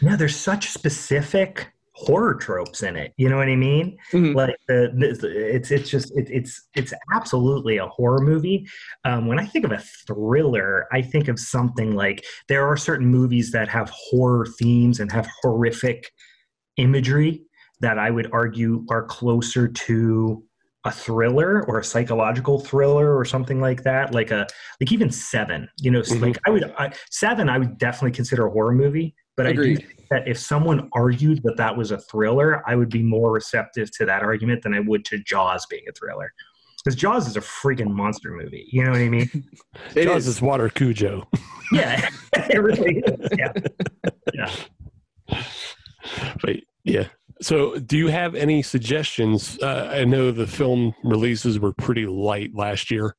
yeah, 0.00 0.16
there's 0.16 0.36
such 0.36 0.68
specific 0.70 1.72
horror 1.92 2.34
tropes 2.34 2.82
in 2.82 2.96
it. 2.96 3.12
You 3.16 3.28
know 3.28 3.36
what 3.36 3.48
I 3.48 3.56
mean? 3.56 3.98
Mhm. 4.12 4.34
Like 4.34 4.56
the, 4.68 4.90
the 4.94 5.54
it's 5.54 5.70
it's 5.70 5.90
just 5.90 6.16
it, 6.16 6.28
it's 6.30 6.68
it's 6.74 6.92
absolutely 7.12 7.76
a 7.78 7.86
horror 7.88 8.20
movie. 8.20 8.66
Um, 9.04 9.26
when 9.26 9.38
I 9.38 9.44
think 9.46 9.64
of 9.64 9.72
a 9.72 9.82
thriller, 10.06 10.86
I 10.92 11.02
think 11.02 11.28
of 11.28 11.38
something 11.40 11.94
like 11.94 12.24
there 12.48 12.66
are 12.66 12.76
certain 12.76 13.06
movies 13.06 13.50
that 13.52 13.68
have 13.68 13.90
horror 13.90 14.46
themes 14.58 15.00
and 15.00 15.10
have 15.12 15.28
horrific 15.42 16.10
imagery 16.76 17.42
that 17.80 17.98
I 17.98 18.10
would 18.10 18.30
argue 18.32 18.86
are 18.90 19.02
closer 19.04 19.68
to 19.68 20.42
a 20.84 20.90
thriller 20.90 21.64
or 21.66 21.78
a 21.78 21.84
psychological 21.84 22.58
thriller 22.58 23.14
or 23.16 23.24
something 23.24 23.60
like 23.60 23.82
that 23.82 24.14
like 24.14 24.30
a 24.30 24.46
like 24.80 24.90
even 24.92 25.10
seven 25.10 25.68
you 25.78 25.90
know 25.90 26.00
Mhm. 26.00 26.22
like 26.22 26.38
i 26.46 26.50
would 26.50 26.64
I, 26.78 26.92
seven 27.10 27.48
i 27.50 27.58
would 27.58 27.76
definitely 27.76 28.12
consider 28.12 28.46
a 28.46 28.50
horror 28.50 28.72
movie 28.72 29.14
but 29.36 29.46
i 29.46 29.52
do 29.52 29.76
think 29.76 30.06
that 30.10 30.26
if 30.26 30.38
someone 30.38 30.88
argued 30.94 31.42
that 31.42 31.58
that 31.58 31.76
was 31.76 31.90
a 31.90 31.98
thriller 31.98 32.62
i 32.66 32.74
would 32.74 32.88
be 32.88 33.02
more 33.02 33.30
receptive 33.30 33.90
to 33.98 34.06
that 34.06 34.22
argument 34.22 34.62
than 34.62 34.72
i 34.72 34.80
would 34.80 35.04
to 35.04 35.18
jaws 35.18 35.66
being 35.66 35.82
a 35.86 35.92
thriller 35.92 36.32
because 36.82 36.96
jaws 36.96 37.28
is 37.28 37.36
a 37.36 37.40
freaking 37.42 37.90
monster 37.90 38.30
movie 38.30 38.66
you 38.72 38.82
know 38.82 38.90
what 38.92 39.00
i 39.00 39.08
mean 39.08 39.28
Jaws 39.94 40.26
is. 40.26 40.36
is 40.36 40.42
water 40.42 40.70
Cujo. 40.70 41.28
yeah 41.72 42.08
it 42.34 42.58
really 42.62 43.00
is 43.06 43.28
yeah 43.38 43.52
yeah 44.34 44.50
But 46.42 46.56
yeah. 46.84 47.08
So, 47.42 47.76
do 47.76 47.96
you 47.96 48.08
have 48.08 48.34
any 48.34 48.62
suggestions? 48.62 49.58
Uh, 49.62 49.90
I 49.92 50.04
know 50.04 50.30
the 50.30 50.46
film 50.46 50.94
releases 51.02 51.58
were 51.58 51.72
pretty 51.72 52.06
light 52.06 52.54
last 52.54 52.90
year, 52.90 53.16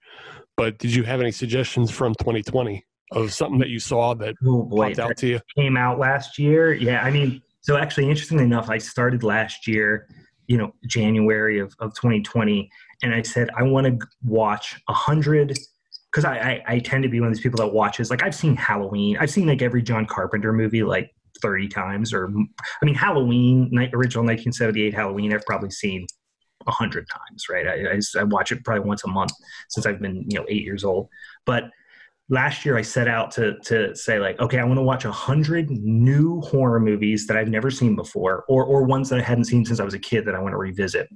but 0.58 0.78
did 0.78 0.94
you 0.94 1.04
have 1.04 1.22
any 1.22 1.32
suggestions 1.32 1.90
from 1.90 2.14
2020 2.16 2.86
of 3.14 3.34
something 3.34 3.58
that 3.60 3.70
you 3.70 3.80
saw 3.80 4.14
that 4.16 4.36
oh 4.46 4.64
boy 4.64 4.90
popped 4.90 5.00
out 5.00 5.18
to 5.18 5.28
you? 5.28 5.40
came 5.58 5.76
out 5.76 5.98
last 5.98 6.38
year. 6.38 6.72
Yeah, 6.74 7.02
I 7.02 7.10
mean, 7.10 7.42
so 7.62 7.78
actually, 7.78 8.10
interestingly 8.10 8.44
enough, 8.44 8.70
I 8.70 8.78
started 8.78 9.24
last 9.24 9.68
year, 9.68 10.08
you 10.46 10.58
know, 10.58 10.72
January 10.86 11.60
of, 11.60 11.74
of 11.80 11.96
2020, 11.96 12.70
and 13.02 13.16
I 13.16 13.24
said 13.24 13.50
I 13.58 13.64
want 13.64 13.88
to 13.88 14.08
watch 14.24 14.80
a 14.88 14.94
hundred 14.94 15.58
because 16.12 16.26
I, 16.26 16.38
I 16.38 16.64
I 16.68 16.80
tend 16.80 17.02
to 17.04 17.10
be 17.10 17.20
one 17.20 17.30
of 17.30 17.34
these 17.34 17.42
people 17.42 17.58
that 17.58 17.74
watches 17.74 18.12
like 18.12 18.22
I've 18.22 18.36
seen 18.36 18.56
Halloween, 18.56 19.18
I've 19.20 19.32
seen 19.32 19.48
like 19.48 19.64
every 19.64 19.82
John 19.82 20.06
Carpenter 20.06 20.54
movie 20.54 20.84
like 20.84 21.12
30 21.42 21.68
times, 21.68 22.14
or 22.14 22.28
I 22.28 22.86
mean 22.86 22.96
Halloween, 22.96 23.70
night 23.72 23.92
original 23.94 24.24
1978 24.24 24.94
Halloween, 24.94 25.34
I've 25.34 25.46
probably 25.46 25.72
seen 25.72 26.08
a 26.68 26.72
hundred 26.72 27.08
times, 27.10 27.46
right? 27.50 27.68
I, 27.68 27.94
I, 27.94 28.22
I 28.22 28.24
watch 28.24 28.52
it 28.52 28.64
probably 28.64 28.88
once 28.88 29.04
a 29.04 29.08
month 29.08 29.32
since 29.70 29.86
I've 29.86 30.02
been 30.02 30.26
you 30.30 30.40
know 30.40 30.46
eight 30.50 30.64
years 30.64 30.84
old, 30.84 31.10
but 31.46 31.66
last 32.30 32.66
year 32.66 32.78
I 32.78 32.82
set 32.82 33.08
out 33.08 33.30
to 33.32 33.60
to 33.66 33.96
say 33.96 34.20
like, 34.20 34.40
okay, 34.40 34.58
I 34.60 34.64
want 34.64 34.78
to 34.78 34.84
watch 34.84 35.06
a 35.06 35.12
hundred 35.12 35.70
new 35.70 36.42
horror 36.42 36.80
movies 36.80 37.28
that 37.28 37.38
I've 37.38 37.50
never 37.50 37.70
seen 37.70 37.96
before, 37.96 38.46
or 38.48 38.66
or 38.66 38.84
ones 38.84 39.10
that 39.10 39.20
I 39.20 39.24
hadn't 39.24 39.46
seen 39.46 39.66
since 39.66 39.80
I 39.80 39.84
was 39.84 39.94
a 39.94 40.00
kid 40.00 40.26
that 40.26 40.36
I 40.36 40.40
want 40.40 40.54
to 40.54 40.58
revisit. 40.58 41.10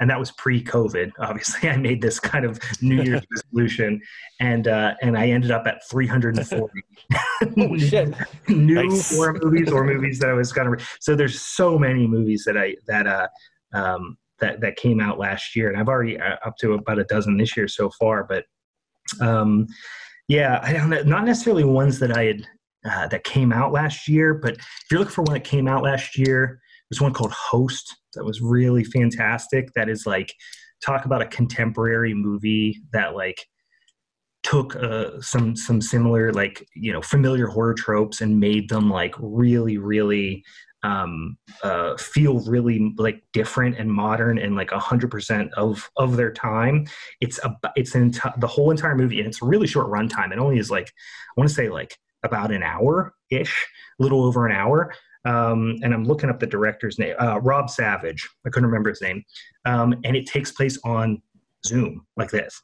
And 0.00 0.08
that 0.10 0.18
was 0.18 0.30
pre-COVID. 0.32 1.12
Obviously, 1.18 1.68
I 1.70 1.76
made 1.76 2.00
this 2.00 2.20
kind 2.20 2.44
of 2.44 2.60
New 2.80 3.02
Year's 3.02 3.22
resolution, 3.54 4.00
and 4.40 4.68
uh, 4.68 4.94
and 5.02 5.16
I 5.16 5.28
ended 5.28 5.50
up 5.50 5.66
at 5.66 5.80
340 5.90 6.82
Holy 7.54 8.14
new 8.48 8.74
Nice. 8.74 9.16
horror 9.16 9.38
movies 9.42 9.70
or 9.70 9.84
movies 9.84 10.18
that 10.20 10.30
I 10.30 10.34
was 10.34 10.52
kind 10.52 10.72
of. 10.72 10.88
So 11.00 11.14
there's 11.14 11.40
so 11.40 11.78
many 11.78 12.06
movies 12.06 12.44
that 12.46 12.56
I 12.56 12.76
that 12.86 13.06
uh 13.06 13.28
um 13.72 14.16
that 14.40 14.60
that 14.60 14.76
came 14.76 15.00
out 15.00 15.18
last 15.18 15.56
year, 15.56 15.68
and 15.68 15.78
I've 15.78 15.88
already 15.88 16.18
uh, 16.18 16.36
up 16.44 16.56
to 16.60 16.74
about 16.74 16.98
a 16.98 17.04
dozen 17.04 17.36
this 17.36 17.56
year 17.56 17.68
so 17.68 17.90
far. 17.98 18.24
But 18.24 18.44
um, 19.20 19.66
yeah, 20.28 20.60
I 20.62 20.72
don't 20.72 20.90
know, 20.90 21.02
not 21.02 21.24
necessarily 21.24 21.64
ones 21.64 21.98
that 22.00 22.16
I 22.16 22.24
had 22.24 22.46
uh, 22.84 23.08
that 23.08 23.24
came 23.24 23.52
out 23.52 23.72
last 23.72 24.08
year, 24.08 24.34
but 24.34 24.54
if 24.54 24.84
you're 24.90 25.00
looking 25.00 25.14
for 25.14 25.22
one 25.22 25.34
that 25.34 25.44
came 25.44 25.66
out 25.66 25.82
last 25.82 26.16
year, 26.18 26.60
there's 26.90 27.00
one 27.00 27.12
called 27.12 27.32
Host 27.32 27.96
that 28.14 28.24
was 28.24 28.40
really 28.40 28.84
fantastic. 28.84 29.72
That 29.74 29.88
is 29.88 30.06
like 30.06 30.32
talk 30.84 31.04
about 31.04 31.22
a 31.22 31.26
contemporary 31.26 32.14
movie 32.14 32.80
that 32.92 33.14
like 33.14 33.44
took 34.42 34.76
uh, 34.76 35.20
some 35.20 35.56
some 35.56 35.80
similar 35.80 36.32
like 36.32 36.66
you 36.74 36.92
know 36.92 37.02
familiar 37.02 37.46
horror 37.46 37.74
tropes 37.74 38.20
and 38.20 38.40
made 38.40 38.68
them 38.68 38.88
like 38.88 39.14
really 39.18 39.78
really 39.78 40.44
um 40.84 41.36
uh 41.64 41.96
feel 41.96 42.38
really 42.46 42.94
like 42.98 43.20
different 43.32 43.76
and 43.76 43.92
modern 43.92 44.38
and 44.38 44.54
like 44.54 44.70
a 44.70 44.78
hundred 44.78 45.10
percent 45.10 45.52
of 45.54 45.90
of 45.96 46.16
their 46.16 46.32
time 46.32 46.86
it's 47.20 47.40
a 47.42 47.52
it's 47.74 47.96
an 47.96 48.12
enti- 48.12 48.40
the 48.40 48.46
whole 48.46 48.70
entire 48.70 48.94
movie 48.94 49.18
and 49.18 49.26
it's 49.26 49.42
a 49.42 49.44
really 49.44 49.66
short 49.66 49.88
runtime 49.88 50.32
it 50.32 50.38
only 50.38 50.56
is 50.56 50.70
like 50.70 50.86
i 50.86 51.32
want 51.36 51.48
to 51.48 51.54
say 51.54 51.68
like 51.68 51.98
about 52.22 52.52
an 52.52 52.62
hour 52.62 53.12
ish 53.28 53.66
a 53.98 54.02
little 54.04 54.24
over 54.24 54.46
an 54.46 54.54
hour 54.54 54.94
um 55.24 55.76
and 55.82 55.92
i'm 55.92 56.04
looking 56.04 56.30
up 56.30 56.38
the 56.38 56.46
director's 56.46 56.98
name 56.98 57.14
uh 57.20 57.38
rob 57.40 57.70
savage. 57.70 58.28
I 58.46 58.50
couldn't 58.50 58.68
remember 58.68 58.90
his 58.90 59.02
name. 59.02 59.24
Um 59.64 59.94
and 60.04 60.16
it 60.16 60.26
takes 60.26 60.52
place 60.52 60.78
on 60.84 61.22
zoom 61.66 62.06
like 62.16 62.30
this. 62.30 62.60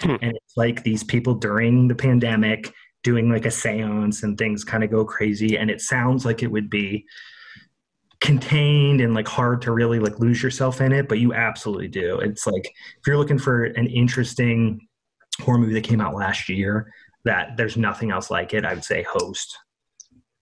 Hmm. 0.00 0.16
and 0.22 0.36
it's 0.36 0.56
like 0.56 0.82
these 0.82 1.04
people 1.04 1.34
during 1.34 1.88
the 1.88 1.94
pandemic 1.94 2.72
doing 3.04 3.30
like 3.30 3.46
a 3.46 3.50
seance 3.50 4.22
and 4.22 4.36
things 4.36 4.64
kind 4.64 4.82
of 4.82 4.90
go 4.90 5.04
crazy. 5.04 5.56
And 5.56 5.70
it 5.70 5.80
sounds 5.80 6.24
like 6.24 6.42
it 6.42 6.50
would 6.50 6.68
be 6.70 7.04
contained 8.20 9.02
and 9.02 9.14
like 9.14 9.28
hard 9.28 9.60
to 9.60 9.70
really 9.70 9.98
like 9.98 10.18
lose 10.18 10.42
yourself 10.42 10.80
in 10.80 10.92
it 10.92 11.08
but 11.08 11.18
you 11.18 11.34
absolutely 11.34 11.88
do. 11.88 12.18
It's 12.20 12.46
like 12.46 12.64
if 12.66 13.06
you're 13.06 13.18
looking 13.18 13.38
for 13.38 13.64
an 13.64 13.86
interesting 13.86 14.80
horror 15.40 15.58
movie 15.58 15.74
that 15.74 15.84
came 15.84 16.00
out 16.00 16.14
last 16.14 16.48
year 16.48 16.92
that 17.24 17.56
there's 17.56 17.76
nothing 17.76 18.10
else 18.10 18.30
like 18.30 18.54
it 18.54 18.64
i 18.64 18.74
would 18.74 18.84
say 18.84 19.02
host. 19.02 19.58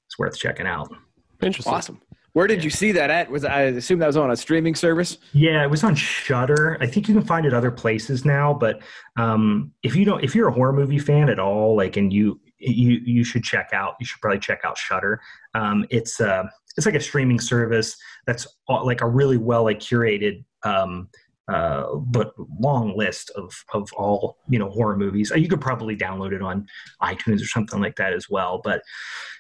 It's 0.06 0.18
worth 0.18 0.38
checking 0.38 0.66
out 0.66 0.94
Interesting. 1.42 1.72
Awesome. 1.72 2.00
Where 2.32 2.46
did 2.46 2.64
you 2.64 2.70
see 2.70 2.92
that 2.92 3.10
at? 3.10 3.30
Was 3.30 3.44
I 3.44 3.62
assume 3.62 3.98
that 3.98 4.06
was 4.06 4.16
on 4.16 4.30
a 4.30 4.36
streaming 4.36 4.74
service? 4.74 5.18
Yeah, 5.32 5.62
it 5.62 5.70
was 5.70 5.84
on 5.84 5.94
Shudder. 5.94 6.78
I 6.80 6.86
think 6.86 7.06
you 7.06 7.14
can 7.14 7.24
find 7.24 7.44
it 7.44 7.52
other 7.52 7.70
places 7.70 8.24
now, 8.24 8.54
but 8.54 8.80
um, 9.16 9.72
if 9.82 9.94
you 9.94 10.06
don't, 10.06 10.24
if 10.24 10.34
you're 10.34 10.48
a 10.48 10.52
horror 10.52 10.72
movie 10.72 10.98
fan 10.98 11.28
at 11.28 11.38
all, 11.38 11.76
like, 11.76 11.98
and 11.98 12.10
you 12.10 12.40
you 12.58 13.00
you 13.04 13.22
should 13.22 13.44
check 13.44 13.70
out, 13.74 13.96
you 14.00 14.06
should 14.06 14.20
probably 14.20 14.38
check 14.38 14.60
out 14.64 14.78
Shudder. 14.78 15.20
Um, 15.54 15.84
it's 15.90 16.22
uh, 16.22 16.44
it's 16.76 16.86
like 16.86 16.94
a 16.94 17.00
streaming 17.00 17.38
service 17.38 17.96
that's 18.26 18.46
all, 18.66 18.86
like 18.86 19.02
a 19.02 19.08
really 19.08 19.36
well 19.36 19.64
like 19.64 19.80
curated 19.80 20.42
um, 20.62 21.10
uh, 21.48 21.94
but 21.96 22.32
long 22.60 22.96
list 22.96 23.30
of 23.30 23.52
of 23.74 23.88
all 23.94 24.38
you 24.48 24.58
know 24.58 24.70
horror 24.70 24.96
movies. 24.96 25.32
You 25.34 25.48
could 25.48 25.60
probably 25.60 25.96
download 25.96 26.32
it 26.32 26.42
on 26.42 26.66
iTunes 27.02 27.42
or 27.42 27.46
something 27.46 27.80
like 27.80 27.96
that 27.96 28.12
as 28.12 28.28
well. 28.30 28.60
But 28.62 28.82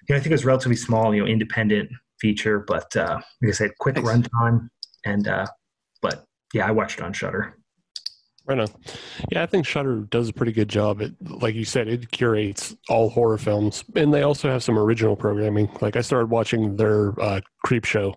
you 0.08 0.14
know, 0.14 0.18
I 0.18 0.20
think 0.22 0.34
it's 0.34 0.44
relatively 0.44 0.76
small, 0.76 1.14
you 1.14 1.22
know, 1.22 1.28
independent 1.28 1.90
feature. 2.20 2.64
But 2.66 2.94
uh, 2.96 3.20
like 3.40 3.48
I 3.48 3.52
said, 3.52 3.70
quick 3.78 3.96
Nice. 3.96 4.04
runtime, 4.04 4.68
and 5.04 5.28
uh, 5.28 5.46
but 6.00 6.24
yeah, 6.52 6.66
I 6.66 6.70
watched 6.72 6.98
it 6.98 7.04
on 7.04 7.12
Shudder. 7.12 7.56
Right 8.44 8.58
on. 8.58 8.66
Yeah, 9.30 9.44
I 9.44 9.46
think 9.46 9.66
Shudder 9.66 10.00
does 10.10 10.28
a 10.28 10.32
pretty 10.32 10.50
good 10.50 10.68
job. 10.68 11.00
It, 11.00 11.12
like 11.20 11.54
you 11.54 11.64
said, 11.64 11.86
it 11.86 12.10
curates 12.10 12.74
all 12.88 13.08
horror 13.08 13.38
films, 13.38 13.84
and 13.94 14.12
they 14.12 14.22
also 14.22 14.50
have 14.50 14.64
some 14.64 14.76
original 14.76 15.14
programming. 15.14 15.70
Like 15.80 15.94
I 15.94 16.00
started 16.00 16.30
watching 16.30 16.76
their 16.76 17.18
uh, 17.20 17.40
Creepshow. 17.64 18.14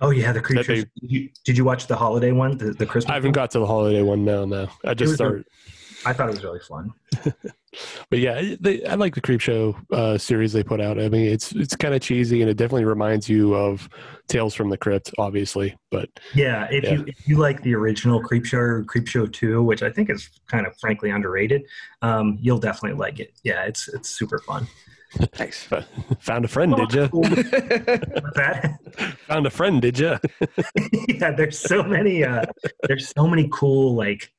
Oh 0.00 0.10
yeah, 0.10 0.32
the 0.32 0.40
creatures. 0.40 0.66
they- 0.66 0.74
Did 1.00 1.10
you, 1.12 1.28
did 1.44 1.56
you 1.56 1.64
watch 1.64 1.86
the 1.86 1.96
holiday 1.96 2.32
one, 2.32 2.58
the, 2.58 2.72
the 2.72 2.86
Christmas? 2.86 3.10
I 3.10 3.14
haven't 3.14 3.28
one? 3.28 3.32
got 3.34 3.50
to 3.52 3.58
the 3.60 3.66
holiday 3.66 4.02
one 4.02 4.24
now. 4.24 4.44
No, 4.44 4.68
I 4.84 4.94
just 4.94 5.12
a- 5.12 5.16
started. 5.16 5.44
I 6.06 6.12
thought 6.12 6.28
it 6.28 6.32
was 6.34 6.44
really 6.44 6.60
fun. 6.60 6.92
But 8.08 8.20
yeah, 8.20 8.54
they, 8.60 8.84
I 8.84 8.94
like 8.94 9.16
the 9.16 9.20
Creepshow 9.20 9.74
uh, 9.90 10.16
series 10.16 10.52
they 10.52 10.62
put 10.62 10.80
out. 10.80 10.96
I 10.96 11.08
mean, 11.08 11.26
it's 11.26 11.50
it's 11.50 11.74
kind 11.74 11.92
of 11.92 12.00
cheesy, 12.02 12.40
and 12.40 12.48
it 12.48 12.56
definitely 12.56 12.84
reminds 12.84 13.28
you 13.28 13.52
of 13.56 13.88
Tales 14.28 14.54
from 14.54 14.70
the 14.70 14.76
Crypt, 14.78 15.10
obviously. 15.18 15.76
But 15.90 16.08
Yeah, 16.36 16.68
if 16.70 16.84
you 16.84 17.04
if 17.08 17.26
you 17.26 17.36
like 17.38 17.62
the 17.62 17.74
original 17.74 18.22
Creepshow 18.22 18.54
or 18.54 18.84
Creepshow 18.84 19.32
Two, 19.32 19.64
which 19.64 19.82
I 19.82 19.90
think 19.90 20.08
is 20.08 20.30
kind 20.46 20.68
of 20.68 20.78
frankly 20.78 21.10
underrated, 21.10 21.64
um, 22.00 22.38
you'll 22.40 22.60
definitely 22.60 22.96
like 22.96 23.18
it. 23.18 23.32
Yeah, 23.42 23.64
it's 23.64 23.88
it's 23.88 24.08
super 24.08 24.38
fun. 24.38 24.68
Nice. 25.38 25.68
found 26.20 26.44
a 26.44 26.48
friend, 26.48 26.74
did 26.76 26.92
you? 26.92 27.08
That? 28.34 28.78
Found 29.28 29.46
a 29.46 29.50
friend, 29.50 29.80
did 29.82 29.98
you? 29.98 30.16
yeah, 31.08 31.30
there's 31.32 31.58
so 31.58 31.82
many. 31.82 32.24
Uh, 32.24 32.44
there's 32.88 33.08
so 33.16 33.26
many 33.26 33.48
cool 33.52 33.94
like. 33.94 34.30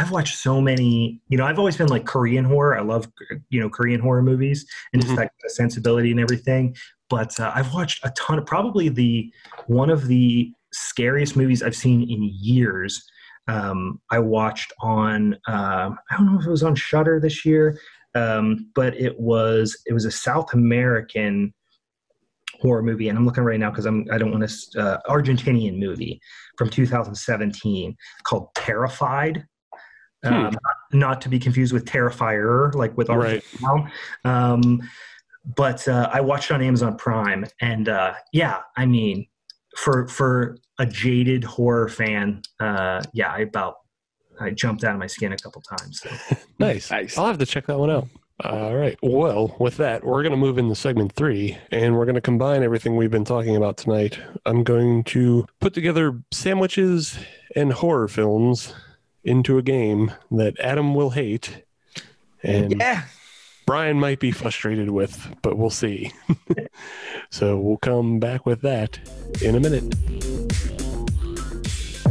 I've 0.00 0.12
watched 0.12 0.36
so 0.38 0.60
many. 0.60 1.20
You 1.28 1.38
know, 1.38 1.44
I've 1.44 1.58
always 1.58 1.76
been 1.76 1.88
like 1.88 2.04
Korean 2.06 2.44
horror. 2.44 2.76
I 2.78 2.82
love 2.82 3.10
you 3.50 3.60
know 3.60 3.68
Korean 3.68 4.00
horror 4.00 4.22
movies 4.22 4.66
and 4.92 5.02
just 5.02 5.14
Mhm. 5.14 5.18
like 5.18 5.30
the 5.42 5.50
sensibility 5.50 6.10
and 6.12 6.20
everything. 6.20 6.76
But 7.10 7.38
uh, 7.40 7.50
I've 7.54 7.72
watched 7.74 8.04
a 8.04 8.10
ton 8.10 8.38
of 8.38 8.46
probably 8.46 8.88
the 8.90 9.32
one 9.66 9.90
of 9.90 10.06
the 10.06 10.52
scariest 10.72 11.36
movies 11.36 11.62
I've 11.62 11.74
seen 11.76 12.02
in 12.02 12.30
years. 12.32 13.02
Um, 13.48 14.00
I 14.10 14.18
watched 14.18 14.72
on 14.82 15.34
uh, 15.48 15.90
I 16.10 16.16
don't 16.16 16.26
know 16.32 16.38
if 16.38 16.46
it 16.46 16.50
was 16.50 16.62
on 16.62 16.74
Shudder 16.76 17.18
this 17.18 17.44
year, 17.44 17.80
um, 18.18 18.70
but 18.74 18.98
it 18.98 19.18
was 19.18 19.80
it 19.86 19.92
was 19.92 20.04
a 20.04 20.10
South 20.10 20.52
American 20.54 21.54
horror 22.60 22.82
movie, 22.82 23.08
and 23.08 23.16
I'm 23.16 23.24
looking 23.24 23.44
right 23.44 23.60
now 23.60 23.70
because 23.70 23.86
I'm 23.86 24.06
I 24.10 24.18
don't 24.18 24.32
want 24.32 24.48
to 24.48 24.80
uh, 24.80 24.98
Argentinian 25.08 25.78
movie 25.78 26.20
from 26.56 26.68
2017 26.68 27.96
called 28.24 28.48
Terrified. 28.54 29.46
Um, 30.24 30.56
not 30.92 31.20
to 31.20 31.28
be 31.28 31.38
confused 31.38 31.72
with 31.72 31.84
Terrifier, 31.84 32.74
like 32.74 32.96
with 32.96 33.08
our 33.08 33.20
Right. 33.20 33.44
um, 34.24 34.80
but 35.56 35.86
uh, 35.86 36.10
I 36.12 36.20
watched 36.20 36.50
on 36.50 36.60
Amazon 36.60 36.96
Prime, 36.96 37.46
and 37.60 37.88
uh, 37.88 38.14
yeah, 38.32 38.58
I 38.76 38.84
mean, 38.84 39.28
for 39.76 40.08
for 40.08 40.58
a 40.80 40.86
jaded 40.86 41.44
horror 41.44 41.88
fan, 41.88 42.42
uh, 42.58 43.00
yeah, 43.12 43.32
I 43.32 43.40
about 43.40 43.76
I 44.40 44.50
jumped 44.50 44.84
out 44.84 44.92
of 44.94 44.98
my 44.98 45.06
skin 45.06 45.32
a 45.32 45.36
couple 45.36 45.62
times. 45.62 46.00
So. 46.00 46.36
Nice. 46.60 46.90
Nice. 46.90 47.16
I'll 47.16 47.26
have 47.26 47.38
to 47.38 47.46
check 47.46 47.66
that 47.66 47.78
one 47.78 47.88
out. 47.90 48.08
All 48.44 48.74
right. 48.74 48.98
Well, 49.02 49.54
with 49.60 49.76
that, 49.78 50.04
we're 50.04 50.22
going 50.22 50.32
to 50.32 50.36
move 50.36 50.58
into 50.58 50.74
segment 50.74 51.12
three 51.12 51.56
and 51.70 51.96
we're 51.96 52.04
going 52.04 52.14
to 52.16 52.20
combine 52.20 52.62
everything 52.64 52.96
we've 52.96 53.10
been 53.10 53.24
talking 53.24 53.54
about 53.56 53.76
tonight. 53.76 54.18
I'm 54.44 54.64
going 54.64 55.04
to 55.04 55.46
put 55.60 55.72
together 55.74 56.20
sandwiches 56.32 57.18
and 57.56 57.72
horror 57.72 58.08
films 58.08 58.74
into 59.24 59.58
a 59.58 59.62
game 59.62 60.12
that 60.32 60.58
Adam 60.60 60.94
will 60.94 61.10
hate 61.10 61.64
and 62.42 62.72
Yeah. 62.78 63.04
Brian 63.66 64.00
might 64.00 64.18
be 64.18 64.30
frustrated 64.30 64.90
with, 64.90 65.36
but 65.42 65.58
we'll 65.58 65.68
see. 65.70 66.10
so 67.30 67.58
we'll 67.58 67.76
come 67.76 68.18
back 68.18 68.46
with 68.46 68.62
that 68.62 68.98
in 69.42 69.54
a 69.54 69.60
minute. 69.60 70.77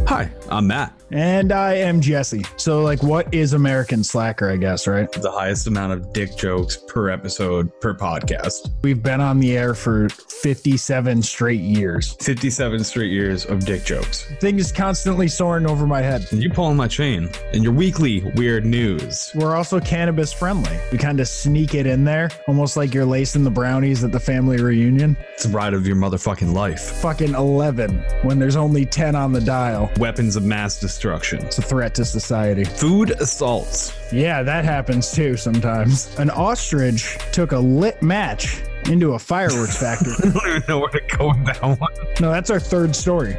Hi, 0.08 0.30
I'm 0.48 0.66
Matt. 0.68 0.98
And 1.10 1.52
I 1.52 1.74
am 1.74 2.00
Jesse. 2.00 2.44
So, 2.56 2.82
like, 2.82 3.02
what 3.02 3.32
is 3.32 3.52
American 3.52 4.04
Slacker, 4.04 4.50
I 4.50 4.56
guess, 4.56 4.86
right? 4.86 5.10
The 5.10 5.30
highest 5.30 5.66
amount 5.66 5.92
of 5.92 6.12
dick 6.12 6.36
jokes 6.36 6.76
per 6.76 7.08
episode 7.10 7.70
per 7.80 7.94
podcast. 7.94 8.70
We've 8.82 9.02
been 9.02 9.20
on 9.20 9.38
the 9.38 9.56
air 9.56 9.74
for 9.74 10.08
57 10.08 11.22
straight 11.22 11.60
years. 11.60 12.14
57 12.20 12.84
straight 12.84 13.10
years 13.10 13.46
of 13.46 13.64
dick 13.64 13.84
jokes. 13.84 14.30
Thing 14.40 14.58
is 14.58 14.70
constantly 14.70 15.28
soaring 15.28 15.66
over 15.66 15.86
my 15.86 16.02
head. 16.02 16.26
And 16.30 16.42
you 16.42 16.50
pulling 16.50 16.76
my 16.76 16.88
chain 16.88 17.30
and 17.52 17.64
your 17.64 17.72
weekly 17.72 18.20
weird 18.34 18.64
news. 18.66 19.30
We're 19.34 19.56
also 19.56 19.80
cannabis 19.80 20.32
friendly. 20.32 20.78
We 20.92 20.98
kind 20.98 21.20
of 21.20 21.28
sneak 21.28 21.74
it 21.74 21.86
in 21.86 22.04
there, 22.04 22.30
almost 22.46 22.76
like 22.76 22.92
you're 22.92 23.06
lacing 23.06 23.44
the 23.44 23.50
brownies 23.50 24.04
at 24.04 24.12
the 24.12 24.20
family 24.20 24.60
reunion. 24.60 25.16
It's 25.32 25.44
the 25.44 25.50
ride 25.50 25.74
of 25.74 25.86
your 25.86 25.96
motherfucking 25.96 26.52
life. 26.52 26.80
Fucking 27.00 27.34
11 27.34 27.94
when 28.22 28.38
there's 28.38 28.56
only 28.56 28.84
10 28.84 29.14
on 29.14 29.32
the 29.32 29.40
dial. 29.40 29.90
Weapons 29.98 30.36
of 30.36 30.44
mass 30.44 30.78
destruction. 30.78 31.44
It's 31.44 31.58
a 31.58 31.62
threat 31.62 31.94
to 31.96 32.04
society. 32.04 32.62
Food 32.64 33.10
assaults. 33.20 33.92
Yeah, 34.12 34.42
that 34.44 34.64
happens 34.64 35.10
too 35.10 35.36
sometimes. 35.36 36.16
An 36.18 36.30
ostrich 36.30 37.18
took 37.32 37.52
a 37.52 37.58
lit 37.58 38.00
match 38.00 38.62
into 38.88 39.14
a 39.14 39.18
fireworks 39.18 39.76
factory. 39.80 40.12
I 40.18 40.30
don't 40.30 40.48
even 40.48 40.62
know 40.68 40.78
where 40.78 40.88
to 40.90 41.00
go 41.16 41.28
with 41.28 41.44
that 41.46 41.62
one. 41.62 41.78
no, 42.20 42.30
that's 42.30 42.48
our 42.50 42.60
third 42.60 42.94
story. 42.94 43.36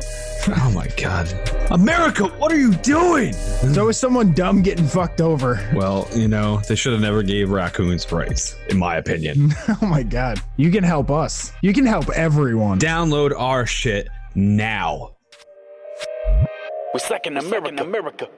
Oh 0.49 0.71
my 0.75 0.87
god. 0.97 1.31
America, 1.71 2.25
what 2.27 2.51
are 2.51 2.57
you 2.59 2.73
doing? 2.75 3.31
There's 3.61 3.77
always 3.77 3.97
someone 3.97 4.33
dumb 4.33 4.61
getting 4.61 4.85
fucked 4.85 5.21
over. 5.21 5.65
Well, 5.73 6.07
you 6.13 6.27
know, 6.27 6.57
they 6.67 6.75
should 6.75 6.91
have 6.93 7.01
never 7.01 7.23
gave 7.23 7.49
raccoons 7.51 8.11
rights, 8.11 8.55
in 8.69 8.77
my 8.77 8.97
opinion. 8.97 9.53
Oh 9.81 9.85
my 9.85 10.03
god. 10.03 10.41
You 10.57 10.71
can 10.71 10.83
help 10.83 11.09
us. 11.09 11.53
You 11.61 11.71
can 11.73 11.85
help 11.85 12.09
everyone. 12.09 12.79
Download 12.79 13.31
our 13.39 13.65
shit 13.65 14.09
now. 14.35 15.15
We're 16.93 16.99
second 16.99 17.37
America. 17.37 17.83
America. 17.83 18.29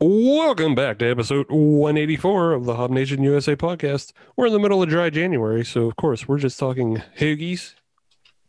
Welcome 0.00 0.74
back 0.74 0.98
to 0.98 1.10
episode 1.10 1.46
184 1.50 2.52
of 2.52 2.64
the 2.64 2.76
Hop 2.76 2.90
Nation 2.90 3.22
USA 3.22 3.56
podcast. 3.56 4.12
We're 4.36 4.46
in 4.46 4.52
the 4.52 4.58
middle 4.58 4.82
of 4.82 4.88
dry 4.88 5.10
January, 5.10 5.64
so 5.64 5.86
of 5.86 5.96
course 5.96 6.28
we're 6.28 6.38
just 6.38 6.58
talking 6.58 7.02
hoagies, 7.18 7.74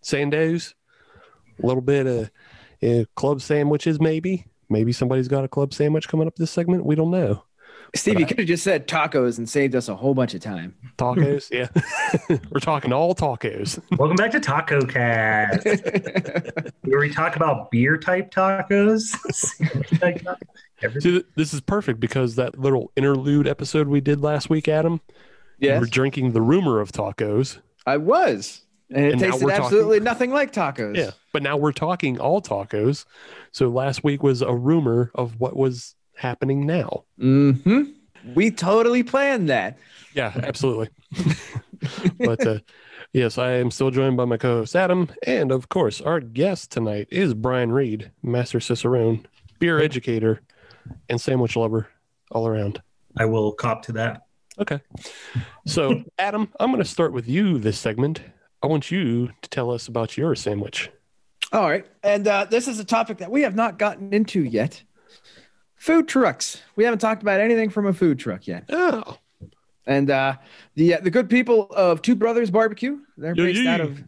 sandos, 0.04 0.76
a 1.62 1.66
little 1.66 1.82
bit 1.82 2.08
of 2.08 2.32
uh, 2.84 3.06
club 3.16 3.42
sandwiches, 3.42 4.00
maybe. 4.00 4.46
Maybe 4.70 4.92
somebody's 4.92 5.28
got 5.28 5.44
a 5.44 5.48
club 5.48 5.74
sandwich 5.74 6.08
coming 6.08 6.28
up 6.28 6.36
this 6.36 6.52
segment. 6.52 6.86
We 6.86 6.96
don't 6.96 7.12
know. 7.12 7.44
Steve, 7.96 8.20
you 8.20 8.26
could 8.26 8.38
have 8.38 8.48
just 8.48 8.64
said 8.64 8.88
tacos 8.88 9.38
and 9.40 9.50
saved 9.50 9.76
us 9.76 9.90
a 9.90 9.96
whole 9.96 10.14
bunch 10.14 10.34
of 10.36 10.42
time. 10.42 10.76
Tacos, 10.98 11.50
yeah. 11.52 11.68
we're 12.52 12.60
talking 12.60 12.94
all 12.94 13.16
tacos. 13.16 13.80
Welcome 13.98 14.16
back 14.16 14.32
to 14.32 14.40
Taco 14.40 14.82
Cast, 14.82 15.66
where 16.84 17.00
we 17.00 17.12
talk 17.12 17.36
about 17.36 17.72
beer 17.72 17.98
type 17.98 18.32
tacos. 18.32 19.16
See, 21.02 21.24
this 21.36 21.54
is 21.54 21.62
perfect 21.62 22.00
because 22.00 22.36
that 22.36 22.60
little 22.60 22.92
interlude 22.96 23.48
episode 23.48 23.88
we 23.88 24.02
did 24.02 24.22
last 24.22 24.50
week, 24.50 24.68
Adam, 24.68 25.02
we 25.60 25.68
Yes, 25.68 25.80
were 25.80 25.88
drinking 25.88 26.34
the 26.34 26.42
rumor 26.42 26.80
of 26.80 26.92
tacos. 26.92 27.58
I 27.88 27.98
was. 27.98 28.62
And 28.92 29.06
it 29.06 29.12
And 29.14 29.22
tasted 29.22 29.44
we're 29.44 29.50
talking- 29.52 29.66
absolutely 29.66 30.00
nothing 30.00 30.32
like 30.32 30.54
tacos. 30.54 30.96
Yeah. 30.96 31.12
But 31.34 31.44
now 31.44 31.58
we're 31.58 31.72
talking 31.74 32.20
all 32.20 32.42
tacos. 32.42 33.06
So 33.52 33.68
last 33.70 34.04
week 34.04 34.24
was 34.24 34.42
a 34.42 34.54
rumor 34.54 35.12
of 35.16 35.40
what 35.40 35.56
was 35.56 35.96
happening 36.20 36.66
now. 36.66 37.06
hmm 37.18 37.84
We 38.36 38.52
totally 38.52 39.04
planned 39.04 39.50
that. 39.50 39.78
Yeah, 40.14 40.34
absolutely. 40.44 40.90
but 42.20 42.46
uh, 42.46 42.60
yes, 43.14 43.38
I 43.38 43.52
am 43.52 43.72
still 43.72 43.90
joined 43.90 44.18
by 44.18 44.26
my 44.26 44.38
co-host 44.38 44.76
Adam, 44.76 45.10
and 45.26 45.52
of 45.52 45.70
course, 45.70 46.02
our 46.02 46.20
guest 46.20 46.72
tonight 46.72 47.08
is 47.10 47.34
Brian 47.34 47.72
Reed, 47.72 48.12
master 48.22 48.60
cicerone, 48.60 49.26
beer 49.60 49.80
educator, 49.80 50.42
and 51.08 51.20
sandwich 51.22 51.56
lover 51.56 51.88
all 52.32 52.48
around. 52.48 52.82
I 53.18 53.26
will 53.26 53.54
cop 53.54 53.84
to 53.84 53.94
that. 53.94 54.24
Okay. 54.60 54.82
So, 55.66 56.04
Adam, 56.20 56.52
I'm 56.60 56.72
going 56.72 56.84
to 56.84 56.90
start 56.90 57.14
with 57.14 57.28
you 57.28 57.58
this 57.58 57.80
segment. 57.80 58.22
I 58.62 58.68
want 58.68 58.92
you 58.92 59.28
to 59.42 59.50
tell 59.50 59.72
us 59.72 59.88
about 59.88 60.18
your 60.18 60.36
sandwich. 60.36 60.90
All 61.54 61.68
right. 61.68 61.86
And 62.04 62.28
uh, 62.28 62.46
this 62.46 62.68
is 62.68 62.80
a 62.80 62.84
topic 62.84 63.20
that 63.20 63.32
we 63.32 63.42
have 63.44 63.56
not 63.56 63.80
gotten 63.80 64.14
into 64.14 64.44
yet. 64.44 64.84
Food 65.80 66.08
trucks. 66.08 66.62
We 66.76 66.84
haven't 66.84 67.00
talked 67.00 67.22
about 67.22 67.40
anything 67.40 67.70
from 67.70 67.88
a 67.88 67.94
food 67.94 68.20
truck 68.20 68.46
yet. 68.48 68.66
Oh, 68.70 69.18
And 69.88 70.12
uh, 70.12 70.36
the 70.76 70.96
uh, 70.96 71.00
the 71.02 71.10
good 71.10 71.30
people 71.30 71.68
of 71.72 72.02
Two 72.02 72.16
Brothers 72.16 72.52
Barbecue, 72.52 73.00
they're 73.18 73.34
Yeah, 73.36 73.46
based 73.46 73.62
yeah. 73.64 73.74
out 73.74 73.82
of. 73.82 74.04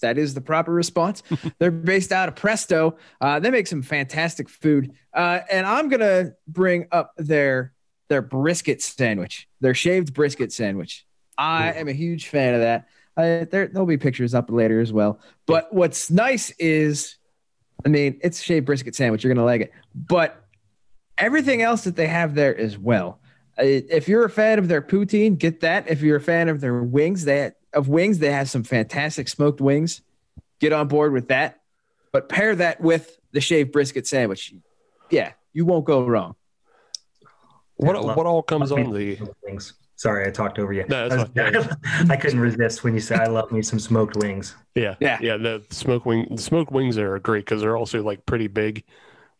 That 0.00 0.16
is 0.16 0.32
the 0.32 0.40
proper 0.40 0.72
response. 0.72 1.22
they're 1.58 1.70
based 1.70 2.10
out 2.12 2.28
of 2.30 2.34
Presto. 2.34 2.96
Uh, 3.20 3.38
they 3.38 3.50
make 3.50 3.66
some 3.66 3.82
fantastic 3.82 4.48
food, 4.48 4.92
uh, 5.12 5.40
and 5.50 5.66
I'm 5.66 5.90
gonna 5.90 6.32
bring 6.48 6.86
up 6.90 7.12
their 7.18 7.74
their 8.08 8.22
brisket 8.22 8.80
sandwich, 8.80 9.46
their 9.60 9.74
shaved 9.74 10.14
brisket 10.14 10.52
sandwich. 10.52 11.06
I 11.36 11.72
am 11.74 11.88
a 11.88 11.92
huge 11.92 12.28
fan 12.28 12.54
of 12.54 12.60
that. 12.60 12.88
Uh, 13.16 13.44
there 13.50 13.66
there'll 13.68 13.84
be 13.86 13.98
pictures 13.98 14.34
up 14.34 14.50
later 14.50 14.80
as 14.80 14.92
well. 14.94 15.20
But 15.44 15.72
what's 15.74 16.10
nice 16.10 16.50
is, 16.58 17.16
I 17.84 17.88
mean, 17.90 18.18
it's 18.22 18.40
a 18.40 18.42
shaved 18.42 18.64
brisket 18.64 18.94
sandwich. 18.94 19.22
You're 19.22 19.34
gonna 19.34 19.44
like 19.44 19.60
it, 19.60 19.72
but 19.94 20.42
everything 21.20 21.62
else 21.62 21.84
that 21.84 21.96
they 21.96 22.06
have 22.08 22.34
there 22.34 22.56
as 22.56 22.76
well. 22.78 23.20
Uh, 23.58 23.62
If 23.64 24.08
you're 24.08 24.24
a 24.24 24.30
fan 24.30 24.58
of 24.58 24.68
their 24.68 24.82
poutine, 24.82 25.38
get 25.38 25.60
that. 25.60 25.88
If 25.88 26.02
you're 26.02 26.16
a 26.16 26.20
fan 26.20 26.48
of 26.48 26.60
their 26.60 26.82
wings, 26.82 27.24
they 27.24 27.52
of 27.72 27.88
wings, 27.88 28.18
they 28.18 28.32
have 28.32 28.50
some 28.50 28.64
fantastic 28.64 29.28
smoked 29.28 29.60
wings. 29.60 30.00
Get 30.58 30.72
on 30.72 30.88
board 30.88 31.12
with 31.12 31.28
that. 31.28 31.60
But 32.12 32.28
pair 32.28 32.54
that 32.56 32.80
with 32.80 33.18
the 33.32 33.40
shaved 33.40 33.70
brisket 33.70 34.06
sandwich. 34.06 34.52
Yeah, 35.10 35.32
you 35.52 35.64
won't 35.64 35.84
go 35.84 36.04
wrong. 36.04 36.34
what 37.76 37.94
Yeah, 37.94 38.00
love- 38.02 38.16
what 38.16 38.26
all 38.26 38.42
comes 38.42 38.72
on 38.72 38.92
the? 38.92 39.18
wings. 39.44 39.74
Sorry, 39.96 40.26
I 40.26 40.30
talked 40.30 40.58
over 40.58 40.72
you. 40.72 40.84
No, 40.88 41.08
that's 41.08 41.30
I, 41.38 41.50
was- 41.58 41.76
I 42.10 42.16
couldn't 42.16 42.40
resist 42.40 42.82
when 42.84 42.94
you 42.94 43.00
said 43.00 43.20
I 43.20 43.26
love 43.26 43.52
me 43.52 43.60
some 43.62 43.78
smoked 43.78 44.16
wings. 44.16 44.56
Yeah, 44.74 44.94
Yeah. 44.98 45.18
yeah. 45.20 45.36
The 45.36 45.62
smoke 45.70 46.06
wing, 46.06 46.26
the 46.30 46.40
smoked 46.40 46.72
wings 46.72 46.96
are 46.98 47.18
great 47.18 47.44
because 47.44 47.60
they're 47.60 47.76
also 47.76 48.02
like 48.02 48.24
pretty 48.24 48.46
big. 48.48 48.84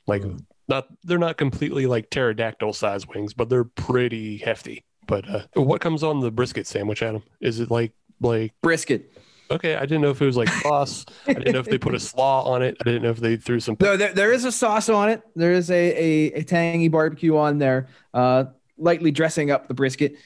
Like 0.06 0.22
not, 0.70 0.86
they're 1.04 1.18
not 1.18 1.36
completely 1.36 1.86
like 1.86 2.08
pterodactyl 2.08 2.72
size 2.72 3.06
wings, 3.06 3.34
but 3.34 3.50
they're 3.50 3.64
pretty 3.64 4.38
hefty. 4.38 4.84
But 5.06 5.28
uh, 5.28 5.42
what 5.54 5.80
comes 5.80 6.02
on 6.02 6.20
the 6.20 6.30
brisket 6.30 6.66
sandwich, 6.66 7.02
Adam? 7.02 7.22
Is 7.40 7.60
it 7.60 7.70
like 7.70 7.92
like 8.20 8.52
Brisket. 8.62 9.12
okay? 9.50 9.74
I 9.76 9.80
didn't 9.80 10.02
know 10.02 10.10
if 10.10 10.20
it 10.20 10.26
was 10.26 10.36
like 10.36 10.48
sauce. 10.48 11.04
I 11.26 11.34
didn't 11.34 11.52
know 11.52 11.60
if 11.60 11.66
they 11.66 11.78
put 11.78 11.94
a 11.94 12.00
slaw 12.00 12.44
on 12.44 12.62
it. 12.62 12.76
I 12.80 12.84
didn't 12.84 13.02
know 13.02 13.10
if 13.10 13.18
they 13.18 13.36
threw 13.36 13.60
some. 13.60 13.76
No, 13.80 13.96
there, 13.96 14.12
there 14.12 14.32
is 14.32 14.44
a 14.44 14.52
sauce 14.52 14.88
on 14.88 15.08
it. 15.08 15.22
There 15.34 15.52
is 15.52 15.70
a, 15.70 15.74
a, 15.74 16.32
a 16.40 16.42
tangy 16.44 16.88
barbecue 16.88 17.36
on 17.36 17.58
there, 17.58 17.88
uh, 18.14 18.44
lightly 18.78 19.10
dressing 19.10 19.50
up 19.50 19.68
the 19.68 19.74
brisket. 19.74 20.16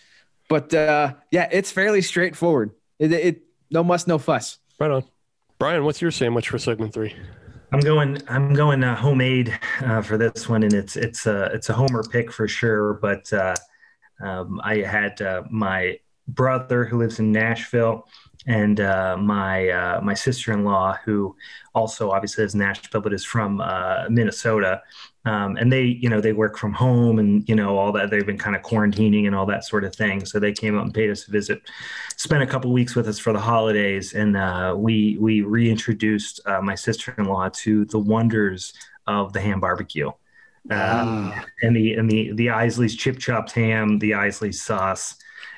But 0.49 0.75
uh, 0.75 1.15
yeah, 1.31 1.49
it's 1.51 1.71
fairly 1.71 2.03
straightforward. 2.03 2.73
It, 2.99 3.13
it 3.13 3.43
no 3.71 3.83
muss, 3.83 4.07
no 4.07 4.19
fuss. 4.19 4.59
Right 4.79 4.91
on. 4.91 5.05
Brian, 5.59 5.85
what's 5.85 6.03
your 6.03 6.11
sandwich 6.11 6.49
for 6.49 6.59
segment 6.59 6.93
three? 6.93 7.15
I'm 7.75 7.81
going. 7.81 8.23
I'm 8.29 8.55
going 8.55 8.85
uh, 8.85 8.95
homemade 8.95 9.59
uh, 9.81 10.01
for 10.01 10.17
this 10.17 10.49
one, 10.49 10.63
and 10.63 10.73
it's 10.73 10.95
it's 10.95 11.27
a 11.27 11.47
it's 11.47 11.71
a 11.71 11.73
homer 11.73 12.05
pick 12.05 12.31
for 12.31 12.47
sure. 12.47 12.95
But 12.95 13.33
uh, 13.33 13.57
um, 14.23 14.61
I 14.63 14.77
had 14.77 15.21
uh, 15.21 15.43
my 15.51 15.99
brother 16.29 16.85
who 16.85 16.99
lives 16.99 17.19
in 17.19 17.33
Nashville, 17.33 18.07
and 18.47 18.81
uh, 18.81 19.17
my 19.17 19.69
uh, 19.69 20.01
my 20.03 20.15
sister 20.15 20.53
in 20.53 20.65
law 20.65 20.97
who 21.05 21.35
also 21.75 22.11
obviously 22.11 22.45
is 22.45 22.55
Nashville, 22.55 23.01
but 23.01 23.13
is 23.13 23.25
from 23.25 23.61
uh, 23.61 24.05
Minnesota. 24.09 24.83
Um, 25.27 25.57
and 25.57 25.73
they, 25.73 25.85
you 25.85 26.11
know, 26.11 26.21
they 26.21 26.35
work 26.35 26.59
from 26.59 26.75
home, 26.75 27.19
and 27.19 27.49
you 27.49 27.55
know 27.55 27.79
all 27.79 27.93
that. 27.93 28.11
They've 28.11 28.27
been 28.27 28.39
kind 28.39 28.55
of 28.55 28.63
quarantining 28.63 29.27
and 29.27 29.35
all 29.35 29.47
that 29.47 29.65
sort 29.65 29.85
of 29.85 29.95
thing. 29.95 30.25
So 30.27 30.39
they 30.39 30.53
came 30.53 30.77
up 30.77 30.85
and 30.85 30.93
paid 30.93 31.11
us 31.11 31.27
a 31.27 31.31
visit, 31.31 31.63
spent 32.17 32.43
a 32.43 32.47
couple 32.47 32.73
weeks 32.73 32.95
with 32.95 33.09
us 33.09 33.19
for 33.19 33.33
the 33.33 33.41
holidays, 33.41 34.13
and 34.13 34.37
uh, 34.37 34.75
we 34.77 35.17
we 35.19 35.41
reintroduced 35.41 36.41
uh, 36.47 36.61
my 36.61 36.75
sister-in-law 36.75 37.51
to 37.51 37.87
the 37.87 37.99
wonders 37.99 38.75
of 39.07 39.33
the 39.33 39.41
ham 39.41 39.61
barbecue. 39.61 40.11
Um, 40.71 41.33
and 41.63 41.77
the 41.77 41.95
and 41.95 42.11
the 42.11 42.33
the 42.33 42.49
Isaly's 42.49 42.97
chip 42.97 43.19
chopped 43.19 43.53
ham, 43.53 43.99
the 43.99 44.15
Isaly's 44.15 44.63
sauce, 44.63 45.17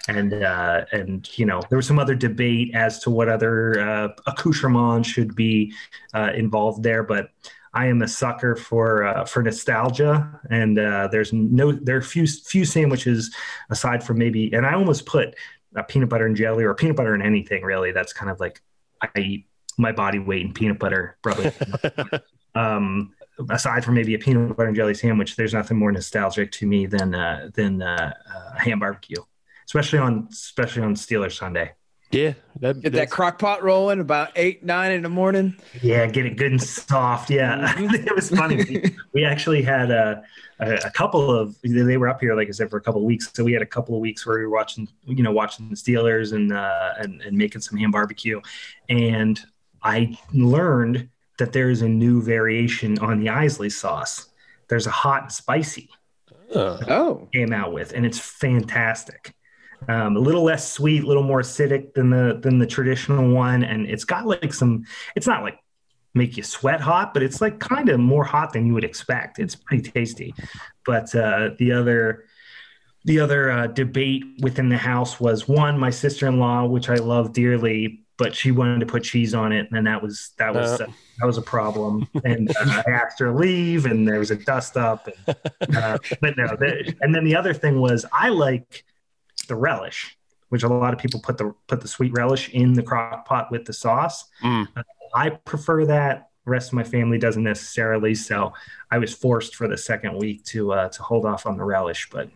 and 0.08 0.32
uh, 0.34 0.84
and 0.92 1.28
you 1.38 1.46
know 1.46 1.60
there 1.68 1.76
was 1.76 1.86
some 1.86 1.98
other 1.98 2.14
debate 2.14 2.74
as 2.74 2.98
to 3.00 3.10
what 3.10 3.28
other 3.28 3.80
uh, 3.80 4.08
accoutrement 4.26 5.06
should 5.06 5.34
be 5.34 5.72
uh, 6.14 6.32
involved 6.34 6.82
there, 6.82 7.02
but 7.02 7.30
I 7.76 7.86
am 7.86 8.00
a 8.00 8.08
sucker 8.08 8.56
for 8.56 9.04
uh, 9.04 9.24
for 9.26 9.42
nostalgia, 9.42 10.40
and 10.50 10.78
uh, 10.78 11.08
there's 11.12 11.32
no 11.32 11.72
there 11.72 11.96
are 11.96 12.02
few 12.02 12.26
few 12.26 12.64
sandwiches 12.64 13.34
aside 13.70 14.02
from 14.02 14.18
maybe, 14.18 14.52
and 14.54 14.64
I 14.64 14.74
almost 14.74 15.04
put 15.04 15.34
a 15.74 15.82
peanut 15.82 16.08
butter 16.08 16.24
and 16.24 16.34
jelly 16.34 16.64
or 16.64 16.74
peanut 16.74 16.96
butter 16.96 17.12
and 17.12 17.22
anything 17.22 17.62
really. 17.62 17.92
That's 17.92 18.14
kind 18.14 18.30
of 18.30 18.40
like 18.40 18.62
I 19.02 19.18
eat 19.18 19.46
my 19.76 19.92
body 19.92 20.18
weight 20.18 20.46
in 20.46 20.54
peanut 20.54 20.78
butter, 20.78 21.18
probably. 21.22 21.52
um, 22.54 23.12
aside 23.50 23.84
from 23.84 23.94
maybe 23.94 24.14
a 24.14 24.18
peanut 24.18 24.56
butter 24.56 24.68
and 24.68 24.76
jelly 24.76 24.94
sandwich, 24.94 25.36
there's 25.36 25.52
nothing 25.52 25.76
more 25.76 25.92
nostalgic 25.92 26.52
to 26.52 26.66
me 26.66 26.86
than 26.86 27.14
uh, 27.14 27.50
than 27.54 27.82
uh, 27.82 28.14
uh, 28.34 28.58
ham 28.58 28.78
barbecue, 28.78 29.22
especially 29.66 29.98
on 29.98 30.28
especially 30.30 30.82
on 30.82 30.94
Steelers 30.94 31.32
Sunday. 31.36 31.72
Yeah, 32.12 32.34
that, 32.60 32.74
Get 32.76 32.82
that 32.84 32.92
that's- 32.92 33.10
crock 33.10 33.40
pot 33.40 33.64
rolling 33.64 33.98
about 33.98 34.30
eight, 34.36 34.64
nine 34.64 34.92
in 34.92 35.02
the 35.02 35.08
morning. 35.08 35.56
Yeah, 35.82 36.06
get 36.06 36.24
it 36.24 36.36
good 36.36 36.52
and 36.52 36.62
soft. 36.62 37.30
Yeah, 37.30 37.74
it 37.78 38.14
was 38.14 38.30
funny. 38.30 38.56
We, 38.64 38.96
we 39.12 39.24
actually 39.24 39.62
had 39.62 39.90
a, 39.90 40.22
a, 40.60 40.74
a 40.84 40.90
couple 40.92 41.32
of 41.36 41.56
they 41.64 41.96
were 41.96 42.08
up 42.08 42.20
here, 42.20 42.36
like 42.36 42.46
I 42.46 42.52
said, 42.52 42.70
for 42.70 42.76
a 42.76 42.80
couple 42.80 43.00
of 43.00 43.06
weeks. 43.06 43.28
So 43.34 43.42
we 43.42 43.52
had 43.52 43.60
a 43.60 43.66
couple 43.66 43.96
of 43.96 44.00
weeks 44.00 44.24
where 44.24 44.38
we 44.38 44.44
were 44.46 44.52
watching, 44.52 44.88
you 45.04 45.24
know, 45.24 45.32
watching 45.32 45.68
the 45.68 45.74
Steelers 45.74 46.32
and 46.32 46.52
uh, 46.52 46.90
and, 46.98 47.20
and 47.22 47.36
making 47.36 47.60
some 47.60 47.76
ham 47.76 47.90
barbecue, 47.90 48.40
and 48.88 49.40
I 49.82 50.16
learned 50.32 51.08
that 51.38 51.52
there 51.52 51.70
is 51.70 51.82
a 51.82 51.88
new 51.88 52.22
variation 52.22 52.98
on 53.00 53.18
the 53.18 53.26
Isaly 53.26 53.70
sauce. 53.72 54.28
There's 54.68 54.86
a 54.86 54.90
hot 54.92 55.22
and 55.24 55.32
spicy 55.32 55.90
uh, 56.54 56.78
Oh, 56.88 57.28
came 57.32 57.52
out 57.52 57.72
with, 57.72 57.92
and 57.92 58.06
it's 58.06 58.18
fantastic. 58.20 59.34
Um, 59.88 60.16
a 60.16 60.20
little 60.20 60.42
less 60.42 60.72
sweet, 60.72 61.04
a 61.04 61.06
little 61.06 61.22
more 61.22 61.40
acidic 61.40 61.94
than 61.94 62.10
the 62.10 62.38
than 62.42 62.58
the 62.58 62.66
traditional 62.66 63.30
one, 63.32 63.62
and 63.62 63.86
it's 63.86 64.04
got 64.04 64.26
like 64.26 64.52
some. 64.52 64.84
It's 65.14 65.26
not 65.26 65.42
like 65.42 65.58
make 66.14 66.36
you 66.36 66.42
sweat 66.42 66.80
hot, 66.80 67.12
but 67.12 67.22
it's 67.22 67.40
like 67.40 67.58
kind 67.60 67.88
of 67.88 68.00
more 68.00 68.24
hot 68.24 68.52
than 68.52 68.66
you 68.66 68.74
would 68.74 68.84
expect. 68.84 69.38
It's 69.38 69.54
pretty 69.54 69.90
tasty. 69.90 70.34
But 70.84 71.14
uh, 71.14 71.50
the 71.58 71.72
other 71.72 72.24
the 73.04 73.20
other 73.20 73.50
uh, 73.50 73.66
debate 73.68 74.24
within 74.40 74.68
the 74.68 74.78
house 74.78 75.20
was 75.20 75.46
one 75.46 75.78
my 75.78 75.90
sister 75.90 76.26
in 76.26 76.38
law, 76.40 76.64
which 76.64 76.88
I 76.88 76.96
love 76.96 77.32
dearly, 77.32 78.00
but 78.16 78.34
she 78.34 78.50
wanted 78.50 78.80
to 78.80 78.86
put 78.86 79.04
cheese 79.04 79.34
on 79.34 79.52
it, 79.52 79.68
and 79.70 79.86
that 79.86 80.02
was 80.02 80.32
that 80.38 80.52
was 80.54 80.80
Uh. 80.80 80.86
that 81.20 81.26
was 81.26 81.38
a 81.38 81.42
problem. 81.42 82.08
And 82.24 82.50
uh, 82.50 82.82
I 82.86 82.90
asked 82.90 83.20
her 83.20 83.26
to 83.26 83.32
leave, 83.32 83.86
and 83.86 84.08
there 84.08 84.18
was 84.18 84.32
a 84.32 84.36
dust 84.36 84.76
up. 84.76 85.06
And, 85.26 85.76
uh, 85.76 85.98
but 86.20 86.36
no, 86.36 86.56
and 87.00 87.14
then 87.14 87.24
the 87.24 87.36
other 87.36 87.54
thing 87.54 87.78
was 87.80 88.04
I 88.12 88.30
like 88.30 88.84
the 89.46 89.56
relish, 89.56 90.16
which 90.48 90.62
a 90.62 90.68
lot 90.68 90.92
of 90.92 91.00
people 91.00 91.20
put 91.20 91.38
the 91.38 91.54
put 91.66 91.80
the 91.80 91.88
sweet 91.88 92.12
relish 92.12 92.48
in 92.50 92.72
the 92.72 92.82
crock 92.82 93.26
pot 93.26 93.50
with 93.50 93.64
the 93.64 93.72
sauce. 93.72 94.24
Mm. 94.42 94.68
Uh, 94.76 94.82
I 95.14 95.30
prefer 95.30 95.86
that. 95.86 96.30
The 96.44 96.50
rest 96.52 96.68
of 96.68 96.74
my 96.74 96.84
family 96.84 97.18
doesn't 97.18 97.42
necessarily, 97.42 98.14
so 98.14 98.52
I 98.90 98.98
was 98.98 99.12
forced 99.12 99.56
for 99.56 99.66
the 99.66 99.76
second 99.76 100.16
week 100.16 100.44
to 100.44 100.72
uh, 100.72 100.88
to 100.90 101.02
hold 101.02 101.26
off 101.26 101.46
on 101.46 101.56
the 101.56 101.64
relish. 101.64 102.08
But 102.10 102.30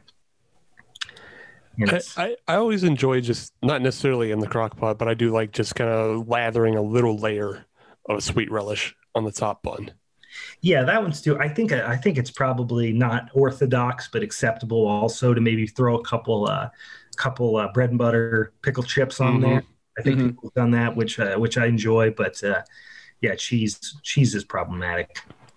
you 1.76 1.86
know, 1.86 1.98
I, 2.16 2.22
I, 2.22 2.36
I 2.48 2.54
always 2.56 2.84
enjoy 2.84 3.20
just 3.20 3.52
not 3.62 3.82
necessarily 3.82 4.32
in 4.32 4.40
the 4.40 4.48
crock 4.48 4.76
pot, 4.76 4.98
but 4.98 5.08
I 5.08 5.14
do 5.14 5.30
like 5.30 5.52
just 5.52 5.74
kind 5.74 5.90
of 5.90 6.28
lathering 6.28 6.74
a 6.74 6.82
little 6.82 7.16
layer 7.16 7.66
of 8.08 8.22
sweet 8.22 8.50
relish 8.50 8.94
on 9.14 9.24
the 9.24 9.32
top 9.32 9.62
bun. 9.62 9.92
Yeah, 10.60 10.84
that 10.84 11.02
one's 11.02 11.20
too. 11.20 11.38
I 11.38 11.48
think 11.48 11.72
I 11.72 11.96
think 11.96 12.18
it's 12.18 12.30
probably 12.30 12.92
not 12.92 13.30
orthodox, 13.34 14.08
but 14.12 14.22
acceptable 14.22 14.86
also 14.86 15.34
to 15.34 15.40
maybe 15.40 15.66
throw 15.66 15.96
a 15.98 16.04
couple 16.04 16.48
uh 16.48 16.68
couple 17.20 17.56
uh, 17.56 17.70
bread 17.72 17.90
and 17.90 17.98
butter 17.98 18.52
pickle 18.62 18.82
chips 18.82 19.20
on 19.20 19.36
Mhm. 19.36 19.40
there. 19.42 19.62
I 19.98 20.02
think 20.02 20.18
Mhm. 20.18 20.26
people 20.28 20.48
have 20.48 20.54
done 20.54 20.70
that, 20.70 20.96
which 20.96 21.20
uh, 21.20 21.36
which 21.36 21.58
I 21.58 21.66
enjoy. 21.66 22.10
But 22.10 22.42
uh, 22.42 22.62
yeah, 23.20 23.34
cheese 23.34 23.78
cheese 24.02 24.34
is 24.34 24.44
problematic. 24.44 25.08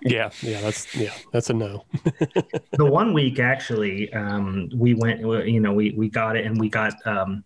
Yeah, 0.01 0.31
yeah, 0.41 0.59
that's 0.59 0.93
yeah, 0.95 1.13
that's 1.31 1.49
a 1.49 1.53
no. 1.53 1.85
the 2.73 2.85
one 2.85 3.13
week 3.13 3.39
actually, 3.39 4.11
um, 4.13 4.69
we 4.75 4.93
went. 4.93 5.21
You 5.21 5.61
know, 5.61 5.73
we 5.73 5.91
we 5.91 6.09
got 6.09 6.35
it, 6.35 6.45
and 6.45 6.59
we 6.59 6.67
got 6.69 6.93
um, 7.07 7.45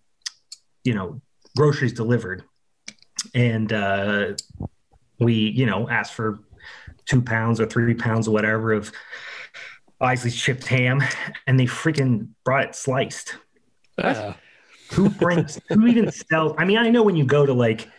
you 0.83 0.95
know 0.95 1.21
groceries 1.55 1.93
delivered, 1.93 2.43
and 3.35 3.71
uh, 3.71 4.33
we 5.19 5.33
you 5.33 5.67
know 5.67 5.87
asked 5.89 6.13
for 6.15 6.39
two 7.05 7.21
pounds 7.21 7.61
or 7.61 7.67
three 7.67 7.93
pounds 7.93 8.27
or 8.27 8.31
whatever 8.31 8.73
of 8.73 8.91
Isaly's 10.01 10.35
chipped 10.35 10.65
ham, 10.67 11.03
and 11.45 11.59
they 11.59 11.65
freaking 11.67 12.29
brought 12.43 12.63
it 12.65 12.75
sliced. 12.75 13.37
Who 14.93 15.09
brings? 15.09 15.59
who 15.69 15.85
even 15.87 16.11
sells? 16.11 16.53
I 16.57 16.65
mean, 16.65 16.77
I 16.77 16.89
know 16.89 17.03
when 17.03 17.15
you 17.15 17.25
go 17.25 17.45
to 17.45 17.53
like 17.53 17.89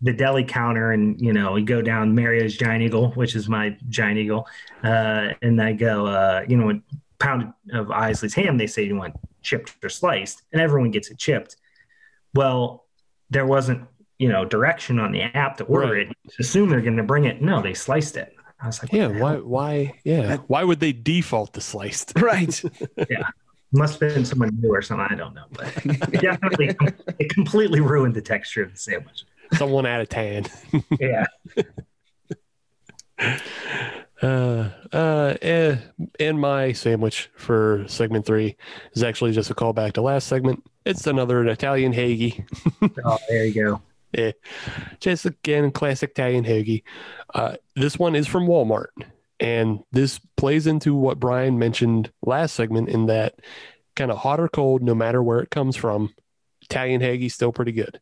the 0.00 0.12
deli 0.12 0.44
counter 0.44 0.92
and 0.92 1.20
you 1.20 1.32
know 1.32 1.56
you 1.56 1.64
go 1.64 1.82
down 1.82 2.14
Mario's 2.14 2.56
Giant 2.56 2.82
Eagle, 2.82 3.10
which 3.12 3.34
is 3.36 3.48
my 3.48 3.76
Giant 3.88 4.18
Eagle, 4.18 4.46
uh, 4.82 5.28
and 5.42 5.60
I 5.62 5.72
go, 5.72 6.06
uh, 6.06 6.44
you 6.48 6.56
know, 6.56 6.70
a 6.70 6.80
pound 7.18 7.52
of 7.72 7.90
Isaly's 7.90 8.34
ham, 8.34 8.58
they 8.58 8.66
say 8.66 8.84
you 8.84 8.96
want 8.96 9.14
chipped 9.42 9.76
or 9.84 9.88
sliced, 9.88 10.42
and 10.52 10.60
everyone 10.60 10.90
gets 10.90 11.10
it 11.10 11.18
chipped. 11.18 11.56
Well, 12.34 12.86
there 13.30 13.46
wasn't 13.46 13.86
you 14.18 14.28
know 14.28 14.44
direction 14.44 14.98
on 14.98 15.12
the 15.12 15.22
app 15.22 15.56
to 15.58 15.64
order 15.64 15.92
Right. 15.94 16.08
it. 16.08 16.16
Assume 16.40 16.70
they're 16.70 16.80
going 16.80 16.96
to 16.96 17.02
bring 17.02 17.24
it. 17.24 17.40
No, 17.42 17.60
they 17.62 17.74
sliced 17.74 18.16
it. 18.16 18.34
I 18.60 18.66
was 18.66 18.82
like, 18.82 18.92
yeah, 18.92 19.08
why 19.08 19.36
why 19.36 20.00
yeah, 20.04 20.36
why 20.46 20.62
would 20.64 20.80
they 20.80 20.92
default 20.92 21.54
to 21.54 21.60
sliced? 21.60 22.12
right. 22.16 22.62
Must 23.72 23.98
have 24.00 24.14
been 24.14 24.24
someone 24.24 24.50
new 24.60 24.70
or 24.70 24.82
something. 24.82 25.06
I 25.10 25.14
don't 25.14 25.34
know, 25.34 25.46
but 25.52 25.72
it 25.84 26.20
definitely 26.20 26.76
it 27.18 27.30
completely 27.30 27.80
ruined 27.80 28.14
the 28.14 28.20
texture 28.20 28.62
of 28.62 28.72
the 28.72 28.78
sandwich. 28.78 29.24
Someone 29.54 29.86
out 29.86 30.00
of 30.00 30.08
tan. 30.08 30.44
Yeah. 31.00 31.26
Uh, 34.22 34.70
uh, 34.92 35.34
eh, 35.42 35.76
and 36.20 36.38
my 36.38 36.70
sandwich 36.72 37.28
for 37.34 37.84
segment 37.88 38.24
three 38.24 38.56
is 38.92 39.02
actually 39.02 39.32
just 39.32 39.50
a 39.50 39.54
callback 39.54 39.92
to 39.94 40.00
last 40.00 40.28
segment. 40.28 40.62
It's 40.84 41.06
another 41.08 41.44
Italian 41.48 41.92
hoagie. 41.92 42.44
Oh, 43.04 43.18
there 43.28 43.46
you 43.46 43.54
go. 43.54 43.82
Yeah, 44.12 44.32
just 45.00 45.24
again 45.24 45.72
classic 45.72 46.10
Italian 46.10 46.44
hoagie. 46.44 46.82
Uh, 47.34 47.56
this 47.74 47.98
one 47.98 48.14
is 48.14 48.26
from 48.26 48.46
Walmart, 48.46 48.88
and 49.42 49.80
this 49.90 50.20
plays 50.36 50.68
into 50.68 50.94
what 50.94 51.18
Brian 51.18 51.58
mentioned 51.58 52.12
last 52.24 52.54
segment 52.54 52.88
in 52.88 53.06
that 53.06 53.34
kind 53.96 54.12
of 54.12 54.18
hot 54.18 54.38
or 54.38 54.48
cold, 54.48 54.82
no 54.82 54.94
matter 54.94 55.20
where 55.20 55.40
it 55.40 55.50
comes 55.50 55.74
from, 55.74 56.14
Italian 56.62 57.00
hoagie 57.00 57.30
still 57.30 57.50
pretty 57.50 57.72
good. 57.72 58.00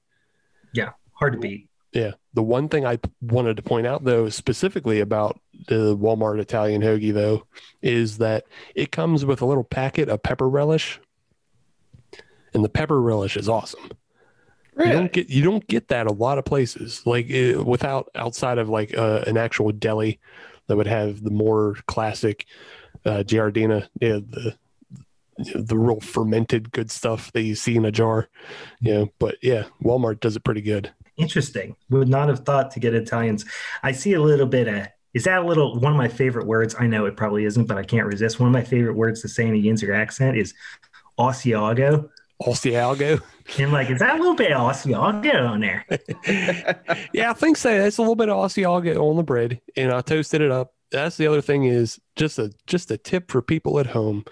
Yeah, 0.75 0.91
hard 1.15 1.33
to 1.33 1.39
beat. 1.39 1.69
Yeah. 1.93 2.13
The 2.35 2.43
one 2.43 2.69
thing 2.69 2.85
I 2.85 2.97
p- 2.97 3.11
wanted 3.23 3.57
to 3.57 3.63
point 3.63 3.87
out, 3.87 4.05
though, 4.05 4.29
specifically 4.29 5.01
about 5.01 5.41
the 5.67 5.97
Walmart 5.97 6.39
Italian 6.39 6.83
hoagie, 6.83 7.15
though, 7.15 7.47
is 7.81 8.19
that 8.19 8.45
it 8.75 8.93
comes 8.93 9.25
with 9.25 9.41
a 9.41 9.47
little 9.47 9.65
packet 9.65 10.11
of 10.11 10.23
pepper 10.23 10.49
relish, 10.49 11.01
and 12.53 12.63
the 12.63 12.69
pepper 12.69 13.01
relish 13.01 13.39
is 13.39 13.49
awesome. 13.49 13.91
Really? 14.75 14.91
You 14.91 14.97
don't 14.99 15.13
get 15.13 15.31
you 15.31 15.43
don't 15.43 15.67
get 15.67 15.89
that 15.89 16.07
a 16.07 16.13
lot 16.13 16.37
of 16.37 16.45
places, 16.45 17.03
like 17.07 17.33
uh, 17.33 17.65
without 17.65 18.11
outside 18.15 18.59
of 18.59 18.69
like 18.69 18.97
uh, 18.97 19.25
an 19.27 19.39
actual 19.39 19.73
deli 19.73 20.21
that 20.71 20.77
would 20.77 20.87
have 20.87 21.25
the 21.25 21.33
more 21.33 21.75
classic 21.89 22.47
uh, 23.05 23.25
Giardiniera, 23.27 23.89
yeah, 24.01 24.21
the 24.25 24.55
the 25.55 25.77
real 25.77 25.99
fermented 25.99 26.71
good 26.71 26.93
stuff 26.93 27.33
that 27.33 27.43
you 27.43 27.57
see 27.57 27.75
in 27.75 27.85
a 27.85 27.91
jar. 27.91 28.29
Yeah, 28.81 29.07
but 29.19 29.35
yeah, 29.43 29.65
Walmart 29.83 30.21
does 30.21 30.37
it 30.37 30.45
pretty 30.45 30.61
good. 30.61 30.93
Interesting. 31.17 31.75
Would 31.89 32.09
not 32.09 32.29
have 32.29 32.45
thought 32.45 32.71
to 32.73 32.81
get 32.81 32.95
Italians. 32.95 33.45
I 33.83 33.91
see 33.91 34.13
a 34.13 34.23
little 34.23 34.47
bit 34.47 34.69
of. 34.69 34.87
Is 35.13 35.25
that 35.25 35.43
a 35.43 35.45
little 35.45 35.81
one 35.81 35.91
of 35.91 35.99
my 35.99 36.07
favorite 36.07 36.47
words? 36.47 36.77
I 36.79 36.87
know 36.87 37.05
it 37.07 37.17
probably 37.17 37.47
isn't, 37.47 37.65
but 37.65 37.77
I 37.77 37.83
can't 37.83 38.07
resist. 38.07 38.39
One 38.39 38.47
of 38.47 38.53
my 38.53 38.63
favorite 38.63 38.95
words 38.95 39.23
to 39.23 39.29
say 39.29 39.49
in 39.49 39.55
a 39.55 39.59
Yinzer 39.59 39.93
accent 39.93 40.37
is 40.37 40.55
Asiago. 41.19 42.09
Osialgo. 42.47 43.21
And 43.59 43.73
like, 43.73 43.91
is 43.91 43.99
that 43.99 44.15
a 44.17 44.19
little 44.19 44.35
bit 44.35 44.53
of 44.53 44.71
Asiago 44.73 45.49
on 45.49 45.61
there? 45.61 45.85
Yeah, 47.13 47.31
I 47.31 47.35
think 47.35 47.57
so. 47.57 47.77
That's 47.77 47.99
a 47.99 48.03
little 48.03 48.17
bit 48.17 48.29
of 48.29 48.45
Osialgo 48.45 49.09
on 49.09 49.17
the 49.17 49.23
bread, 49.23 49.61
and 49.77 49.93
I 49.93 50.01
toasted 50.01 50.41
it 50.41 50.51
up. 50.51 50.73
That's 50.93 51.17
the 51.17 51.27
other 51.27 51.41
thing 51.41 51.65
is 51.65 52.01
just 52.17 52.39
a 52.39 52.53
just 52.67 52.91
a 52.91 52.97
tip 52.97 53.31
for 53.31 53.43
people 53.43 53.79
at 53.79 53.87
home. 53.87 54.25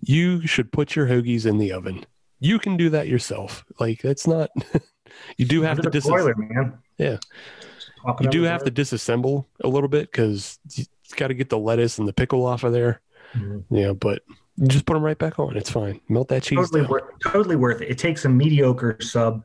You 0.00 0.46
should 0.46 0.72
put 0.72 0.94
your 0.94 1.06
hoagies 1.06 1.44
in 1.46 1.58
the 1.58 1.72
oven. 1.72 2.06
You 2.40 2.58
can 2.58 2.76
do 2.76 2.90
that 2.90 3.08
yourself. 3.08 3.64
Like 3.80 4.02
that's 4.02 4.26
not. 4.26 4.50
you 5.36 5.44
do 5.46 5.62
have 5.62 5.76
to 5.78 5.82
the 5.82 5.90
dis- 5.90 6.06
boiler, 6.06 6.34
man. 6.36 6.78
Yeah. 6.98 7.18
It 8.06 8.24
You 8.24 8.30
do 8.30 8.42
have 8.42 8.62
to 8.64 8.70
disassemble 8.70 9.46
a 9.62 9.68
little 9.68 9.88
bit 9.88 10.10
because 10.12 10.58
you 10.74 10.84
got 11.16 11.28
to 11.28 11.34
get 11.34 11.48
the 11.50 11.58
lettuce 11.58 11.98
and 11.98 12.06
the 12.06 12.12
pickle 12.12 12.46
off 12.46 12.62
of 12.62 12.72
there. 12.72 13.00
Mhm. 13.34 13.64
Yeah, 13.70 13.92
but 13.92 14.22
just 14.66 14.86
put 14.86 14.94
them 14.94 15.02
right 15.02 15.18
back 15.18 15.38
on. 15.38 15.56
It's 15.56 15.70
fine. 15.70 16.00
Melt 16.08 16.28
that 16.28 16.42
cheese 16.42 16.58
Totally, 16.58 16.80
down. 16.82 16.90
worth, 16.90 17.04
totally 17.24 17.56
worth 17.56 17.80
it. 17.80 17.88
It 17.90 17.98
takes 17.98 18.24
a 18.24 18.28
mediocre 18.28 18.96
sub 19.00 19.44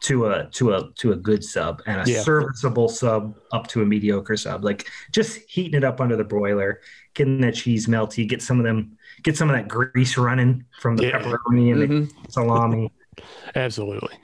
to 0.00 0.26
a 0.26 0.46
to 0.52 0.74
a 0.74 0.90
to 0.96 1.12
a 1.12 1.16
good 1.16 1.42
sub 1.42 1.80
and 1.86 2.06
a 2.06 2.10
Yeah. 2.10 2.20
serviceable 2.20 2.88
sub 2.88 3.34
up 3.52 3.66
to 3.68 3.82
a 3.82 3.86
mediocre 3.86 4.36
sub. 4.36 4.62
Like 4.62 4.86
just 5.10 5.38
heating 5.48 5.74
it 5.74 5.84
up 5.84 6.00
under 6.00 6.16
the 6.16 6.24
broiler, 6.24 6.80
getting 7.14 7.40
that 7.40 7.54
cheese 7.54 7.86
melty, 7.86 8.28
get 8.28 8.42
some 8.42 8.58
of 8.58 8.64
them, 8.64 8.98
get 9.22 9.36
some 9.38 9.48
of 9.48 9.56
that 9.56 9.68
grease 9.68 10.18
running 10.18 10.64
from 10.80 10.96
the 10.96 11.04
Yeah. 11.06 11.20
pepperoni 11.22 11.72
and 11.72 12.08
Mhm. 12.08 12.24
the 12.26 12.30
salami. 12.32 12.92
Absolutely. 13.54 14.14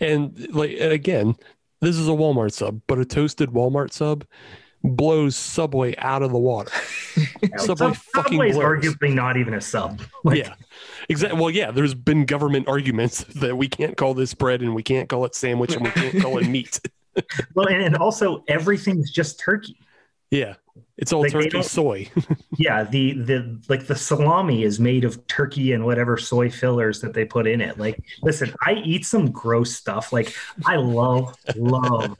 And 0.00 0.54
like 0.54 0.76
and 0.78 0.92
again, 0.92 1.34
this 1.80 1.96
is 1.96 2.06
a 2.08 2.12
Walmart 2.12 2.52
sub, 2.52 2.80
but 2.86 2.98
a 3.00 3.04
toasted 3.04 3.50
Walmart 3.50 3.92
sub 3.92 4.24
blows 4.84 5.36
Subway 5.36 5.94
out 5.98 6.22
of 6.22 6.30
the 6.32 6.38
water. 6.38 6.70
Subway 7.58 7.92
Sub- 7.92 7.96
fucking 7.96 8.32
Subway's 8.38 8.54
blows. 8.54 8.64
arguably 8.64 9.12
not 9.12 9.36
even 9.36 9.54
a 9.54 9.60
sub. 9.60 10.00
Like, 10.24 10.38
yeah. 10.38 10.54
Exactly. 11.08 11.40
Well, 11.40 11.50
yeah, 11.50 11.70
there's 11.70 11.94
been 11.94 12.26
government 12.26 12.68
arguments 12.68 13.24
that 13.36 13.56
we 13.56 13.68
can't 13.68 13.96
call 13.96 14.14
this 14.14 14.34
bread 14.34 14.60
and 14.62 14.74
we 14.74 14.82
can't 14.82 15.08
call 15.08 15.24
it 15.24 15.34
sandwich 15.34 15.74
and 15.74 15.84
we 15.84 15.90
can't 15.90 16.20
call 16.20 16.38
it 16.38 16.46
meat. 16.48 16.80
Well, 17.54 17.66
and, 17.68 17.82
and 17.82 17.96
also 17.96 18.44
everything's 18.48 19.10
just 19.10 19.40
turkey. 19.40 19.78
Yeah. 20.30 20.54
It's 20.96 21.12
all 21.12 21.22
Like, 21.22 21.32
turkey 21.32 21.62
soy. 21.62 22.10
Yeah, 22.56 22.82
the 22.82 23.12
the 23.14 23.60
like 23.68 23.86
the 23.86 23.94
salami 23.94 24.64
is 24.64 24.80
made 24.80 25.04
of 25.04 25.24
turkey 25.28 25.72
and 25.72 25.84
whatever 25.84 26.16
soy 26.16 26.50
fillers 26.50 27.00
that 27.00 27.14
they 27.14 27.24
put 27.24 27.46
in 27.46 27.60
it. 27.60 27.78
Like, 27.78 28.02
listen, 28.22 28.52
I 28.62 28.74
eat 28.84 29.06
some 29.06 29.30
gross 29.30 29.74
stuff. 29.76 30.12
Like, 30.12 30.34
I 30.66 30.74
love 30.76 31.36
love 31.56 32.16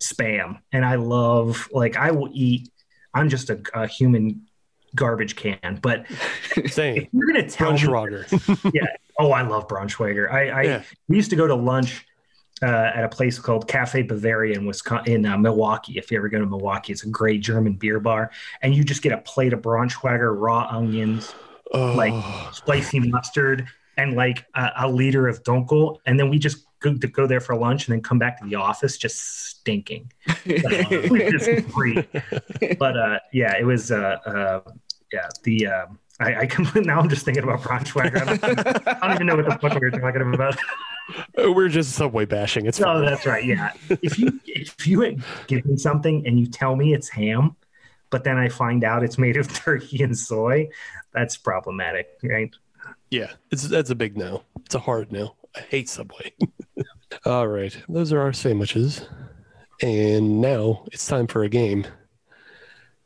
spam, 0.00 0.58
and 0.72 0.84
I 0.84 0.96
love 0.96 1.68
like 1.72 1.96
I 1.96 2.10
will 2.10 2.28
eat. 2.32 2.70
I'm 3.14 3.28
just 3.28 3.50
a, 3.50 3.60
a 3.74 3.86
human 3.86 4.42
garbage 4.94 5.36
can, 5.36 5.78
but 5.82 6.06
Same. 6.66 6.96
if 6.96 7.08
you're 7.12 7.26
gonna 7.26 7.48
tell 7.48 7.72
me, 7.72 7.78
Braunschweiger. 7.78 8.70
yeah, 8.74 8.86
oh, 9.18 9.32
I 9.32 9.42
love 9.42 9.68
Braunschweiger. 9.68 10.30
I, 10.32 10.48
I 10.48 10.62
Yeah. 10.62 10.82
we 11.08 11.16
used 11.16 11.30
to 11.30 11.36
go 11.36 11.46
to 11.46 11.54
lunch 11.54 12.06
uh, 12.62 12.66
at 12.94 13.04
a 13.04 13.08
place 13.08 13.38
called 13.38 13.68
Cafe 13.68 14.02
Bavaria 14.02 14.56
in 14.56 14.66
Wisconsin, 14.66 15.12
in 15.14 15.26
uh, 15.26 15.36
Milwaukee. 15.38 15.96
If 15.98 16.10
you 16.10 16.18
ever 16.18 16.28
go 16.28 16.38
to 16.38 16.46
Milwaukee, 16.46 16.92
it's 16.92 17.04
a 17.04 17.08
great 17.08 17.40
German 17.40 17.74
beer 17.74 18.00
bar, 18.00 18.30
and 18.62 18.74
you 18.74 18.82
just 18.84 19.02
get 19.02 19.12
a 19.12 19.18
plate 19.18 19.52
of 19.52 19.60
Braunschweiger, 19.62 20.34
raw 20.38 20.66
onions, 20.70 21.34
Oh, 21.72 21.92
like 21.92 22.14
spicy 22.54 22.98
mustard, 23.00 23.68
and 23.98 24.14
like 24.14 24.46
a, 24.54 24.70
a 24.80 24.88
liter 24.90 25.28
of 25.28 25.42
Dunkel, 25.42 25.98
and 26.06 26.18
then 26.18 26.30
we 26.30 26.38
just 26.38 26.64
go, 26.80 26.94
to 26.94 27.06
go 27.08 27.26
there 27.26 27.40
for 27.40 27.54
lunch, 27.56 27.86
and 27.86 27.94
then 27.94 28.02
come 28.02 28.18
back 28.18 28.40
to 28.40 28.46
the 28.48 28.54
office 28.56 28.96
just 28.96 29.18
stinking. 29.48 30.10
but 32.78 32.96
uh, 32.96 33.18
yeah, 33.32 33.56
it 33.58 33.64
was 33.64 33.90
uh, 33.90 34.16
uh, 34.26 34.60
yeah 35.12 35.28
the. 35.44 35.66
Um, 35.66 35.98
I, 36.20 36.40
I 36.40 36.46
completely, 36.46 36.80
now 36.88 36.98
I'm 36.98 37.08
just 37.08 37.24
thinking 37.24 37.44
about 37.44 37.60
Braunschweiger. 37.60 38.20
I 38.26 38.36
don't, 38.36 38.88
I 38.88 39.06
don't 39.06 39.14
even 39.14 39.26
know 39.28 39.36
what 39.36 39.44
the 39.44 39.56
fuck 39.60 39.74
we 39.74 39.88
were 39.88 39.90
talking 39.92 40.34
about. 40.34 40.56
we're 41.54 41.68
just 41.68 41.92
Subway 41.92 42.24
bashing. 42.24 42.66
It's 42.66 42.80
No, 42.80 42.86
fine. 42.86 43.04
that's 43.04 43.24
right. 43.24 43.44
Yeah. 43.44 43.72
If 44.02 44.18
you 44.18 44.40
if 44.44 44.84
you 44.84 45.16
give 45.46 45.64
me 45.64 45.76
something 45.76 46.26
and 46.26 46.40
you 46.40 46.46
tell 46.48 46.74
me 46.74 46.92
it's 46.92 47.08
ham, 47.08 47.54
but 48.10 48.24
then 48.24 48.36
I 48.36 48.48
find 48.48 48.82
out 48.82 49.04
it's 49.04 49.16
made 49.16 49.36
of 49.36 49.46
turkey 49.52 50.02
and 50.02 50.18
soy, 50.18 50.68
that's 51.12 51.36
problematic, 51.36 52.08
right? 52.24 52.50
Yeah, 53.10 53.30
it's 53.52 53.62
that's 53.68 53.90
a 53.90 53.94
big 53.94 54.16
no. 54.16 54.42
It's 54.66 54.74
a 54.74 54.80
hard 54.80 55.12
no. 55.12 55.36
I 55.56 55.60
hate 55.60 55.88
Subway. 55.88 56.32
All 57.24 57.48
right, 57.48 57.76
those 57.88 58.12
are 58.12 58.20
our 58.20 58.32
sandwiches, 58.32 59.08
and 59.82 60.40
now 60.40 60.84
it's 60.92 61.06
time 61.06 61.26
for 61.26 61.42
a 61.42 61.48
game. 61.48 61.86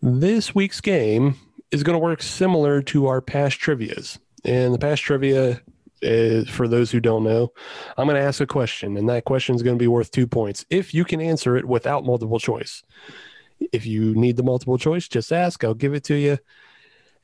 This 0.01 0.55
week's 0.55 0.81
game 0.81 1.37
is 1.71 1.83
going 1.83 1.95
to 1.95 2.05
work 2.05 2.23
similar 2.23 2.83
to 2.83 3.07
our 3.07 3.21
past 3.21 3.59
trivia's, 3.59 4.19
and 4.45 4.75
the 4.75 4.79
past 4.79 5.03
trivia 5.03 5.61
is 6.03 6.49
for 6.49 6.67
those 6.67 6.91
who 6.91 7.01
don't 7.01 7.23
know. 7.25 7.53
I'm 7.97 8.07
going 8.07 8.21
to 8.21 8.27
ask 8.27 8.41
a 8.41 8.47
question, 8.47 8.97
and 8.97 9.09
that 9.09 9.25
question 9.25 9.55
is 9.55 9.63
going 9.63 9.77
to 9.77 9.83
be 9.83 9.89
worth 9.89 10.11
two 10.11 10.27
points 10.27 10.67
if 10.69 10.93
you 10.93 11.05
can 11.05 11.21
answer 11.21 11.57
it 11.57 11.65
without 11.65 12.05
multiple 12.05 12.41
choice. 12.41 12.83
If 13.73 13.87
you 13.87 14.15
need 14.15 14.37
the 14.37 14.43
multiple 14.43 14.79
choice, 14.79 15.07
just 15.07 15.33
ask. 15.33 15.63
I'll 15.63 15.75
give 15.75 15.95
it 15.95 16.05
to 16.05 16.15
you, 16.17 16.39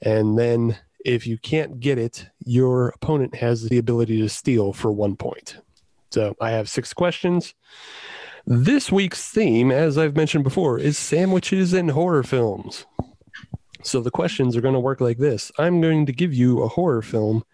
and 0.00 0.38
then 0.38 0.78
if 1.04 1.26
you 1.26 1.38
can't 1.38 1.80
get 1.80 1.98
it, 1.98 2.26
your 2.44 2.88
opponent 2.88 3.36
has 3.36 3.68
the 3.68 3.78
ability 3.78 4.20
to 4.20 4.28
steal 4.28 4.72
for 4.72 4.90
one 4.90 5.16
point. 5.16 5.58
So 6.10 6.34
I 6.40 6.50
have 6.50 6.68
six 6.68 6.92
questions. 6.92 7.54
This 8.46 8.90
week's 8.90 9.28
theme, 9.30 9.70
as 9.70 9.98
I've 9.98 10.16
mentioned 10.16 10.44
before, 10.44 10.78
is 10.78 10.96
sandwiches 10.96 11.72
and 11.72 11.90
horror 11.90 12.22
films. 12.22 12.86
So 13.82 14.00
the 14.00 14.10
questions 14.10 14.56
are 14.56 14.60
going 14.60 14.74
to 14.74 14.80
work 14.80 15.00
like 15.00 15.18
this 15.18 15.52
I'm 15.58 15.80
going 15.80 16.06
to 16.06 16.12
give 16.12 16.34
you 16.34 16.62
a 16.62 16.68
horror 16.68 17.02
film. 17.02 17.44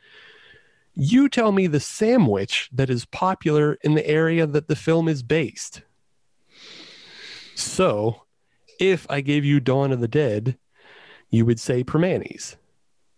You 0.95 1.29
tell 1.29 1.51
me 1.51 1.67
the 1.67 1.81
sandwich 1.81 2.71
that 2.73 2.89
is 2.89 3.05
popular 3.05 3.75
in 3.83 3.95
the 3.95 4.07
area 4.07 4.47
that 4.47 4.69
the 4.69 4.77
film 4.77 5.09
is 5.09 5.25
based. 5.25 5.83
So 7.57 8.23
if 8.79 9.07
I 9.11 9.21
gave 9.21 9.45
you 9.45 9.59
Dawn 9.59 9.91
of 9.91 10.01
the 10.01 10.09
Dead, 10.09 10.57
you 11.31 11.45
would 11.45 11.59
say 11.59 11.83
Primanti's 11.83 12.57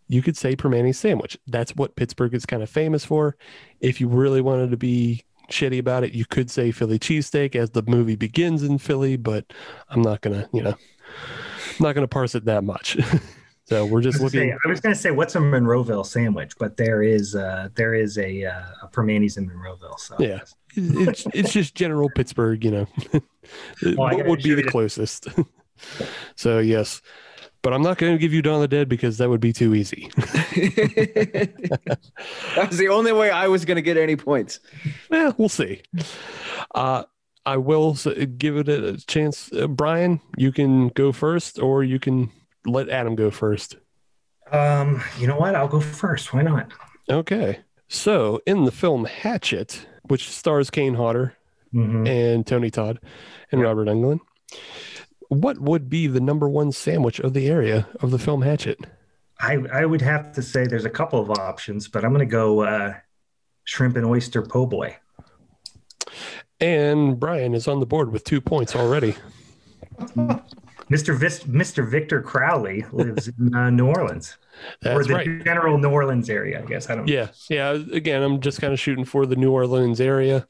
you 0.09 0.23
could 0.23 0.37
say 0.37 0.55
Primanti's 0.55 0.99
sandwich. 0.99 1.39
That's 1.47 1.74
what 1.74 1.97
Pittsburgh 1.97 2.35
is 2.35 2.47
kind 2.47 2.62
of 2.62 2.70
famous 2.70 3.05
for. 3.05 3.37
If 3.81 4.01
you 4.01 4.09
really 4.09 4.41
wanted 4.41 4.70
to 4.70 4.77
be 4.77 5.24
shitty 5.51 5.78
about 5.78 6.05
it, 6.05 6.12
you 6.12 6.24
could 6.24 6.51
say 6.51 6.70
Philly 6.70 6.99
cheesesteak 6.99 7.55
as 7.57 7.70
the 7.70 7.83
movie 7.87 8.16
begins 8.16 8.62
in 8.62 8.78
Philly, 8.78 9.16
but 9.16 9.53
I'm 9.89 10.03
not 10.03 10.20
gonna, 10.20 10.49
you 10.53 10.62
know, 10.62 10.74
I'm 10.74 11.81
not 11.81 11.95
gonna 11.95 12.09
parse 12.09 12.35
it 12.35 12.45
that 12.45 12.65
much. 12.65 12.97
so 13.65 13.85
we're 13.87 14.01
just 14.01 14.20
was, 14.20 14.33
gonna 14.33 14.45
say, 14.45 14.53
looking. 14.53 14.59
I 14.65 14.69
was 14.69 14.81
gonna 14.81 14.95
say 14.95 15.11
what's 15.11 15.35
a 15.35 15.41
Monroeville 15.41 16.07
sandwich, 16.07 16.53
but 16.59 16.77
there 16.77 17.03
is 17.03 17.35
uh, 17.35 17.69
there 17.74 17.95
is 17.95 18.19
a 18.19 18.45
uh, 18.45 18.62
a 18.83 18.89
Primanti's 18.89 19.37
in 19.37 19.49
Monroeville. 19.49 19.99
So 19.99 20.16
Yeah, 20.19 20.41
it's 20.74 21.27
it's 21.35 21.53
just 21.53 21.74
general 21.74 22.11
Pittsburgh, 22.11 22.65
you 22.65 22.70
know. 22.70 22.87
I 23.85 23.95
what 23.95 24.27
would 24.27 24.43
be 24.43 24.55
the 24.55 24.62
the- 24.62 24.70
closest? 24.70 25.28
so 26.37 26.59
yes, 26.59 27.03
but 27.66 27.72
I'm 27.72 27.82
not 27.82 27.98
going 27.98 28.12
to 28.12 28.18
give 28.18 28.32
you 28.32 28.43
Dawn 28.43 28.55
of 28.55 28.60
the 28.60 28.68
Dead 28.68 28.88
because 28.88 29.18
that 29.18 29.28
would 29.28 29.40
be 29.40 29.52
too 29.52 29.74
easy. 29.74 30.09
that 32.55 32.66
was 32.68 32.78
the 32.78 32.86
only 32.86 33.10
way 33.10 33.28
I 33.32 33.48
was 33.48 33.64
going 33.64 33.74
to 33.74 33.82
get 33.82 33.97
any 33.97 34.14
points. 34.14 34.60
Yeah, 35.10 35.32
we'll 35.36 35.48
see. 35.48 35.82
Uh, 36.76 37.02
I 37.44 37.56
will 37.56 37.94
give 38.38 38.56
it 38.56 38.68
a 38.68 39.05
chance. 39.09 39.52
Uh, 39.52 39.66
Brian, 39.66 40.20
you 40.36 40.52
can 40.52 40.90
go 40.90 41.10
first, 41.10 41.59
or 41.59 41.82
you 41.82 41.98
can 41.98 42.30
let 42.66 42.88
Adam 42.88 43.16
go 43.16 43.32
first. 43.32 43.74
um, 44.52 45.02
you 45.18 45.26
know 45.26 45.36
what? 45.36 45.56
I'll 45.56 45.66
go 45.66 45.80
first. 45.80 46.32
Why 46.32 46.43
not? 46.43 46.70
Okay. 47.10 47.59
So, 47.88 48.40
in 48.47 48.64
the 48.64 48.70
film 48.70 49.06
Hatchet, 49.06 49.84
which 50.05 50.30
stars 50.30 50.70
Kane 50.70 50.94
Hodder 50.94 51.34
Mhm. 51.74 52.06
and 52.09 52.47
Tony 52.47 52.70
Todd 52.70 53.01
and 53.51 53.60
Robert 53.60 53.88
Englund, 53.88 54.20
what 55.28 55.61
would 55.61 55.89
be 55.89 56.07
the 56.07 56.20
number 56.20 56.48
one 56.48 56.73
sandwich 56.73 57.20
of 57.20 57.35
the 57.35 57.48
area 57.48 57.89
of 58.01 58.11
the 58.11 58.19
film 58.19 58.43
Hatchet? 58.43 58.78
I 59.40 59.59
I 59.73 59.85
would 59.85 60.03
have 60.03 60.32
to 60.32 60.43
say 60.43 60.66
there's 60.66 60.85
a 60.85 60.90
couple 60.90 61.20
of 61.20 61.31
options, 61.31 61.89
but 61.89 62.05
I'm 62.05 62.12
gonna 62.12 62.27
go 62.27 62.61
uh, 62.61 62.94
shrimp 63.65 63.97
and 63.97 64.07
oyster 64.07 64.43
po' 64.43 64.66
boy. 64.66 64.97
And 66.61 67.20
Brian 67.20 67.55
is 67.55 67.69
on 67.69 67.81
the 67.81 67.86
board 67.86 68.12
with 68.12 68.24
two 68.24 68.40
points 68.40 68.74
already. 68.74 69.15
Mr. 70.90 71.19
Vis- 71.19 71.44
Mr. 71.44 71.86
Victor 71.86 72.23
Crowley 72.23 72.85
lives 72.93 73.28
in 73.28 73.55
uh, 73.55 73.70
New 73.70 73.89
Orleans 73.89 74.36
or 74.85 75.03
the 75.03 75.15
right. 75.15 75.44
general 75.44 75.78
New 75.78 75.90
Orleans 75.90 76.31
area, 76.31 76.62
I 76.62 76.66
guess. 76.66 76.89
I 76.89 76.94
don't 76.94 77.07
know. 77.07 77.12
Yeah, 77.12 77.28
yeah. 77.51 77.70
Again, 77.93 78.23
I'm 78.23 78.40
just 78.40 78.61
kind 78.61 78.73
of 78.73 78.78
shooting 78.78 79.05
for 79.05 79.27
the 79.27 79.36
New 79.36 79.51
Orleans 79.51 80.01
area, 80.01 80.47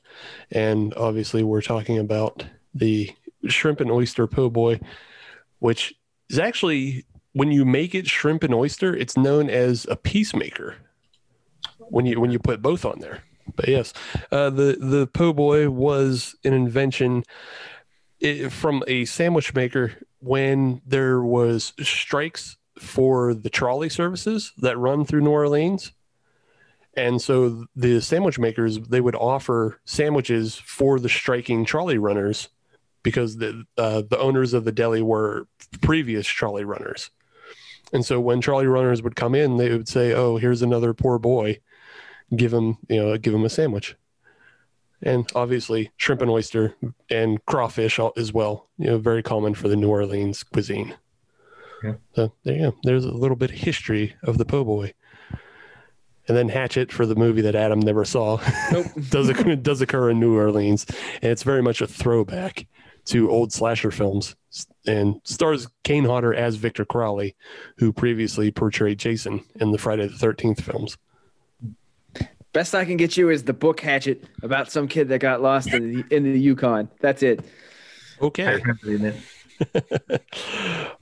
and 0.51 0.93
obviously 0.95 1.43
we're 1.43 1.63
talking 1.63 1.99
about 1.99 2.45
the 2.75 3.11
shrimp 3.53 3.81
and 3.81 3.91
oyster 3.91 4.27
po' 4.27 4.51
boy, 4.51 4.81
which 5.59 5.95
is 6.29 6.39
actually 6.39 7.05
when 7.33 7.53
you 7.53 7.65
make 7.65 7.95
it 7.95 8.07
shrimp 8.07 8.43
and 8.43 8.55
oyster, 8.55 8.97
it's 8.97 9.17
known 9.17 9.51
as 9.51 9.87
a 9.91 9.97
peacemaker. 9.97 10.77
When 11.79 12.07
you 12.07 12.21
when 12.21 12.31
you 12.31 12.39
put 12.39 12.63
both 12.63 12.85
on 12.85 12.99
there, 13.01 13.23
but 13.55 13.69
yes, 13.69 13.93
uh, 14.33 14.51
the 14.51 14.77
the 14.81 15.07
po' 15.07 15.33
boy 15.33 15.71
was 15.71 16.35
an 16.45 16.53
invention 16.53 17.23
i 18.23 18.49
from 18.49 18.83
a 18.87 19.05
sandwich 19.05 19.55
maker 19.55 19.93
when 20.21 20.81
there 20.87 21.23
was 21.23 21.73
strikes 21.81 22.57
for 22.79 23.35
the 23.35 23.51
trolley 23.51 23.89
services 23.89 24.53
that 24.59 24.79
run 24.79 25.05
through 25.05 25.21
New 25.21 25.31
Orleans. 25.31 25.93
And 26.97 27.21
so 27.21 27.67
the 27.77 28.01
sandwich 28.01 28.39
makers 28.39 28.79
they 28.79 29.01
would 29.01 29.15
offer 29.15 29.81
sandwiches 29.85 30.57
for 30.57 30.99
the 30.99 31.11
striking 31.11 31.65
trolley 31.65 31.99
runners 31.99 32.49
because 33.07 33.37
the 33.37 33.65
uh, 33.79 34.03
the 34.11 34.19
owners 34.19 34.53
of 34.53 34.65
the 34.65 34.73
deli 34.73 35.01
were 35.01 35.47
previous 35.81 36.27
trolley 36.27 36.65
runners. 36.65 37.13
And 37.93 38.05
so 38.05 38.19
when 38.19 38.41
trolley 38.41 38.67
runners 38.67 39.01
would 39.01 39.15
come 39.15 39.33
in, 39.33 39.59
they 39.59 39.71
would 39.71 39.87
say, 39.87 40.13
"Oh, 40.13 40.39
here's 40.39 40.61
another 40.61 40.93
poor 40.93 41.21
boy. 41.21 41.61
Give 42.35 42.53
him, 42.53 42.79
you 42.89 43.01
know, 43.01 43.17
give 43.17 43.33
him 43.33 43.45
a 43.45 43.49
sandwich." 43.49 43.95
And 45.03 45.31
obviously, 45.37 45.93
shrimp 45.97 46.21
and 46.21 46.31
oyster 46.33 46.75
and 47.09 47.45
crawfish 47.47 48.01
as 48.17 48.33
well. 48.33 48.69
You 48.77 48.87
know, 48.87 48.99
very 48.99 49.23
common 49.23 49.55
for 49.55 49.69
the 49.69 49.77
New 49.77 49.89
Orleans 49.89 50.43
cuisine. 50.43 50.97
Yeah. 51.85 51.95
So 52.17 52.33
there 52.43 52.57
you 52.57 52.63
go. 52.73 52.77
There's 52.83 53.05
a 53.05 53.13
little 53.13 53.37
bit 53.37 53.51
of 53.51 53.57
history 53.57 54.17
of 54.25 54.37
the 54.37 54.45
po' 54.45 54.65
boy. 54.65 54.95
and 56.27 56.37
then 56.37 56.49
Hatchet 56.49 56.91
for 56.91 57.07
the 57.07 57.15
movie 57.15 57.43
that 57.43 57.55
Adam 57.55 57.79
never 57.79 58.05
saw. 58.05 58.41
Nope. 58.73 58.87
does 59.11 59.29
occur, 59.29 59.55
does 59.71 59.81
occur 59.81 60.11
in 60.11 60.19
New 60.19 60.37
Orleans, 60.37 60.87
and 61.23 61.31
it's 61.31 61.45
very 61.45 61.63
much 61.63 61.81
a 61.81 61.87
throwback 61.87 62.67
to 63.07 63.31
old 63.31 63.53
slasher 63.53 63.91
films, 63.91 64.37
and 64.87 65.21
stars 65.25 65.69
Kane 65.85 66.05
Hodder 66.05 66.35
as 66.35 66.57
Victor 66.57 66.85
Crowley, 66.85 67.37
who 67.79 67.93
previously 67.93 68.51
portrayed 68.51 68.99
Jason 68.99 69.43
in 69.61 69.73
the 69.73 69.79
Friday 69.79 70.09
the 70.09 70.17
Thirteenth 70.17 70.63
films. 70.63 70.97
Best 72.53 72.75
I 72.75 72.85
can 72.85 72.97
get 72.97 73.17
you 73.17 73.29
is 73.31 73.45
the 73.45 73.53
book 73.53 73.81
Hatchet 73.81 74.25
about 74.43 74.71
some 74.71 74.89
kid 74.89 75.09
that 75.09 75.19
got 75.19 75.43
lost 75.43 75.73
in 75.73 75.93
the 75.93 76.05
in 76.15 76.25
the 76.25 76.39
Yukon. 76.39 76.89
That's 77.01 77.23
it. 77.23 77.45
Okay, 78.21 78.57
remember 78.57 78.81
reading 78.85 79.07
it. 79.07 80.23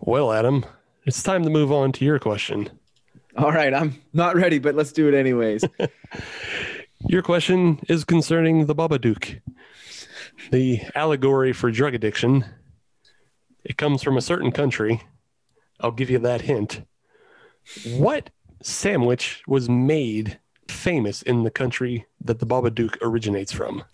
well, 0.01 0.32
Adam, 0.32 0.64
it's 1.05 1.22
time 1.22 1.44
to 1.44 1.51
move 1.51 1.70
on 1.70 1.93
to 1.93 2.05
your 2.05 2.18
question. 2.18 2.70
All 3.36 3.52
right, 3.52 3.74
I'm 3.74 4.01
not 4.12 4.36
ready, 4.36 4.59
but 4.59 4.74
let's 4.74 4.93
do 4.93 5.09
it 5.09 5.14
anyways. 5.14 5.64
Your 7.06 7.20
question 7.20 7.81
is 7.89 8.05
concerning 8.05 8.66
the 8.66 8.74
Babadook, 8.74 9.40
the 10.51 10.81
allegory 10.94 11.52
for 11.52 11.70
drug 11.70 11.94
addiction. 11.94 12.44
It 13.65 13.77
comes 13.77 14.02
from 14.02 14.16
a 14.16 14.23
certain 14.23 14.52
country. 14.52 15.02
I'll 15.81 15.90
give 15.90 16.11
you 16.11 16.19
that 16.20 16.43
hint. 16.43 16.82
What 17.97 18.31
sandwich 18.62 19.43
was 19.47 19.69
made 19.69 20.39
famous 20.69 21.23
in 21.23 21.44
the 21.44 21.51
country 21.51 22.06
that 22.20 22.39
the 22.39 22.47
Babadook 22.47 22.97
originates 23.01 23.52
from? 23.52 23.85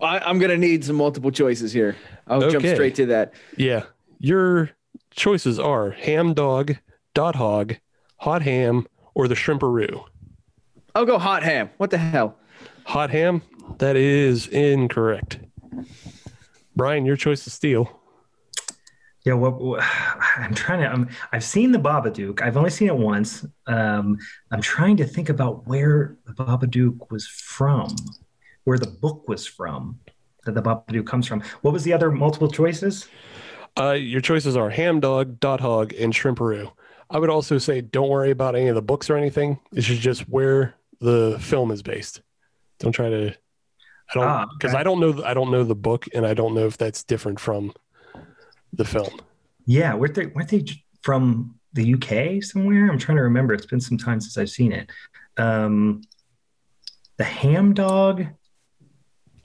I, 0.00 0.18
I'm 0.18 0.38
gonna 0.38 0.56
need 0.56 0.84
some 0.84 0.96
multiple 0.96 1.30
choices 1.30 1.72
here. 1.72 1.96
I'll 2.26 2.50
jump 2.50 2.66
straight 2.66 2.94
to 2.96 3.06
that. 3.06 3.34
Yeah, 3.56 3.84
your 4.18 4.70
choices 5.10 5.58
are 5.58 5.90
ham 5.90 6.34
dog, 6.34 6.76
dot 7.14 7.36
hog, 7.36 7.76
hot 8.16 8.42
ham, 8.42 8.86
or 9.14 9.28
the 9.28 9.34
shrimperoo. 9.34 10.04
I'll 10.94 11.06
go 11.06 11.18
hot 11.18 11.42
ham. 11.42 11.70
What 11.76 11.90
the 11.90 11.98
hell? 11.98 12.36
Hot 12.84 13.10
ham? 13.10 13.42
That 13.78 13.96
is 13.96 14.46
incorrect. 14.48 15.38
Brian, 16.76 17.04
your 17.04 17.16
choice 17.16 17.46
is 17.46 17.52
steel. 17.52 18.00
Yeah, 19.24 19.34
what, 19.34 19.60
what 19.60 19.82
I'm 20.36 20.54
trying 20.54 20.80
to. 20.80 20.88
I'm, 20.88 21.08
I've 21.32 21.44
seen 21.44 21.72
the 21.72 21.78
Babadook. 21.78 22.42
I've 22.42 22.56
only 22.56 22.70
seen 22.70 22.88
it 22.88 22.96
once. 22.96 23.44
Um, 23.66 24.18
I'm 24.50 24.60
trying 24.60 24.96
to 24.98 25.04
think 25.04 25.28
about 25.28 25.66
where 25.66 26.16
the 26.26 26.32
Babadook 26.32 27.10
was 27.10 27.26
from, 27.26 27.94
where 28.64 28.78
the 28.78 28.88
book 28.88 29.28
was 29.28 29.46
from, 29.46 30.00
that 30.44 30.54
the 30.54 30.62
Babadook 30.62 31.06
comes 31.06 31.26
from. 31.26 31.42
What 31.62 31.72
was 31.72 31.84
the 31.84 31.92
other 31.92 32.10
multiple 32.10 32.50
choices? 32.50 33.08
Uh, 33.78 33.92
your 33.92 34.20
choices 34.20 34.56
are 34.56 34.70
ham 34.70 35.00
dog, 35.00 35.40
dot 35.40 35.60
hog, 35.60 35.94
and 35.94 36.12
shrimperoo. 36.12 36.70
I 37.08 37.18
would 37.18 37.30
also 37.30 37.58
say 37.58 37.80
don't 37.80 38.08
worry 38.08 38.30
about 38.30 38.56
any 38.56 38.68
of 38.68 38.74
the 38.74 38.82
books 38.82 39.08
or 39.10 39.16
anything. 39.16 39.58
This 39.70 39.88
is 39.88 39.98
just 39.98 40.28
where 40.28 40.74
the 41.00 41.38
film 41.40 41.70
is 41.70 41.82
based. 41.82 42.22
Don't 42.78 42.92
try 42.92 43.10
to. 43.10 43.34
I 44.12 44.18
don't 44.18 44.24
Ah, 44.28 44.46
because 44.58 44.72
okay. 44.72 44.80
I 44.80 44.82
don't 44.82 45.00
know. 45.00 45.22
I 45.24 45.34
don't 45.34 45.50
know 45.50 45.64
the 45.64 45.74
book, 45.74 46.06
and 46.14 46.26
I 46.26 46.34
don't 46.34 46.54
know 46.54 46.66
if 46.66 46.76
that's 46.78 47.02
different 47.02 47.40
from 47.40 47.72
the 48.72 48.84
film. 48.84 49.20
Yeah, 49.66 49.94
weren't 49.94 50.14
they, 50.14 50.26
weren't 50.26 50.48
they 50.48 50.64
from 51.02 51.54
the 51.72 51.94
UK 51.94 52.42
somewhere? 52.42 52.90
I'm 52.90 52.98
trying 52.98 53.16
to 53.16 53.22
remember. 53.22 53.54
It's 53.54 53.66
been 53.66 53.80
some 53.80 53.96
time 53.98 54.20
since 54.20 54.36
I've 54.36 54.50
seen 54.50 54.72
it. 54.72 54.90
Um, 55.36 56.02
the 57.16 57.24
ham 57.24 57.72
dog. 57.74 58.26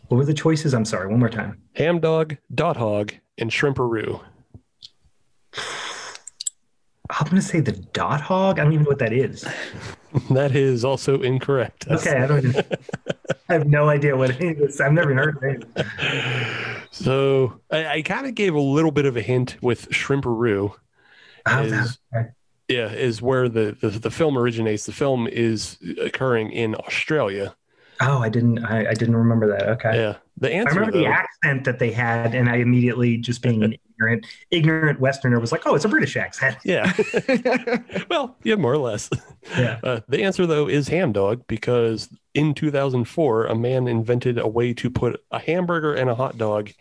What 0.07 0.17
were 0.17 0.25
the 0.25 0.33
choices? 0.33 0.73
I'm 0.73 0.85
sorry. 0.85 1.07
One 1.07 1.19
more 1.19 1.29
time. 1.29 1.61
Ham 1.75 1.99
dog, 1.99 2.37
dot 2.55 2.77
hog, 2.77 3.13
and 3.37 3.51
shrimperoo. 3.51 4.21
I'm 7.09 7.23
going 7.25 7.35
to 7.37 7.41
say 7.41 7.59
the 7.61 7.71
dot 7.71 8.21
hog. 8.21 8.59
I 8.59 8.63
don't 8.63 8.73
even 8.73 8.83
know 8.83 8.89
what 8.89 8.99
that 8.99 9.13
is. 9.13 9.45
That 10.31 10.55
is 10.55 10.83
also 10.83 11.21
incorrect. 11.21 11.85
That's- 11.87 12.07
Okay, 12.07 12.17
I 12.17 12.27
don't. 12.27 12.45
I 13.49 13.53
have 13.53 13.67
no 13.67 13.89
idea 13.89 14.15
what 14.15 14.31
it 14.31 14.41
is. 14.59 14.81
I've 14.81 14.91
never 14.93 15.13
heard 15.13 15.37
of 15.37 15.43
it. 15.43 16.83
So 16.91 17.59
I, 17.71 17.87
I 17.87 18.01
kind 18.01 18.25
of 18.25 18.35
gave 18.35 18.55
a 18.55 18.59
little 18.59 18.91
bit 18.91 19.05
of 19.05 19.15
a 19.17 19.21
hint 19.21 19.57
with 19.61 19.89
shrimperoo. 19.89 20.73
Oh, 21.45 21.63
Is- 21.63 21.99
okay. 22.15 22.29
Yeah, 22.69 22.91
is 22.91 23.21
where 23.21 23.47
the, 23.47 23.77
the 23.79 23.87
the 23.87 24.11
film 24.11 24.37
originates. 24.37 24.85
The 24.85 24.91
film 24.91 25.25
is 25.25 25.77
occurring 26.01 26.51
in 26.51 26.75
Australia. 26.75 27.55
oh, 28.01 28.17
I 28.19 28.27
didn't. 28.27 28.59
I, 28.65 28.89
I 28.89 28.93
didn't 28.93 29.15
remember 29.15 29.47
that. 29.57 29.69
Okay. 29.69 29.95
Yeah, 29.95 30.15
the 30.39 30.51
answer. 30.51 30.69
I 30.69 30.73
remember 30.75 30.91
though, 30.91 31.03
the 31.03 31.07
accent 31.07 31.63
that 31.65 31.79
they 31.79 31.91
had, 31.91 32.35
and 32.35 32.49
I 32.49 32.57
immediately, 32.57 33.17
just 33.17 33.41
being 33.41 33.63
an 33.63 33.75
ignorant, 33.97 34.25
ignorant 34.51 34.99
Westerner, 34.99 35.39
was 35.39 35.51
like, 35.51 35.63
"Oh, 35.65 35.75
it's 35.75 35.85
a 35.85 35.89
British 35.89 36.15
accent." 36.15 36.57
Yeah. 36.67 36.91
well, 38.09 38.35
yeah, 38.43 38.55
more 38.55 38.73
or 38.73 38.77
less. 38.77 39.09
Yeah. 39.57 39.79
Uh, 39.81 40.01
the 40.09 40.23
answer, 40.23 40.45
though, 40.45 40.67
is 40.67 40.89
ham 40.89 41.13
dog 41.13 41.43
because 41.47 42.09
in 42.33 42.53
2004, 42.53 43.45
a 43.45 43.55
man 43.55 43.87
invented 43.87 44.37
a 44.37 44.47
way 44.47 44.73
to 44.73 44.89
put 44.89 45.23
a 45.31 45.39
hamburger 45.39 45.93
and 45.93 46.09
a 46.09 46.15
hot 46.15 46.37
dog 46.37 46.71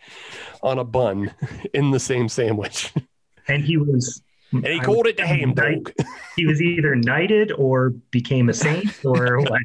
on 0.61 0.77
a 0.77 0.83
bun 0.83 1.33
in 1.73 1.91
the 1.91 1.99
same 1.99 2.27
sandwich. 2.27 2.93
And 3.47 3.63
he 3.63 3.77
was. 3.77 4.21
And 4.51 4.65
he 4.65 4.79
I 4.79 4.83
called 4.83 5.07
it 5.07 5.17
the 5.17 5.25
ham 5.25 5.53
dog. 5.53 5.93
He 6.35 6.45
was 6.45 6.61
either 6.61 6.95
knighted 6.95 7.51
or 7.53 7.91
became 8.11 8.49
a 8.49 8.53
saint 8.53 9.05
or 9.05 9.39
what? 9.39 9.61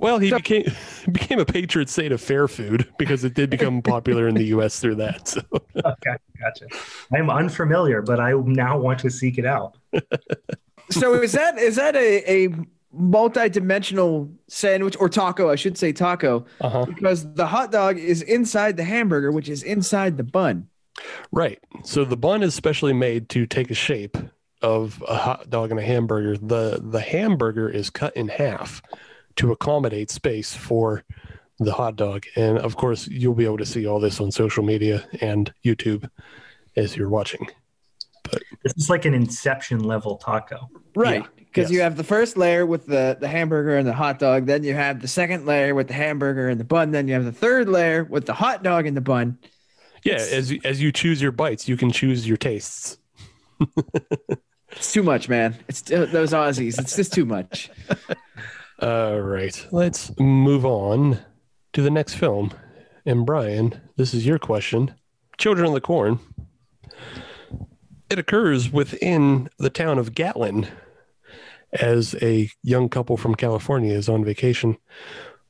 Well, 0.00 0.18
he 0.18 0.32
became 0.32 0.64
became 1.12 1.38
a 1.38 1.44
patron 1.44 1.86
saint 1.86 2.12
of 2.12 2.20
fair 2.20 2.48
food 2.48 2.88
because 2.98 3.24
it 3.24 3.34
did 3.34 3.50
become 3.50 3.82
popular 3.96 4.28
in 4.28 4.34
the 4.34 4.44
U.S. 4.44 4.80
through 4.80 4.96
that. 4.96 5.28
So, 5.28 5.40
Okay, 5.76 6.16
gotcha. 6.40 6.66
I'm 7.12 7.30
unfamiliar, 7.30 8.02
but 8.02 8.18
I 8.18 8.32
now 8.32 8.78
want 8.78 8.98
to 9.00 9.10
seek 9.10 9.38
it 9.38 9.46
out. 9.46 9.76
so 10.90 11.14
is 11.14 11.32
that 11.32 11.58
is 11.58 11.76
that 11.76 11.94
a, 11.96 12.46
a 12.46 12.48
multi-dimensional 12.92 14.30
sandwich 14.48 14.96
or 14.98 15.08
taco? 15.08 15.50
I 15.50 15.56
should 15.56 15.76
say 15.76 15.92
taco 15.92 16.46
uh-huh. 16.60 16.86
because 16.86 17.32
the 17.34 17.46
hot 17.46 17.70
dog 17.70 17.98
is 17.98 18.22
inside 18.22 18.76
the 18.76 18.84
hamburger, 18.84 19.30
which 19.30 19.48
is 19.48 19.62
inside 19.62 20.16
the 20.16 20.24
bun. 20.24 20.68
Right. 21.30 21.58
So 21.84 22.04
the 22.04 22.16
bun 22.16 22.42
is 22.42 22.54
specially 22.54 22.92
made 22.92 23.28
to 23.30 23.46
take 23.46 23.70
a 23.70 23.74
shape 23.74 24.16
of 24.62 25.02
a 25.08 25.16
hot 25.16 25.50
dog 25.50 25.70
and 25.70 25.80
a 25.80 25.82
hamburger. 25.82 26.36
The 26.36 26.80
the 26.82 27.00
hamburger 27.00 27.68
is 27.68 27.90
cut 27.90 28.16
in 28.16 28.28
half 28.28 28.82
to 29.40 29.52
accommodate 29.52 30.10
space 30.10 30.54
for 30.54 31.02
the 31.58 31.72
hot 31.72 31.96
dog. 31.96 32.24
And 32.36 32.58
of 32.58 32.76
course, 32.76 33.08
you'll 33.08 33.34
be 33.34 33.44
able 33.44 33.58
to 33.58 33.66
see 33.66 33.86
all 33.86 33.98
this 34.00 34.20
on 34.20 34.30
social 34.30 34.62
media 34.62 35.06
and 35.20 35.52
YouTube 35.64 36.08
as 36.76 36.96
you're 36.96 37.08
watching. 37.08 37.46
This 38.62 38.74
is 38.76 38.90
like 38.90 39.04
an 39.06 39.14
Inception 39.14 39.80
level 39.84 40.16
taco. 40.16 40.68
Right. 40.94 41.22
Yeah, 41.22 41.28
Because 41.36 41.70
you 41.70 41.80
have 41.80 41.96
the 41.96 42.04
first 42.04 42.36
layer 42.36 42.64
with 42.66 42.86
the, 42.86 43.16
the 43.18 43.28
hamburger 43.28 43.76
and 43.76 43.86
the 43.88 43.92
hot 43.94 44.18
dog. 44.18 44.46
Then 44.46 44.62
you 44.62 44.74
have 44.74 45.00
the 45.00 45.08
second 45.08 45.46
layer 45.46 45.74
with 45.74 45.88
the 45.88 45.94
hamburger 45.94 46.48
and 46.48 46.60
the 46.60 46.64
bun. 46.64 46.90
Then 46.92 47.08
you 47.08 47.14
have 47.14 47.24
the 47.24 47.32
third 47.32 47.68
layer 47.68 48.04
with 48.04 48.26
the 48.26 48.34
hot 48.34 48.62
dog 48.62 48.86
and 48.86 48.96
the 48.96 49.00
bun. 49.00 49.38
Yeah, 50.04 50.14
It's- 50.14 50.32
as 50.32 50.52
you- 50.52 50.60
as 50.64 50.80
you 50.82 50.92
choose 50.92 51.20
your 51.20 51.32
bites, 51.32 51.66
you 51.68 51.76
can 51.76 51.90
choose 51.90 52.26
your 52.28 52.36
tastes. 52.36 52.98
It's 54.72 54.92
too 54.92 55.02
much, 55.02 55.28
man. 55.28 55.56
It's 55.68 55.90
uh, 55.90 56.06
those 56.12 56.30
Aussies. 56.32 56.78
It's 56.78 56.94
just 56.94 57.12
too 57.12 57.24
much. 57.26 57.70
All 58.80 59.20
right. 59.20 59.66
Let's 59.70 60.10
move 60.18 60.64
on 60.64 61.18
to 61.74 61.82
the 61.82 61.90
next 61.90 62.14
film. 62.14 62.52
And 63.04 63.26
Brian, 63.26 63.78
this 63.96 64.14
is 64.14 64.24
your 64.24 64.38
question. 64.38 64.94
Children 65.36 65.68
of 65.68 65.74
the 65.74 65.82
Corn. 65.82 66.18
It 68.08 68.18
occurs 68.18 68.72
within 68.72 69.50
the 69.58 69.68
town 69.68 69.98
of 69.98 70.14
Gatlin 70.14 70.66
as 71.72 72.14
a 72.22 72.50
young 72.62 72.88
couple 72.88 73.18
from 73.18 73.34
California 73.34 73.94
is 73.94 74.08
on 74.08 74.24
vacation. 74.24 74.78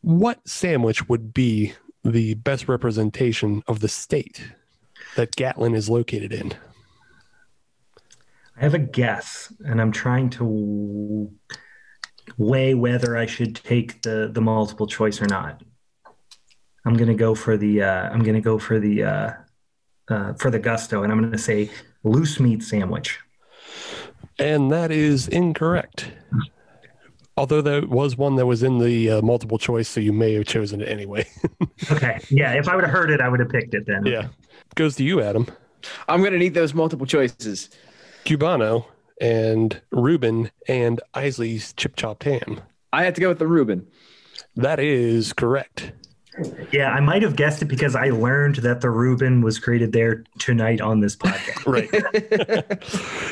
What 0.01 0.47
sandwich 0.49 1.09
would 1.09 1.33
be 1.33 1.75
the 2.05 2.35
best 2.35 2.69
representation 2.69 3.63
of 3.69 3.79
the 3.79 3.89
state 3.89 4.43
that 5.15 5.37
Gatlin 5.37 5.75
is 5.75 5.89
located 5.89 6.33
in? 6.33 6.53
I 8.57 8.61
have 8.65 8.75
a 8.75 8.79
guess, 8.79 9.53
and 9.65 9.81
I'm 9.81 9.93
trying 9.93 10.31
to 10.31 11.31
weigh 12.39 12.75
whether 12.75 13.17
I 13.17 13.27
should 13.27 13.57
take 13.57 14.03
the 14.03 14.31
the 14.33 14.41
multiple 14.41 14.87
choice 14.87 15.21
or 15.21 15.27
not. 15.27 15.63
I'm 16.85 16.95
gonna 16.95 17.15
go 17.15 17.35
for 17.35 17.57
the 17.57 17.83
uh, 17.83 18.09
I'm 18.11 18.23
gonna 18.23 18.41
go 18.41 18.59
for 18.59 18.79
the 18.81 19.05
uh, 19.05 19.33
uh, 20.09 20.33
for 20.35 20.51
the 20.51 20.59
gusto, 20.59 21.03
and 21.03 21.13
I'm 21.13 21.21
gonna 21.21 21.39
say 21.39 21.71
loose 22.05 22.41
meat 22.41 22.63
sandwich. 22.63 23.19
And 24.39 24.71
that 24.71 24.91
is 24.91 25.29
incorrect. 25.29 26.11
Although 27.37 27.63
there 27.63 27.87
was 27.87 28.17
one 28.17 28.37
that 28.37 28.47
was 28.47 28.63
in 28.63 28.79
the 28.79 29.11
uh, 29.11 29.23
multiple 29.23 29.59
choice, 29.59 29.89
so 29.89 30.01
you 30.01 30.13
may 30.13 30.35
have 30.35 30.45
chosen 30.45 30.81
it 30.81 30.89
anyway. 30.89 31.27
Okay, 31.91 32.21
yeah. 32.31 32.53
If 32.53 32.69
I 32.69 32.75
would 32.77 32.85
have 32.85 32.93
heard 32.93 33.11
it, 33.11 33.23
I 33.23 33.29
would 33.29 33.41
have 33.41 33.49
picked 33.49 33.73
it 33.73 33.87
then. 33.87 34.05
yeah. 34.05 34.29
Goes 34.75 34.97
to 34.97 35.03
you, 35.03 35.23
Adam. 35.23 35.47
I'm 36.09 36.23
gonna 36.23 36.37
need 36.37 36.53
those 36.53 36.75
multiple 36.75 37.07
choices. 37.07 37.71
Cubano 38.27 38.85
and 39.21 39.81
Reuben 39.91 40.51
and 40.67 41.01
Isaly's 41.17 41.73
chip 41.75 41.97
chopped 41.97 42.25
ham. 42.25 42.61
I 42.93 43.05
had 43.05 43.15
to 43.15 43.21
go 43.21 43.29
with 43.29 43.39
the 43.39 43.47
Reuben. 43.47 43.87
That 44.57 44.81
is 44.81 45.33
correct. 45.33 45.93
Yeah, 46.73 46.91
I 46.91 47.01
might 47.01 47.23
have 47.23 47.37
guessed 47.37 47.61
it 47.61 47.67
because 47.67 47.95
I 47.95 48.11
learned 48.11 48.57
that 48.57 48.81
the 48.81 48.91
Reuben 48.91 49.43
was 49.43 49.59
created 49.59 49.93
there 49.93 50.25
tonight 50.39 50.81
on 50.81 51.01
this 51.01 51.17
podcast. 51.17 51.67
Right. 51.67 51.91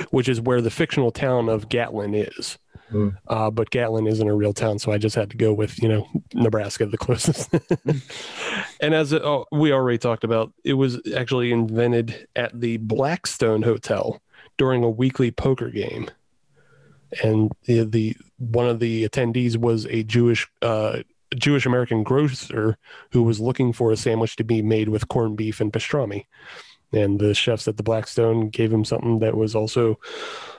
Which 0.13 0.29
is 0.29 0.41
where 0.41 0.61
the 0.61 0.71
fictional 0.71 1.11
town 1.11 1.49
of 1.49 1.69
Gatlin 1.69 2.15
is. 2.15 2.59
Mm. 2.93 3.17
Uh, 3.27 3.51
but 3.51 3.71
Gatlin 3.71 4.07
isn't 4.07 4.29
a 4.29 4.35
real 4.35 4.53
town, 4.53 4.79
so 4.79 4.93
I 4.93 4.99
just 4.99 5.17
had 5.17 5.31
to 5.31 5.37
go 5.37 5.53
with 5.53 5.83
you 5.83 5.89
know 5.89 6.07
Nebraska, 6.35 6.87
the 6.87 6.99
closest. 6.99 7.51
and 8.81 8.95
as 8.95 9.13
it, 9.13 9.23
oh, 9.23 9.47
we 9.53 9.73
already 9.73 9.99
talked 9.99 10.25
about, 10.25 10.53
it 10.65 10.75
was 10.75 11.01
actually 11.15 11.53
invented 11.53 12.29
at 12.37 12.59
the 12.59 12.79
Blackstone 12.79 13.63
Hotel 13.63 14.21
during 14.59 14.85
a 14.85 14.91
weekly 14.91 15.31
poker 15.31 15.71
game, 15.71 16.11
and 17.23 17.51
the, 17.65 17.85
the 17.85 18.17
one 18.39 18.69
of 18.69 18.81
the 18.81 19.09
attendees 19.09 19.57
was 19.57 19.87
a 19.87 20.03
Jewish 20.03 20.47
uh, 20.63 20.99
Jewish 21.35 21.67
American 21.67 22.03
grocer 22.03 22.77
who 23.13 23.23
was 23.23 23.41
looking 23.41 23.73
for 23.73 23.91
a 23.91 23.97
sandwich 23.97 24.37
to 24.37 24.45
be 24.45 24.63
made 24.63 24.89
with 24.89 25.09
corned 25.09 25.37
beef 25.37 25.61
and 25.61 25.73
pastrami. 25.73 26.27
And 26.93 27.19
the 27.19 27.35
chefs 27.35 27.69
at 27.69 27.77
the 27.77 27.83
Blackstone 27.83 28.49
gave 28.49 28.73
him 28.73 28.85
something 28.85 29.19
that 29.19 29.37
was 29.37 29.55
also 29.55 29.99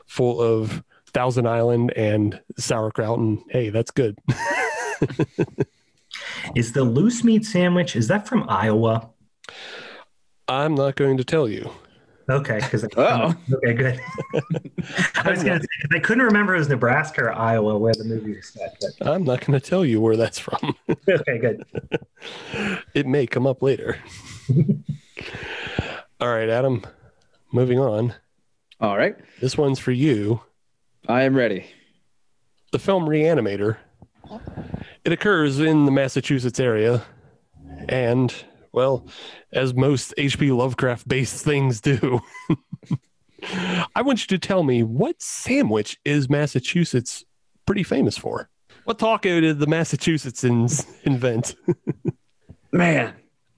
full 0.06 0.40
of 0.42 0.84
Thousand 1.08 1.48
Island 1.48 1.92
and 1.96 2.40
sauerkraut. 2.58 3.18
And 3.18 3.40
hey, 3.50 3.70
that's 3.70 3.90
good. 3.92 4.18
Is 6.56 6.74
the 6.74 6.84
loose 6.84 7.24
meat 7.24 7.46
sandwich, 7.46 7.96
is 7.96 8.08
that 8.08 8.28
from 8.28 8.46
Iowa? 8.50 9.10
I'm 10.48 10.76
not 10.76 10.96
going 10.96 11.18
to 11.18 11.24
tell 11.24 11.48
you. 11.48 11.70
Okay, 12.30 12.60
because 12.60 12.86
Oh. 12.96 13.34
okay, 13.56 13.74
good. 13.74 14.00
I 15.16 15.32
was 15.32 15.44
gonna 15.44 15.60
say 15.60 15.68
'cause 15.82 15.92
I 15.92 16.00
couldn't 16.00 16.24
remember 16.24 16.56
it 16.56 16.60
was 16.60 16.70
Nebraska 16.70 17.24
or 17.24 17.34
Iowa 17.34 17.78
where 17.78 17.94
the 17.94 18.04
movie 18.04 18.36
was 18.36 18.50
set. 18.50 18.78
But 19.00 19.08
I'm 19.08 19.24
not 19.24 19.40
going 19.46 19.60
to 19.60 19.66
tell 19.66 19.84
you 19.84 20.00
where 20.00 20.16
that's 20.16 20.38
from. 20.40 20.76
okay, 21.10 21.38
good. 21.40 21.66
it 22.94 23.08
may 23.08 23.26
come 23.26 23.48
up 23.48 23.62
later. 23.64 23.98
All 26.22 26.28
right, 26.30 26.50
Adam, 26.50 26.84
moving 27.52 27.80
on. 27.80 28.14
All 28.82 28.98
right. 28.98 29.16
This 29.42 29.58
one's 29.58 29.80
for 29.80 29.92
you. 29.92 30.42
I 31.08 31.24
am 31.24 31.36
ready. 31.36 31.66
the 32.72 32.80
film 32.80 33.06
Reanimator. 33.08 33.78
It 35.06 35.12
occurs 35.12 35.60
in 35.60 35.86
the 35.86 35.92
Massachusetts 35.92 36.60
area, 36.60 37.02
and 37.88 38.32
well, 38.72 39.08
as 39.52 39.74
most 39.74 40.14
H.P. 40.18 40.52
Lovecraft 40.52 41.08
based 41.08 41.44
things 41.44 41.82
do, 41.82 42.22
I 43.96 44.02
want 44.02 44.22
you 44.22 44.38
to 44.38 44.38
tell 44.38 44.64
me 44.64 44.84
what 44.84 45.22
sandwich 45.22 46.00
is 46.06 46.30
Massachusetts 46.30 47.24
pretty 47.66 47.84
famous 47.84 48.18
for? 48.18 48.50
What 48.86 49.00
taco 49.00 49.40
did 49.40 49.60
the 49.60 49.68
Massachusettsans 49.68 50.86
invent? 51.04 51.56
Man, 52.72 53.14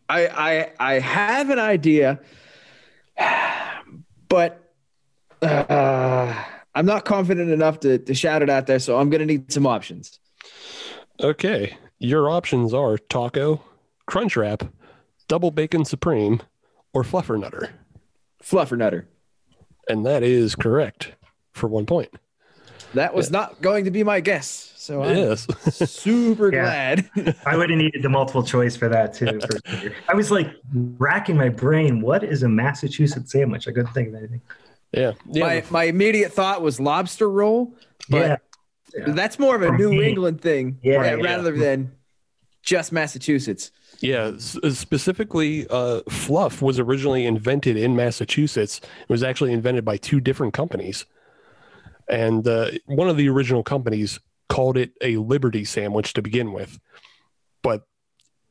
I 0.09 0.27
I 0.27 0.71
I 0.79 0.99
have 0.99 1.49
an 1.49 1.59
idea, 1.59 2.19
but 4.27 4.73
uh, 5.41 6.43
I'm 6.75 6.85
not 6.85 7.05
confident 7.05 7.51
enough 7.51 7.79
to, 7.81 7.97
to 7.97 8.13
shout 8.13 8.41
it 8.41 8.49
out 8.49 8.67
there, 8.67 8.79
so 8.79 8.99
I'm 8.99 9.09
gonna 9.09 9.25
need 9.25 9.51
some 9.51 9.65
options. 9.65 10.19
Okay, 11.21 11.77
your 11.99 12.29
options 12.29 12.73
are 12.73 12.97
taco, 12.97 13.61
crunch 14.07 14.35
wrap, 14.35 14.63
double 15.31 15.49
bacon 15.49 15.85
supreme, 15.85 16.41
or 16.93 17.03
fluffernutter. 17.03 17.69
Fluffernutter. 18.43 19.05
And 19.87 20.05
that 20.05 20.23
is 20.23 20.55
correct 20.55 21.13
for 21.53 21.67
one 21.69 21.85
point. 21.85 22.09
That 22.95 23.13
was 23.13 23.31
not 23.31 23.61
going 23.61 23.85
to 23.85 23.91
be 23.91 24.03
my 24.03 24.19
guess, 24.19 24.73
so 24.75 25.01
I'm 25.03 25.15
Yes. 25.15 25.47
super 25.89 26.53
Yeah. 26.53 26.95
glad. 27.15 27.37
I 27.45 27.55
would 27.55 27.69
have 27.69 27.79
needed 27.79 28.03
the 28.03 28.09
multiple 28.09 28.43
choice 28.43 28.75
for 28.75 28.89
that 28.89 29.13
too. 29.13 29.39
For. 29.39 29.93
I 30.09 30.13
was 30.15 30.31
like 30.31 30.53
racking 30.73 31.37
my 31.37 31.47
brain. 31.47 32.01
What 32.01 32.25
is 32.25 32.43
a 32.43 32.49
Massachusetts 32.49 33.31
sandwich? 33.31 33.69
I 33.69 33.71
couldn't 33.71 33.93
think 33.93 34.09
of 34.09 34.15
anything. 34.15 34.41
Yeah. 34.91 35.13
Yeah. 35.29 35.45
my 35.45 35.63
my 35.69 35.83
immediate 35.85 36.33
thought 36.33 36.61
was 36.61 36.81
lobster 36.81 37.29
roll, 37.31 37.73
but 38.09 38.41
yeah, 38.93 39.05
that's 39.13 39.39
more 39.39 39.55
of 39.55 39.61
a 39.61 39.67
For 39.67 39.77
New 39.77 39.91
me. 39.91 40.09
England 40.09 40.41
thing 40.41 40.77
Yeah, 40.83 40.95
ra- 40.97 41.03
yeah. 41.05 41.13
rather 41.13 41.57
than 41.57 41.93
just 42.61 42.91
Massachusetts. 42.91 43.71
Yeah, 43.99 44.31
uh, 44.63 44.71
specifically, 44.71 45.67
uh, 45.69 46.01
fluff 46.09 46.61
was 46.61 46.79
originally 46.79 47.25
invented 47.25 47.77
in 47.77 47.95
Massachusetts. 47.95 48.79
It 48.79 49.09
was 49.09 49.23
actually 49.23 49.53
invented 49.53 49.85
by 49.85 49.97
two 49.97 50.19
different 50.19 50.53
companies, 50.53 51.05
and 52.09 52.47
uh, 52.47 52.71
one 52.85 53.09
of 53.09 53.17
the 53.17 53.29
original 53.29 53.63
companies 53.63 54.19
called 54.49 54.77
it 54.77 54.91
a 55.01 55.17
Liberty 55.17 55.63
sandwich 55.65 56.13
to 56.13 56.21
begin 56.21 56.51
with. 56.51 56.79
But 57.61 57.85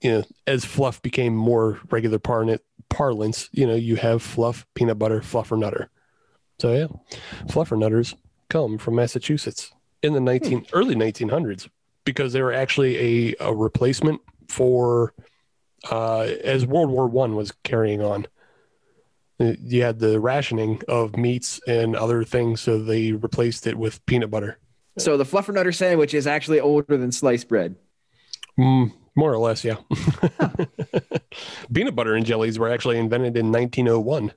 you 0.00 0.12
know, 0.12 0.24
as 0.46 0.64
fluff 0.64 1.02
became 1.02 1.34
more 1.34 1.80
regular 1.90 2.18
parlance, 2.18 2.62
parlance, 2.88 3.48
you 3.52 3.66
know, 3.66 3.74
you 3.74 3.96
have 3.96 4.22
fluff, 4.22 4.66
peanut 4.74 4.98
butter, 4.98 5.20
fluff 5.20 5.50
or 5.50 5.56
nutter. 5.56 5.90
So 6.60 6.72
yeah, 6.72 7.18
fluff 7.50 7.72
or 7.72 7.76
nutters 7.76 8.14
come 8.48 8.78
from 8.78 8.94
Massachusetts 8.94 9.72
in 10.02 10.12
the 10.12 10.20
nineteen 10.20 10.64
early 10.72 10.94
nineteen 10.94 11.28
hundreds 11.28 11.68
because 12.04 12.32
they 12.32 12.42
were 12.42 12.52
actually 12.52 13.30
a, 13.30 13.34
a 13.40 13.54
replacement 13.54 14.20
for 14.48 15.14
uh, 15.90 16.20
as 16.44 16.66
World 16.66 16.90
War 16.90 17.06
One 17.06 17.34
was 17.36 17.52
carrying 17.64 18.02
on. 18.02 18.26
Uh, 19.38 19.54
You 19.60 19.82
had 19.82 19.98
the 19.98 20.20
rationing 20.20 20.82
of 20.88 21.16
meats 21.16 21.60
and 21.66 21.96
other 21.96 22.24
things, 22.24 22.60
so 22.60 22.78
they 22.78 23.12
replaced 23.12 23.66
it 23.66 23.76
with 23.76 24.04
peanut 24.06 24.30
butter. 24.30 24.58
So 24.98 25.16
the 25.16 25.24
fluffernutter 25.24 25.74
sandwich 25.74 26.12
is 26.14 26.26
actually 26.26 26.60
older 26.60 26.96
than 26.96 27.12
sliced 27.12 27.48
bread. 27.48 27.76
Mm, 28.58 28.92
more 29.14 29.32
or 29.32 29.38
less, 29.38 29.64
yeah. 29.64 29.76
peanut 31.72 31.94
butter 31.94 32.14
and 32.14 32.26
jellies 32.26 32.58
were 32.58 32.68
actually 32.68 32.98
invented 32.98 33.36
in 33.36 33.50
1901 33.50 34.32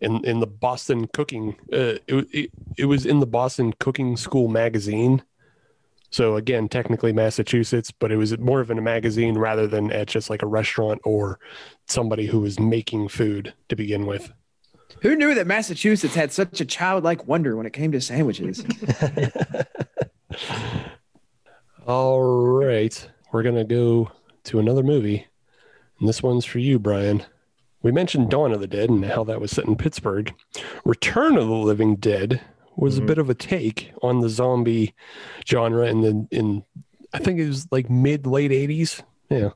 in 0.00 0.24
in 0.24 0.40
the 0.40 0.46
Boston 0.46 1.08
Cooking. 1.12 1.56
Uh, 1.72 1.98
it, 2.06 2.28
it 2.32 2.50
it 2.78 2.84
was 2.84 3.06
in 3.06 3.20
the 3.20 3.26
Boston 3.26 3.72
Cooking 3.80 4.16
School 4.16 4.48
magazine. 4.48 5.22
So 6.10 6.36
again, 6.36 6.68
technically 6.68 7.12
Massachusetts, 7.12 7.90
but 7.90 8.12
it 8.12 8.16
was 8.16 8.38
more 8.38 8.60
of 8.60 8.70
in 8.70 8.78
a 8.78 8.82
magazine 8.82 9.36
rather 9.36 9.66
than 9.66 9.90
at 9.92 10.08
just 10.08 10.30
like 10.30 10.42
a 10.42 10.46
restaurant 10.46 11.00
or 11.04 11.38
somebody 11.86 12.26
who 12.26 12.40
was 12.40 12.58
making 12.60 13.08
food 13.08 13.54
to 13.68 13.76
begin 13.76 14.06
with. 14.06 14.32
Who 15.02 15.16
knew 15.16 15.34
that 15.34 15.46
Massachusetts 15.46 16.14
had 16.14 16.32
such 16.32 16.60
a 16.60 16.64
childlike 16.64 17.26
wonder 17.26 17.56
when 17.56 17.66
it 17.66 17.72
came 17.72 17.92
to 17.92 18.00
sandwiches? 18.00 18.64
All 21.86 22.22
right, 22.22 23.08
we're 23.32 23.42
gonna 23.42 23.64
go 23.64 24.10
to 24.44 24.58
another 24.58 24.82
movie, 24.82 25.26
and 26.00 26.08
this 26.08 26.22
one's 26.22 26.44
for 26.44 26.58
you, 26.58 26.78
Brian. 26.78 27.24
We 27.82 27.92
mentioned 27.92 28.30
Dawn 28.30 28.52
of 28.52 28.60
the 28.60 28.66
Dead 28.66 28.90
and 28.90 29.04
how 29.04 29.22
that 29.24 29.40
was 29.40 29.52
set 29.52 29.66
in 29.66 29.76
Pittsburgh. 29.76 30.34
Return 30.84 31.36
of 31.36 31.46
the 31.46 31.54
Living 31.54 31.96
Dead 31.96 32.40
was 32.76 32.98
a 32.98 33.02
bit 33.02 33.18
of 33.18 33.30
a 33.30 33.34
take 33.34 33.92
on 34.02 34.20
the 34.20 34.28
zombie 34.28 34.94
genre 35.48 35.86
in 35.86 36.00
the 36.02 36.28
in 36.30 36.64
I 37.12 37.18
think 37.18 37.40
it 37.40 37.48
was 37.48 37.66
like 37.70 37.88
mid 37.88 38.26
late 38.26 38.52
eighties. 38.52 39.02
Yeah. 39.30 39.50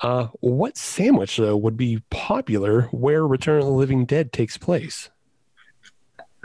Uh, 0.00 0.28
what 0.40 0.76
sandwich 0.76 1.38
though 1.38 1.56
would 1.56 1.76
be 1.76 2.02
popular 2.10 2.82
where 2.92 3.26
Return 3.26 3.58
of 3.58 3.64
the 3.64 3.72
Living 3.72 4.04
Dead 4.04 4.32
takes 4.32 4.56
place? 4.56 5.10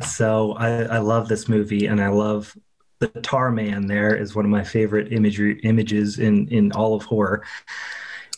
So 0.01 0.53
I, 0.53 0.83
I 0.83 0.97
love 0.99 1.27
this 1.27 1.47
movie, 1.47 1.85
and 1.85 2.01
I 2.01 2.07
love 2.07 2.57
the 2.99 3.07
Tar 3.07 3.51
Man. 3.51 3.85
There 3.85 4.15
is 4.15 4.33
one 4.33 4.45
of 4.45 4.51
my 4.51 4.63
favorite 4.63 5.13
imagery 5.13 5.59
images 5.63 6.17
in 6.17 6.47
in 6.47 6.71
all 6.71 6.95
of 6.95 7.03
horror. 7.03 7.45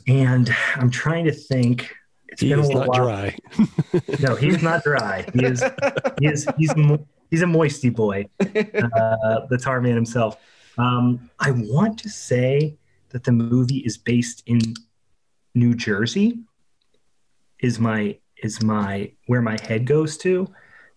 And 0.08 0.54
I'm 0.76 0.90
trying 0.90 1.26
to 1.26 1.32
think. 1.32 1.96
It's 2.36 2.42
He 2.42 2.50
been 2.50 2.60
is 2.60 2.68
little 2.68 2.82
not 2.82 2.90
while. 2.90 3.06
dry. 3.06 3.38
No, 4.20 4.36
he's 4.36 4.62
not 4.62 4.84
dry. 4.84 5.26
He 5.34 5.46
is. 5.46 5.64
He 6.20 6.28
is. 6.28 6.46
He's. 6.58 6.72
a 6.72 7.00
He's 7.32 7.42
a 7.42 7.48
moisty 7.48 7.90
boy. 7.90 8.28
Uh, 8.40 8.46
the 9.50 9.58
Tar 9.62 9.82
Man 9.82 9.96
himself. 9.96 10.38
Um, 10.78 11.30
I 11.40 11.52
want 11.52 11.98
to 12.00 12.10
say 12.10 12.78
that 13.10 13.24
the 13.24 13.32
movie 13.32 13.80
is 13.80 13.98
based 13.98 14.44
in 14.46 14.60
New 15.56 15.74
Jersey. 15.74 16.40
Is 17.62 17.80
my 17.80 18.18
is 18.44 18.62
my 18.62 19.12
where 19.28 19.42
my 19.42 19.58
head 19.64 19.86
goes 19.88 20.18
to. 20.18 20.48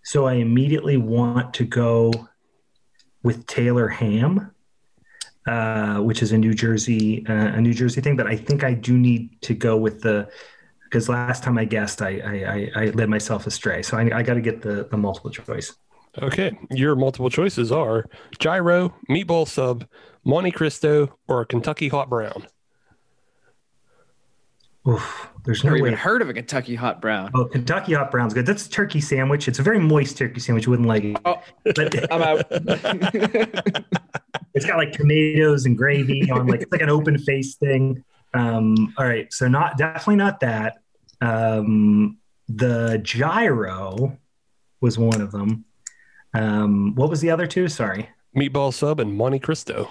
So 0.03 0.27
I 0.27 0.35
immediately 0.35 0.97
want 0.97 1.55
to 1.55 1.65
go 1.65 2.13
with 3.23 3.47
Taylor 3.47 3.89
Ham, 3.89 4.53
uh, 5.47 5.99
which 6.01 6.23
is 6.23 6.33
a 6.33 6.39
New 6.39 6.53
Jersey 6.53 7.25
uh, 7.27 7.33
a 7.57 7.61
New 7.61 7.73
Jersey 7.73 8.01
thing. 8.03 8.17
But 8.17 8.27
I 8.27 8.37
think 8.37 8.65
I 8.65 8.75
do 8.75 8.99
need 8.99 9.41
to 9.43 9.55
go 9.55 9.77
with 9.79 10.03
the 10.03 10.29
because 10.89 11.09
last 11.09 11.43
time 11.43 11.59
I 11.59 11.65
guessed, 11.65 12.01
I 12.03 12.19
I, 12.21 12.33
I, 12.77 12.83
I 12.83 12.85
led 12.91 13.09
myself 13.09 13.47
astray. 13.47 13.83
So 13.83 13.97
I, 13.97 14.19
I 14.19 14.23
got 14.23 14.35
to 14.35 14.41
get 14.41 14.63
the 14.63 14.87
the 14.91 14.97
multiple 14.97 15.31
choice. 15.31 15.75
Okay, 16.21 16.59
your 16.71 16.97
multiple 16.97 17.31
choices 17.31 17.71
are 17.71 18.07
gyro, 18.39 18.95
meatball 19.09 19.47
sub, 19.47 19.87
Monte 20.25 20.51
Cristo, 20.53 21.17
or 21.29 21.45
Kentucky 21.45 21.89
hot 21.89 22.09
brown. 22.09 22.47
Oof, 24.89 25.29
there's 25.45 25.63
no 25.65 25.71
Never 25.71 25.83
way. 25.83 25.89
even 25.91 25.99
heard 25.99 26.23
of 26.23 26.31
a 26.31 26.33
Kentucky 26.35 26.75
hot 26.75 27.03
brown. 27.03 27.31
Oh, 27.35 27.45
Kentucky 27.45 27.93
hot 27.93 28.11
brown's 28.11 28.33
good. 28.33 28.47
That's 28.47 28.67
a 28.67 28.71
turkey 28.71 29.01
sandwich. 29.03 29.47
It's 29.47 29.59
a 29.59 29.63
very 29.63 29.79
moist 29.79 30.17
turkey 30.17 30.41
sandwich. 30.41 30.65
You 30.65 30.71
wouldn't 30.71 30.89
like 30.89 31.05
it. 31.05 31.17
Oh, 31.27 31.43
But 31.65 32.11
I'm 32.13 32.23
out. 32.23 32.47
it's 34.55 34.65
got 34.65 34.79
like 34.79 34.93
tomatoes 34.93 35.67
and 35.67 35.77
gravy 35.77 36.31
on 36.31 36.47
like 36.47 36.63
it's 36.63 36.73
like 36.73 36.81
an 36.81 36.89
open 36.91 37.19
face 37.19 37.57
thing. 37.57 38.03
Um, 38.35 38.95
all 38.99 39.07
right, 39.07 39.33
so 39.33 39.49
not 39.49 39.79
definitely 39.79 40.17
not 40.17 40.41
that. 40.41 40.79
Um, 41.21 42.19
the 42.49 43.01
gyro 43.03 44.19
was 44.81 44.99
one 44.99 45.21
of 45.21 45.33
them. 45.33 45.65
Um, 46.35 46.95
what 46.95 47.11
was 47.11 47.21
the 47.21 47.31
other 47.31 47.47
two? 47.47 47.69
Sorry. 47.69 48.09
Meatball 48.37 48.73
sub 48.73 49.01
and 49.01 49.15
Monte 49.17 49.39
Cristo. 49.41 49.89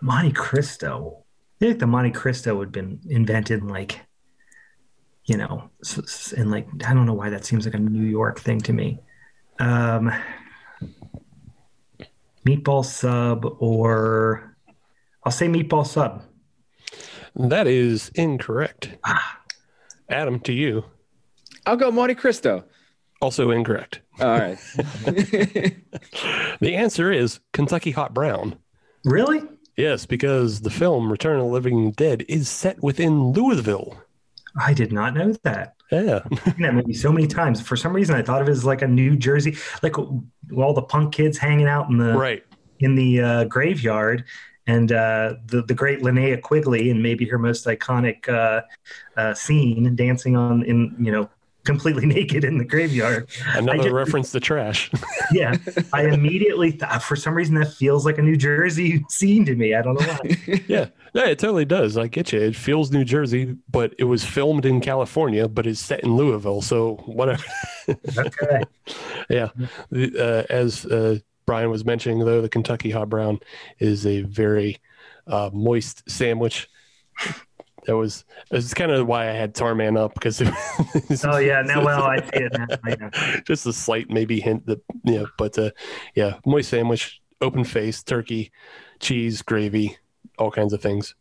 Monte 0.00 0.32
Cristo. 0.32 1.24
I 1.60 1.66
think 1.66 1.78
the 1.78 1.86
Monte 1.86 2.10
Cristo 2.10 2.56
would 2.56 2.66
have 2.66 2.72
been 2.72 3.00
invented 3.08 3.60
in 3.62 3.68
like, 3.68 4.00
you 5.24 5.36
know, 5.36 5.70
s- 5.84 6.34
like 6.36 6.66
I 6.86 6.92
don't 6.92 7.06
know 7.06 7.14
why 7.14 7.30
that 7.30 7.44
seems 7.44 7.64
like 7.64 7.74
a 7.74 7.78
New 7.78 8.04
York 8.04 8.40
thing 8.40 8.60
to 8.62 8.72
me. 8.72 8.98
Um, 9.60 10.12
meatball 12.46 12.84
sub, 12.84 13.44
or 13.60 14.56
I'll 15.24 15.32
say 15.32 15.46
meatball 15.46 15.86
sub. 15.86 16.24
That 17.36 17.66
is 17.66 18.10
incorrect. 18.14 18.96
Ah. 19.04 19.40
Adam, 20.08 20.40
to 20.40 20.52
you. 20.52 20.84
I'll 21.64 21.76
go 21.76 21.90
Monte 21.90 22.16
Cristo. 22.16 22.64
Also 23.20 23.50
incorrect. 23.50 24.00
All 24.20 24.38
right. 24.38 24.58
The 26.62 26.76
answer 26.76 27.10
is 27.10 27.40
Kentucky 27.52 27.90
Hot 27.90 28.14
Brown. 28.14 28.56
Really? 29.04 29.42
Yes, 29.76 30.06
because 30.06 30.60
the 30.60 30.70
film 30.70 31.10
Return 31.10 31.40
of 31.40 31.46
the 31.46 31.52
Living 31.52 31.90
Dead 31.90 32.24
is 32.28 32.48
set 32.48 32.80
within 32.82 33.32
Louisville. 33.32 33.96
I 34.56 34.72
did 34.72 34.92
not 34.92 35.14
know 35.14 35.34
that. 35.42 35.74
Yeah. 35.90 36.20
I've 36.30 36.54
seen 36.54 36.62
that 36.62 36.74
movie 36.74 36.94
so 36.94 37.10
many 37.10 37.26
times. 37.26 37.60
For 37.60 37.76
some 37.76 37.92
reason, 37.92 38.14
I 38.14 38.22
thought 38.22 38.42
of 38.42 38.48
it 38.48 38.52
as 38.52 38.64
like 38.64 38.82
a 38.82 38.86
New 38.86 39.16
Jersey, 39.16 39.56
like 39.82 39.98
all 39.98 40.72
the 40.72 40.82
punk 40.82 41.14
kids 41.14 41.36
hanging 41.36 41.66
out 41.66 41.88
in 41.90 41.96
the 41.96 42.14
right. 42.14 42.44
in 42.78 42.94
the 42.94 43.20
uh, 43.20 43.44
graveyard, 43.44 44.24
and 44.66 44.92
uh, 44.92 45.34
the 45.46 45.62
the 45.62 45.74
great 45.74 46.00
Linnea 46.00 46.40
Quigley, 46.40 46.90
and 46.90 47.02
maybe 47.02 47.26
her 47.26 47.38
most 47.38 47.66
iconic 47.66 48.28
uh, 48.28 48.62
uh, 49.16 49.34
scene, 49.34 49.94
dancing 49.96 50.36
on 50.36 50.62
in 50.64 50.94
you 50.98 51.10
know 51.10 51.28
completely 51.64 52.06
naked 52.16 52.44
in 52.44 52.58
the 52.58 52.64
graveyard. 52.64 53.28
Another 53.54 53.84
just- 53.84 53.90
reference 53.92 54.32
to 54.32 54.40
trash. 54.40 54.90
Yeah, 55.32 55.56
I 55.94 56.08
immediately 56.08 56.72
thought 56.72 57.02
for 57.02 57.16
some 57.16 57.32
reason 57.34 57.54
that 57.54 57.72
feels 57.72 58.04
like 58.04 58.18
a 58.18 58.22
New 58.22 58.36
Jersey 58.36 59.02
scene 59.08 59.46
to 59.46 59.54
me. 59.54 59.74
I 59.74 59.80
don't 59.80 59.98
know 59.98 60.06
why. 60.06 60.62
yeah. 60.68 60.86
Yeah, 61.14 61.26
it 61.28 61.38
totally 61.38 61.64
does. 61.64 61.96
I 61.96 62.06
get 62.06 62.32
you. 62.32 62.40
It 62.40 62.54
feels 62.54 62.90
New 62.90 63.02
Jersey, 63.04 63.56
but 63.70 63.94
it 63.98 64.04
was 64.04 64.24
filmed 64.26 64.66
in 64.66 64.82
California, 64.82 65.48
but 65.48 65.66
it's 65.66 65.80
set 65.80 66.04
in 66.04 66.16
Louisville. 66.16 66.60
So 66.60 66.96
whatever. 67.06 67.42
Okay. 67.88 68.62
yeah. 69.30 69.48
Uh, 69.94 70.42
as 70.50 70.84
uh, 70.84 71.18
Brian 71.46 71.70
was 71.70 71.84
mentioning, 71.84 72.20
though, 72.20 72.40
the 72.40 72.48
Kentucky 72.48 72.90
Hot 72.90 73.08
Brown 73.08 73.40
is 73.78 74.06
a 74.06 74.22
very 74.22 74.78
uh, 75.26 75.50
moist 75.52 76.08
sandwich. 76.08 76.68
That 77.86 77.96
was 77.96 78.24
it's 78.52 78.74
kind 78.74 78.92
of 78.92 79.08
why 79.08 79.28
I 79.28 79.32
had 79.32 79.54
Tarman 79.54 79.98
up 79.98 80.14
because 80.14 80.40
it, 80.40 80.48
Oh 81.24 81.38
yeah, 81.38 81.62
now 81.62 81.84
well 81.84 82.04
I 82.04 82.20
see 82.20 82.44
it 82.44 83.00
now. 83.00 83.40
Just 83.46 83.66
a 83.66 83.72
slight 83.72 84.08
maybe 84.08 84.40
hint 84.40 84.66
that 84.66 84.80
yeah, 85.04 85.24
but 85.36 85.58
uh, 85.58 85.70
yeah, 86.14 86.38
moist 86.46 86.70
sandwich, 86.70 87.20
open 87.40 87.64
face, 87.64 88.02
turkey, 88.04 88.52
cheese, 89.00 89.42
gravy, 89.42 89.98
all 90.38 90.52
kinds 90.52 90.72
of 90.72 90.80
things. 90.80 91.16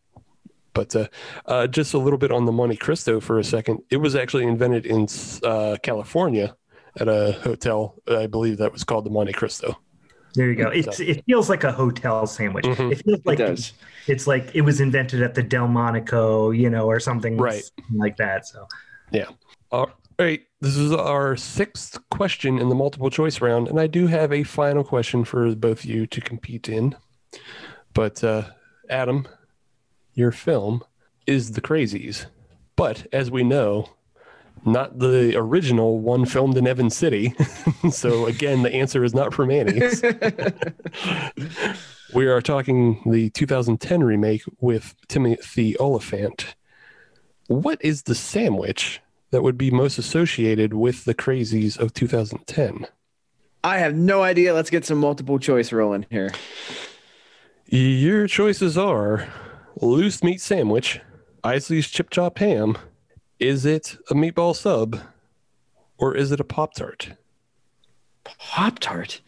But 0.73 0.95
uh, 0.95 1.07
uh, 1.47 1.67
just 1.67 1.93
a 1.93 1.97
little 1.97 2.19
bit 2.19 2.31
on 2.31 2.45
the 2.45 2.51
Monte 2.53 2.77
Cristo 2.77 3.19
for 3.19 3.39
a 3.39 3.43
second. 3.43 3.79
It 3.89 3.97
was 3.97 4.15
actually 4.15 4.45
invented 4.45 4.85
in 4.85 5.07
uh, 5.43 5.75
California 5.83 6.55
at 6.97 7.09
a 7.09 7.33
hotel. 7.43 7.95
I 8.07 8.27
believe 8.27 8.57
that 8.59 8.71
was 8.71 8.85
called 8.85 9.05
the 9.05 9.09
Monte 9.09 9.33
Cristo. 9.33 9.77
There 10.35 10.49
you 10.49 10.55
go. 10.55 10.69
It's 10.69 10.99
it 10.99 11.23
feels 11.25 11.49
like 11.49 11.63
a 11.63 11.71
hotel 11.71 12.25
sandwich. 12.27 12.65
Mhm. 12.65 12.91
It 12.91 13.03
feels 13.03 13.21
like 13.25 13.37
does. 13.37 13.73
it's 14.07 14.27
like 14.27 14.49
it 14.55 14.61
was 14.61 14.79
invented 14.79 15.21
at 15.21 15.33
the 15.35 15.43
Delmonico, 15.43 16.51
you 16.51 16.69
know, 16.69 16.87
or 16.87 16.99
something 16.99 17.37
Right. 17.37 17.63
like 17.93 18.17
that. 18.17 18.47
So 18.47 18.67
yeah. 19.11 19.27
All 19.71 19.89
right, 20.19 20.41
this 20.59 20.75
is 20.77 20.91
our 20.91 21.35
sixth 21.35 21.97
question 22.09 22.59
in 22.59 22.69
the 22.69 22.75
multiple 22.75 23.09
choice 23.09 23.41
round, 23.41 23.67
and 23.67 23.79
I 23.79 23.87
do 23.87 24.07
have 24.07 24.31
a 24.31 24.43
final 24.43 24.83
question 24.83 25.23
for 25.25 25.55
both 25.55 25.79
of 25.79 25.85
you 25.85 26.05
to 26.07 26.21
compete 26.21 26.69
in. 26.69 26.95
But 27.93 28.23
uh, 28.23 28.43
Adam, 28.89 29.27
your 30.13 30.31
film 30.31 30.83
is 31.25 31.53
The 31.53 31.61
Crazies, 31.61 32.25
but 32.75 33.07
as 33.13 33.31
we 33.31 33.43
know, 33.43 33.89
not 34.65 34.99
the 34.99 35.35
original 35.35 35.99
one 35.99 36.25
filmed 36.25 36.57
in 36.57 36.67
Evans 36.67 36.95
City. 36.95 37.33
so 37.91 38.25
again, 38.25 38.63
the 38.63 38.73
answer 38.73 39.03
is 39.03 39.13
not 39.13 39.33
for 39.33 39.45
Manny's. 39.45 40.01
we 42.13 42.27
are 42.27 42.41
talking 42.41 43.01
the 43.05 43.29
2010 43.31 44.03
remake 44.03 44.43
with 44.59 44.95
Timothy 45.07 45.77
Olyphant. 45.79 46.55
What 47.47 47.83
is 47.83 48.03
the 48.03 48.15
sandwich 48.15 49.01
that 49.31 49.43
would 49.43 49.57
be 49.57 49.71
most 49.71 49.97
associated 49.97 50.73
with 50.73 51.05
the 51.05 51.15
crazies 51.15 51.77
of 51.77 51.93
2010? 51.93 52.87
I 53.63 53.77
have 53.77 53.95
no 53.95 54.23
idea. 54.23 54.53
Let's 54.53 54.69
get 54.69 54.85
some 54.85 54.97
multiple 54.97 55.37
choice 55.37 55.71
rolling 55.71 56.05
here. 56.09 56.31
Your 57.67 58.27
choices 58.27 58.77
are 58.77 59.27
loose 59.79 60.23
meat 60.23 60.41
sandwich, 60.41 60.99
Isaly's 61.45 61.89
chip 61.89 62.09
chop 62.09 62.37
ham. 62.39 62.77
Is 63.41 63.65
it 63.65 63.97
a 64.07 64.13
meatball 64.13 64.55
sub 64.55 64.99
or 65.97 66.15
is 66.15 66.31
it 66.31 66.39
a 66.39 66.43
Pop 66.43 66.75
Tart? 66.75 67.13
Pop 68.23 68.77
Tart. 68.77 69.19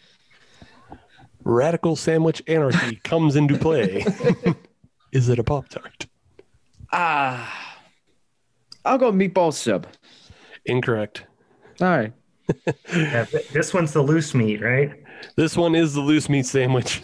Radical 1.43 1.95
sandwich 1.95 2.43
anarchy 2.45 2.97
comes 3.03 3.35
into 3.35 3.57
play. 3.57 4.05
is 5.11 5.29
it 5.29 5.39
a 5.39 5.43
Pop 5.43 5.67
Tart? 5.67 6.05
Ah, 6.91 7.79
I'll 8.85 8.99
go 8.99 9.11
meatball 9.11 9.51
sub. 9.51 9.87
Incorrect. 10.63 11.25
All 11.81 11.87
right. 11.87 12.13
yeah, 12.93 13.25
this 13.51 13.73
one's 13.73 13.93
the 13.93 14.03
loose 14.03 14.35
meat, 14.35 14.61
right? 14.61 14.91
This 15.37 15.57
one 15.57 15.73
is 15.73 15.95
the 15.95 16.01
loose 16.01 16.29
meat 16.29 16.45
sandwich. 16.45 17.01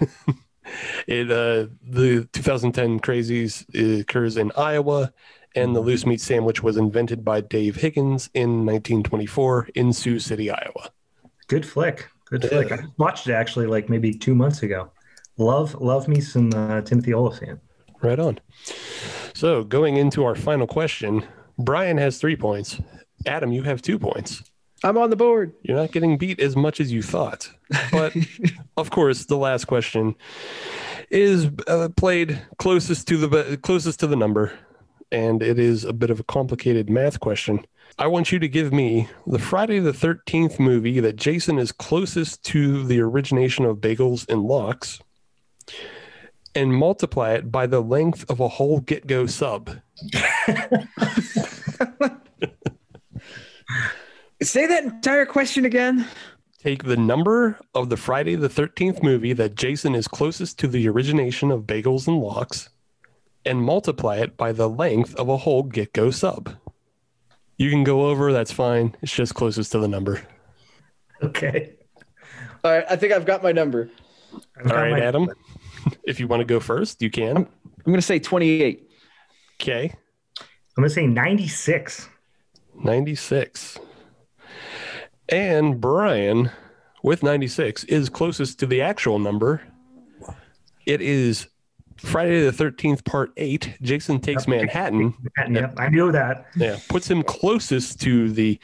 it 1.08 1.32
uh 1.32 1.66
the 1.90 2.30
2010 2.34 3.00
crazies 3.00 3.66
occurs 4.00 4.38
in 4.38 4.52
Iowa 4.56 5.12
and 5.60 5.76
the 5.76 5.80
loose 5.82 6.06
meat 6.06 6.22
sandwich 6.22 6.64
was 6.64 6.78
invented 6.78 7.24
by 7.26 7.42
Dave 7.42 7.76
Higgins 7.76 8.30
in 8.34 8.66
1924 8.66 9.70
in 9.76 9.92
Sioux 9.94 10.20
City, 10.20 10.50
Iowa. 10.50 10.90
Good 11.48 11.66
flick. 11.66 12.10
Good 12.26 12.44
Yeah. 12.44 12.50
flick. 12.50 12.72
I 12.72 12.80
watched 12.98 13.28
it 13.28 13.34
actually 13.34 13.68
like 13.68 13.90
maybe 13.90 14.14
two 14.14 14.36
months 14.36 14.64
ago. 14.64 14.92
Love 15.38 15.76
love 15.76 16.08
me 16.08 16.20
some 16.22 16.52
uh, 16.54 16.82
Timothy 16.82 17.14
Olyphant. 17.14 17.60
Right 18.02 18.20
on. 18.20 18.40
So, 19.34 19.64
going 19.64 19.98
into 19.98 20.24
our 20.26 20.36
final 20.36 20.68
question, 20.68 21.24
Brian 21.58 21.98
has 21.98 22.18
3 22.18 22.36
points. 22.36 22.80
Adam, 23.26 23.52
you 23.52 23.64
have 23.64 23.82
2 23.82 24.00
points. 24.00 24.44
I'm 24.84 24.98
on 24.98 25.10
the 25.10 25.16
board. 25.18 25.54
You're 25.64 25.76
not 25.78 25.92
getting 25.92 26.18
beat 26.18 26.40
as 26.40 26.56
much 26.56 26.80
as 26.80 26.92
you 26.92 27.02
thought. 27.02 27.50
But 27.92 28.16
of 28.78 28.90
course, 28.92 29.26
the 29.26 29.36
last 29.38 29.66
question 29.66 30.16
is 31.10 31.50
uh, 31.68 31.90
played 31.98 32.42
closest 32.58 33.08
to 33.10 33.18
the 33.18 33.58
closest 33.58 34.00
to 34.02 34.08
the 34.08 34.16
number, 34.16 34.54
and 35.12 35.42
it 35.42 35.60
is 35.60 35.84
a 35.84 35.94
bit 35.94 36.10
of 36.10 36.20
a 36.20 36.24
complicated 36.24 36.90
math 36.90 37.20
question. 37.20 37.66
I 37.98 38.08
want 38.08 38.32
you 38.32 38.40
to 38.40 38.48
give 38.48 38.72
me 38.72 39.10
the 39.26 39.40
Friday 39.40 39.80
the 39.80 39.92
13th 39.92 40.60
movie 40.60 41.00
that 41.00 41.16
Jason 41.16 41.58
is 41.58 41.72
closest 41.72 42.44
to 42.46 42.84
the 42.86 43.02
origination 43.02 43.66
of 43.66 43.78
bagels 43.78 44.30
and 44.30 44.44
lox 44.44 45.00
and 46.56 46.74
multiply 46.74 47.34
it 47.34 47.52
by 47.52 47.68
the 47.68 47.82
length 47.82 48.30
of 48.30 48.40
a 48.40 48.48
whole 48.48 48.82
GetGo 48.82 49.30
sub. 49.30 49.70
Say 54.42 54.68
that 54.68 54.86
entire 54.86 55.26
question 55.26 55.66
again. 55.66 56.08
Take 56.60 56.84
the 56.84 56.98
number 56.98 57.60
of 57.74 57.90
the 57.90 57.98
Friday 57.98 58.36
the 58.36 58.50
13th 58.50 59.04
movie 59.04 59.34
that 59.34 59.56
Jason 59.56 59.96
is 59.96 60.08
closest 60.08 60.60
to 60.60 60.68
the 60.68 60.88
origination 60.88 61.52
of 61.52 61.64
bagels 61.64 62.08
and 62.08 62.20
lox 62.20 62.70
and 63.46 63.62
multiply 63.62 64.18
it 64.18 64.38
by 64.38 64.52
the 64.52 64.70
length 64.70 65.16
of 65.16 65.30
a 65.30 65.38
whole 65.38 65.64
GetGo 65.64 66.14
sub. 66.14 66.56
You 67.58 67.70
can 67.70 67.84
go 67.84 68.08
over, 68.08 68.32
that's 68.32 68.52
fine. 68.52 68.96
It's 69.02 69.14
just 69.14 69.36
closest 69.36 69.72
to 69.74 69.80
the 69.80 69.88
number. 69.88 70.22
Okay. 71.22 71.76
All 72.64 72.72
right. 72.72 72.86
I 72.90 72.96
think 72.96 73.12
I've 73.12 73.26
got 73.26 73.44
my 73.44 73.52
number. 73.52 73.90
I've 74.58 74.66
All 74.66 74.72
got 74.72 74.76
right, 74.76 74.92
my- 74.92 75.00
Adam. 75.02 75.30
If 76.04 76.20
you 76.20 76.28
want 76.28 76.42
to 76.42 76.46
go 76.46 76.60
first, 76.60 77.02
you 77.02 77.10
can. 77.10 77.38
I'm 77.38 77.48
going 77.86 77.96
to 77.98 78.02
say 78.02 78.20
28. 78.20 78.88
Okay. 79.62 79.94
I'm 80.78 80.84
gonna 80.84 80.90
say 80.90 81.08
96. 81.08 82.08
96. 82.82 83.80
And 85.28 85.82
Brian, 85.82 86.52
with 87.04 87.22
96, 87.22 87.84
is 87.86 88.08
closest 88.08 88.60
to 88.60 88.66
the 88.66 88.82
actual 88.82 89.20
number. 89.20 89.62
It 90.86 91.02
is 91.02 91.48
Friday 92.00 92.42
the 92.46 92.52
13th, 92.52 93.04
part 93.06 93.32
eight. 93.38 93.78
Jason 93.82 94.20
takes 94.20 94.48
Manhattan. 94.48 95.14
Yep, 95.50 95.74
I 95.78 95.90
knew 95.90 96.12
that. 96.12 96.46
Yeah, 96.56 96.78
puts 96.88 97.10
him 97.10 97.24
closest 97.24 98.00
to 98.02 98.32
the 98.32 98.60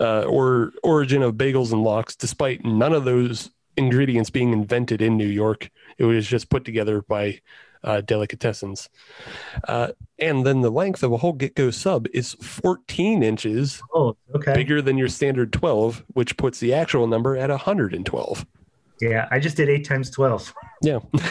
uh, 0.00 0.22
or 0.22 0.72
origin 0.82 1.22
of 1.22 1.34
bagels 1.34 1.72
and 1.72 1.82
lox, 1.82 2.16
despite 2.16 2.64
none 2.64 2.92
of 2.92 3.04
those 3.04 3.50
ingredients 3.76 4.30
being 4.30 4.52
invented 4.52 5.00
in 5.00 5.16
New 5.16 5.26
York. 5.28 5.70
It 5.98 6.04
was 6.04 6.26
just 6.26 6.50
put 6.50 6.64
together 6.64 7.02
by 7.02 7.40
uh, 7.84 8.00
delicatessens. 8.04 8.88
Uh, 9.66 9.88
and 10.18 10.46
then 10.46 10.60
the 10.60 10.70
length 10.70 11.02
of 11.02 11.12
a 11.12 11.16
whole 11.16 11.34
GetGo 11.34 11.72
sub 11.74 12.06
is 12.12 12.34
14 12.34 13.22
inches, 13.22 13.82
Oh, 13.94 14.16
okay. 14.34 14.54
bigger 14.54 14.80
than 14.82 14.98
your 14.98 15.08
standard 15.08 15.52
12, 15.52 16.04
which 16.08 16.36
puts 16.36 16.60
the 16.60 16.74
actual 16.74 17.06
number 17.06 17.36
at 17.36 17.50
112. 17.50 18.46
Yeah, 19.02 19.26
I 19.32 19.40
just 19.40 19.56
did 19.56 19.68
eight 19.68 19.84
times 19.84 20.10
twelve. 20.10 20.54
Yeah. 20.80 21.00
but 21.12 21.22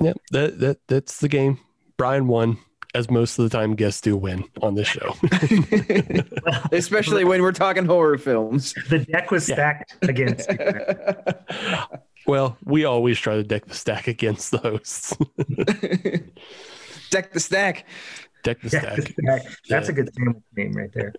yeah, 0.00 0.12
that 0.30 0.58
that 0.60 0.78
that's 0.88 1.20
the 1.20 1.28
game. 1.28 1.58
Brian 1.96 2.28
won, 2.28 2.58
as 2.94 3.10
most 3.10 3.38
of 3.38 3.48
the 3.48 3.56
time 3.56 3.74
guests 3.74 4.02
do 4.02 4.14
win 4.14 4.44
on 4.60 4.74
this 4.74 4.88
show. 4.88 5.14
Especially 6.72 7.24
when 7.24 7.40
we're 7.40 7.52
talking 7.52 7.86
horror 7.86 8.18
films. 8.18 8.74
The 8.90 8.98
deck 8.98 9.30
was 9.30 9.44
stacked 9.44 9.96
against. 10.02 10.50
well, 12.26 12.58
we 12.64 12.84
always 12.84 13.18
try 13.18 13.36
to 13.36 13.42
deck 13.42 13.64
the 13.64 13.74
stack 13.74 14.06
against 14.06 14.50
the 14.50 14.58
hosts. 14.58 15.16
Deck 17.10 17.32
the 17.32 17.40
stack. 17.40 17.86
deck 18.44 18.60
the 18.60 18.68
Yeah, 18.70 18.80
stack. 18.80 18.96
the 18.96 19.02
stack. 19.22 19.46
That's 19.68 19.88
a 19.88 19.92
good 19.94 20.10
sandwich 20.14 20.42
name 20.56 20.72
right 20.72 20.92
there. 20.92 21.14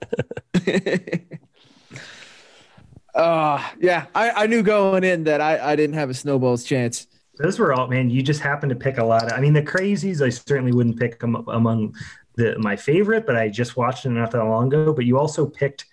Uh 3.20 3.62
yeah, 3.82 4.06
I, 4.16 4.32
I 4.32 4.48
knew 4.48 4.64
going 4.64 5.04
in 5.04 5.26
that 5.26 5.42
I, 5.42 5.72
I 5.72 5.76
didn't 5.76 5.96
have 5.96 6.10
a 6.10 6.14
snowball's 6.14 6.64
chance. 6.64 7.06
Those 7.38 7.60
were 7.60 7.74
all 7.74 7.88
man. 7.88 8.10
You 8.10 8.22
just 8.22 8.40
happened 8.40 8.70
to 8.70 8.78
pick 8.78 8.98
a 8.98 9.04
lot. 9.04 9.26
Of, 9.26 9.34
I 9.34 9.42
mean, 9.42 9.52
the 9.54 9.62
crazies. 9.62 10.22
I 10.22 10.30
certainly 10.30 10.72
wouldn't 10.72 10.98
pick 10.98 11.20
them 11.20 11.36
among 11.50 11.96
the 12.36 12.58
my 12.60 12.78
favorite, 12.78 13.26
but 13.26 13.36
I 13.36 13.50
just 13.50 13.76
watched 13.76 14.06
it 14.06 14.10
not 14.10 14.32
that 14.32 14.44
long 14.46 14.68
ago. 14.68 14.94
But 14.94 15.04
you 15.04 15.20
also 15.20 15.46
picked 15.46 15.86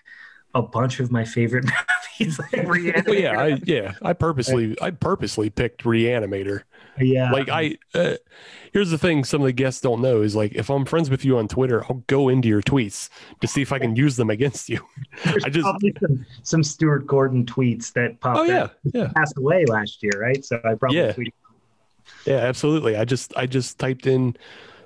a 0.54 0.62
bunch 0.62 1.00
of 1.00 1.10
my 1.10 1.24
favorite 1.24 1.64
movies. 2.20 2.38
Like 2.38 2.50
Reanimator. 2.52 3.06
Well, 3.06 3.14
yeah, 3.16 3.40
I 3.40 3.60
yeah, 3.64 3.94
I 4.02 4.12
purposely 4.12 4.76
I 4.80 4.90
purposely 4.92 5.50
picked 5.50 5.82
Reanimator. 5.82 6.62
Yeah. 7.00 7.30
Like 7.32 7.48
I 7.48 7.76
uh, 7.94 8.14
here's 8.72 8.90
the 8.90 8.98
thing 8.98 9.24
some 9.24 9.40
of 9.40 9.46
the 9.46 9.52
guests 9.52 9.80
don't 9.80 10.00
know 10.00 10.22
is 10.22 10.34
like 10.36 10.54
if 10.54 10.70
I'm 10.70 10.84
friends 10.84 11.10
with 11.10 11.24
you 11.24 11.38
on 11.38 11.48
Twitter, 11.48 11.84
I'll 11.84 12.02
go 12.06 12.28
into 12.28 12.48
your 12.48 12.62
tweets 12.62 13.08
to 13.40 13.46
see 13.46 13.62
if 13.62 13.72
I 13.72 13.78
can 13.78 13.96
use 13.96 14.16
them 14.16 14.30
against 14.30 14.68
you. 14.68 14.80
There's 15.24 15.44
I 15.44 15.48
just 15.48 15.64
probably 15.64 15.94
some, 16.00 16.26
some 16.42 16.62
Stuart 16.62 17.06
Gordon 17.06 17.44
tweets 17.46 17.92
that 17.94 18.20
popped. 18.20 18.38
Oh 18.40 18.42
yeah, 18.44 18.68
yeah. 18.94 19.10
passed 19.14 19.36
away 19.38 19.64
last 19.66 20.02
year, 20.02 20.12
right? 20.20 20.44
So 20.44 20.60
I 20.64 20.74
probably 20.74 20.98
Yeah. 20.98 21.12
tweeted. 21.12 21.32
Yeah, 22.24 22.36
absolutely. 22.36 22.96
I 22.96 23.04
just 23.04 23.36
I 23.36 23.46
just 23.46 23.78
typed 23.78 24.06
in 24.06 24.36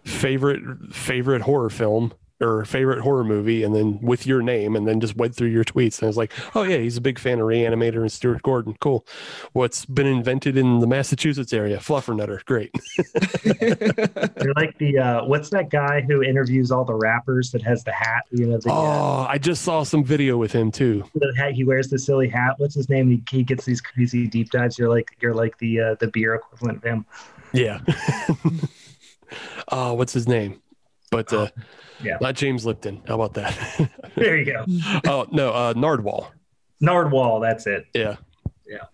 favorite 0.05 0.63
favorite 0.95 1.43
horror 1.43 1.71
film 1.71 2.13
or 2.41 2.65
favorite 2.65 3.01
horror 3.01 3.25
movie 3.25 3.63
and 3.63 3.75
then 3.75 3.99
with 4.01 4.27
your 4.27 4.41
name 4.43 4.75
and 4.77 4.87
then 4.89 4.99
just 5.01 5.17
went 5.17 5.35
through 5.35 5.49
your 5.49 5.65
tweets 5.65 5.99
and 5.99 6.05
I 6.05 6.09
was 6.09 6.17
like, 6.17 6.33
"Oh 6.57 6.63
yeah, 6.63 6.79
he's 6.79 6.97
a 6.97 7.01
big 7.01 7.19
fan 7.19 7.39
of 7.41 7.47
Reanimator 7.47 8.01
and 8.01 8.11
Stuart 8.11 8.43
Gordon. 8.43 8.77
Cool. 8.81 9.05
What's 9.53 9.85
been 9.85 10.07
invented 10.07 10.57
in 10.57 10.79
the 10.81 10.87
Massachusetts 10.87 11.53
area? 11.53 11.79
Fluffernutter. 11.79 12.45
Great." 12.45 12.71
You're 14.43 14.55
like 14.55 14.77
the 14.79 14.99
uh, 14.99 15.25
what's 15.25 15.51
that 15.51 15.71
guy 15.71 16.01
who 16.01 16.23
interviews 16.23 16.71
all 16.71 16.85
the 16.85 16.95
rappers 16.95 17.51
that 17.53 17.63
has 17.63 17.85
the 17.85 17.93
hat? 17.93 18.25
You 18.31 18.47
know, 18.47 18.59
the, 18.59 18.71
uh, 18.71 18.75
Oh, 18.75 19.27
I 19.29 19.39
just 19.39 19.63
saw 19.63 19.83
some 19.83 20.03
video 20.05 20.37
with 20.39 20.53
him 20.53 20.71
too. 20.71 21.05
the 21.15 21.33
hat. 21.37 21.53
He 21.53 21.65
wears 21.65 21.89
the 21.89 21.99
silly 21.99 22.29
hat. 22.29 22.55
What's 22.59 22.75
his 22.75 22.89
name? 22.89 23.11
He, 23.11 23.23
he 23.31 23.43
gets 23.45 23.65
these 23.65 23.81
crazy 23.81 24.27
deep 24.27 24.51
dives. 24.51 24.79
You're 24.79 24.89
like 24.89 25.17
you're 25.21 25.35
like 25.35 25.59
the 25.59 25.81
uh, 25.81 25.95
the 26.01 26.09
beer 26.09 26.35
equivalent 26.35 26.79
of 26.79 26.85
him. 26.85 27.05
Yeah. 27.53 27.81
oh, 29.69 29.95
what's 29.95 30.13
his 30.13 30.27
name? 30.29 30.61
But 31.11 31.33
uh 31.33 31.49
Yeah. 32.03 32.19
not 32.21 32.35
James 32.35 32.65
Lipton. 32.67 33.03
How 33.07 33.15
about 33.21 33.35
that? 33.35 33.91
There 34.17 34.37
you 34.37 34.45
go. 34.45 34.65
oh, 35.07 35.27
no, 35.31 35.51
uh 35.51 35.73
Nardwuar. 35.75 36.27
Nardwuar. 36.83 37.41
That's 37.41 37.67
it. 37.67 37.87
Yeah. 37.95 38.17
Yeah. 38.67 38.85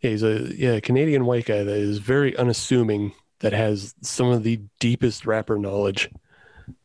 Yeah, 0.00 0.10
he's 0.10 0.22
a 0.22 0.54
yeah, 0.54 0.78
Canadian 0.80 1.24
white 1.24 1.46
guy 1.46 1.62
that 1.64 1.76
is 1.76 1.98
very 1.98 2.36
unassuming 2.36 3.12
that 3.40 3.52
has 3.52 3.94
some 4.02 4.28
of 4.28 4.42
the 4.44 4.60
deepest 4.80 5.26
rapper 5.26 5.58
knowledge 5.58 6.10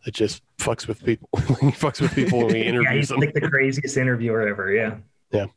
that 0.06 0.14
just 0.14 0.41
fucks 0.57 0.88
with 0.88 1.03
people. 1.03 1.30
he 1.36 1.72
fucks 1.72 1.99
with 2.02 2.14
people 2.15 2.40
when 2.45 2.56
he 2.56 2.61
Yeah, 2.64 2.69
interviews 2.69 2.94
he's 2.95 3.10
them. 3.10 3.19
like 3.19 3.34
the 3.34 3.41
craziest 3.49 3.98
interviewer 3.98 4.48
ever. 4.48 4.72
Yeah. 4.72 4.98
Yeah. 5.32 5.48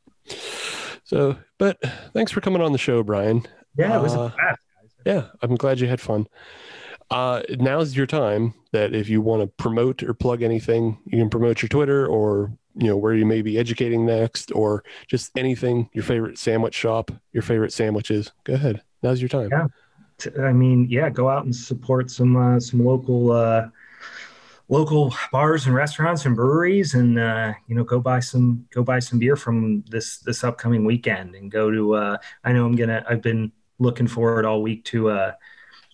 So, 1.05 1.37
but 1.59 1.79
thanks 2.13 2.33
for 2.33 2.41
coming 2.41 2.63
on 2.63 2.73
the 2.73 2.79
show, 2.79 3.03
Brian. 3.03 3.47
Yeah, 3.77 3.99
it 3.99 4.03
was 4.03 4.15
Uh, 4.15 4.19
a 4.19 4.29
blast. 4.31 4.61
Yeah, 5.07 5.27
I'm 5.43 5.55
glad 5.57 5.81
you 5.81 5.87
had 5.87 6.01
fun. 6.01 6.27
Uh, 7.11 7.43
now's 7.59 7.97
your 7.97 8.07
time 8.07 8.55
that 8.73 8.95
if 8.95 9.09
you 9.09 9.21
want 9.21 9.43
to 9.43 9.47
promote 9.47 10.03
or 10.03 10.15
plug 10.15 10.43
anything, 10.43 10.99
you 11.05 11.19
can 11.19 11.31
promote 11.31 11.63
your 11.63 11.69
Twitter 11.69 12.07
or 12.07 12.53
you 12.77 12.89
know 12.89 12.97
where 12.97 13.15
you 13.15 13.25
may 13.25 13.41
be 13.41 13.59
educating 13.59 14.05
next 14.05 14.51
or 14.53 14.83
just 15.07 15.31
anything. 15.37 15.89
Your 15.93 16.05
favorite 16.05 16.39
sandwich 16.39 16.75
shop, 16.75 17.11
your 17.33 17.43
favorite 17.43 17.73
sandwiches. 17.73 18.33
Go 18.45 18.55
ahead. 18.55 18.83
Now's 19.03 19.21
your 19.21 19.29
time. 19.29 19.51
Yeah. 19.51 19.67
I 20.43 20.53
mean, 20.53 20.87
yeah, 20.89 21.11
go 21.11 21.29
out 21.29 21.45
and 21.45 21.55
support 21.55 22.11
some 22.11 22.37
uh, 22.37 22.61
some 22.61 22.85
local 22.85 23.33
uh, 23.33 23.69
local 24.69 25.15
bars 25.33 25.67
and 25.67 25.75
restaurants 25.75 26.25
and 26.25 26.35
breweries, 26.35 26.95
and 26.95 27.19
uh, 27.19 27.53
you 27.67 27.75
know, 27.75 27.85
go 27.85 28.01
buy 28.01 28.21
some 28.21 28.67
go 28.73 28.83
buy 28.83 28.99
some 28.99 29.19
beer 29.19 29.37
from 29.37 29.83
this 29.89 30.19
this 30.19 30.45
upcoming 30.45 30.85
weekend, 30.85 31.35
and 31.35 31.51
go 31.51 31.71
to. 31.71 31.95
Uh, 31.95 32.17
I 32.45 32.53
know 32.53 32.65
I'm 32.65 32.77
gonna. 32.77 33.05
I've 33.09 33.23
been 33.23 33.53
looking 33.79 34.07
forward 34.07 34.45
all 34.45 34.63
week 34.63 34.85
to 34.87 35.11
uh, 35.11 35.33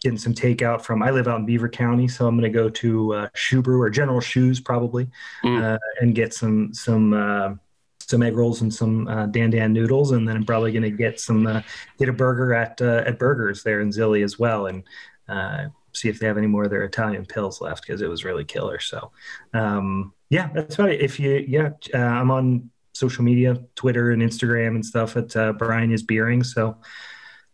getting 0.00 0.18
some 0.18 0.34
takeout 0.34 0.82
from. 0.82 1.02
I 1.02 1.10
live 1.10 1.28
out 1.28 1.40
in 1.40 1.46
Beaver 1.46 1.68
County, 1.68 2.08
so 2.08 2.26
I'm 2.26 2.36
gonna 2.36 2.48
go 2.50 2.68
to 2.70 3.14
uh, 3.14 3.28
Shoe 3.34 3.62
Brew 3.62 3.80
or 3.80 3.90
General 3.90 4.20
Shoes 4.20 4.60
probably, 4.60 5.08
Mm. 5.44 5.62
uh, 5.62 5.78
and 6.00 6.14
get 6.14 6.34
some 6.34 6.72
some. 6.74 7.12
Uh, 7.12 7.54
some 7.98 8.24
egg 8.24 8.34
rolls 8.34 8.60
and 8.60 8.74
some 8.74 9.06
uh, 9.06 9.26
dan 9.26 9.50
dan 9.50 9.72
noodles, 9.72 10.10
and 10.10 10.26
then 10.26 10.34
I'm 10.34 10.44
probably 10.44 10.72
going 10.72 10.82
to 10.82 10.90
get 10.90 11.20
some 11.20 11.46
uh, 11.46 11.62
get 11.96 12.08
a 12.08 12.12
burger 12.12 12.52
at 12.54 12.82
uh, 12.82 13.04
at 13.06 13.20
Burgers 13.20 13.62
there 13.62 13.80
in 13.82 13.90
Zilly 13.90 14.24
as 14.24 14.36
well, 14.36 14.66
and 14.66 14.82
uh, 15.28 15.66
see 15.92 16.08
if 16.08 16.18
they 16.18 16.26
have 16.26 16.36
any 16.36 16.48
more 16.48 16.64
of 16.64 16.70
their 16.70 16.82
Italian 16.82 17.24
Pils 17.24 17.60
left 17.60 17.82
because 17.86 18.02
it 18.02 18.08
was 18.08 18.24
really 18.24 18.44
killer. 18.44 18.80
So, 18.80 19.12
um, 19.54 20.12
yeah, 20.28 20.48
that's 20.52 20.74
about 20.74 20.90
it. 20.90 21.00
If 21.00 21.20
you, 21.20 21.44
yeah, 21.46 21.70
uh, 21.94 21.98
I'm 21.98 22.32
on 22.32 22.70
social 22.94 23.22
media, 23.22 23.62
Twitter 23.76 24.10
and 24.10 24.22
Instagram 24.22 24.74
and 24.74 24.84
stuff 24.84 25.16
at 25.16 25.36
uh, 25.36 25.52
Brian 25.52 25.92
is 25.92 26.02
Beering. 26.02 26.42
So, 26.42 26.78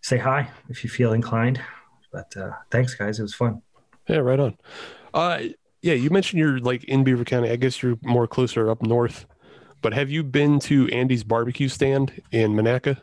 say 0.01 0.17
hi 0.17 0.49
if 0.71 0.85
you 0.85 0.89
feel 0.89 1.13
inclined. 1.13 1.61
But 2.17 2.35
uh, 2.35 2.53
thanks, 2.71 2.95
guys. 2.95 3.19
It 3.19 3.23
was 3.23 3.35
fun. 3.35 3.61
Yeah, 4.09 4.19
right 4.19 4.41
on. 4.41 4.57
Uh, 5.13 5.41
yeah, 5.83 5.93
you 5.93 6.09
mentioned 6.09 6.41
you're 6.41 6.59
like 6.61 6.83
in 6.85 7.05
Beaver 7.05 7.25
County. 7.25 7.51
I 7.51 7.57
guess 7.57 7.83
you're 7.83 7.99
more 8.03 8.27
closer 8.27 8.71
up 8.71 8.81
north. 8.83 9.27
But 9.83 9.93
have 9.93 10.09
you 10.09 10.23
been 10.25 10.59
to 10.61 10.89
Andy's 10.89 11.25
barbecue 11.25 11.69
stand 11.69 12.23
in 12.33 12.55
Monaca? 12.55 13.03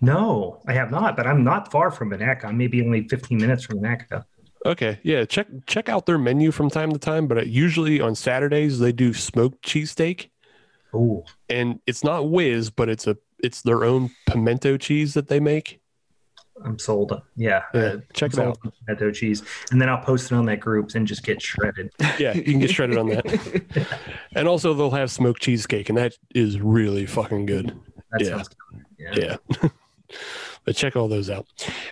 No, 0.00 0.62
I 0.66 0.72
have 0.72 0.90
not, 0.90 1.18
but 1.18 1.26
I'm 1.26 1.44
not 1.44 1.70
far 1.70 1.90
from 1.90 2.12
Monaca. 2.12 2.46
I'm 2.46 2.56
maybe 2.56 2.80
only 2.80 3.06
15 3.06 3.36
minutes 3.36 3.64
from 3.64 3.80
Monaca. 3.80 4.24
Okay, 4.64 4.98
yeah, 5.02 5.26
check 5.26 5.46
check 5.66 5.90
out 5.90 6.06
their 6.06 6.16
menu 6.16 6.50
from 6.50 6.70
time 6.70 6.92
to 6.92 6.98
time. 6.98 7.26
But 7.26 7.46
usually 7.48 8.00
on 8.00 8.14
Saturdays 8.14 8.78
they 8.78 8.92
do 8.92 9.12
smoked 9.12 9.62
cheesesteak, 9.62 10.30
Oh, 10.94 11.26
and 11.50 11.78
it's 11.86 12.02
not 12.02 12.30
whiz, 12.30 12.70
but 12.70 12.88
it's 12.88 13.06
a 13.06 13.18
it's 13.42 13.60
their 13.60 13.84
own 13.84 14.10
pimento 14.26 14.78
cheese 14.78 15.12
that 15.12 15.28
they 15.28 15.40
make. 15.40 15.82
I'm 16.64 16.78
sold. 16.78 17.20
Yeah. 17.36 17.62
Yeah, 17.74 17.96
check 18.12 18.32
it 18.32 18.38
out. 18.38 18.58
Pimento 18.86 19.10
cheese, 19.10 19.42
and 19.70 19.80
then 19.80 19.88
I'll 19.88 20.02
post 20.02 20.30
it 20.30 20.34
on 20.34 20.44
that 20.46 20.60
group 20.60 20.90
and 20.94 21.06
just 21.06 21.24
get 21.24 21.40
shredded. 21.42 21.90
Yeah, 22.18 22.34
you 22.34 22.42
can 22.44 22.60
get 22.60 22.70
shredded 22.70 22.96
on 22.98 23.08
that. 23.08 23.88
And 24.36 24.46
also 24.48 24.74
they'll 24.74 24.90
have 24.90 25.10
smoked 25.10 25.42
cheesecake, 25.42 25.88
and 25.88 25.98
that 25.98 26.16
is 26.34 26.60
really 26.60 27.06
fucking 27.06 27.46
good. 27.46 27.76
That 28.12 28.20
Yeah. 28.20 28.28
sounds 28.30 28.48
good. 28.48 28.84
Yeah. 28.98 29.36
Yeah. 29.62 29.68
but 30.64 30.76
check 30.76 30.96
all 30.96 31.08
those 31.08 31.30
out. 31.30 31.46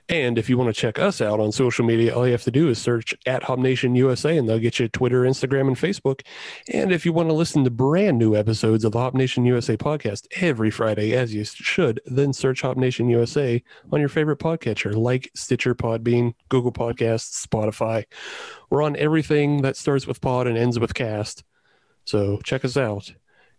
And 0.08 0.38
if 0.38 0.48
you 0.48 0.56
want 0.58 0.74
to 0.74 0.80
check 0.80 0.98
us 0.98 1.20
out 1.20 1.40
on 1.40 1.52
social 1.52 1.84
media, 1.84 2.14
all 2.14 2.26
you 2.26 2.32
have 2.32 2.42
to 2.44 2.50
do 2.50 2.68
is 2.68 2.80
search 2.80 3.14
at 3.26 3.44
Hop 3.44 3.58
Nation 3.58 3.94
USA 3.94 4.36
and 4.36 4.48
they'll 4.48 4.58
get 4.58 4.78
you 4.78 4.88
Twitter, 4.88 5.22
Instagram, 5.22 5.68
and 5.68 5.76
Facebook. 5.76 6.22
And 6.68 6.92
if 6.92 7.04
you 7.04 7.12
want 7.12 7.28
to 7.28 7.34
listen 7.34 7.64
to 7.64 7.70
brand 7.70 8.18
new 8.18 8.34
episodes 8.34 8.84
of 8.84 8.92
the 8.92 8.98
Hop 8.98 9.14
Nation 9.14 9.44
USA 9.44 9.76
podcast 9.76 10.26
every 10.40 10.70
Friday, 10.70 11.12
as 11.12 11.34
you 11.34 11.44
should, 11.44 12.00
then 12.06 12.32
search 12.32 12.62
Hop 12.62 12.76
Nation 12.76 13.08
USA 13.08 13.62
on 13.90 14.00
your 14.00 14.08
favorite 14.08 14.38
podcatcher 14.38 14.94
like 14.94 15.30
Stitcher, 15.34 15.74
Podbean, 15.74 16.34
Google 16.48 16.72
Podcasts, 16.72 17.46
Spotify. 17.46 18.04
We're 18.70 18.82
on 18.82 18.96
everything 18.96 19.62
that 19.62 19.76
starts 19.76 20.06
with 20.06 20.20
pod 20.20 20.46
and 20.46 20.56
ends 20.56 20.78
with 20.78 20.94
cast. 20.94 21.44
So 22.04 22.38
check 22.38 22.64
us 22.64 22.76
out. 22.76 23.12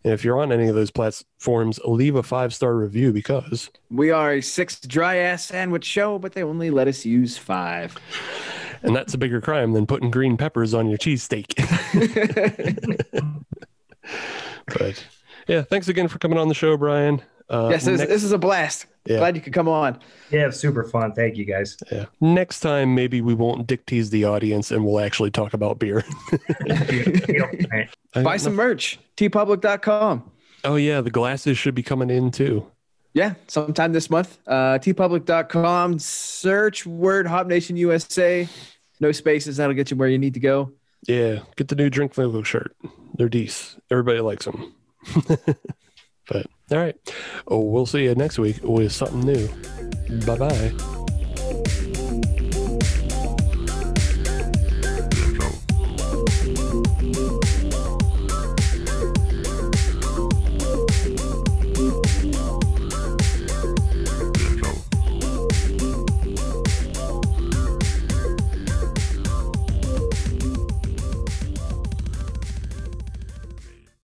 And 0.03 0.13
if 0.13 0.23
you're 0.23 0.39
on 0.39 0.51
any 0.51 0.67
of 0.67 0.75
those 0.75 0.91
platforms, 0.91 1.79
leave 1.85 2.15
a 2.15 2.23
five 2.23 2.53
star 2.53 2.75
review 2.75 3.13
because 3.13 3.69
We 3.89 4.11
are 4.11 4.33
a 4.33 4.41
six 4.41 4.79
dry 4.79 5.17
ass 5.17 5.45
sandwich 5.45 5.85
show, 5.85 6.19
but 6.19 6.33
they 6.33 6.43
only 6.43 6.69
let 6.69 6.87
us 6.87 7.05
use 7.05 7.37
five. 7.37 7.95
And 8.81 8.95
that's 8.95 9.13
a 9.13 9.17
bigger 9.17 9.39
crime 9.39 9.71
than 9.71 9.85
putting 9.85 10.11
green 10.11 10.35
peppers 10.35 10.73
on 10.73 10.89
your 10.89 10.97
cheesesteak. 10.97 11.55
but 14.67 15.05
yeah, 15.47 15.61
thanks 15.61 15.87
again 15.87 16.09
for 16.09 16.19
coming 16.19 16.37
on 16.37 16.49
the 16.49 16.53
show, 16.53 16.75
Brian. 16.75 17.21
Uh, 17.53 17.69
yes, 17.69 17.85
this, 17.85 17.99
next, 17.99 18.09
this 18.09 18.23
is 18.23 18.31
a 18.31 18.37
blast. 18.39 18.87
Yeah. 19.05 19.17
Glad 19.17 19.35
you 19.35 19.41
could 19.41 19.53
come 19.53 19.67
on. 19.67 19.99
Yeah, 20.31 20.49
super 20.49 20.85
fun. 20.85 21.13
Thank 21.13 21.37
you 21.37 21.45
guys. 21.45 21.77
yeah. 21.91 22.05
next 22.19 22.61
time, 22.61 22.95
maybe 22.95 23.21
we 23.21 23.35
won't 23.35 23.67
dick 23.67 23.85
tease 23.85 24.09
the 24.09 24.25
audience 24.25 24.71
and 24.71 24.83
we'll 24.83 24.99
actually 24.99 25.29
talk 25.29 25.53
about 25.53 25.77
beer. 25.77 26.03
Buy 28.13 28.37
some 28.37 28.55
know- 28.55 28.63
merch. 28.63 28.99
teepublic.com. 29.17 30.31
Oh, 30.63 30.77
yeah, 30.77 31.01
the 31.01 31.11
glasses 31.11 31.57
should 31.57 31.75
be 31.75 31.83
coming 31.83 32.09
in 32.09 32.31
too. 32.31 32.65
Yeah, 33.13 33.35
sometime 33.47 33.93
this 33.93 34.09
month. 34.09 34.39
Uh, 34.47 34.79
teepublic.com. 34.79 35.99
Search 35.99 36.85
word 36.85 37.27
Hop 37.27 37.45
Nation 37.45 37.75
USA. 37.77 38.47
No 38.99 39.11
spaces. 39.11 39.57
That'll 39.57 39.75
get 39.75 39.91
you 39.91 39.97
where 39.97 40.09
you 40.09 40.17
need 40.17 40.33
to 40.33 40.39
go. 40.39 40.71
Yeah, 41.07 41.39
get 41.57 41.67
the 41.67 41.75
new 41.75 41.89
Drink 41.91 42.17
Logo 42.17 42.41
shirt. 42.41 42.75
They're 43.15 43.29
decent. 43.29 43.83
Everybody 43.91 44.21
likes 44.21 44.45
them. 44.45 44.73
But 46.27 46.47
all 46.71 46.77
right, 46.77 46.95
we'll 47.47 47.85
see 47.85 48.03
you 48.03 48.15
next 48.15 48.39
week 48.39 48.59
with 48.63 48.91
something 48.91 49.21
new. 49.21 49.47
Bye 50.25 50.37
bye. 50.37 51.02